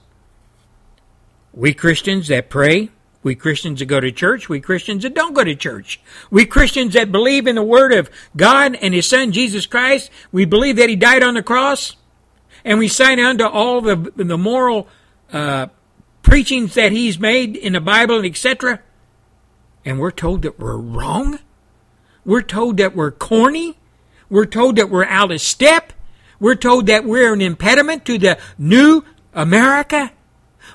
we 1.54 1.72
Christians 1.72 2.28
that 2.28 2.50
pray, 2.50 2.90
we 3.22 3.34
Christians 3.34 3.80
that 3.80 3.86
go 3.86 4.00
to 4.00 4.10
church, 4.10 4.48
we 4.48 4.60
Christians 4.60 5.02
that 5.02 5.14
don't 5.14 5.34
go 5.34 5.44
to 5.44 5.54
church. 5.54 6.00
We 6.30 6.46
Christians 6.46 6.94
that 6.94 7.12
believe 7.12 7.46
in 7.46 7.56
the 7.56 7.62
Word 7.62 7.92
of 7.92 8.10
God 8.36 8.76
and 8.80 8.94
His 8.94 9.08
Son 9.08 9.32
Jesus 9.32 9.66
Christ, 9.66 10.10
we 10.32 10.44
believe 10.44 10.76
that 10.76 10.88
He 10.88 10.96
died 10.96 11.22
on 11.22 11.34
the 11.34 11.42
cross, 11.42 11.96
and 12.64 12.78
we 12.78 12.88
sign 12.88 13.20
on 13.20 13.38
to 13.38 13.48
all 13.48 13.80
the, 13.80 13.96
the 14.16 14.38
moral 14.38 14.88
uh, 15.32 15.66
preachings 16.22 16.74
that 16.74 16.92
He's 16.92 17.18
made 17.18 17.56
in 17.56 17.74
the 17.74 17.80
Bible, 17.80 18.16
and 18.16 18.26
etc. 18.26 18.80
And 19.84 19.98
we're 19.98 20.10
told 20.10 20.42
that 20.42 20.58
we're 20.58 20.78
wrong. 20.78 21.38
We're 22.24 22.42
told 22.42 22.78
that 22.78 22.94
we're 22.94 23.10
corny. 23.10 23.76
We're 24.28 24.46
told 24.46 24.76
that 24.76 24.88
we're 24.88 25.04
out 25.04 25.32
of 25.32 25.40
step. 25.40 25.92
We're 26.38 26.54
told 26.54 26.86
that 26.86 27.04
we're 27.04 27.34
an 27.34 27.40
impediment 27.42 28.06
to 28.06 28.18
the 28.18 28.38
new 28.58 29.04
America. 29.34 30.12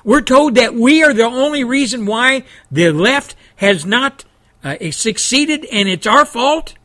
We're 0.06 0.20
told 0.20 0.54
that 0.54 0.72
we 0.72 1.02
are 1.02 1.12
the 1.12 1.24
only 1.24 1.64
reason 1.64 2.06
why 2.06 2.44
the 2.70 2.92
left 2.92 3.34
has 3.56 3.84
not 3.84 4.24
uh, 4.62 4.76
succeeded 4.92 5.64
and 5.64 5.88
it's 5.88 6.06
our 6.06 6.24
fault. 6.24 6.76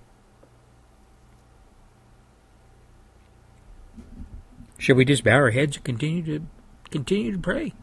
Should 4.80 4.98
we 4.98 5.06
just 5.06 5.23
bow 5.23 5.35
our 5.35 5.52
heads 5.52 5.76
and 5.76 5.85
continue 5.85 6.23
to 6.23 6.45
continue 6.89 7.31
to 7.31 7.38
pray? 7.38 7.73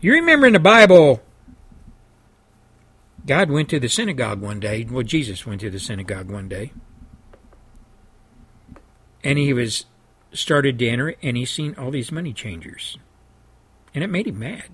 You 0.00 0.14
remember 0.14 0.48
in 0.48 0.54
the 0.54 0.58
Bible 0.58 1.22
God 3.24 3.52
went 3.52 3.68
to 3.68 3.78
the 3.78 3.88
synagogue 3.88 4.40
one 4.40 4.58
day. 4.58 4.84
Well, 4.90 5.04
Jesus 5.04 5.46
went 5.46 5.60
to 5.60 5.70
the 5.70 5.78
synagogue 5.78 6.28
one 6.28 6.48
day. 6.48 6.72
And 9.22 9.38
he 9.38 9.52
was 9.52 9.84
started 10.32 10.76
to 10.80 10.88
enter 10.88 11.14
and 11.22 11.36
he 11.36 11.44
seen 11.44 11.76
all 11.78 11.92
these 11.92 12.10
money 12.10 12.32
changers. 12.32 12.98
And 13.94 14.02
it 14.02 14.08
made 14.08 14.26
him 14.26 14.38
mad. 14.38 14.70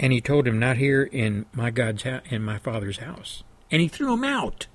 And 0.00 0.12
he 0.12 0.20
told 0.20 0.46
him, 0.46 0.58
Not 0.58 0.78
here 0.78 1.04
in 1.04 1.46
my 1.52 1.70
God's 1.70 2.02
house 2.02 2.22
in 2.28 2.42
my 2.42 2.58
father's 2.58 2.98
house. 2.98 3.44
And 3.70 3.80
he 3.80 3.88
threw 3.88 4.14
him 4.14 4.24
out. 4.24 4.66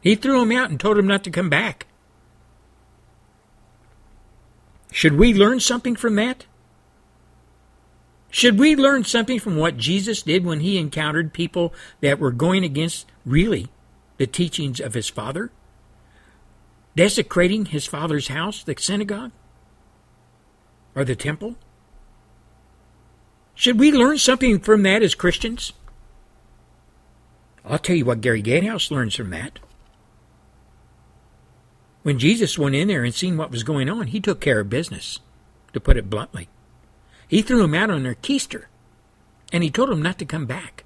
He 0.00 0.14
threw 0.14 0.42
him 0.42 0.52
out 0.52 0.70
and 0.70 0.80
told 0.80 0.98
him 0.98 1.06
not 1.06 1.24
to 1.24 1.30
come 1.30 1.48
back. 1.48 1.86
Should 4.90 5.16
we 5.16 5.32
learn 5.32 5.60
something 5.60 5.94
from 5.94 6.16
that? 6.16 6.46
Should 8.30 8.58
we 8.58 8.76
learn 8.76 9.04
something 9.04 9.38
from 9.38 9.56
what 9.56 9.76
Jesus 9.76 10.22
did 10.22 10.44
when 10.44 10.60
he 10.60 10.78
encountered 10.78 11.32
people 11.32 11.74
that 12.00 12.18
were 12.18 12.30
going 12.30 12.64
against, 12.64 13.06
really, 13.24 13.68
the 14.18 14.26
teachings 14.26 14.80
of 14.80 14.94
his 14.94 15.08
Father? 15.08 15.50
Desecrating 16.96 17.66
his 17.66 17.86
Father's 17.86 18.28
house, 18.28 18.62
the 18.62 18.74
synagogue? 18.78 19.32
Or 20.94 21.04
the 21.04 21.16
temple? 21.16 21.56
Should 23.54 23.78
we 23.78 23.92
learn 23.92 24.18
something 24.18 24.58
from 24.58 24.82
that 24.84 25.02
as 25.02 25.14
Christians? 25.14 25.72
I'll 27.64 27.78
tell 27.78 27.96
you 27.96 28.04
what 28.04 28.22
Gary 28.22 28.42
Gatehouse 28.42 28.90
learns 28.90 29.14
from 29.14 29.30
that. 29.30 29.58
When 32.02 32.18
Jesus 32.18 32.58
went 32.58 32.74
in 32.74 32.88
there 32.88 33.04
and 33.04 33.14
seen 33.14 33.36
what 33.36 33.50
was 33.50 33.62
going 33.62 33.88
on, 33.88 34.08
he 34.08 34.20
took 34.20 34.40
care 34.40 34.60
of 34.60 34.70
business, 34.70 35.20
to 35.74 35.80
put 35.80 35.98
it 35.98 36.08
bluntly. 36.08 36.48
He 37.28 37.42
threw 37.42 37.62
him 37.62 37.74
out 37.74 37.90
on 37.90 38.02
their 38.02 38.14
keister, 38.14 38.64
and 39.52 39.62
he 39.62 39.70
told 39.70 39.90
him 39.90 40.02
not 40.02 40.18
to 40.18 40.24
come 40.24 40.46
back. 40.46 40.84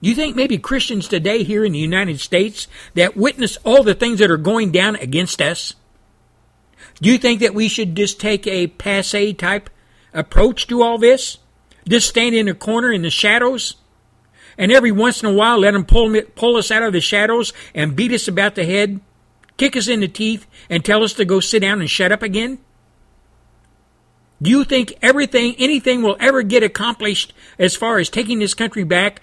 You 0.00 0.14
think 0.14 0.34
maybe 0.34 0.56
Christians 0.56 1.08
today 1.08 1.44
here 1.44 1.62
in 1.64 1.72
the 1.72 1.78
United 1.78 2.20
States 2.20 2.66
that 2.94 3.18
witness 3.18 3.58
all 3.64 3.82
the 3.82 3.94
things 3.94 4.18
that 4.18 4.30
are 4.30 4.38
going 4.38 4.72
down 4.72 4.96
against 4.96 5.42
us, 5.42 5.74
do 7.00 7.10
you 7.10 7.18
think 7.18 7.40
that 7.40 7.54
we 7.54 7.68
should 7.68 7.94
just 7.94 8.20
take 8.20 8.46
a 8.46 8.66
passe 8.66 9.32
type 9.34 9.70
approach 10.12 10.66
to 10.66 10.82
all 10.82 10.98
this? 10.98 11.38
Just 11.88 12.08
stand 12.08 12.34
in 12.34 12.48
a 12.48 12.54
corner 12.54 12.92
in 12.92 13.02
the 13.02 13.10
shadows 13.10 13.76
and 14.60 14.70
every 14.70 14.92
once 14.92 15.22
in 15.22 15.28
a 15.28 15.32
while 15.32 15.58
let 15.58 15.70
them 15.72 15.86
pull, 15.86 16.20
pull 16.34 16.56
us 16.56 16.70
out 16.70 16.82
of 16.82 16.92
the 16.92 17.00
shadows 17.00 17.54
and 17.74 17.96
beat 17.96 18.12
us 18.12 18.28
about 18.28 18.56
the 18.56 18.66
head, 18.66 19.00
kick 19.56 19.74
us 19.74 19.88
in 19.88 20.00
the 20.00 20.08
teeth, 20.08 20.46
and 20.68 20.84
tell 20.84 21.02
us 21.02 21.14
to 21.14 21.24
go 21.24 21.40
sit 21.40 21.60
down 21.60 21.80
and 21.80 21.88
shut 21.88 22.12
up 22.12 22.22
again? 22.22 22.58
Do 24.42 24.50
you 24.50 24.64
think 24.64 24.98
everything, 25.00 25.54
anything 25.58 26.02
will 26.02 26.18
ever 26.20 26.42
get 26.42 26.62
accomplished 26.62 27.32
as 27.58 27.74
far 27.74 27.98
as 27.98 28.10
taking 28.10 28.38
this 28.38 28.52
country 28.52 28.84
back 28.84 29.22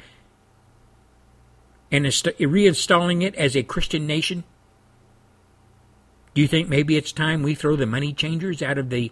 and 1.92 2.06
reinstalling 2.06 3.24
it 3.24 3.36
as 3.36 3.56
a 3.56 3.62
Christian 3.62 4.08
nation? 4.08 4.44
Do 6.38 6.42
you 6.42 6.48
think 6.48 6.70
maybe 6.70 6.96
it's 6.96 7.12
time 7.12 7.42
we 7.42 7.56
throw 7.56 7.76
the 7.76 7.88
money 7.88 8.14
changers 8.14 8.62
out 8.62 8.78
of 8.78 8.92
the 8.92 9.12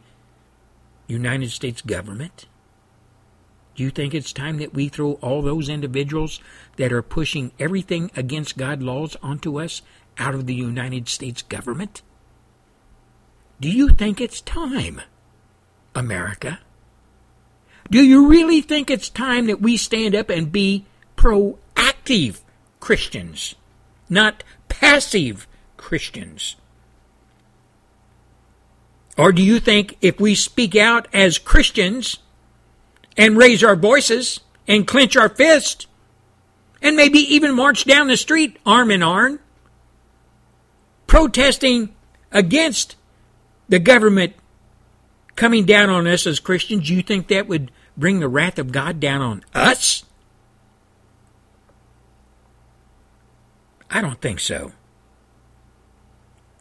United 1.08 1.50
States 1.50 1.82
government? 1.82 2.46
Do 3.74 3.82
you 3.82 3.90
think 3.90 4.14
it's 4.14 4.32
time 4.32 4.58
that 4.60 4.76
we 4.76 4.90
throw 4.90 5.14
all 5.14 5.42
those 5.42 5.68
individuals 5.68 6.40
that 6.78 6.94
are 6.94 7.02
pushing 7.02 7.52
everything 7.58 8.12
against 8.16 8.60
God 8.60 8.84
laws 8.84 9.18
onto 9.24 9.60
us 9.60 9.82
out 10.20 10.36
of 10.36 10.46
the 10.46 10.54
United 10.54 11.10
States 11.10 11.42
government? 11.42 12.04
Do 13.60 13.72
you 13.72 13.90
think 13.90 14.22
it's 14.22 14.40
time, 14.40 15.02
America? 15.96 16.60
Do 17.90 18.04
you 18.04 18.28
really 18.28 18.62
think 18.62 18.92
it's 18.92 19.10
time 19.10 19.48
that 19.48 19.64
we 19.64 19.78
stand 19.78 20.14
up 20.14 20.30
and 20.30 20.52
be 20.52 20.86
proactive 21.18 22.42
Christians, 22.80 23.56
not 24.10 24.44
passive 24.70 25.48
Christians? 25.76 26.56
Or 29.18 29.32
do 29.32 29.42
you 29.42 29.60
think 29.60 29.98
if 30.02 30.20
we 30.20 30.36
speak 30.36 30.76
out 30.76 31.08
as 31.14 31.38
Christians, 31.38 32.18
and 33.18 33.38
raise 33.38 33.64
our 33.64 33.76
voices 33.76 34.40
and 34.68 34.88
clench 34.88 35.16
our 35.16 35.30
fists 35.30 35.88
and 36.82 36.96
maybe 36.96 37.20
even 37.20 37.56
march 37.56 37.86
down 37.86 38.08
the 38.08 38.18
street 38.18 38.58
arm 38.66 38.92
in 38.92 39.02
arm, 39.02 39.40
protesting 41.08 41.96
against 42.32 42.96
the 43.70 43.80
government 43.80 44.34
coming 45.36 45.66
down 45.66 45.90
on 45.90 46.08
us 46.08 46.28
as 46.28 46.40
Christians, 46.40 46.90
you 46.90 47.02
think 47.02 47.28
that 47.28 47.48
would 47.48 47.72
bring 47.98 48.20
the 48.20 48.28
wrath 48.28 48.60
of 48.60 48.72
God 48.72 49.00
down 49.00 49.22
on 49.22 49.44
us? 49.54 50.04
I 53.90 54.02
don't 54.02 54.20
think 54.20 54.40
so. 54.40 54.74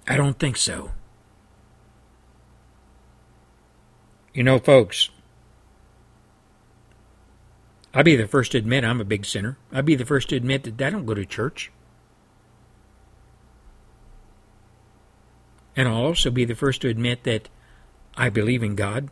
I 0.07 0.17
don't 0.17 0.39
think 0.39 0.57
so. 0.57 0.93
You 4.35 4.43
know, 4.43 4.59
folks, 4.59 5.11
I'll 7.95 8.03
be 8.03 8.17
the 8.17 8.27
first 8.27 8.51
to 8.53 8.59
admit 8.59 8.85
I'm 8.85 9.01
a 9.01 9.05
big 9.05 9.25
sinner. 9.25 9.57
I'll 9.73 9.83
be 9.83 9.95
the 9.95 10.05
first 10.05 10.29
to 10.31 10.37
admit 10.37 10.65
that 10.65 10.85
I 10.85 10.91
don't 10.91 11.07
go 11.07 11.15
to 11.15 11.25
church. 11.25 11.71
And 15.77 15.89
I'll 15.89 16.05
also 16.05 16.33
be 16.33 16.45
the 16.45 16.57
first 16.57 16.83
to 16.83 16.89
admit 16.89 17.23
that 17.23 17.49
I 18.17 18.29
believe 18.29 18.65
in 18.65 18.75
God. 18.75 19.09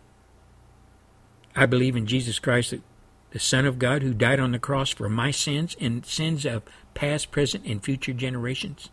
I 1.54 1.66
believe 1.66 1.94
in 1.94 2.06
Jesus 2.06 2.40
Christ, 2.40 2.74
the 3.30 3.38
Son 3.38 3.64
of 3.64 3.78
God, 3.78 4.02
who 4.02 4.14
died 4.14 4.40
on 4.40 4.50
the 4.50 4.58
cross 4.58 4.90
for 4.90 5.08
my 5.08 5.30
sins 5.30 5.76
and 5.80 6.04
sins 6.04 6.44
of 6.44 6.64
past, 6.94 7.30
present, 7.30 7.64
and 7.64 7.82
future 7.82 8.12
generations. 8.12 8.90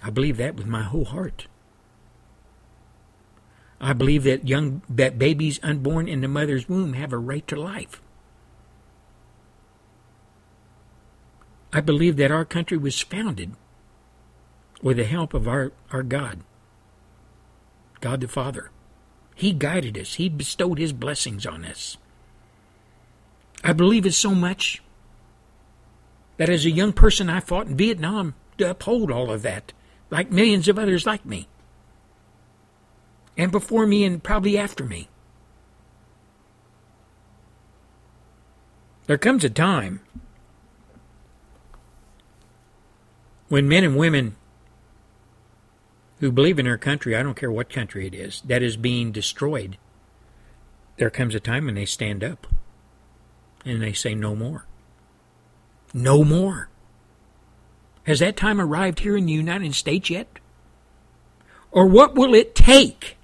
I 0.00 0.10
believe 0.10 0.36
that 0.36 0.54
with 0.54 0.66
my 0.66 0.82
whole 0.82 1.06
heart. 1.06 1.48
I 3.84 3.92
believe 3.92 4.24
that 4.24 4.48
young 4.48 4.80
that 4.88 5.18
babies 5.18 5.60
unborn 5.62 6.08
in 6.08 6.22
the 6.22 6.26
mother's 6.26 6.70
womb 6.70 6.94
have 6.94 7.12
a 7.12 7.18
right 7.18 7.46
to 7.48 7.54
life. 7.54 8.00
I 11.70 11.82
believe 11.82 12.16
that 12.16 12.30
our 12.30 12.46
country 12.46 12.78
was 12.78 12.98
founded 12.98 13.52
with 14.80 14.96
the 14.96 15.04
help 15.04 15.34
of 15.34 15.46
our, 15.46 15.72
our 15.90 16.02
God, 16.02 16.40
God 18.00 18.22
the 18.22 18.28
Father. 18.28 18.70
He 19.34 19.52
guided 19.52 19.98
us, 19.98 20.14
He 20.14 20.30
bestowed 20.30 20.78
His 20.78 20.94
blessings 20.94 21.44
on 21.44 21.62
us. 21.62 21.98
I 23.62 23.74
believe 23.74 24.06
it 24.06 24.14
so 24.14 24.34
much 24.34 24.82
that 26.38 26.48
as 26.48 26.64
a 26.64 26.70
young 26.70 26.94
person 26.94 27.28
I 27.28 27.40
fought 27.40 27.66
in 27.66 27.76
Vietnam 27.76 28.34
to 28.56 28.70
uphold 28.70 29.10
all 29.10 29.30
of 29.30 29.42
that, 29.42 29.74
like 30.08 30.32
millions 30.32 30.68
of 30.68 30.78
others 30.78 31.04
like 31.04 31.26
me 31.26 31.48
and 33.36 33.50
before 33.50 33.86
me 33.86 34.04
and 34.04 34.22
probably 34.22 34.56
after 34.56 34.84
me. 34.84 35.08
There 39.06 39.18
comes 39.18 39.44
a 39.44 39.50
time 39.50 40.00
when 43.48 43.68
men 43.68 43.84
and 43.84 43.96
women 43.96 44.36
who 46.20 46.32
believe 46.32 46.58
in 46.58 46.64
their 46.64 46.78
country, 46.78 47.14
I 47.14 47.22
don't 47.22 47.36
care 47.36 47.52
what 47.52 47.68
country 47.68 48.06
it 48.06 48.14
is, 48.14 48.40
that 48.46 48.62
is 48.62 48.76
being 48.76 49.12
destroyed, 49.12 49.76
there 50.96 51.10
comes 51.10 51.34
a 51.34 51.40
time 51.40 51.66
when 51.66 51.74
they 51.74 51.84
stand 51.84 52.24
up 52.24 52.46
and 53.64 53.82
they 53.82 53.92
say, 53.92 54.14
No 54.14 54.34
more. 54.34 54.66
No 55.92 56.24
more. 56.24 56.68
Has 58.04 58.20
that 58.20 58.36
time 58.36 58.60
arrived 58.60 59.00
here 59.00 59.16
in 59.16 59.26
the 59.26 59.32
United 59.32 59.74
States 59.74 60.10
yet? 60.10 60.38
Or 61.70 61.86
what 61.86 62.14
will 62.14 62.34
it 62.34 62.54
take 62.54 63.16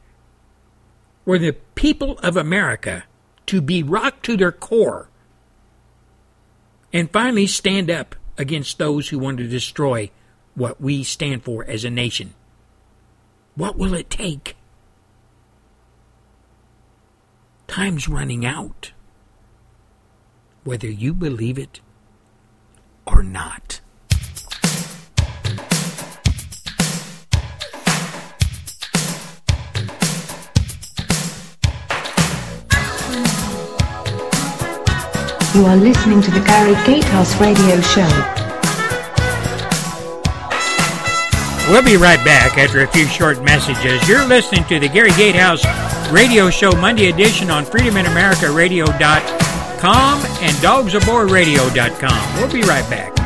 for 1.31 1.39
the 1.39 1.53
people 1.77 2.19
of 2.25 2.37
America 2.37 3.05
to 3.47 3.61
be 3.61 3.85
rocked 3.85 4.25
to 4.25 4.37
their 4.37 4.51
core 4.51 5.09
and 6.93 7.13
finally 7.13 7.47
stand 7.47 7.89
up 7.89 8.17
against 8.37 8.79
those 8.79 9.11
who 9.11 9.19
want 9.21 9.39
to 9.39 9.47
destroy 9.47 10.11
what 10.57 10.81
we 10.81 11.05
stand 11.05 11.45
for 11.45 11.65
as 11.67 11.85
a 11.85 11.89
nation. 11.89 12.35
What 13.55 13.77
will 13.77 13.95
it 13.95 14.11
take? 14.11 14.57
Time's 17.69 18.09
running 18.09 18.45
out, 18.45 18.91
whether 20.65 20.91
you 20.91 21.15
believe 21.15 21.61
it 21.61 21.81
or 23.07 23.23
not. 23.23 23.80
You 35.53 35.67
are 35.67 35.77
listening 35.77 36.23
to 36.23 36.31
the 36.31 36.39
Gary 36.41 36.75
Gatehouse 36.87 37.35
Radio 37.41 37.81
Show. 37.81 38.07
We'll 41.69 41.83
be 41.83 41.97
right 41.97 42.25
back 42.25 42.57
after 42.57 42.83
a 42.83 42.87
few 42.87 43.07
short 43.07 43.43
messages. 43.43 44.09
You're 44.09 44.25
listening 44.27 44.63
to 44.67 44.79
the 44.79 44.89
Gary 44.89 45.11
Gatehouse 45.11 45.65
Radio 46.13 46.51
Show 46.51 46.71
Monday 46.73 47.09
edition 47.09 47.51
on 47.51 47.65
FreedomInAmericaRadio.com 47.65 50.21
and 50.41 50.57
DogsOfWarRadio.com. 50.59 52.41
We'll 52.41 52.53
be 52.53 52.63
right 52.63 52.89
back. 52.89 53.20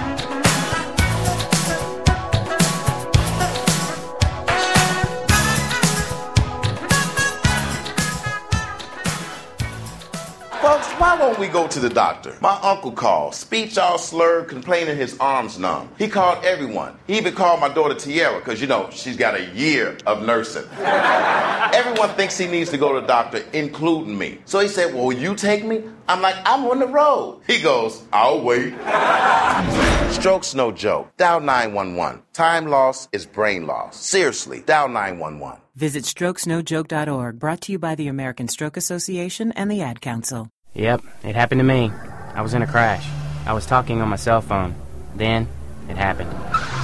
We 11.45 11.53
go 11.53 11.69
to 11.69 11.79
the 11.79 11.91
doctor? 11.91 12.35
My 12.41 12.59
uncle 12.63 12.91
called, 12.91 13.35
speech 13.35 13.77
all 13.77 13.99
slurred, 13.99 14.49
complaining 14.49 14.97
his 14.97 15.19
arms 15.19 15.59
numb. 15.59 15.91
He 15.99 16.09
called 16.09 16.43
everyone. 16.43 16.97
He 17.07 17.19
even 17.19 17.35
called 17.35 17.61
my 17.61 17.69
daughter 17.69 17.95
Tiara, 17.95 18.39
because 18.39 18.63
you 18.63 18.67
know, 18.67 18.89
she's 18.91 19.19
got 19.19 19.39
a 19.39 19.45
year 19.51 19.99
of 20.07 20.25
nursing. 20.25 20.65
everyone 20.79 22.09
thinks 22.11 22.39
he 22.39 22.47
needs 22.47 22.71
to 22.71 22.79
go 22.79 22.95
to 22.95 23.03
the 23.03 23.07
doctor, 23.07 23.45
including 23.53 24.17
me. 24.17 24.39
So 24.47 24.61
he 24.61 24.69
said, 24.69 24.95
Well, 24.95 25.13
you 25.13 25.35
take 25.35 25.65
me? 25.65 25.83
I'm 26.09 26.23
like, 26.23 26.37
I'm 26.47 26.65
on 26.65 26.79
the 26.79 26.87
road. 26.87 27.43
He 27.47 27.61
goes, 27.61 28.03
I'll 28.11 28.41
wait. 28.41 28.73
Stroke's 30.13 30.55
no 30.55 30.73
joke. 30.73 31.15
Dial 31.19 31.41
911. 31.41 32.23
Time 32.33 32.67
loss 32.67 33.09
is 33.13 33.27
brain 33.27 33.67
loss. 33.67 34.01
Seriously, 34.01 34.63
dial 34.65 34.89
911. 34.89 35.61
Visit 35.77 36.05
strokesnojoke.org, 36.05 37.39
brought 37.39 37.61
to 37.63 37.73
you 37.73 37.79
by 37.79 37.95
the 37.95 38.09
American 38.09 38.49
Stroke 38.49 38.77
Association 38.77 39.53
and 39.53 39.71
the 39.71 39.83
Ad 39.83 40.01
Council. 40.01 40.49
Yep, 40.75 41.03
it 41.23 41.37
happened 41.37 41.61
to 41.61 41.65
me. 41.65 41.93
I 42.35 42.43
was 42.43 42.53
in 42.53 42.63
a 42.63 42.67
crash. 42.67 43.09
I 43.47 43.53
was 43.53 43.65
talking 43.65 44.01
on 44.01 44.09
my 44.09 44.17
cell 44.17 44.41
phone. 44.41 44.75
Then, 45.15 45.47
it 45.89 45.97
happened. 45.97 46.31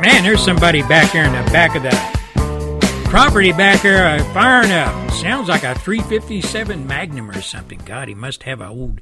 Man, 0.00 0.24
there's 0.24 0.42
somebody 0.42 0.82
back 0.82 1.12
here 1.12 1.24
in 1.24 1.32
the 1.32 1.50
back 1.52 1.76
of 1.76 1.82
the 1.82 2.09
property 3.10 3.50
back 3.50 3.82
there 3.82 4.22
firing 4.32 4.70
up. 4.70 5.10
Sounds 5.10 5.48
like 5.48 5.64
a 5.64 5.74
357 5.74 6.86
Magnum 6.86 7.28
or 7.28 7.42
something. 7.42 7.80
God, 7.84 8.06
he 8.06 8.14
must 8.14 8.44
have 8.44 8.60
a 8.60 8.68
old, 8.68 9.00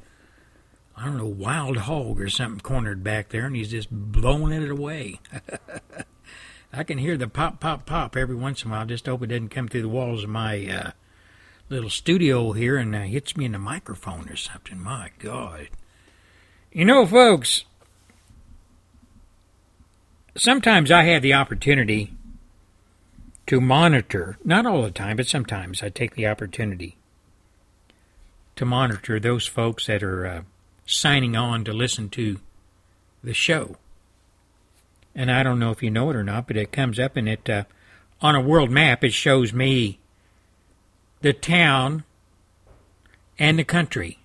I 0.96 1.04
don't 1.04 1.18
know, 1.18 1.26
wild 1.26 1.76
hog 1.76 2.18
or 2.18 2.30
something 2.30 2.60
cornered 2.60 3.04
back 3.04 3.28
there, 3.28 3.44
and 3.44 3.54
he's 3.54 3.70
just 3.70 3.90
blowing 3.90 4.62
it 4.62 4.70
away. 4.70 5.20
I 6.72 6.84
can 6.84 6.96
hear 6.96 7.18
the 7.18 7.28
pop, 7.28 7.60
pop, 7.60 7.84
pop 7.84 8.16
every 8.16 8.34
once 8.34 8.64
in 8.64 8.70
a 8.70 8.74
while. 8.74 8.86
Just 8.86 9.04
hope 9.04 9.22
it 9.22 9.26
doesn't 9.26 9.50
come 9.50 9.68
through 9.68 9.82
the 9.82 9.88
walls 9.88 10.24
of 10.24 10.30
my 10.30 10.66
uh, 10.66 10.90
little 11.68 11.90
studio 11.90 12.52
here 12.52 12.78
and 12.78 12.96
uh, 12.96 13.02
hits 13.02 13.36
me 13.36 13.44
in 13.44 13.52
the 13.52 13.58
microphone 13.58 14.26
or 14.30 14.36
something. 14.36 14.80
My 14.80 15.10
God. 15.18 15.68
You 16.72 16.86
know, 16.86 17.06
folks, 17.06 17.64
sometimes 20.34 20.90
I 20.90 21.02
have 21.02 21.20
the 21.20 21.34
opportunity 21.34 22.14
to 23.48 23.62
monitor, 23.62 24.36
not 24.44 24.66
all 24.66 24.82
the 24.82 24.90
time, 24.90 25.16
but 25.16 25.26
sometimes 25.26 25.82
I 25.82 25.88
take 25.88 26.14
the 26.14 26.26
opportunity 26.26 26.98
to 28.56 28.66
monitor 28.66 29.18
those 29.18 29.46
folks 29.46 29.86
that 29.86 30.02
are 30.02 30.26
uh, 30.26 30.42
signing 30.84 31.34
on 31.34 31.64
to 31.64 31.72
listen 31.72 32.10
to 32.10 32.40
the 33.24 33.32
show. 33.32 33.76
And 35.14 35.30
I 35.30 35.42
don't 35.42 35.58
know 35.58 35.70
if 35.70 35.82
you 35.82 35.90
know 35.90 36.10
it 36.10 36.16
or 36.16 36.22
not, 36.22 36.46
but 36.46 36.58
it 36.58 36.72
comes 36.72 36.98
up 36.98 37.16
and 37.16 37.26
it, 37.26 37.48
uh, 37.48 37.64
on 38.20 38.34
a 38.34 38.40
world 38.40 38.70
map, 38.70 39.02
it 39.02 39.14
shows 39.14 39.54
me 39.54 39.98
the 41.22 41.32
town 41.32 42.04
and 43.38 43.58
the 43.58 43.64
country 43.64 44.18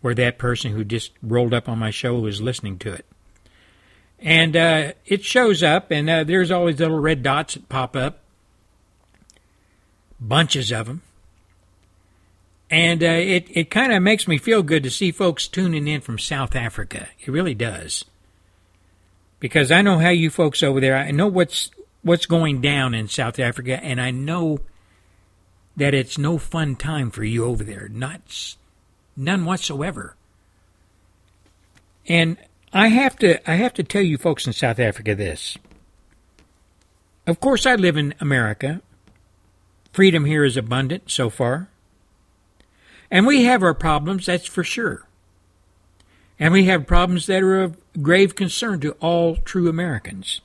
where 0.00 0.14
that 0.14 0.38
person 0.38 0.72
who 0.72 0.82
just 0.82 1.12
rolled 1.22 1.54
up 1.54 1.68
on 1.68 1.78
my 1.78 1.90
show 1.90 2.18
was 2.18 2.42
listening 2.42 2.78
to 2.78 2.92
it. 2.92 3.06
And 4.22 4.56
uh, 4.56 4.92
it 5.04 5.24
shows 5.24 5.64
up, 5.64 5.90
and 5.90 6.08
uh, 6.08 6.22
there's 6.22 6.50
these 6.50 6.80
little 6.80 7.00
red 7.00 7.24
dots 7.24 7.54
that 7.54 7.68
pop 7.68 7.96
up, 7.96 8.20
bunches 10.20 10.70
of 10.70 10.86
them. 10.86 11.02
And 12.70 13.02
uh, 13.02 13.06
it, 13.06 13.48
it 13.50 13.70
kind 13.70 13.92
of 13.92 14.00
makes 14.00 14.28
me 14.28 14.38
feel 14.38 14.62
good 14.62 14.84
to 14.84 14.90
see 14.90 15.10
folks 15.10 15.48
tuning 15.48 15.88
in 15.88 16.00
from 16.00 16.20
South 16.20 16.54
Africa. 16.54 17.08
It 17.20 17.28
really 17.28 17.54
does. 17.54 18.04
Because 19.40 19.72
I 19.72 19.82
know 19.82 19.98
how 19.98 20.10
you 20.10 20.30
folks 20.30 20.62
over 20.62 20.80
there, 20.80 20.96
I 20.96 21.10
know 21.10 21.26
what's 21.26 21.70
what's 22.02 22.26
going 22.26 22.60
down 22.60 22.94
in 22.94 23.08
South 23.08 23.38
Africa, 23.40 23.82
and 23.82 24.00
I 24.00 24.10
know 24.10 24.60
that 25.76 25.94
it's 25.94 26.16
no 26.16 26.38
fun 26.38 26.76
time 26.76 27.10
for 27.10 27.24
you 27.24 27.44
over 27.44 27.64
there. 27.64 27.88
Not 27.88 28.56
none 29.16 29.44
whatsoever. 29.44 30.14
And 32.06 32.36
I 32.72 32.88
have 32.88 33.16
to 33.16 33.50
I 33.50 33.56
have 33.56 33.74
to 33.74 33.82
tell 33.82 34.02
you 34.02 34.16
folks 34.16 34.46
in 34.46 34.54
South 34.54 34.78
Africa 34.78 35.14
this. 35.14 35.58
Of 37.26 37.38
course 37.38 37.66
I 37.66 37.74
live 37.74 37.96
in 37.96 38.14
America. 38.18 38.80
Freedom 39.92 40.24
here 40.24 40.42
is 40.42 40.56
abundant 40.56 41.10
so 41.10 41.28
far. 41.28 41.68
And 43.10 43.26
we 43.26 43.44
have 43.44 43.62
our 43.62 43.74
problems, 43.74 44.24
that's 44.24 44.46
for 44.46 44.64
sure. 44.64 45.06
And 46.38 46.52
we 46.54 46.64
have 46.64 46.86
problems 46.86 47.26
that 47.26 47.42
are 47.42 47.62
of 47.62 47.76
grave 48.00 48.34
concern 48.34 48.80
to 48.80 48.92
all 48.92 49.36
true 49.36 49.68
Americans. 49.68 50.40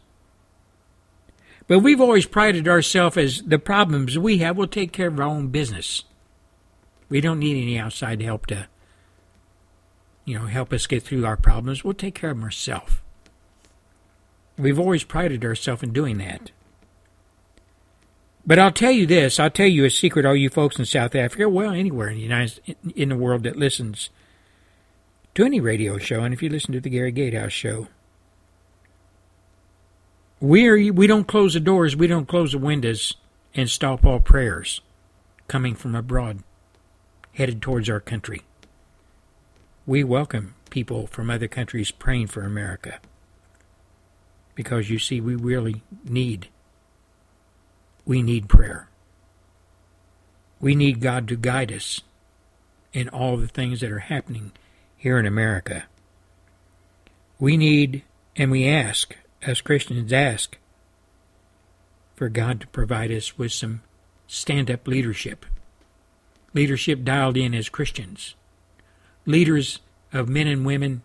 But 1.67 1.79
we've 1.79 2.01
always 2.01 2.25
prided 2.25 2.67
ourselves 2.67 3.15
as 3.15 3.41
the 3.41 3.57
problems 3.57 4.17
we 4.17 4.39
have, 4.39 4.57
we'll 4.57 4.67
take 4.67 4.91
care 4.91 5.07
of 5.07 5.19
our 5.19 5.25
own 5.25 5.47
business. 5.47 6.03
We 7.09 7.21
don't 7.21 7.39
need 7.39 7.61
any 7.61 7.79
outside 7.79 8.21
help 8.21 8.47
to 8.47 8.67
you 10.27 10.37
know, 10.37 10.45
help 10.45 10.73
us 10.73 10.85
get 10.87 11.03
through 11.03 11.25
our 11.25 11.37
problems. 11.37 11.85
We'll 11.85 11.93
take 11.93 12.13
care 12.13 12.31
of 12.31 12.37
them 12.37 12.43
ourselves. 12.43 12.95
We've 14.57 14.77
always 14.77 15.05
prided 15.05 15.45
ourselves 15.45 15.83
in 15.83 15.93
doing 15.93 16.17
that. 16.17 16.51
But 18.45 18.59
I'll 18.59 18.73
tell 18.73 18.91
you 18.91 19.05
this, 19.05 19.39
I'll 19.39 19.49
tell 19.49 19.67
you 19.67 19.85
a 19.85 19.89
secret, 19.89 20.25
all 20.25 20.35
you 20.35 20.49
folks 20.49 20.77
in 20.77 20.85
South 20.85 21.15
Africa, 21.15 21.47
well, 21.47 21.71
anywhere 21.71 22.09
in 22.09 22.17
the 22.17 22.23
United, 22.23 22.75
in 22.93 23.09
the 23.09 23.15
world 23.15 23.43
that 23.43 23.55
listens 23.55 24.09
to 25.35 25.45
any 25.45 25.61
radio 25.61 25.97
show, 25.97 26.23
and 26.23 26.33
if 26.33 26.43
you 26.43 26.49
listen 26.49 26.73
to 26.73 26.81
the 26.81 26.89
Gary 26.89 27.13
Gatehouse 27.13 27.53
show, 27.53 27.87
we 30.41 30.91
we 30.91 31.07
don't 31.07 31.27
close 31.27 31.53
the 31.53 31.61
doors, 31.61 31.95
we 31.95 32.07
don't 32.07 32.27
close 32.27 32.51
the 32.51 32.57
windows, 32.57 33.15
and 33.53 33.69
stop 33.69 34.05
all 34.05 34.19
prayers 34.19 34.81
coming 35.47 35.73
from 35.73 35.95
abroad, 35.95 36.43
headed 37.33 37.61
towards 37.61 37.89
our 37.89 38.01
country 38.01 38.41
we 39.88 40.03
welcome 40.03 40.53
people 40.69 41.07
from 41.07 41.30
other 41.30 41.47
countries 41.47 41.91
praying 41.91 42.27
for 42.27 42.43
America. 42.43 42.99
Because 44.53 44.89
you 44.89 44.99
see, 44.99 45.22
we 45.22 45.34
really 45.34 45.81
need 46.03 46.49
we 48.05 48.22
need 48.22 48.47
prayer. 48.47 48.88
We 50.61 50.76
need 50.76 51.01
God 51.01 51.27
to 51.27 51.35
guide 51.35 51.72
us 51.72 52.01
in 52.93 53.09
all 53.09 53.35
the 53.38 53.49
things 53.49 53.81
that 53.81 53.91
are 53.91 53.99
happening 53.99 54.53
here 54.95 55.19
in 55.19 55.26
America. 55.26 55.85
We 57.38 57.57
need 57.57 58.03
and 58.35 58.49
we 58.51 58.68
ask, 58.68 59.15
as 59.41 59.61
Christians 59.61 60.14
ask, 60.14 60.57
for 62.15 62.30
God 62.30 62.61
to 62.61 62.68
provide 62.68 63.11
us 63.11 63.38
with 63.38 63.51
some 63.51 63.81
stand 64.26 64.72
up 64.72 64.88
leadership. 64.88 65.45
Leadership 66.53 67.03
dialed 67.03 67.38
in 67.38 67.53
as 67.53 67.69
Christians. 67.69 68.35
Leaders 69.27 69.79
of 70.11 70.27
men 70.27 70.47
and 70.47 70.65
women 70.65 71.03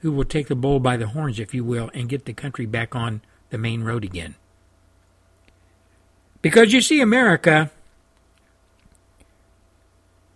who 0.00 0.10
will 0.10 0.24
take 0.24 0.48
the 0.48 0.56
bull 0.56 0.80
by 0.80 0.96
the 0.96 1.08
horns, 1.08 1.38
if 1.38 1.54
you 1.54 1.62
will, 1.62 1.90
and 1.94 2.08
get 2.08 2.24
the 2.24 2.32
country 2.32 2.66
back 2.66 2.96
on 2.96 3.20
the 3.50 3.58
main 3.58 3.84
road 3.84 4.02
again. 4.02 4.34
Because 6.42 6.72
you 6.72 6.80
see, 6.80 7.00
America 7.00 7.70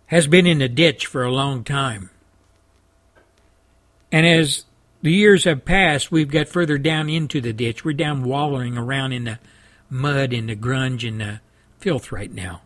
has 0.07 0.27
been 0.27 0.45
in 0.45 0.59
the 0.59 0.69
ditch 0.69 1.05
for 1.05 1.23
a 1.23 1.31
long 1.31 1.63
time. 1.63 2.09
And 4.11 4.27
as 4.27 4.65
the 5.01 5.11
years 5.11 5.45
have 5.45 5.65
passed, 5.65 6.11
we've 6.11 6.29
got 6.29 6.47
further 6.47 6.77
down 6.77 7.09
into 7.09 7.41
the 7.41 7.53
ditch. 7.53 7.83
We're 7.83 7.93
down 7.93 8.23
wallowing 8.23 8.77
around 8.77 9.13
in 9.13 9.23
the 9.23 9.39
mud 9.89 10.31
and 10.31 10.49
the 10.49 10.55
grunge 10.55 11.07
and 11.07 11.19
the 11.19 11.39
filth 11.79 12.11
right 12.11 12.31
now. 12.31 12.61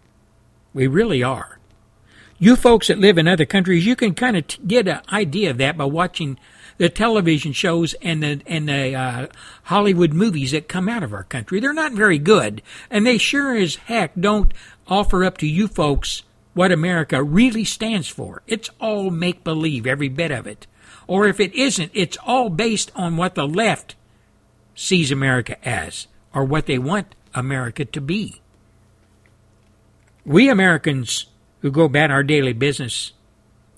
We 0.74 0.88
really 0.88 1.24
are. 1.24 1.57
You 2.40 2.56
folks 2.56 2.88
that 2.88 3.00
live 3.00 3.18
in 3.18 3.28
other 3.28 3.46
countries, 3.46 3.86
you 3.86 3.96
can 3.96 4.14
kind 4.14 4.38
of 4.38 4.48
t- 4.48 4.62
get 4.66 4.88
an 4.88 5.02
idea 5.12 5.50
of 5.50 5.58
that 5.58 5.78
by 5.78 5.86
watching 5.86 6.38
the 6.78 6.90
television 6.90 7.52
shows 7.52 7.96
and 7.96 8.22
the 8.22 8.42
and 8.46 8.70
the 8.70 8.94
uh, 8.94 9.28
Hollywood 9.64 10.14
movies 10.14 10.52
that 10.52 10.68
come 10.68 10.88
out 10.88 11.02
of 11.02 11.14
our 11.14 11.24
country. 11.24 11.60
They're 11.60 11.74
not 11.74 11.94
very 11.94 12.20
good, 12.20 12.62
and 12.92 13.06
they 13.06 13.18
sure 13.18 13.56
as 13.56 13.76
heck 13.76 14.14
don't 14.20 14.54
offer 14.88 15.24
up 15.24 15.38
to 15.40 15.48
you 15.48 15.68
folks 15.68 16.22
what 16.54 16.72
America 16.72 17.24
really 17.24 17.64
stands 17.64 18.08
for. 18.08 18.44
It's 18.48 18.70
all 18.80 19.10
make 19.10 19.44
believe, 19.44 19.88
every 19.88 20.10
bit 20.10 20.32
of 20.32 20.46
it. 20.46 20.68
Or 21.08 21.28
if 21.28 21.40
it 21.40 21.54
isn't, 21.56 21.92
it's 21.94 22.18
all 22.26 22.50
based 22.50 22.92
on 22.96 23.18
what 23.18 23.36
the 23.36 23.48
left 23.48 23.96
sees 24.76 25.12
America 25.12 25.58
as, 25.68 26.08
or 26.34 26.44
what 26.44 26.68
they 26.68 26.78
want 26.78 27.16
America 27.34 27.86
to 27.86 28.02
be. 28.02 28.42
We 30.26 30.50
Americans 30.50 31.28
who 31.68 31.72
go 31.72 31.84
about 31.84 32.12
our 32.12 32.24
daily 32.24 32.54
business 32.54 33.12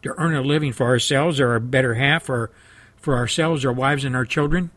to 0.03 0.14
earn 0.20 0.36
a 0.36 0.44
living 0.44 0.72
for 0.72 0.86
ourselves 0.86 1.40
or 1.40 1.53
our 1.53 1.60
better 1.60 1.95
half 1.95 2.30
or 2.30 2.52
for 2.98 3.16
ourselves, 3.16 3.66
our 3.66 3.74
wives, 3.74 4.03
and 4.03 4.16
our 4.16 4.26
children, 4.26 4.70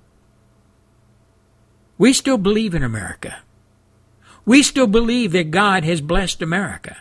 we 1.99 2.15
still 2.15 2.39
believe 2.39 2.75
in 2.75 2.83
America. 2.83 3.43
We 4.47 4.63
still 4.63 4.87
believe 4.87 5.33
that 5.33 5.51
God 5.51 5.85
has 5.85 6.01
blessed 6.01 6.41
America. 6.41 6.97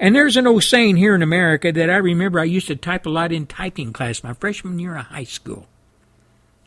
And 0.00 0.14
there's 0.14 0.38
an 0.38 0.46
old 0.46 0.64
saying 0.64 0.96
here 0.96 1.14
in 1.14 1.22
America 1.22 1.70
that 1.70 1.90
I 1.90 1.96
remember 1.96 2.40
I 2.40 2.44
used 2.44 2.68
to 2.68 2.76
type 2.76 3.04
a 3.04 3.10
lot 3.10 3.30
in 3.30 3.46
typing 3.46 3.92
class 3.92 4.24
my 4.24 4.32
freshman 4.32 4.78
year 4.78 4.96
of 4.96 5.06
high 5.06 5.24
school. 5.24 5.66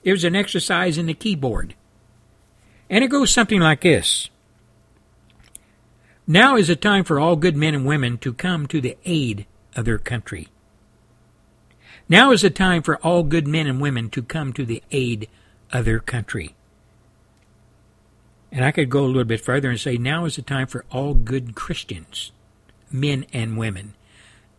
It 0.04 0.12
was 0.12 0.24
an 0.24 0.36
exercise 0.36 1.00
in 1.00 1.08
the 1.08 1.16
keyboard. 1.16 1.74
And 2.88 3.04
it 3.04 3.10
goes 3.10 3.32
something 3.32 3.62
like 3.62 3.82
this 3.82 4.30
Now 6.27 6.56
is 6.56 6.69
a 6.69 6.76
time 6.76 7.03
for 7.03 7.19
all 7.19 7.35
good 7.35 7.56
men 7.56 7.73
and 7.73 7.85
women 7.85 8.18
to 8.19 8.34
come 8.34 8.68
to 8.68 8.80
the 8.80 8.98
aid 9.06 9.45
of 9.76 9.85
their 9.85 9.98
country. 9.98 10.48
Now 12.07 12.31
is 12.31 12.43
a 12.43 12.49
time 12.49 12.84
for 12.84 12.98
all 12.98 13.23
good 13.23 13.48
men 13.48 13.68
and 13.68 13.81
women 13.81 14.10
to 14.11 14.22
come 14.22 14.53
to 14.53 14.65
the 14.65 14.84
aid 14.91 15.27
of 15.72 15.85
their 15.85 15.99
country. 15.99 16.56
And 18.52 18.65
I 18.65 18.72
could 18.72 18.89
go 18.89 19.06
a 19.06 19.07
little 19.07 19.23
bit 19.23 19.41
further 19.41 19.69
and 19.69 19.80
say, 19.80 19.98
now 19.98 20.26
is 20.26 20.35
the 20.35 20.41
time 20.41 20.68
for 20.68 20.84
all 20.91 21.14
good 21.14 21.56
Christians, 21.56 22.31
men 22.91 23.26
and 23.31 23.57
women, 23.57 23.93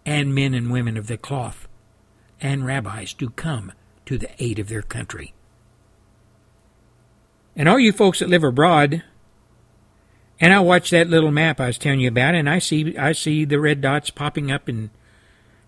and 0.07 0.35
men 0.35 0.55
and 0.55 0.73
women 0.73 0.97
of 0.97 1.09
the 1.09 1.19
cloth, 1.19 1.69
and 2.41 2.65
rabbis 2.65 3.13
to 3.15 3.31
come 3.31 3.73
to 4.07 4.17
the 4.17 4.31
aid 4.43 4.59
of 4.59 4.69
their 4.69 4.83
country. 4.83 5.35
And 7.55 7.69
all 7.69 7.79
you 7.79 7.93
folks 7.93 8.21
that 8.21 8.31
live 8.31 8.45
abroad, 8.45 9.03
and 10.43 10.53
I 10.53 10.59
watch 10.59 10.91
that 10.91 11.09
little 11.09 11.31
map 11.31 11.61
I 11.61 11.69
was 11.69 11.79
telling 11.79 12.01
you 12.01 12.09
about, 12.09 12.35
and 12.35 12.51
I 12.51 12.59
see 12.59 12.99
I 12.99 13.13
see 13.13 13.45
the 13.45 13.61
red 13.61 13.81
dots 13.81 14.11
popping 14.11 14.51
up 14.51 14.69
in 14.69 14.91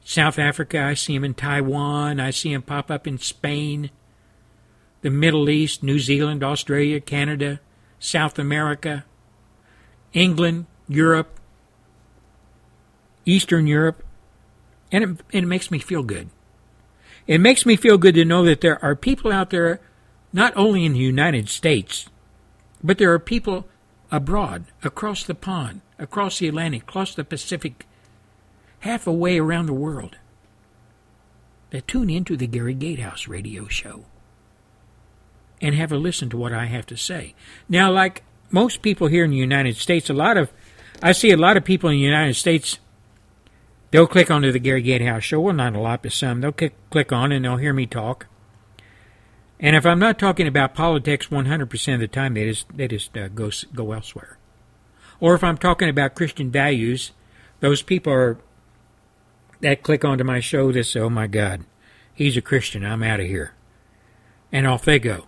South 0.05 0.36
Africa. 0.36 0.82
I 0.82 0.94
see 0.94 1.14
them 1.14 1.22
in 1.22 1.34
Taiwan. 1.34 2.18
I 2.18 2.30
see 2.30 2.52
them 2.52 2.62
pop 2.62 2.90
up 2.90 3.06
in 3.06 3.18
Spain, 3.18 3.90
the 5.02 5.10
Middle 5.10 5.48
East, 5.48 5.84
New 5.84 6.01
Zealand, 6.01 6.42
Australia, 6.42 7.01
Canada, 7.01 7.60
South 8.01 8.36
America, 8.36 9.05
England, 10.12 10.66
Europe, 10.88 11.38
Eastern 13.24 13.68
Europe, 13.68 14.02
and 14.90 15.05
it, 15.05 15.09
and 15.09 15.44
it 15.44 15.46
makes 15.46 15.70
me 15.70 15.78
feel 15.78 16.02
good. 16.02 16.30
It 17.28 17.38
makes 17.38 17.64
me 17.64 17.76
feel 17.76 17.96
good 17.96 18.16
to 18.16 18.24
know 18.24 18.44
that 18.44 18.60
there 18.60 18.84
are 18.84 18.96
people 18.96 19.30
out 19.30 19.51
there 19.51 19.80
not 20.32 20.52
only 20.56 20.84
in 20.84 20.94
the 20.94 20.98
United 20.98 21.48
States, 21.48 22.09
but 22.82 22.98
there 22.98 23.12
are 23.12 23.20
people 23.20 23.68
abroad, 24.16 24.65
across 24.82 25.24
the 25.24 25.35
pond, 25.35 25.81
across 25.99 26.39
the 26.39 26.49
Atlantic, 26.49 26.82
across 26.82 27.15
the 27.15 27.24
Pacific, 27.24 27.86
half 28.81 29.07
a 29.07 29.12
way 29.12 29.39
around 29.39 29.66
the 29.66 29.73
world, 29.73 30.16
that 31.70 31.89
tune 31.89 32.09
into 32.09 32.36
the 32.36 32.47
Gary 32.47 32.74
Gatehouse 32.74 33.27
radio 33.27 33.66
show 33.66 34.05
and 35.61 35.74
have 35.74 35.91
a 35.91 35.97
listen 35.97 36.31
to 36.31 36.36
what 36.36 36.53
I 36.53 36.66
have 36.66 36.86
to 36.86 36.97
say. 36.97 37.35
Now, 37.69 37.91
like 37.91 38.23
most 38.51 38.82
people 38.82 39.09
here 39.09 39.24
in 39.24 39.31
the 39.31 39.36
United 39.36 39.77
States, 39.77 40.09
a 40.09 40.15
lot 40.15 40.36
of 40.36 40.53
I 41.03 41.12
see 41.12 41.32
a 41.32 41.36
lot 41.36 41.57
of 41.57 41.65
people 41.65 41.91
in 41.91 41.97
the 41.97 42.03
United 42.03 42.35
States. 42.35 42.78
They'll 43.91 44.07
click 44.07 44.31
onto 44.31 44.53
the 44.53 44.59
Gary 44.59 44.82
Gatehouse 44.82 45.24
show. 45.24 45.41
Well, 45.41 45.55
not 45.55 45.74
a 45.74 45.81
lot, 45.81 46.03
but 46.03 46.12
some. 46.12 46.41
They'll 46.41 46.53
click, 46.53 46.74
click 46.91 47.12
on 47.12 47.32
and 47.32 47.45
they'll 47.45 47.57
hear 47.57 47.73
me 47.73 47.86
talk. 47.86 48.27
And 49.60 49.76
if 49.76 49.86
I'm 49.86 49.98
not 49.98 50.18
talking 50.18 50.47
about 50.47 50.74
politics 50.74 51.28
100% 51.28 51.94
of 51.94 52.01
the 52.01 52.09
time, 52.09 52.35
they 52.35 52.48
just, 52.48 52.66
they 52.76 52.89
just 52.89 53.16
uh, 53.16 53.28
go, 53.28 53.51
go 53.74 53.93
elsewhere. 53.93 54.39
Or 55.20 55.35
if 55.35 55.44
I'm 55.44 55.56
talking 55.56 55.89
about 55.89 56.14
Christian 56.14 56.51
values, 56.51 57.12
those 57.60 57.82
people 57.82 58.12
are 58.12 58.39
that 59.60 59.82
click 59.82 60.05
onto 60.05 60.24
my 60.24 60.40
show 60.40 60.70
that 60.72 60.85
say, 60.85 61.01
oh 61.01 61.09
my 61.09 61.26
God, 61.26 61.64
he's 62.12 62.36
a 62.36 62.43
Christian, 62.43 62.85
I'm 62.85 63.02
out 63.02 63.20
of 63.20 63.26
here. 63.26 63.55
And 64.52 64.66
off 64.66 64.85
they 64.85 64.98
go. 64.98 65.26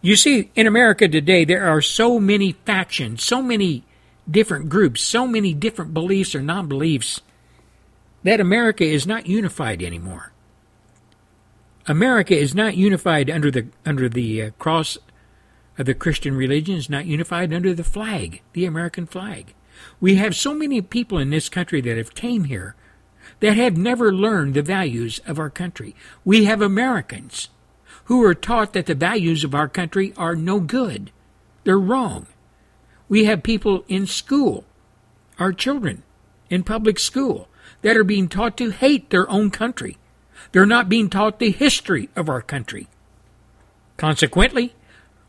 You 0.00 0.16
see, 0.16 0.50
in 0.54 0.66
America 0.66 1.08
today, 1.08 1.44
there 1.44 1.66
are 1.66 1.80
so 1.80 2.18
many 2.18 2.52
factions, 2.52 3.22
so 3.22 3.40
many 3.42 3.84
different 4.28 4.68
groups, 4.68 5.02
so 5.02 5.26
many 5.26 5.54
different 5.54 5.94
beliefs 5.94 6.34
or 6.34 6.42
non 6.42 6.66
beliefs 6.68 7.20
that 8.22 8.40
America 8.40 8.84
is 8.84 9.06
not 9.06 9.26
unified 9.26 9.82
anymore. 9.82 10.32
America 11.88 12.36
is 12.36 12.54
not 12.54 12.76
unified 12.76 13.30
under 13.30 13.50
the 13.50 13.66
under 13.86 14.10
the 14.10 14.42
uh, 14.42 14.50
cross 14.58 14.98
of 15.78 15.86
the 15.86 15.94
Christian 15.94 16.36
religion. 16.36 16.76
Is 16.76 16.90
not 16.90 17.06
unified 17.06 17.52
under 17.52 17.72
the 17.72 17.82
flag, 17.82 18.42
the 18.52 18.66
American 18.66 19.06
flag. 19.06 19.54
We 19.98 20.16
have 20.16 20.36
so 20.36 20.52
many 20.52 20.82
people 20.82 21.18
in 21.18 21.30
this 21.30 21.48
country 21.48 21.80
that 21.80 21.96
have 21.96 22.14
came 22.14 22.44
here 22.44 22.74
that 23.40 23.56
have 23.56 23.76
never 23.76 24.12
learned 24.12 24.54
the 24.54 24.62
values 24.62 25.20
of 25.26 25.38
our 25.38 25.50
country. 25.50 25.94
We 26.24 26.44
have 26.44 26.60
Americans 26.60 27.48
who 28.04 28.22
are 28.24 28.34
taught 28.34 28.72
that 28.74 28.86
the 28.86 28.94
values 28.94 29.44
of 29.44 29.54
our 29.54 29.68
country 29.68 30.12
are 30.16 30.36
no 30.36 30.60
good. 30.60 31.10
They're 31.64 31.78
wrong. 31.78 32.26
We 33.08 33.24
have 33.24 33.42
people 33.42 33.84
in 33.88 34.06
school, 34.06 34.64
our 35.38 35.52
children 35.52 36.02
in 36.50 36.64
public 36.64 36.98
school, 36.98 37.48
that 37.82 37.96
are 37.96 38.04
being 38.04 38.28
taught 38.28 38.56
to 38.58 38.70
hate 38.70 39.10
their 39.10 39.28
own 39.30 39.50
country. 39.50 39.98
They're 40.52 40.66
not 40.66 40.88
being 40.88 41.10
taught 41.10 41.38
the 41.38 41.50
history 41.50 42.08
of 42.16 42.28
our 42.28 42.42
country. 42.42 42.88
Consequently, 43.96 44.74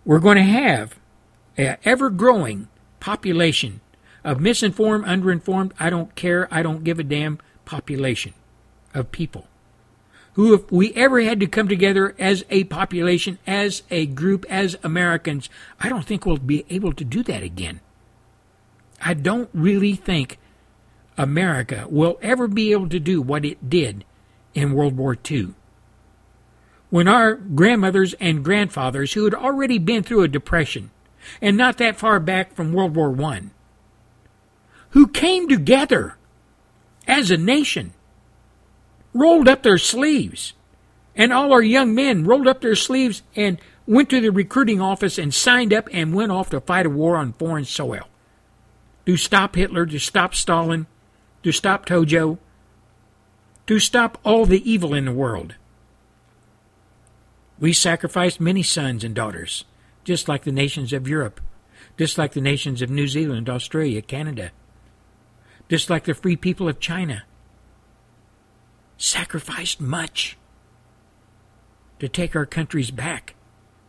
we're 0.05 0.19
going 0.19 0.37
to 0.37 0.43
have 0.43 0.97
an 1.57 1.77
ever 1.83 2.09
growing 2.09 2.67
population 2.99 3.81
of 4.23 4.39
misinformed, 4.39 5.05
underinformed, 5.05 5.71
I 5.79 5.89
don't 5.89 6.15
care, 6.15 6.47
I 6.51 6.61
don't 6.61 6.83
give 6.83 6.99
a 6.99 7.03
damn 7.03 7.39
population 7.65 8.33
of 8.93 9.11
people 9.11 9.47
who, 10.33 10.53
if 10.53 10.71
we 10.71 10.93
ever 10.93 11.21
had 11.21 11.39
to 11.41 11.47
come 11.47 11.67
together 11.67 12.15
as 12.17 12.45
a 12.49 12.63
population, 12.65 13.39
as 13.45 13.83
a 13.89 14.05
group, 14.05 14.45
as 14.49 14.77
Americans, 14.83 15.49
I 15.79 15.89
don't 15.89 16.05
think 16.05 16.25
we'll 16.25 16.37
be 16.37 16.65
able 16.69 16.93
to 16.93 17.03
do 17.03 17.23
that 17.23 17.43
again. 17.43 17.81
I 19.01 19.13
don't 19.15 19.49
really 19.53 19.95
think 19.95 20.37
America 21.17 21.85
will 21.89 22.17
ever 22.21 22.47
be 22.47 22.71
able 22.71 22.87
to 22.89 22.99
do 22.99 23.21
what 23.21 23.43
it 23.43 23.69
did 23.69 24.05
in 24.53 24.73
World 24.73 24.97
War 24.97 25.17
II. 25.30 25.53
When 26.89 27.07
our 27.07 27.35
grandmothers 27.35 28.13
and 28.15 28.43
grandfathers, 28.43 29.13
who 29.13 29.26
had 29.26 29.35
already 29.35 29.77
been 29.77 30.03
through 30.03 30.23
a 30.23 30.27
depression, 30.27 30.91
and 31.41 31.55
not 31.55 31.77
that 31.77 31.97
far 31.97 32.19
back 32.19 32.53
from 32.53 32.73
World 32.73 32.95
War 32.95 33.15
I, 33.23 33.43
who 34.91 35.07
came 35.07 35.47
together 35.47 36.15
as 37.07 37.30
a 37.30 37.38
nation, 37.38 37.93
rolled 39.13 39.47
up 39.47 39.63
their 39.63 39.77
sleeves, 39.77 40.53
and 41.15 41.31
all 41.31 41.51
our 41.51 41.61
young 41.61 41.93
men 41.93 42.23
rolled 42.23 42.47
up 42.47 42.61
their 42.61 42.76
sleeves 42.76 43.21
and 43.35 43.59
went 43.85 44.09
to 44.09 44.21
the 44.21 44.30
recruiting 44.30 44.81
office 44.81 45.17
and 45.17 45.34
signed 45.34 45.73
up 45.73 45.89
and 45.91 46.13
went 46.13 46.31
off 46.31 46.49
to 46.51 46.61
fight 46.61 46.85
a 46.85 46.89
war 46.89 47.17
on 47.17 47.34
foreign 47.34 47.65
soil. 47.65 48.07
To 49.05 49.17
stop 49.17 49.55
Hitler, 49.55 49.85
to 49.88 49.99
stop 49.99 50.35
Stalin, 50.35 50.85
to 51.43 51.51
stop 51.51 51.85
Tojo, 51.85 52.38
to 53.69 53.77
stop 53.77 54.17
all 54.23 54.47
the 54.47 54.67
evil 54.67 54.95
in 54.95 55.05
the 55.05 55.13
world. 55.13 55.53
We 57.59 57.71
sacrificed 57.71 58.41
many 58.41 58.63
sons 58.63 59.03
and 59.03 59.13
daughters, 59.13 59.63
just 60.03 60.27
like 60.27 60.43
the 60.43 60.51
nations 60.51 60.91
of 60.91 61.07
Europe, 61.07 61.39
just 61.95 62.17
like 62.17 62.33
the 62.33 62.41
nations 62.41 62.81
of 62.81 62.89
New 62.89 63.07
Zealand, 63.07 63.47
Australia, 63.47 64.01
Canada, 64.01 64.49
just 65.69 65.87
like 65.87 66.05
the 66.05 66.15
free 66.15 66.35
people 66.35 66.67
of 66.67 66.79
China. 66.79 67.25
Sacrificed 68.97 69.79
much 69.79 70.35
to 71.99 72.09
take 72.09 72.35
our 72.35 72.47
countries 72.47 72.89
back 72.89 73.35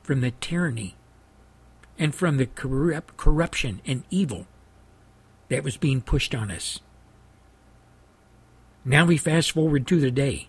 from 0.03 0.21
the 0.21 0.33
tyranny 0.43 0.95
and 1.99 2.15
from 2.15 2.37
the 2.37 2.45
corrupt, 2.45 3.17
corruption 3.17 3.81
and 3.87 4.05
evil 4.11 4.47
that 5.49 5.65
was 5.65 5.79
being 5.79 6.03
pushed 6.03 6.35
on 6.35 6.51
us. 6.51 6.81
Now 8.85 9.05
we 9.05 9.19
fast 9.19 9.53
forward 9.53 9.87
to 9.89 10.01
the 10.01 10.11
day, 10.11 10.49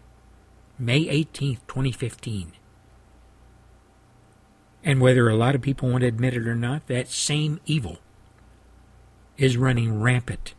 May 0.80 1.06
18th, 1.06 1.60
2015. 1.68 2.54
And 4.84 5.02
whether 5.02 5.28
a 5.28 5.36
lot 5.36 5.54
of 5.54 5.62
people 5.62 5.90
want 5.90 6.02
to 6.02 6.08
admit 6.08 6.34
it 6.34 6.48
or 6.48 6.56
not, 6.56 6.88
that 6.88 7.10
same 7.10 7.60
evil 7.66 8.00
is 9.38 9.58
running 9.58 10.02
rampant 10.02 10.54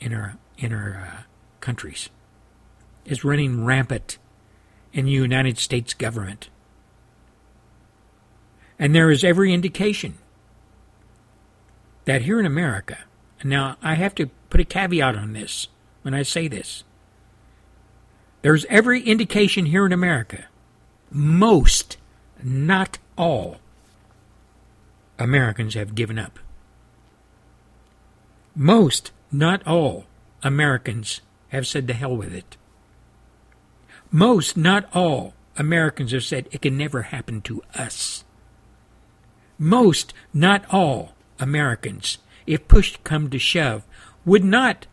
in 0.00 0.12
our 0.12 0.36
in 0.58 0.72
our 0.72 0.94
uh, 0.96 1.22
countries. 1.60 2.10
Is 3.04 3.24
running 3.24 3.64
rampant 3.64 4.18
in 4.92 5.06
the 5.06 5.12
United 5.12 5.58
States 5.58 5.94
government. 5.94 6.48
And 8.78 8.94
there 8.94 9.10
is 9.10 9.22
every 9.22 9.52
indication 9.52 10.14
that 12.04 12.22
here 12.22 12.40
in 12.40 12.46
America, 12.46 12.98
now 13.42 13.76
I 13.82 13.94
have 13.94 14.14
to 14.16 14.26
put 14.50 14.60
a 14.60 14.64
caveat 14.64 15.16
on 15.16 15.32
this 15.32 15.68
when 16.04 16.14
I 16.14 16.22
say 16.22 16.48
this. 16.48 16.84
There's 18.42 18.66
every 18.66 19.00
indication 19.00 19.66
here 19.66 19.86
in 19.86 19.92
America, 19.92 20.44
most, 21.10 21.96
not 22.42 22.98
all, 23.16 23.56
Americans 25.18 25.72
have 25.74 25.94
given 25.94 26.18
up. 26.18 26.38
Most, 28.54 29.12
not 29.32 29.66
all, 29.66 30.04
Americans 30.42 31.22
have 31.48 31.66
said 31.66 31.88
to 31.88 31.94
hell 31.94 32.14
with 32.14 32.34
it. 32.34 32.58
Most, 34.10 34.58
not 34.58 34.94
all, 34.94 35.32
Americans 35.56 36.12
have 36.12 36.24
said 36.24 36.46
it 36.50 36.60
can 36.60 36.76
never 36.76 37.02
happen 37.02 37.40
to 37.42 37.62
us. 37.74 38.24
Most, 39.58 40.12
not 40.34 40.66
all, 40.70 41.14
Americans, 41.40 42.18
if 42.46 42.68
pushed 42.68 43.02
come 43.04 43.30
to 43.30 43.38
shove, 43.38 43.84
would 44.26 44.44
not 44.44 44.86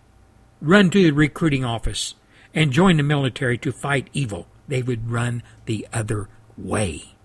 run 0.61 0.89
to 0.91 1.03
the 1.03 1.11
recruiting 1.11 1.65
office 1.65 2.15
and 2.53 2.71
join 2.71 2.97
the 2.97 3.03
military 3.03 3.57
to 3.57 3.71
fight 3.71 4.09
evil. 4.13 4.47
They 4.67 4.81
would 4.81 5.11
run 5.11 5.43
the 5.65 5.87
other 5.91 6.29
way. 6.57 7.15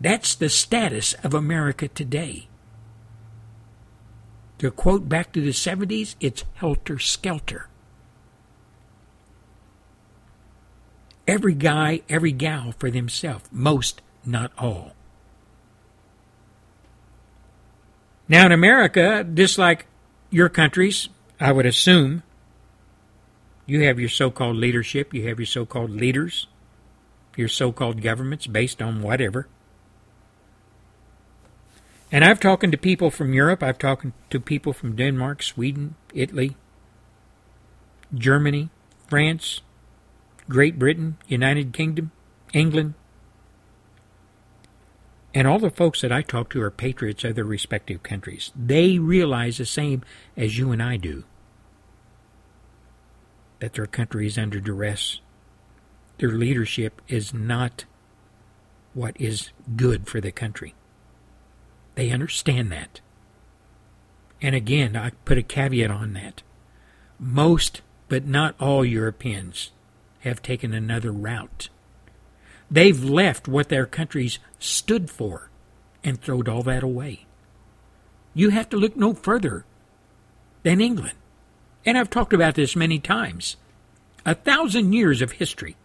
That's 0.00 0.34
the 0.34 0.48
status 0.48 1.14
of 1.22 1.34
America 1.34 1.88
today. 1.88 2.48
To 4.58 4.70
quote 4.70 5.08
back 5.08 5.32
to 5.32 5.40
the 5.40 5.50
70s, 5.50 6.16
it's 6.20 6.44
helter 6.54 6.98
skelter. 6.98 7.68
Every 11.26 11.54
guy, 11.54 12.02
every 12.08 12.32
gal 12.32 12.74
for 12.78 12.90
themselves. 12.90 13.44
Most, 13.52 14.02
not 14.24 14.52
all. 14.58 14.92
Now 18.28 18.46
in 18.46 18.52
America, 18.52 19.24
just 19.24 19.58
like 19.58 19.86
your 20.30 20.48
countries, 20.48 21.08
I 21.40 21.52
would 21.52 21.64
assume, 21.64 22.22
you 23.64 23.80
have 23.84 23.98
your 23.98 24.10
so 24.10 24.30
called 24.30 24.56
leadership, 24.56 25.14
you 25.14 25.26
have 25.28 25.38
your 25.38 25.46
so 25.46 25.64
called 25.64 25.90
leaders, 25.90 26.46
your 27.34 27.48
so 27.48 27.72
called 27.72 28.02
governments 28.02 28.46
based 28.46 28.82
on 28.82 29.00
whatever. 29.00 29.48
And 32.12 32.24
I've 32.24 32.40
talked 32.40 32.70
to 32.70 32.76
people 32.76 33.10
from 33.10 33.32
Europe, 33.32 33.62
I've 33.62 33.78
talked 33.78 34.04
to 34.30 34.40
people 34.40 34.74
from 34.74 34.96
Denmark, 34.96 35.42
Sweden, 35.42 35.94
Italy, 36.12 36.56
Germany, 38.14 38.68
France, 39.08 39.62
Great 40.48 40.78
Britain, 40.78 41.16
United 41.26 41.72
Kingdom, 41.72 42.10
England. 42.52 42.94
And 45.32 45.46
all 45.46 45.60
the 45.60 45.70
folks 45.70 46.02
that 46.02 46.12
I 46.12 46.20
talk 46.20 46.50
to 46.50 46.60
are 46.60 46.72
patriots 46.72 47.24
of 47.24 47.36
their 47.36 47.44
respective 47.44 48.02
countries. 48.02 48.50
They 48.54 48.98
realize 48.98 49.56
the 49.56 49.64
same 49.64 50.02
as 50.36 50.58
you 50.58 50.72
and 50.72 50.82
I 50.82 50.96
do 50.96 51.24
that 53.60 53.74
their 53.74 53.86
country 53.86 54.26
is 54.26 54.36
under 54.36 54.60
duress. 54.60 55.20
Their 56.18 56.30
leadership 56.30 57.00
is 57.08 57.32
not 57.32 57.84
what 58.92 59.18
is 59.20 59.50
good 59.76 60.08
for 60.08 60.20
the 60.20 60.32
country. 60.32 60.74
They 61.94 62.10
understand 62.10 62.72
that. 62.72 63.00
And 64.42 64.54
again, 64.54 64.96
I 64.96 65.10
put 65.24 65.38
a 65.38 65.42
caveat 65.42 65.90
on 65.90 66.14
that. 66.14 66.42
Most, 67.18 67.82
but 68.08 68.26
not 68.26 68.54
all 68.58 68.84
Europeans 68.84 69.70
have 70.20 70.42
taken 70.42 70.72
another 70.72 71.12
route. 71.12 71.68
They've 72.70 73.02
left 73.02 73.48
what 73.48 73.68
their 73.68 73.86
countries 73.86 74.38
stood 74.58 75.10
for 75.10 75.50
and 76.02 76.20
thrown 76.20 76.48
all 76.48 76.62
that 76.62 76.82
away. 76.82 77.26
You 78.32 78.50
have 78.50 78.68
to 78.70 78.76
look 78.76 78.96
no 78.96 79.12
further 79.12 79.64
than 80.62 80.80
England. 80.80 81.16
And 81.84 81.96
I've 81.96 82.10
talked 82.10 82.32
about 82.32 82.54
this 82.54 82.76
many 82.76 82.98
times. 82.98 83.56
A 84.26 84.34
thousand 84.34 84.92
years 84.92 85.22
of 85.22 85.32
history. 85.32 85.76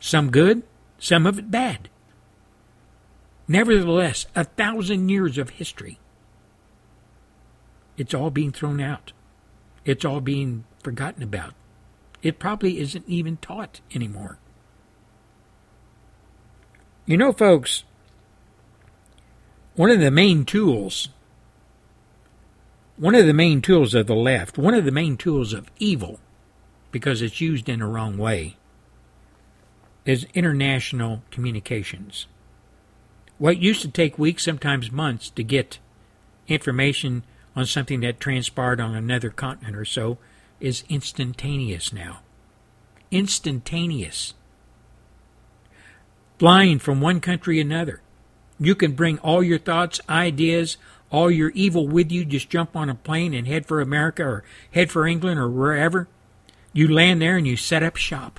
Some 0.00 0.30
good, 0.30 0.62
some 0.98 1.26
of 1.26 1.38
it 1.38 1.50
bad. 1.50 1.88
Nevertheless, 3.48 4.26
a 4.34 4.44
thousand 4.44 5.08
years 5.08 5.38
of 5.38 5.50
history. 5.50 5.98
It's 7.96 8.12
all 8.12 8.30
being 8.30 8.52
thrown 8.52 8.80
out. 8.80 9.12
It's 9.84 10.04
all 10.04 10.20
being 10.20 10.64
forgotten 10.82 11.22
about. 11.22 11.54
It 12.22 12.38
probably 12.38 12.80
isn't 12.80 13.08
even 13.08 13.36
taught 13.36 13.80
anymore. 13.94 14.38
You 17.06 17.16
know, 17.16 17.32
folks, 17.32 17.84
one 19.76 19.90
of 19.90 20.00
the 20.00 20.10
main 20.10 20.44
tools, 20.44 21.08
one 22.96 23.14
of 23.14 23.26
the 23.26 23.34
main 23.34 23.60
tools 23.60 23.94
of 23.94 24.06
the 24.06 24.14
left, 24.14 24.56
one 24.56 24.74
of 24.74 24.84
the 24.84 24.90
main 24.90 25.16
tools 25.16 25.52
of 25.52 25.70
evil, 25.78 26.18
because 26.90 27.20
it's 27.20 27.40
used 27.40 27.68
in 27.68 27.80
the 27.80 27.86
wrong 27.86 28.16
way, 28.16 28.56
is 30.04 30.26
international 30.34 31.22
communications. 31.30 32.26
What 33.38 33.58
used 33.58 33.82
to 33.82 33.88
take 33.88 34.18
weeks, 34.18 34.44
sometimes 34.44 34.90
months, 34.90 35.28
to 35.30 35.42
get 35.42 35.78
information 36.48 37.22
on 37.54 37.66
something 37.66 38.00
that 38.00 38.20
transpired 38.20 38.80
on 38.80 38.94
another 38.94 39.30
continent 39.30 39.76
or 39.76 39.84
so 39.84 40.16
is 40.60 40.84
instantaneous 40.88 41.92
now. 41.92 42.20
Instantaneous. 43.10 44.32
Flying 46.38 46.78
from 46.78 47.00
one 47.00 47.20
country 47.20 47.56
to 47.56 47.60
another. 47.60 48.00
You 48.58 48.74
can 48.74 48.92
bring 48.92 49.18
all 49.18 49.42
your 49.42 49.58
thoughts, 49.58 50.00
ideas, 50.08 50.78
all 51.16 51.30
your 51.30 51.48
evil 51.50 51.88
with 51.88 52.12
you. 52.12 52.26
Just 52.26 52.50
jump 52.50 52.76
on 52.76 52.90
a 52.90 52.94
plane 52.94 53.32
and 53.32 53.46
head 53.46 53.64
for 53.64 53.80
America 53.80 54.22
or 54.22 54.44
head 54.72 54.90
for 54.90 55.06
England 55.06 55.40
or 55.40 55.48
wherever. 55.48 56.08
You 56.74 56.92
land 56.92 57.22
there 57.22 57.38
and 57.38 57.46
you 57.46 57.56
set 57.56 57.82
up 57.82 57.96
shop. 57.96 58.38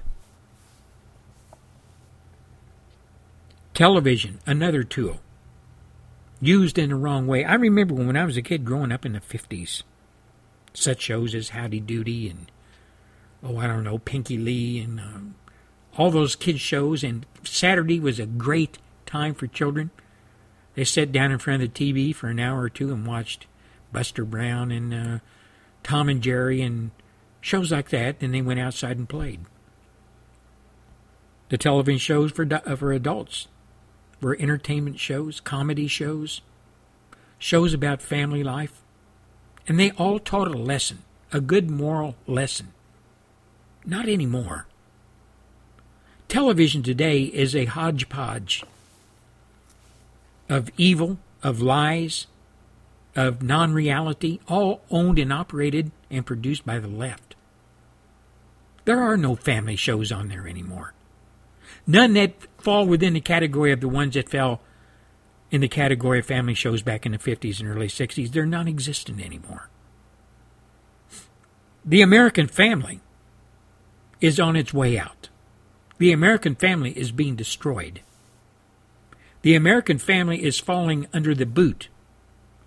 Television, 3.73 4.39
another 4.45 4.83
tool. 4.83 5.19
Used 6.39 6.77
in 6.77 6.89
the 6.89 6.95
wrong 6.95 7.25
way. 7.25 7.43
I 7.43 7.55
remember 7.55 7.95
when 7.95 8.15
I 8.15 8.25
was 8.25 8.37
a 8.37 8.43
kid 8.43 8.63
growing 8.63 8.91
up 8.91 9.07
in 9.07 9.13
the 9.13 9.21
50s, 9.21 9.81
such 10.75 11.01
shows 11.01 11.33
as 11.33 11.49
Howdy 11.49 11.79
Doody 11.79 12.29
and, 12.29 12.51
oh, 13.41 13.57
I 13.57 13.65
don't 13.65 13.83
know, 13.83 13.97
Pinky 13.97 14.37
Lee 14.37 14.79
and 14.79 14.99
um, 14.99 15.35
all 15.97 16.11
those 16.11 16.35
kids' 16.35 16.61
shows. 16.61 17.03
And 17.03 17.25
Saturday 17.43 17.99
was 17.99 18.19
a 18.19 18.27
great 18.27 18.77
time 19.07 19.33
for 19.33 19.47
children. 19.47 19.89
They 20.77 20.83
sat 20.83 21.11
down 21.11 21.31
in 21.31 21.39
front 21.39 21.63
of 21.63 21.73
the 21.73 21.91
TV 21.91 22.13
for 22.13 22.27
an 22.27 22.39
hour 22.39 22.61
or 22.61 22.69
two 22.69 22.93
and 22.93 23.07
watched 23.07 23.47
Buster 23.91 24.23
Brown 24.23 24.71
and 24.71 24.93
uh, 24.93 25.19
Tom 25.81 26.07
and 26.07 26.21
Jerry 26.21 26.61
and 26.61 26.91
shows 27.41 27.71
like 27.71 27.89
that. 27.89 28.19
Then 28.19 28.31
they 28.31 28.43
went 28.43 28.59
outside 28.59 28.95
and 28.95 29.09
played. 29.09 29.39
The 31.49 31.57
television 31.57 31.97
shows 31.97 32.31
for, 32.31 32.45
for 32.45 32.93
adults 32.93 33.47
were 34.21 34.37
entertainment 34.39 34.99
shows, 34.99 35.39
comedy 35.39 35.87
shows, 35.87 36.41
shows 37.39 37.73
about 37.73 37.99
family 37.99 38.43
life, 38.43 38.83
and 39.67 39.79
they 39.79 39.89
all 39.93 40.19
taught 40.19 40.47
a 40.47 40.51
lesson, 40.51 40.99
a 41.33 41.41
good 41.41 41.71
moral 41.71 42.15
lesson. 42.27 42.71
Not 43.83 44.07
anymore. 44.07 44.67
television 46.27 46.83
today 46.83 47.23
is 47.23 47.55
a 47.55 47.65
hodgepodge 47.65 48.63
of 50.49 50.69
evil, 50.77 51.19
of 51.43 51.61
lies, 51.61 52.27
of 53.15 53.41
non 53.41 53.73
reality, 53.73 54.39
all 54.47 54.81
owned 54.89 55.19
and 55.19 55.33
operated 55.33 55.91
and 56.09 56.25
produced 56.25 56.65
by 56.65 56.79
the 56.79 56.87
left. 56.87 57.35
There 58.85 59.01
are 59.01 59.17
no 59.17 59.35
family 59.35 59.75
shows 59.75 60.11
on 60.11 60.29
there 60.29 60.47
anymore. 60.47 60.93
None 61.85 62.13
that 62.13 62.33
fall 62.57 62.85
within 62.85 63.13
the 63.13 63.21
category 63.21 63.71
of 63.71 63.81
the 63.81 63.87
ones 63.87 64.13
that 64.13 64.29
fell 64.29 64.61
in 65.51 65.61
the 65.61 65.67
category 65.67 66.19
of 66.19 66.25
family 66.25 66.53
shows 66.53 66.81
back 66.81 67.05
in 67.05 67.11
the 67.11 67.17
50s 67.17 67.59
and 67.59 67.69
early 67.69 67.87
60s. 67.87 68.31
They're 68.31 68.45
non 68.45 68.67
existent 68.67 69.23
anymore. 69.23 69.69
The 71.85 72.01
American 72.01 72.47
family 72.47 72.99
is 74.19 74.39
on 74.39 74.55
its 74.55 74.73
way 74.73 74.99
out. 74.99 75.29
The 75.97 76.11
American 76.11 76.55
family 76.55 76.91
is 76.91 77.11
being 77.11 77.35
destroyed. 77.35 78.01
The 79.43 79.55
American 79.55 79.97
family 79.97 80.43
is 80.43 80.59
falling 80.59 81.07
under 81.13 81.35
the 81.35 81.45
boot 81.45 81.89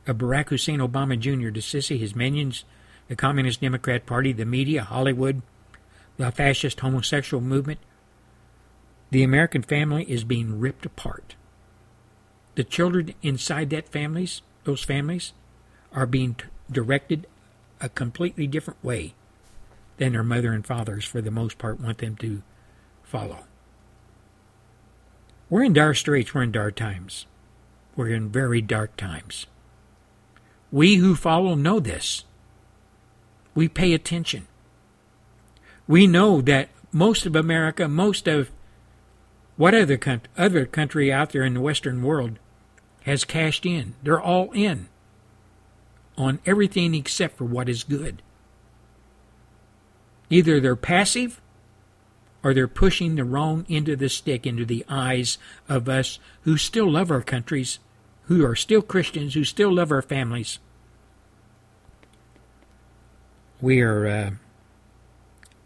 of 0.07 0.19
Barack 0.19 0.49
Hussein 0.49 0.79
Obama 0.79 1.19
Jr., 1.19 1.51
the 1.51 1.61
Sisi, 1.61 1.99
his 1.99 2.15
minions, 2.15 2.65
the 3.09 3.17
Communist 3.17 3.61
Democrat 3.61 4.07
Party, 4.07 4.33
the 4.33 4.45
media, 4.45 4.85
Hollywood, 4.85 5.43
the 6.17 6.31
fascist 6.31 6.81
homosexual 6.81 7.43
movement. 7.43 7.81
The 9.11 9.25
American 9.25 9.63
family 9.63 10.05
is 10.05 10.23
being 10.23 10.61
ripped 10.61 10.87
apart. 10.87 11.35
The 12.55 12.65
children 12.65 13.15
inside 13.23 13.71
that 13.71 13.89
families, 13.89 14.43
those 14.65 14.85
families, 14.85 15.33
are 15.93 16.07
being 16.07 16.35
t- 16.35 16.45
directed 16.71 17.27
a 17.81 17.89
completely 17.89 18.47
different 18.47 18.83
way 18.85 19.15
than 19.97 20.13
their 20.13 20.23
mother 20.23 20.53
and 20.53 20.65
fathers, 20.65 21.05
for 21.05 21.21
the 21.21 21.31
most 21.31 21.59
part, 21.59 21.81
want 21.81 21.99
them 21.99 22.17
to 22.17 22.43
follow. 23.03 23.45
We're 25.51 25.65
in 25.65 25.73
dire 25.73 25.95
straits, 25.95 26.33
we're 26.33 26.45
in 26.45 26.53
dark 26.53 26.77
times. 26.77 27.27
We're 27.97 28.11
in 28.11 28.31
very 28.31 28.63
dark 28.63 28.97
times. 28.97 29.47
We 30.71 30.97
who 30.97 31.17
follow 31.17 31.57
know 31.57 31.81
this. 31.81 32.25
We 33.55 33.67
pay 33.69 33.93
attention. 33.93 34.47
We 35.89 36.07
know 36.07 36.41
that 36.41 36.69
most 36.93 37.27
of 37.27 37.35
America, 37.35 37.89
most 37.89 38.29
of 38.29 38.51
what 39.57 39.75
other, 39.75 39.99
other 40.39 40.67
country 40.67 41.13
out 41.13 41.31
there 41.31 41.43
in 41.43 41.55
the 41.55 41.61
Western 41.61 42.03
world 42.05 42.39
has 43.03 43.25
cashed 43.25 43.67
in. 43.67 43.95
They're 44.05 44.21
all 44.21 44.53
in 44.53 44.89
on 46.17 46.39
everything 46.47 46.95
except 46.95 47.37
for 47.37 47.45
what 47.45 47.69
is 47.69 47.83
good. 47.83 48.23
Either 50.29 50.61
they're 50.61 50.77
passive 50.77 51.41
or 52.43 52.55
they're 52.55 52.69
pushing 52.69 53.15
the 53.15 53.25
wrong 53.25 53.67
end 53.69 53.89
of 53.89 53.99
the 53.99 54.09
stick 54.09 54.47
into 54.47 54.65
the 54.65 54.85
eyes 54.89 55.39
of 55.69 55.89
us 55.89 56.19
who 56.43 56.57
still 56.57 56.91
love 56.91 57.11
our 57.11 57.23
countries, 57.23 57.79
who 58.25 58.45
are 58.45 58.57
still 58.57 58.83
Christians, 58.83 59.35
who 59.35 59.45
still 59.45 59.73
love 59.75 59.91
our 59.91 60.03
families. 60.03 60.59
We 63.61 63.83
are 63.83 64.07
uh, 64.07 64.31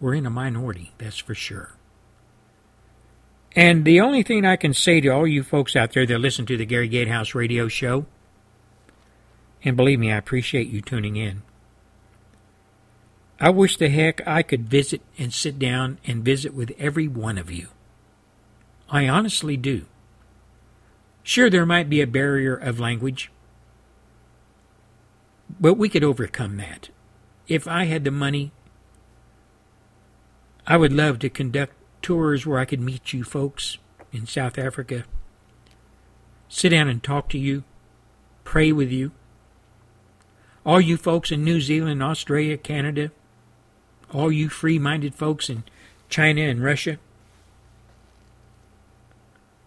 we're 0.00 0.14
in 0.14 0.26
a 0.26 0.30
minority, 0.30 0.92
that's 0.98 1.18
for 1.18 1.34
sure. 1.34 1.72
And 3.56 3.84
the 3.84 4.00
only 4.00 4.24
thing 4.24 4.44
I 4.44 4.56
can 4.56 4.74
say 4.74 5.00
to 5.00 5.08
all 5.08 5.26
you 5.26 5.44
folks 5.44 5.76
out 5.76 5.92
there 5.92 6.04
that 6.06 6.18
listen 6.18 6.44
to 6.46 6.56
the 6.56 6.66
Gary 6.66 6.88
Gatehouse 6.88 7.34
radio 7.34 7.68
show, 7.68 8.06
and 9.62 9.76
believe 9.76 10.00
me, 10.00 10.12
I 10.12 10.16
appreciate 10.16 10.68
you 10.68 10.82
tuning 10.82 11.16
in. 11.16 11.42
I 13.40 13.50
wish 13.50 13.76
the 13.76 13.88
heck 13.88 14.26
I 14.26 14.42
could 14.42 14.68
visit 14.68 15.02
and 15.18 15.32
sit 15.32 15.58
down 15.58 15.98
and 16.06 16.24
visit 16.24 16.54
with 16.54 16.72
every 16.78 17.08
one 17.08 17.36
of 17.36 17.50
you. 17.50 17.68
I 18.88 19.08
honestly 19.08 19.56
do. 19.56 19.86
Sure, 21.22 21.50
there 21.50 21.66
might 21.66 21.88
be 21.88 22.00
a 22.00 22.06
barrier 22.06 22.54
of 22.54 22.78
language, 22.78 23.30
but 25.58 25.74
we 25.74 25.88
could 25.88 26.04
overcome 26.04 26.58
that. 26.58 26.90
If 27.48 27.66
I 27.66 27.84
had 27.84 28.04
the 28.04 28.10
money, 28.10 28.52
I 30.66 30.76
would 30.76 30.92
love 30.92 31.18
to 31.20 31.28
conduct 31.28 31.74
tours 32.02 32.46
where 32.46 32.58
I 32.58 32.64
could 32.64 32.80
meet 32.80 33.12
you 33.12 33.24
folks 33.24 33.78
in 34.12 34.26
South 34.26 34.58
Africa, 34.58 35.04
sit 36.48 36.68
down 36.68 36.88
and 36.88 37.02
talk 37.02 37.28
to 37.30 37.38
you, 37.38 37.64
pray 38.44 38.70
with 38.70 38.92
you. 38.92 39.12
All 40.64 40.80
you 40.80 40.96
folks 40.96 41.32
in 41.32 41.44
New 41.44 41.60
Zealand, 41.60 42.02
Australia, 42.02 42.56
Canada, 42.56 43.10
all 44.14 44.32
you 44.32 44.48
free 44.48 44.78
minded 44.78 45.14
folks 45.14 45.50
in 45.50 45.64
China 46.08 46.42
and 46.42 46.62
Russia. 46.62 46.98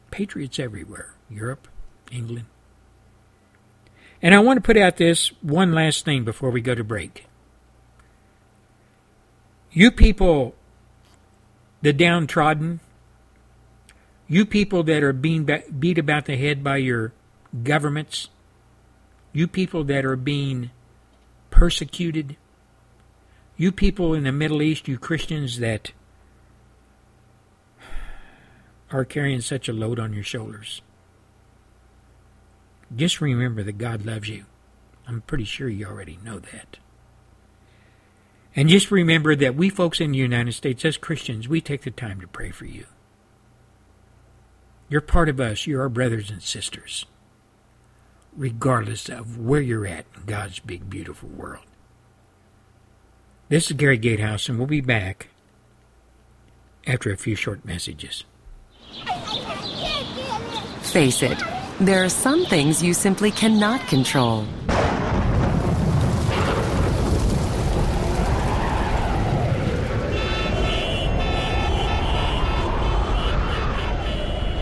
Patriots 0.10 0.57
everywhere 0.57 1.14
Europe, 1.30 1.68
England. 2.11 2.45
And 4.22 4.34
I 4.34 4.40
want 4.40 4.57
to 4.57 4.61
put 4.61 4.78
out 4.78 4.98
this 4.98 5.28
one 5.41 5.74
last 5.74 6.06
thing 6.06 6.24
before 6.24 6.49
we 6.49 6.61
go 6.61 6.74
to 6.74 6.84
break. 6.84 7.26
You 9.72 9.91
people, 9.91 10.56
the 11.82 11.94
downtrodden, 11.94 12.80
you 14.28 14.45
people 14.45 14.84
that 14.84 15.03
are 15.03 15.14
being 15.14 15.48
beat 15.78 15.98
about 15.98 16.26
the 16.26 16.36
head 16.36 16.64
by 16.64 16.78
your 16.78 17.14
governments, 17.64 18.30
you 19.34 19.48
people 19.48 19.84
that 19.84 20.03
are 20.03 20.15
being 20.15 20.72
persecuted, 21.52 22.38
you 23.57 23.71
people 23.71 24.13
in 24.13 24.23
the 24.23 24.31
Middle 24.31 24.61
East, 24.61 24.88
you 24.88 24.97
Christians 24.97 25.59
that 25.59 25.91
are 28.91 29.03
carrying 29.03 29.41
such 29.41 29.67
a 29.67 29.73
load 29.73 29.99
on 29.99 30.13
your 30.13 30.23
shoulders, 30.23 30.81
just 32.95 33.19
remember 33.19 33.63
that 33.63 33.77
God 33.77 34.05
loves 34.05 34.29
you. 34.29 34.45
I'm 35.07 35.21
pretty 35.21 35.43
sure 35.43 35.67
you 35.67 35.88
already 35.88 36.19
know 36.23 36.39
that. 36.39 36.77
And 38.55 38.69
just 38.69 38.91
remember 38.91 39.35
that 39.35 39.55
we 39.55 39.69
folks 39.69 39.99
in 39.99 40.11
the 40.11 40.17
United 40.17 40.53
States, 40.53 40.84
as 40.84 40.97
Christians, 40.97 41.47
we 41.47 41.61
take 41.61 41.84
the 41.84 41.91
time 41.91 42.19
to 42.21 42.27
pray 42.27 42.49
for 42.49 42.65
you. 42.65 42.85
You're 44.89 45.01
part 45.01 45.29
of 45.29 45.39
us. 45.39 45.67
You're 45.67 45.81
our 45.81 45.89
brothers 45.89 46.31
and 46.31 46.41
sisters, 46.41 47.05
regardless 48.35 49.09
of 49.09 49.38
where 49.38 49.61
you're 49.61 49.85
at 49.85 50.05
in 50.15 50.25
God's 50.25 50.59
big, 50.59 50.89
beautiful 50.89 51.29
world. 51.29 51.66
This 53.49 53.72
is 53.72 53.78
Gary 53.78 53.98
Gatehouse, 53.98 54.49
and 54.49 54.57
we'll 54.57 54.68
be 54.68 54.82
back 54.82 55.30
after 56.86 57.11
a 57.11 57.15
few 57.15 57.34
short 57.34 57.64
messages. 57.64 58.26
Face 60.82 61.24
it, 61.24 61.41
there 61.80 62.03
are 62.03 62.10
some 62.10 62.45
things 62.45 62.84
you 62.84 62.94
simply 62.94 63.32
cannot 63.32 63.80
control. 63.88 64.45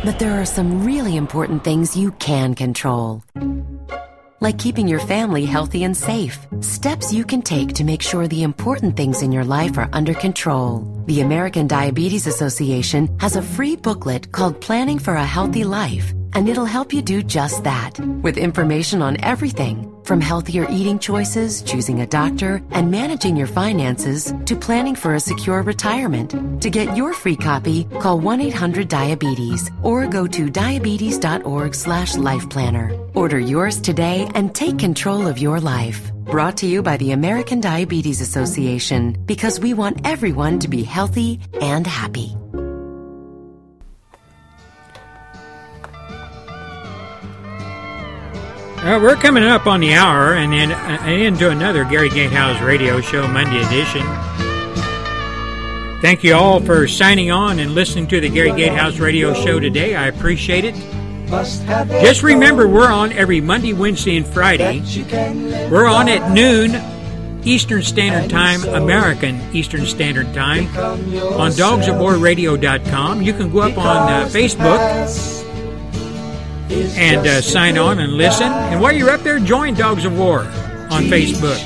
But 0.04 0.20
there 0.20 0.40
are 0.40 0.46
some 0.46 0.86
really 0.86 1.16
important 1.16 1.64
things 1.64 1.98
you 1.98 2.12
can 2.12 2.54
control 2.54 3.24
like 4.40 4.60
keeping 4.60 4.88
your 4.88 5.00
family 5.00 5.46
healthy 5.46 5.84
and 5.84 5.96
safe. 5.98 6.40
Steps 6.62 7.14
you 7.14 7.26
can 7.26 7.42
take 7.42 7.74
to 7.74 7.84
make 7.84 8.02
sure 8.02 8.28
the 8.28 8.44
important 8.44 8.96
things 8.96 9.22
in 9.22 9.32
your 9.32 9.46
life 9.46 9.78
are 9.78 9.90
under 9.94 10.14
control. 10.14 10.84
The 11.08 11.22
American 11.22 11.68
Diabetes 11.68 12.28
Association 12.28 13.18
has 13.20 13.36
a 13.36 13.42
free 13.42 13.76
booklet 13.76 14.32
called 14.32 14.62
Planning 14.62 15.00
for 15.00 15.16
a 15.16 15.26
Healthy 15.26 15.64
Life 15.64 16.14
and 16.36 16.50
it'll 16.50 16.66
help 16.66 16.94
you 16.94 17.02
do 17.02 17.24
just 17.24 17.64
that 17.64 18.00
with 18.22 18.38
information 18.38 19.02
on 19.02 19.20
everything 19.24 19.92
from 20.06 20.22
healthier 20.22 20.68
eating 20.70 21.00
choices, 21.00 21.62
choosing 21.64 22.02
a 22.02 22.06
doctor, 22.06 22.62
and 22.72 22.92
managing 22.92 23.36
your 23.36 23.48
finances 23.48 24.34
to 24.46 24.56
planning 24.56 24.96
for 24.96 25.16
a 25.16 25.20
secure 25.20 25.64
retirement. 25.64 26.62
To 26.62 26.70
get 26.70 26.96
your 26.96 27.14
free 27.14 27.36
copy, 27.36 27.86
call 28.00 28.20
1-800-DIABETES 28.20 29.84
or 29.84 30.06
go 30.08 30.28
to 30.28 30.50
diabetes.org 30.50 31.74
slash 31.74 32.16
life 32.16 32.48
planner. 32.50 32.96
Order 33.16 33.40
yours 33.40 33.82
today 33.82 34.30
and 34.36 34.54
take 34.54 34.78
control 34.78 35.28
of 35.28 35.40
your 35.40 35.60
life. 35.60 36.12
Brought 36.26 36.58
to 36.58 36.68
you 36.68 36.84
by 36.84 36.98
the 36.98 37.12
American 37.12 37.60
Diabetes 37.62 38.22
Association 38.22 39.18
because 39.26 39.60
we 39.60 39.74
want 39.74 40.06
everyone 40.06 40.60
to 40.60 40.68
be 40.68 40.84
healthy 40.84 41.40
and 41.62 41.88
happy. 41.88 42.36
Uh, 48.86 49.00
we're 49.02 49.16
coming 49.16 49.44
up 49.44 49.66
on 49.66 49.80
the 49.80 49.96
hour 49.96 50.36
and 50.36 50.54
then 50.54 50.72
uh, 50.72 51.04
into 51.08 51.50
another 51.50 51.84
Gary 51.86 52.08
Gatehouse 52.08 52.62
radio 52.62 53.02
show, 53.02 53.28
Monday 53.28 53.60
edition. 53.66 54.04
Thank 56.02 56.24
you 56.24 56.36
all 56.36 56.60
for 56.60 56.88
signing 56.88 57.32
on 57.32 57.58
and 57.58 57.74
listening 57.74 58.06
to 58.10 58.22
the 58.22 58.30
Gary 58.30 58.52
Gatehouse 58.52 59.00
radio 59.00 59.34
show 59.34 59.60
today. 59.60 59.96
I 59.96 60.06
appreciate 60.06 60.66
it. 60.66 60.76
Just 62.00 62.22
remember, 62.22 62.68
we're 62.68 62.92
on 62.92 63.12
every 63.14 63.42
Monday, 63.42 63.74
Wednesday, 63.74 64.18
and 64.18 64.28
Friday. 64.28 64.84
We're 65.72 65.88
on 65.88 66.08
at 66.08 66.32
noon 66.32 66.80
Eastern 67.44 67.82
Standard 67.82 68.30
Time, 68.30 68.64
American 68.66 69.42
Eastern 69.52 69.88
Standard 69.88 70.32
Time, 70.36 70.68
on 70.78 71.50
dogsofwarradio.com. 71.54 73.24
You 73.24 73.34
can 73.34 73.52
go 73.52 73.62
up 73.62 73.80
on 73.80 74.14
uh, 74.14 74.28
Facebook 74.28 75.45
and 76.70 77.28
uh, 77.28 77.42
sign 77.42 77.78
on 77.78 78.00
and 78.00 78.14
listen. 78.14 78.48
And 78.48 78.82
while 78.82 78.94
you're 78.94 79.12
up 79.12 79.22
there, 79.22 79.40
join 79.40 79.76
Dogs 79.76 80.06
of 80.06 80.18
War 80.18 80.40
on 80.90 81.04
Facebook. 81.04 81.60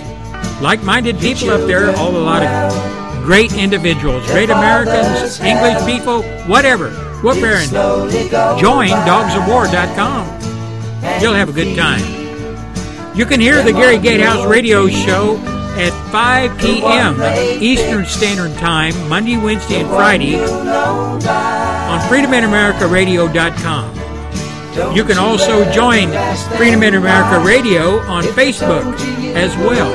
Like 0.61 0.83
minded 0.83 1.19
people 1.19 1.49
up 1.51 1.65
there, 1.67 1.95
all 1.95 2.15
a 2.15 2.17
lot 2.17 2.43
of 2.43 3.23
great 3.23 3.53
individuals, 3.53 4.25
great 4.27 4.49
Americans, 4.49 5.39
English 5.39 5.85
people, 5.85 6.23
whatever. 6.47 6.89
Whoop 7.21 7.37
and 7.37 7.69
join 8.59 8.89
dogsofwar.com. 8.89 11.21
You'll 11.21 11.33
have 11.33 11.49
a 11.49 11.53
good 11.53 11.75
time. 11.75 12.01
You 13.15 13.25
can 13.25 13.41
hear 13.41 13.61
the 13.61 13.73
Gary 13.73 13.97
Gatehouse 13.97 14.45
radio 14.45 14.87
show 14.87 15.37
at 15.77 15.91
5 16.11 16.57
p.m. 16.59 17.21
Eastern 17.61 18.05
Standard 18.05 18.57
Time, 18.57 18.93
Monday, 19.09 19.35
Wednesday, 19.37 19.81
and 19.81 19.89
Friday 19.89 20.39
on 20.39 21.99
freedominamericaradio.com. 22.09 23.98
You 24.95 25.03
can 25.03 25.17
also 25.17 25.69
join 25.71 26.09
Freedom 26.57 26.83
in 26.83 26.95
America 26.95 27.43
Radio 27.45 27.99
on 28.01 28.23
Facebook 28.23 28.95
as 29.35 29.55
well, 29.57 29.93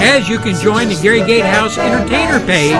as 0.00 0.28
you 0.28 0.38
can 0.38 0.54
join 0.60 0.88
the 0.88 0.98
Gary 1.02 1.20
Gatehouse 1.20 1.78
Entertainer 1.78 2.44
page 2.46 2.74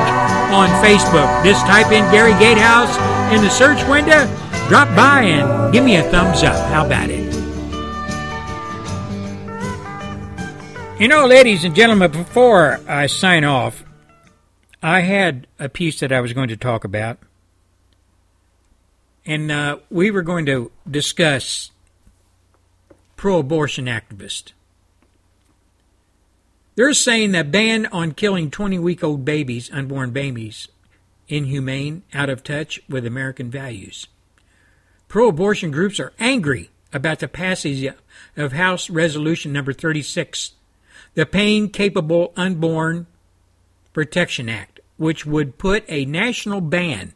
on 0.52 0.68
Facebook. 0.84 1.44
Just 1.44 1.64
type 1.66 1.92
in 1.92 2.02
Gary 2.12 2.32
Gatehouse 2.38 2.96
in 3.32 3.42
the 3.42 3.50
search 3.50 3.82
window, 3.88 4.26
drop 4.68 4.88
by 4.96 5.22
and 5.22 5.72
give 5.72 5.84
me 5.84 5.96
a 5.96 6.02
thumbs 6.04 6.42
up. 6.42 6.56
How 6.70 6.84
about 6.84 7.10
it? 7.10 7.26
You 11.00 11.08
know, 11.08 11.26
ladies 11.26 11.64
and 11.64 11.74
gentlemen, 11.74 12.10
before 12.10 12.80
I 12.88 13.06
sign 13.06 13.44
off, 13.44 13.84
I 14.82 15.00
had 15.00 15.46
a 15.58 15.68
piece 15.68 16.00
that 16.00 16.12
I 16.12 16.20
was 16.20 16.32
going 16.32 16.48
to 16.48 16.56
talk 16.56 16.84
about. 16.84 17.18
And 19.26 19.50
uh, 19.50 19.78
we 19.90 20.10
were 20.10 20.22
going 20.22 20.46
to 20.46 20.70
discuss 20.88 21.72
pro 23.16 23.38
abortion 23.38 23.86
activists. 23.86 24.52
They're 26.76 26.94
saying 26.94 27.32
that 27.32 27.50
ban 27.50 27.86
on 27.86 28.12
killing 28.12 28.50
20 28.50 28.78
week 28.78 29.02
old 29.02 29.24
babies, 29.24 29.70
unborn 29.72 30.12
babies, 30.12 30.68
inhumane, 31.26 32.04
out 32.14 32.30
of 32.30 32.44
touch 32.44 32.80
with 32.88 33.04
American 33.04 33.50
values. 33.50 34.06
Pro 35.08 35.28
abortion 35.28 35.70
groups 35.70 35.98
are 35.98 36.12
angry 36.18 36.70
about 36.92 37.18
the 37.18 37.28
passage 37.28 37.92
of 38.36 38.52
House 38.52 38.88
Resolution 38.88 39.52
number 39.52 39.72
36 39.72 40.52
the 41.14 41.26
Pain 41.26 41.70
Capable 41.70 42.32
Unborn 42.36 43.06
Protection 43.94 44.50
Act, 44.50 44.80
which 44.98 45.24
would 45.24 45.56
put 45.56 45.82
a 45.88 46.04
national 46.04 46.60
ban 46.60 47.14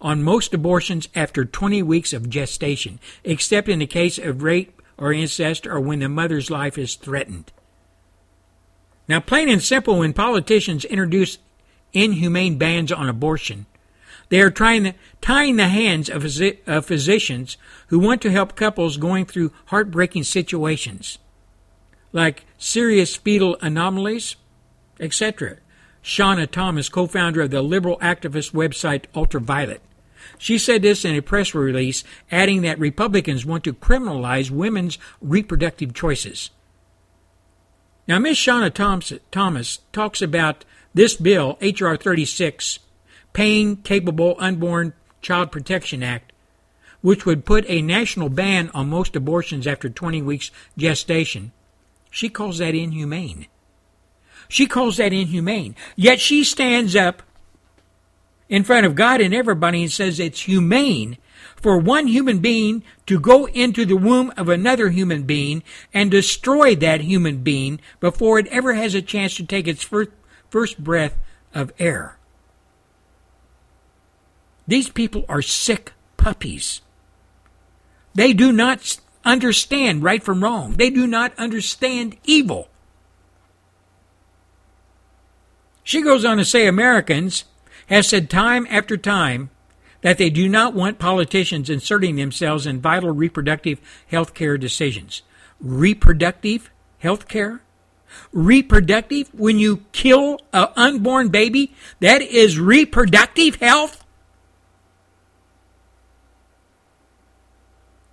on 0.00 0.22
most 0.22 0.54
abortions 0.54 1.08
after 1.14 1.44
20 1.44 1.82
weeks 1.82 2.12
of 2.12 2.30
gestation, 2.30 2.98
except 3.24 3.68
in 3.68 3.78
the 3.78 3.86
case 3.86 4.18
of 4.18 4.42
rape 4.42 4.82
or 4.98 5.12
incest 5.12 5.66
or 5.66 5.80
when 5.80 6.00
the 6.00 6.08
mother's 6.08 6.50
life 6.50 6.78
is 6.78 6.94
threatened. 6.94 7.52
Now, 9.08 9.20
plain 9.20 9.48
and 9.48 9.62
simple, 9.62 9.98
when 9.98 10.12
politicians 10.12 10.84
introduce 10.84 11.38
inhumane 11.92 12.58
bans 12.58 12.90
on 12.90 13.08
abortion, 13.08 13.66
they 14.28 14.40
are 14.40 14.50
trying 14.50 14.94
tying 15.20 15.56
the 15.56 15.68
hands 15.68 16.08
of, 16.08 16.24
of 16.66 16.86
physicians 16.86 17.56
who 17.88 17.98
want 17.98 18.20
to 18.22 18.32
help 18.32 18.56
couples 18.56 18.96
going 18.96 19.24
through 19.24 19.52
heartbreaking 19.66 20.24
situations 20.24 21.18
like 22.16 22.46
serious 22.56 23.14
fetal 23.14 23.58
anomalies, 23.60 24.36
etc. 24.98 25.58
Shauna 26.06 26.48
Thomas, 26.48 26.88
co 26.88 27.08
founder 27.08 27.42
of 27.42 27.50
the 27.50 27.62
liberal 27.62 27.98
activist 27.98 28.52
website 28.52 29.06
Ultraviolet. 29.16 29.82
She 30.38 30.56
said 30.56 30.82
this 30.82 31.04
in 31.04 31.16
a 31.16 31.20
press 31.20 31.52
release, 31.52 32.04
adding 32.30 32.62
that 32.62 32.78
Republicans 32.78 33.44
want 33.44 33.64
to 33.64 33.74
criminalize 33.74 34.48
women's 34.48 34.98
reproductive 35.20 35.94
choices. 35.94 36.50
Now, 38.06 38.20
Ms. 38.20 38.36
Shauna 38.36 39.20
Thomas 39.32 39.78
talks 39.90 40.22
about 40.22 40.64
this 40.94 41.16
bill, 41.16 41.58
H.R. 41.60 41.96
36, 41.96 42.78
Pain 43.32 43.76
Capable 43.78 44.36
Unborn 44.38 44.92
Child 45.22 45.50
Protection 45.50 46.04
Act, 46.04 46.32
which 47.00 47.26
would 47.26 47.44
put 47.44 47.68
a 47.68 47.82
national 47.82 48.28
ban 48.28 48.70
on 48.72 48.88
most 48.88 49.16
abortions 49.16 49.66
after 49.66 49.88
20 49.88 50.22
weeks 50.22 50.52
gestation, 50.78 51.50
she 52.12 52.28
calls 52.28 52.58
that 52.58 52.76
inhumane. 52.76 53.48
She 54.48 54.66
calls 54.66 54.96
that 54.96 55.12
inhumane. 55.12 55.74
Yet 55.96 56.20
she 56.20 56.44
stands 56.44 56.94
up 56.94 57.22
in 58.48 58.64
front 58.64 58.86
of 58.86 58.94
God 58.94 59.20
and 59.20 59.34
everybody 59.34 59.82
and 59.82 59.92
says 59.92 60.20
it's 60.20 60.42
humane 60.42 61.18
for 61.56 61.78
one 61.78 62.06
human 62.06 62.38
being 62.38 62.84
to 63.06 63.18
go 63.18 63.46
into 63.48 63.84
the 63.84 63.96
womb 63.96 64.32
of 64.36 64.48
another 64.48 64.90
human 64.90 65.24
being 65.24 65.62
and 65.92 66.10
destroy 66.10 66.74
that 66.76 67.00
human 67.00 67.42
being 67.42 67.80
before 68.00 68.38
it 68.38 68.46
ever 68.48 68.74
has 68.74 68.94
a 68.94 69.02
chance 69.02 69.36
to 69.36 69.44
take 69.44 69.66
its 69.66 69.82
first, 69.82 70.10
first 70.50 70.82
breath 70.82 71.16
of 71.54 71.72
air. 71.78 72.18
These 74.68 74.90
people 74.90 75.24
are 75.28 75.42
sick 75.42 75.92
puppies. 76.16 76.82
They 78.14 78.32
do 78.32 78.52
not 78.52 78.98
understand 79.24 80.02
right 80.02 80.22
from 80.22 80.42
wrong. 80.42 80.74
They 80.74 80.90
do 80.90 81.06
not 81.06 81.36
understand 81.38 82.16
evil. 82.24 82.68
She 85.86 86.02
goes 86.02 86.24
on 86.24 86.38
to 86.38 86.44
say 86.44 86.66
Americans 86.66 87.44
have 87.86 88.04
said 88.04 88.28
time 88.28 88.66
after 88.68 88.96
time 88.96 89.50
that 90.00 90.18
they 90.18 90.30
do 90.30 90.48
not 90.48 90.74
want 90.74 90.98
politicians 90.98 91.70
inserting 91.70 92.16
themselves 92.16 92.66
in 92.66 92.80
vital 92.80 93.12
reproductive 93.12 93.80
health 94.08 94.34
care 94.34 94.58
decisions. 94.58 95.22
Reproductive 95.60 96.72
health 96.98 97.28
care? 97.28 97.60
Reproductive? 98.32 99.32
When 99.32 99.60
you 99.60 99.84
kill 99.92 100.40
an 100.52 100.66
unborn 100.74 101.28
baby, 101.28 101.72
that 102.00 102.20
is 102.20 102.58
reproductive 102.58 103.54
health? 103.54 104.04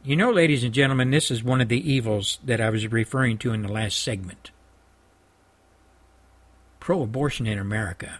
You 0.04 0.16
know, 0.16 0.30
ladies 0.30 0.64
and 0.64 0.76
gentlemen, 0.76 1.10
this 1.10 1.32
is 1.32 1.44
one 1.44 1.60
of 1.60 1.70
the 1.70 1.92
evils 1.92 2.38
that 2.44 2.62
I 2.62 2.70
was 2.70 2.86
referring 2.92 3.40
to 3.40 3.52
in 3.52 3.64
the 3.64 3.72
last 3.72 3.98
segment. 3.98 4.52
Pro 6.84 7.02
abortion 7.02 7.48
in 7.48 7.58
America. 7.58 8.20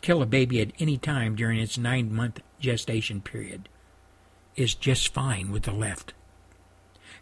Kill 0.00 0.22
a 0.22 0.26
baby 0.26 0.60
at 0.60 0.70
any 0.78 0.96
time 0.96 1.34
during 1.34 1.58
its 1.58 1.76
nine 1.76 2.14
month 2.14 2.38
gestation 2.60 3.20
period 3.20 3.68
is 4.54 4.76
just 4.76 5.12
fine 5.12 5.50
with 5.50 5.64
the 5.64 5.72
left. 5.72 6.14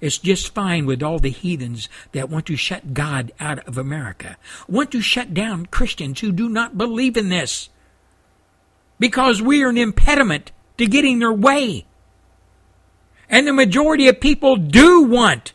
It's 0.02 0.18
just 0.18 0.52
fine 0.52 0.84
with 0.84 1.02
all 1.02 1.18
the 1.18 1.30
heathens 1.30 1.88
that 2.12 2.28
want 2.28 2.44
to 2.48 2.54
shut 2.54 2.92
God 2.92 3.32
out 3.40 3.66
of 3.66 3.78
America, 3.78 4.36
want 4.68 4.92
to 4.92 5.00
shut 5.00 5.32
down 5.32 5.64
Christians 5.64 6.20
who 6.20 6.32
do 6.32 6.50
not 6.50 6.76
believe 6.76 7.16
in 7.16 7.30
this. 7.30 7.70
Because 8.98 9.40
we 9.40 9.62
are 9.62 9.70
an 9.70 9.78
impediment 9.78 10.52
to 10.76 10.86
getting 10.86 11.18
their 11.18 11.32
way. 11.32 11.86
And 13.26 13.46
the 13.46 13.54
majority 13.54 14.06
of 14.06 14.20
people 14.20 14.56
do 14.56 15.04
want 15.04 15.54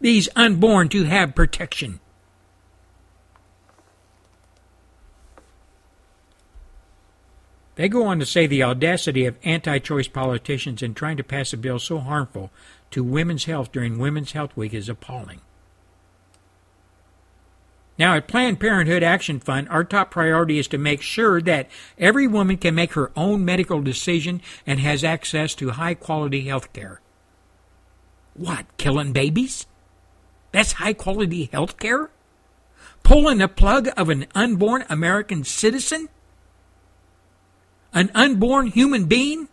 these 0.00 0.28
unborn 0.34 0.88
to 0.88 1.04
have 1.04 1.36
protection. 1.36 2.00
They 7.76 7.88
go 7.88 8.06
on 8.06 8.18
to 8.18 8.26
say 8.26 8.46
the 8.46 8.62
audacity 8.62 9.26
of 9.26 9.36
anti 9.44 9.78
choice 9.78 10.08
politicians 10.08 10.82
in 10.82 10.94
trying 10.94 11.18
to 11.18 11.24
pass 11.24 11.52
a 11.52 11.56
bill 11.56 11.78
so 11.78 11.98
harmful 11.98 12.50
to 12.90 13.04
women's 13.04 13.44
health 13.44 13.70
during 13.70 13.98
Women's 13.98 14.32
Health 14.32 14.56
Week 14.56 14.74
is 14.74 14.88
appalling. 14.88 15.40
Now, 17.98 18.14
at 18.14 18.28
Planned 18.28 18.60
Parenthood 18.60 19.02
Action 19.02 19.40
Fund, 19.40 19.68
our 19.70 19.84
top 19.84 20.10
priority 20.10 20.58
is 20.58 20.68
to 20.68 20.78
make 20.78 21.00
sure 21.00 21.40
that 21.42 21.68
every 21.98 22.26
woman 22.26 22.58
can 22.58 22.74
make 22.74 22.92
her 22.92 23.10
own 23.16 23.44
medical 23.44 23.80
decision 23.80 24.42
and 24.66 24.80
has 24.80 25.02
access 25.02 25.54
to 25.54 25.70
high 25.70 25.94
quality 25.94 26.42
health 26.42 26.72
care. 26.74 27.00
What, 28.34 28.66
killing 28.76 29.12
babies? 29.12 29.66
That's 30.52 30.72
high 30.72 30.92
quality 30.92 31.48
health 31.52 31.78
care? 31.78 32.10
Pulling 33.02 33.38
the 33.38 33.48
plug 33.48 33.88
of 33.96 34.10
an 34.10 34.26
unborn 34.34 34.84
American 34.90 35.44
citizen? 35.44 36.08
An 37.96 38.10
unborn 38.14 38.66
human 38.66 39.06
being? 39.06 39.48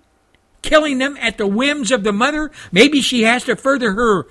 Killing 0.61 0.97
them 0.97 1.17
at 1.21 1.37
the 1.37 1.47
whims 1.47 1.91
of 1.91 2.03
the 2.03 2.11
mother? 2.11 2.51
Maybe 2.73 2.99
she 2.99 3.23
has 3.23 3.45
to 3.45 3.55
further 3.55 3.93
her, 3.93 4.27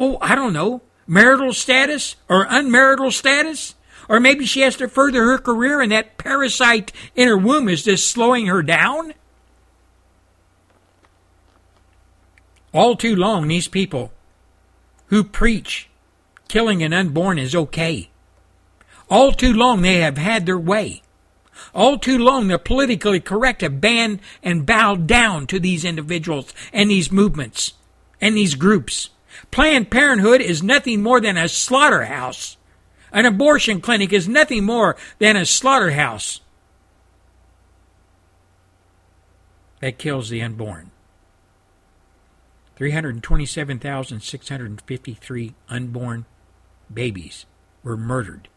oh, 0.00 0.18
I 0.20 0.34
don't 0.34 0.52
know, 0.52 0.82
marital 1.06 1.52
status 1.52 2.16
or 2.28 2.44
unmarital 2.46 3.12
status. 3.12 3.76
Or 4.08 4.18
maybe 4.18 4.46
she 4.46 4.62
has 4.62 4.74
to 4.78 4.88
further 4.88 5.22
her 5.26 5.38
career 5.38 5.80
and 5.80 5.92
that 5.92 6.18
parasite 6.18 6.90
in 7.14 7.28
her 7.28 7.38
womb 7.38 7.68
is 7.68 7.84
just 7.84 8.10
slowing 8.10 8.46
her 8.46 8.64
down. 8.64 9.14
All 12.74 12.96
too 12.96 13.14
long, 13.14 13.46
these 13.46 13.68
people 13.68 14.12
who 15.06 15.22
preach 15.22 15.88
killing 16.48 16.82
an 16.82 16.92
unborn 16.92 17.38
is 17.38 17.54
okay 17.54 18.10
All 19.08 19.30
too 19.30 19.52
long 19.52 19.82
they 19.82 20.00
have 20.00 20.18
had 20.18 20.46
their 20.46 20.58
way. 20.58 21.02
All 21.74 21.98
too 21.98 22.18
long 22.18 22.48
the 22.48 22.58
politically 22.58 23.20
correct 23.20 23.62
have 23.62 23.80
banned 23.80 24.20
and 24.42 24.66
bowed 24.66 25.06
down 25.06 25.46
to 25.46 25.58
these 25.58 25.82
individuals 25.84 26.52
and 26.72 26.90
these 26.90 27.10
movements 27.10 27.72
and 28.20 28.36
these 28.36 28.54
groups. 28.54 29.08
Planned 29.50 29.90
Parenthood 29.90 30.42
is 30.42 30.62
nothing 30.62 31.02
more 31.02 31.20
than 31.20 31.38
a 31.38 31.48
slaughterhouse. 31.48 32.56
An 33.10 33.26
abortion 33.26 33.80
clinic 33.80 34.12
is 34.12 34.28
nothing 34.28 34.64
more 34.64 34.96
than 35.18 35.36
a 35.36 35.46
slaughterhouse 35.46 36.40
that 39.80 39.98
kills 39.98 40.28
the 40.28 40.40
unborn. 40.40 40.92
327,653 42.76 45.54
unborn 45.68 46.24
babies 46.92 47.46
were 47.82 47.96
murdered 47.96 48.48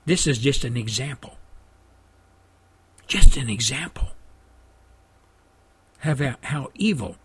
This 0.07 0.29
is 0.29 0.39
just 0.39 0.63
an 0.63 0.77
example. 0.77 1.37
Just 3.09 3.37
an 3.37 3.51
example 3.51 4.11
of 6.05 6.23
how 6.43 6.71
evil 6.77 7.17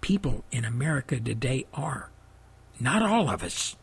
people 0.00 0.44
in 0.52 0.64
America 0.64 1.18
today 1.18 1.66
are. 1.74 2.10
Not 2.78 3.02
all 3.02 3.28
of 3.28 3.42
us. 3.42 3.74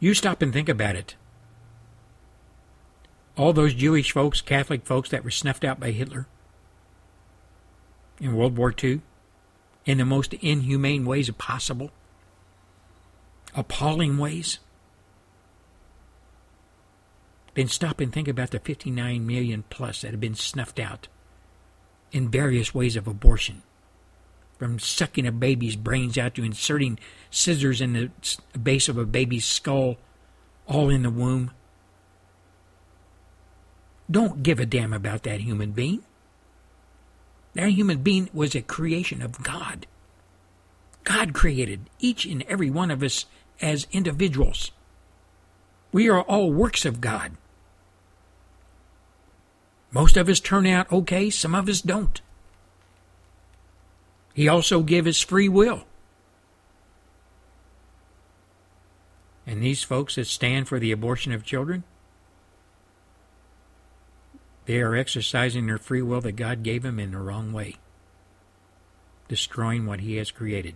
You 0.00 0.12
stop 0.12 0.42
and 0.42 0.52
think 0.52 0.68
about 0.68 0.96
it. 0.96 1.14
All 3.36 3.52
those 3.52 3.74
Jewish 3.74 4.12
folks, 4.12 4.40
Catholic 4.40 4.84
folks 4.84 5.08
that 5.10 5.24
were 5.24 5.30
snuffed 5.30 5.64
out 5.64 5.80
by 5.80 5.90
Hitler 5.90 6.26
in 8.20 8.36
World 8.36 8.56
War 8.56 8.74
II 8.82 9.00
in 9.84 9.98
the 9.98 10.04
most 10.04 10.34
inhumane 10.34 11.04
ways 11.04 11.30
possible, 11.30 11.90
appalling 13.54 14.18
ways. 14.18 14.58
Then 17.54 17.68
stop 17.68 18.00
and 18.00 18.12
think 18.12 18.28
about 18.28 18.50
the 18.50 18.60
59 18.60 19.26
million 19.26 19.64
plus 19.70 20.02
that 20.02 20.12
have 20.12 20.20
been 20.20 20.34
snuffed 20.34 20.78
out 20.78 21.08
in 22.12 22.30
various 22.30 22.74
ways 22.74 22.96
of 22.96 23.06
abortion 23.06 23.62
from 24.58 24.78
sucking 24.78 25.26
a 25.26 25.32
baby's 25.32 25.74
brains 25.74 26.16
out 26.16 26.34
to 26.34 26.44
inserting 26.44 26.98
scissors 27.30 27.80
in 27.80 27.94
the 27.94 28.10
base 28.58 28.88
of 28.88 28.96
a 28.96 29.04
baby's 29.04 29.44
skull, 29.44 29.96
all 30.68 30.88
in 30.88 31.02
the 31.02 31.10
womb. 31.10 31.50
Don't 34.12 34.42
give 34.42 34.60
a 34.60 34.66
damn 34.66 34.92
about 34.92 35.22
that 35.22 35.40
human 35.40 35.72
being. 35.72 36.02
That 37.54 37.70
human 37.70 38.02
being 38.02 38.28
was 38.32 38.54
a 38.54 38.60
creation 38.60 39.22
of 39.22 39.42
God. 39.42 39.86
God 41.04 41.32
created 41.32 41.80
each 41.98 42.26
and 42.26 42.42
every 42.42 42.70
one 42.70 42.90
of 42.90 43.02
us 43.02 43.24
as 43.60 43.86
individuals. 43.90 44.70
We 45.92 46.08
are 46.10 46.20
all 46.20 46.52
works 46.52 46.84
of 46.84 47.00
God. 47.00 47.32
Most 49.90 50.16
of 50.16 50.28
us 50.28 50.40
turn 50.40 50.66
out 50.66 50.92
okay, 50.92 51.30
some 51.30 51.54
of 51.54 51.68
us 51.68 51.80
don't. 51.80 52.20
He 54.34 54.46
also 54.46 54.82
gave 54.82 55.06
us 55.06 55.20
free 55.20 55.48
will. 55.48 55.84
And 59.46 59.62
these 59.62 59.82
folks 59.82 60.16
that 60.16 60.26
stand 60.26 60.68
for 60.68 60.78
the 60.78 60.92
abortion 60.92 61.32
of 61.32 61.44
children, 61.44 61.84
they 64.66 64.80
are 64.80 64.94
exercising 64.94 65.66
their 65.66 65.78
free 65.78 66.02
will 66.02 66.20
that 66.20 66.32
God 66.32 66.62
gave 66.62 66.82
them 66.82 66.98
in 66.98 67.12
the 67.12 67.18
wrong 67.18 67.52
way, 67.52 67.76
destroying 69.28 69.86
what 69.86 70.00
He 70.00 70.16
has 70.16 70.30
created 70.30 70.74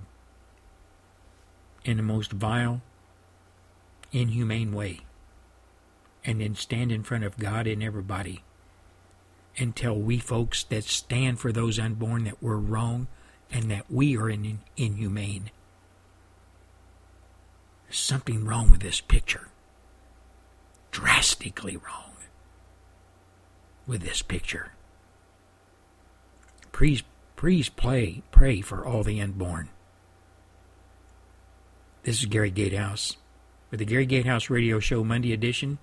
in 1.84 1.96
the 1.96 2.02
most 2.02 2.32
vile, 2.32 2.82
inhumane 4.12 4.72
way, 4.72 5.00
and 6.24 6.40
then 6.40 6.56
stand 6.56 6.90
in 6.90 7.04
front 7.04 7.24
of 7.24 7.38
God 7.38 7.66
and 7.68 7.82
everybody 7.82 8.42
and 9.58 9.74
tell 9.74 9.96
we 9.96 10.18
folks 10.18 10.64
that 10.64 10.84
stand 10.84 11.38
for 11.38 11.52
those 11.52 11.78
unborn 11.78 12.24
that 12.24 12.42
we're 12.42 12.56
wrong 12.56 13.06
and 13.50 13.70
that 13.70 13.90
we 13.90 14.16
are 14.16 14.28
in, 14.28 14.58
inhumane. 14.76 15.50
There's 17.84 17.98
something 17.98 18.44
wrong 18.44 18.70
with 18.70 18.80
this 18.80 19.00
picture. 19.00 19.48
Drastically 20.90 21.76
wrong 21.76 22.05
with 23.86 24.02
this 24.02 24.22
picture. 24.22 24.72
Please, 26.72 27.02
please 27.36 27.68
play, 27.68 28.22
pray 28.30 28.60
for 28.60 28.84
all 28.84 29.02
the 29.02 29.20
unborn. 29.20 29.68
This 32.02 32.20
is 32.20 32.26
Gary 32.26 32.50
Gatehouse 32.50 33.16
with 33.70 33.80
the 33.80 33.86
Gary 33.86 34.06
Gatehouse 34.06 34.50
Radio 34.50 34.78
Show 34.78 35.02
Monday 35.02 35.32
edition. 35.32 35.78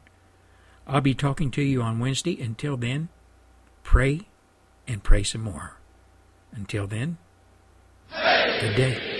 I'll 0.87 1.01
be 1.01 1.13
talking 1.13 1.51
to 1.51 1.61
you 1.61 1.81
on 1.81 1.99
Wednesday. 1.99 2.39
Until 2.41 2.77
then, 2.77 3.09
pray 3.83 4.21
and 4.87 5.03
pray 5.03 5.23
some 5.23 5.41
more. 5.41 5.77
Until 6.53 6.87
then, 6.87 7.17
Good 8.63 8.75
day. 8.75 9.12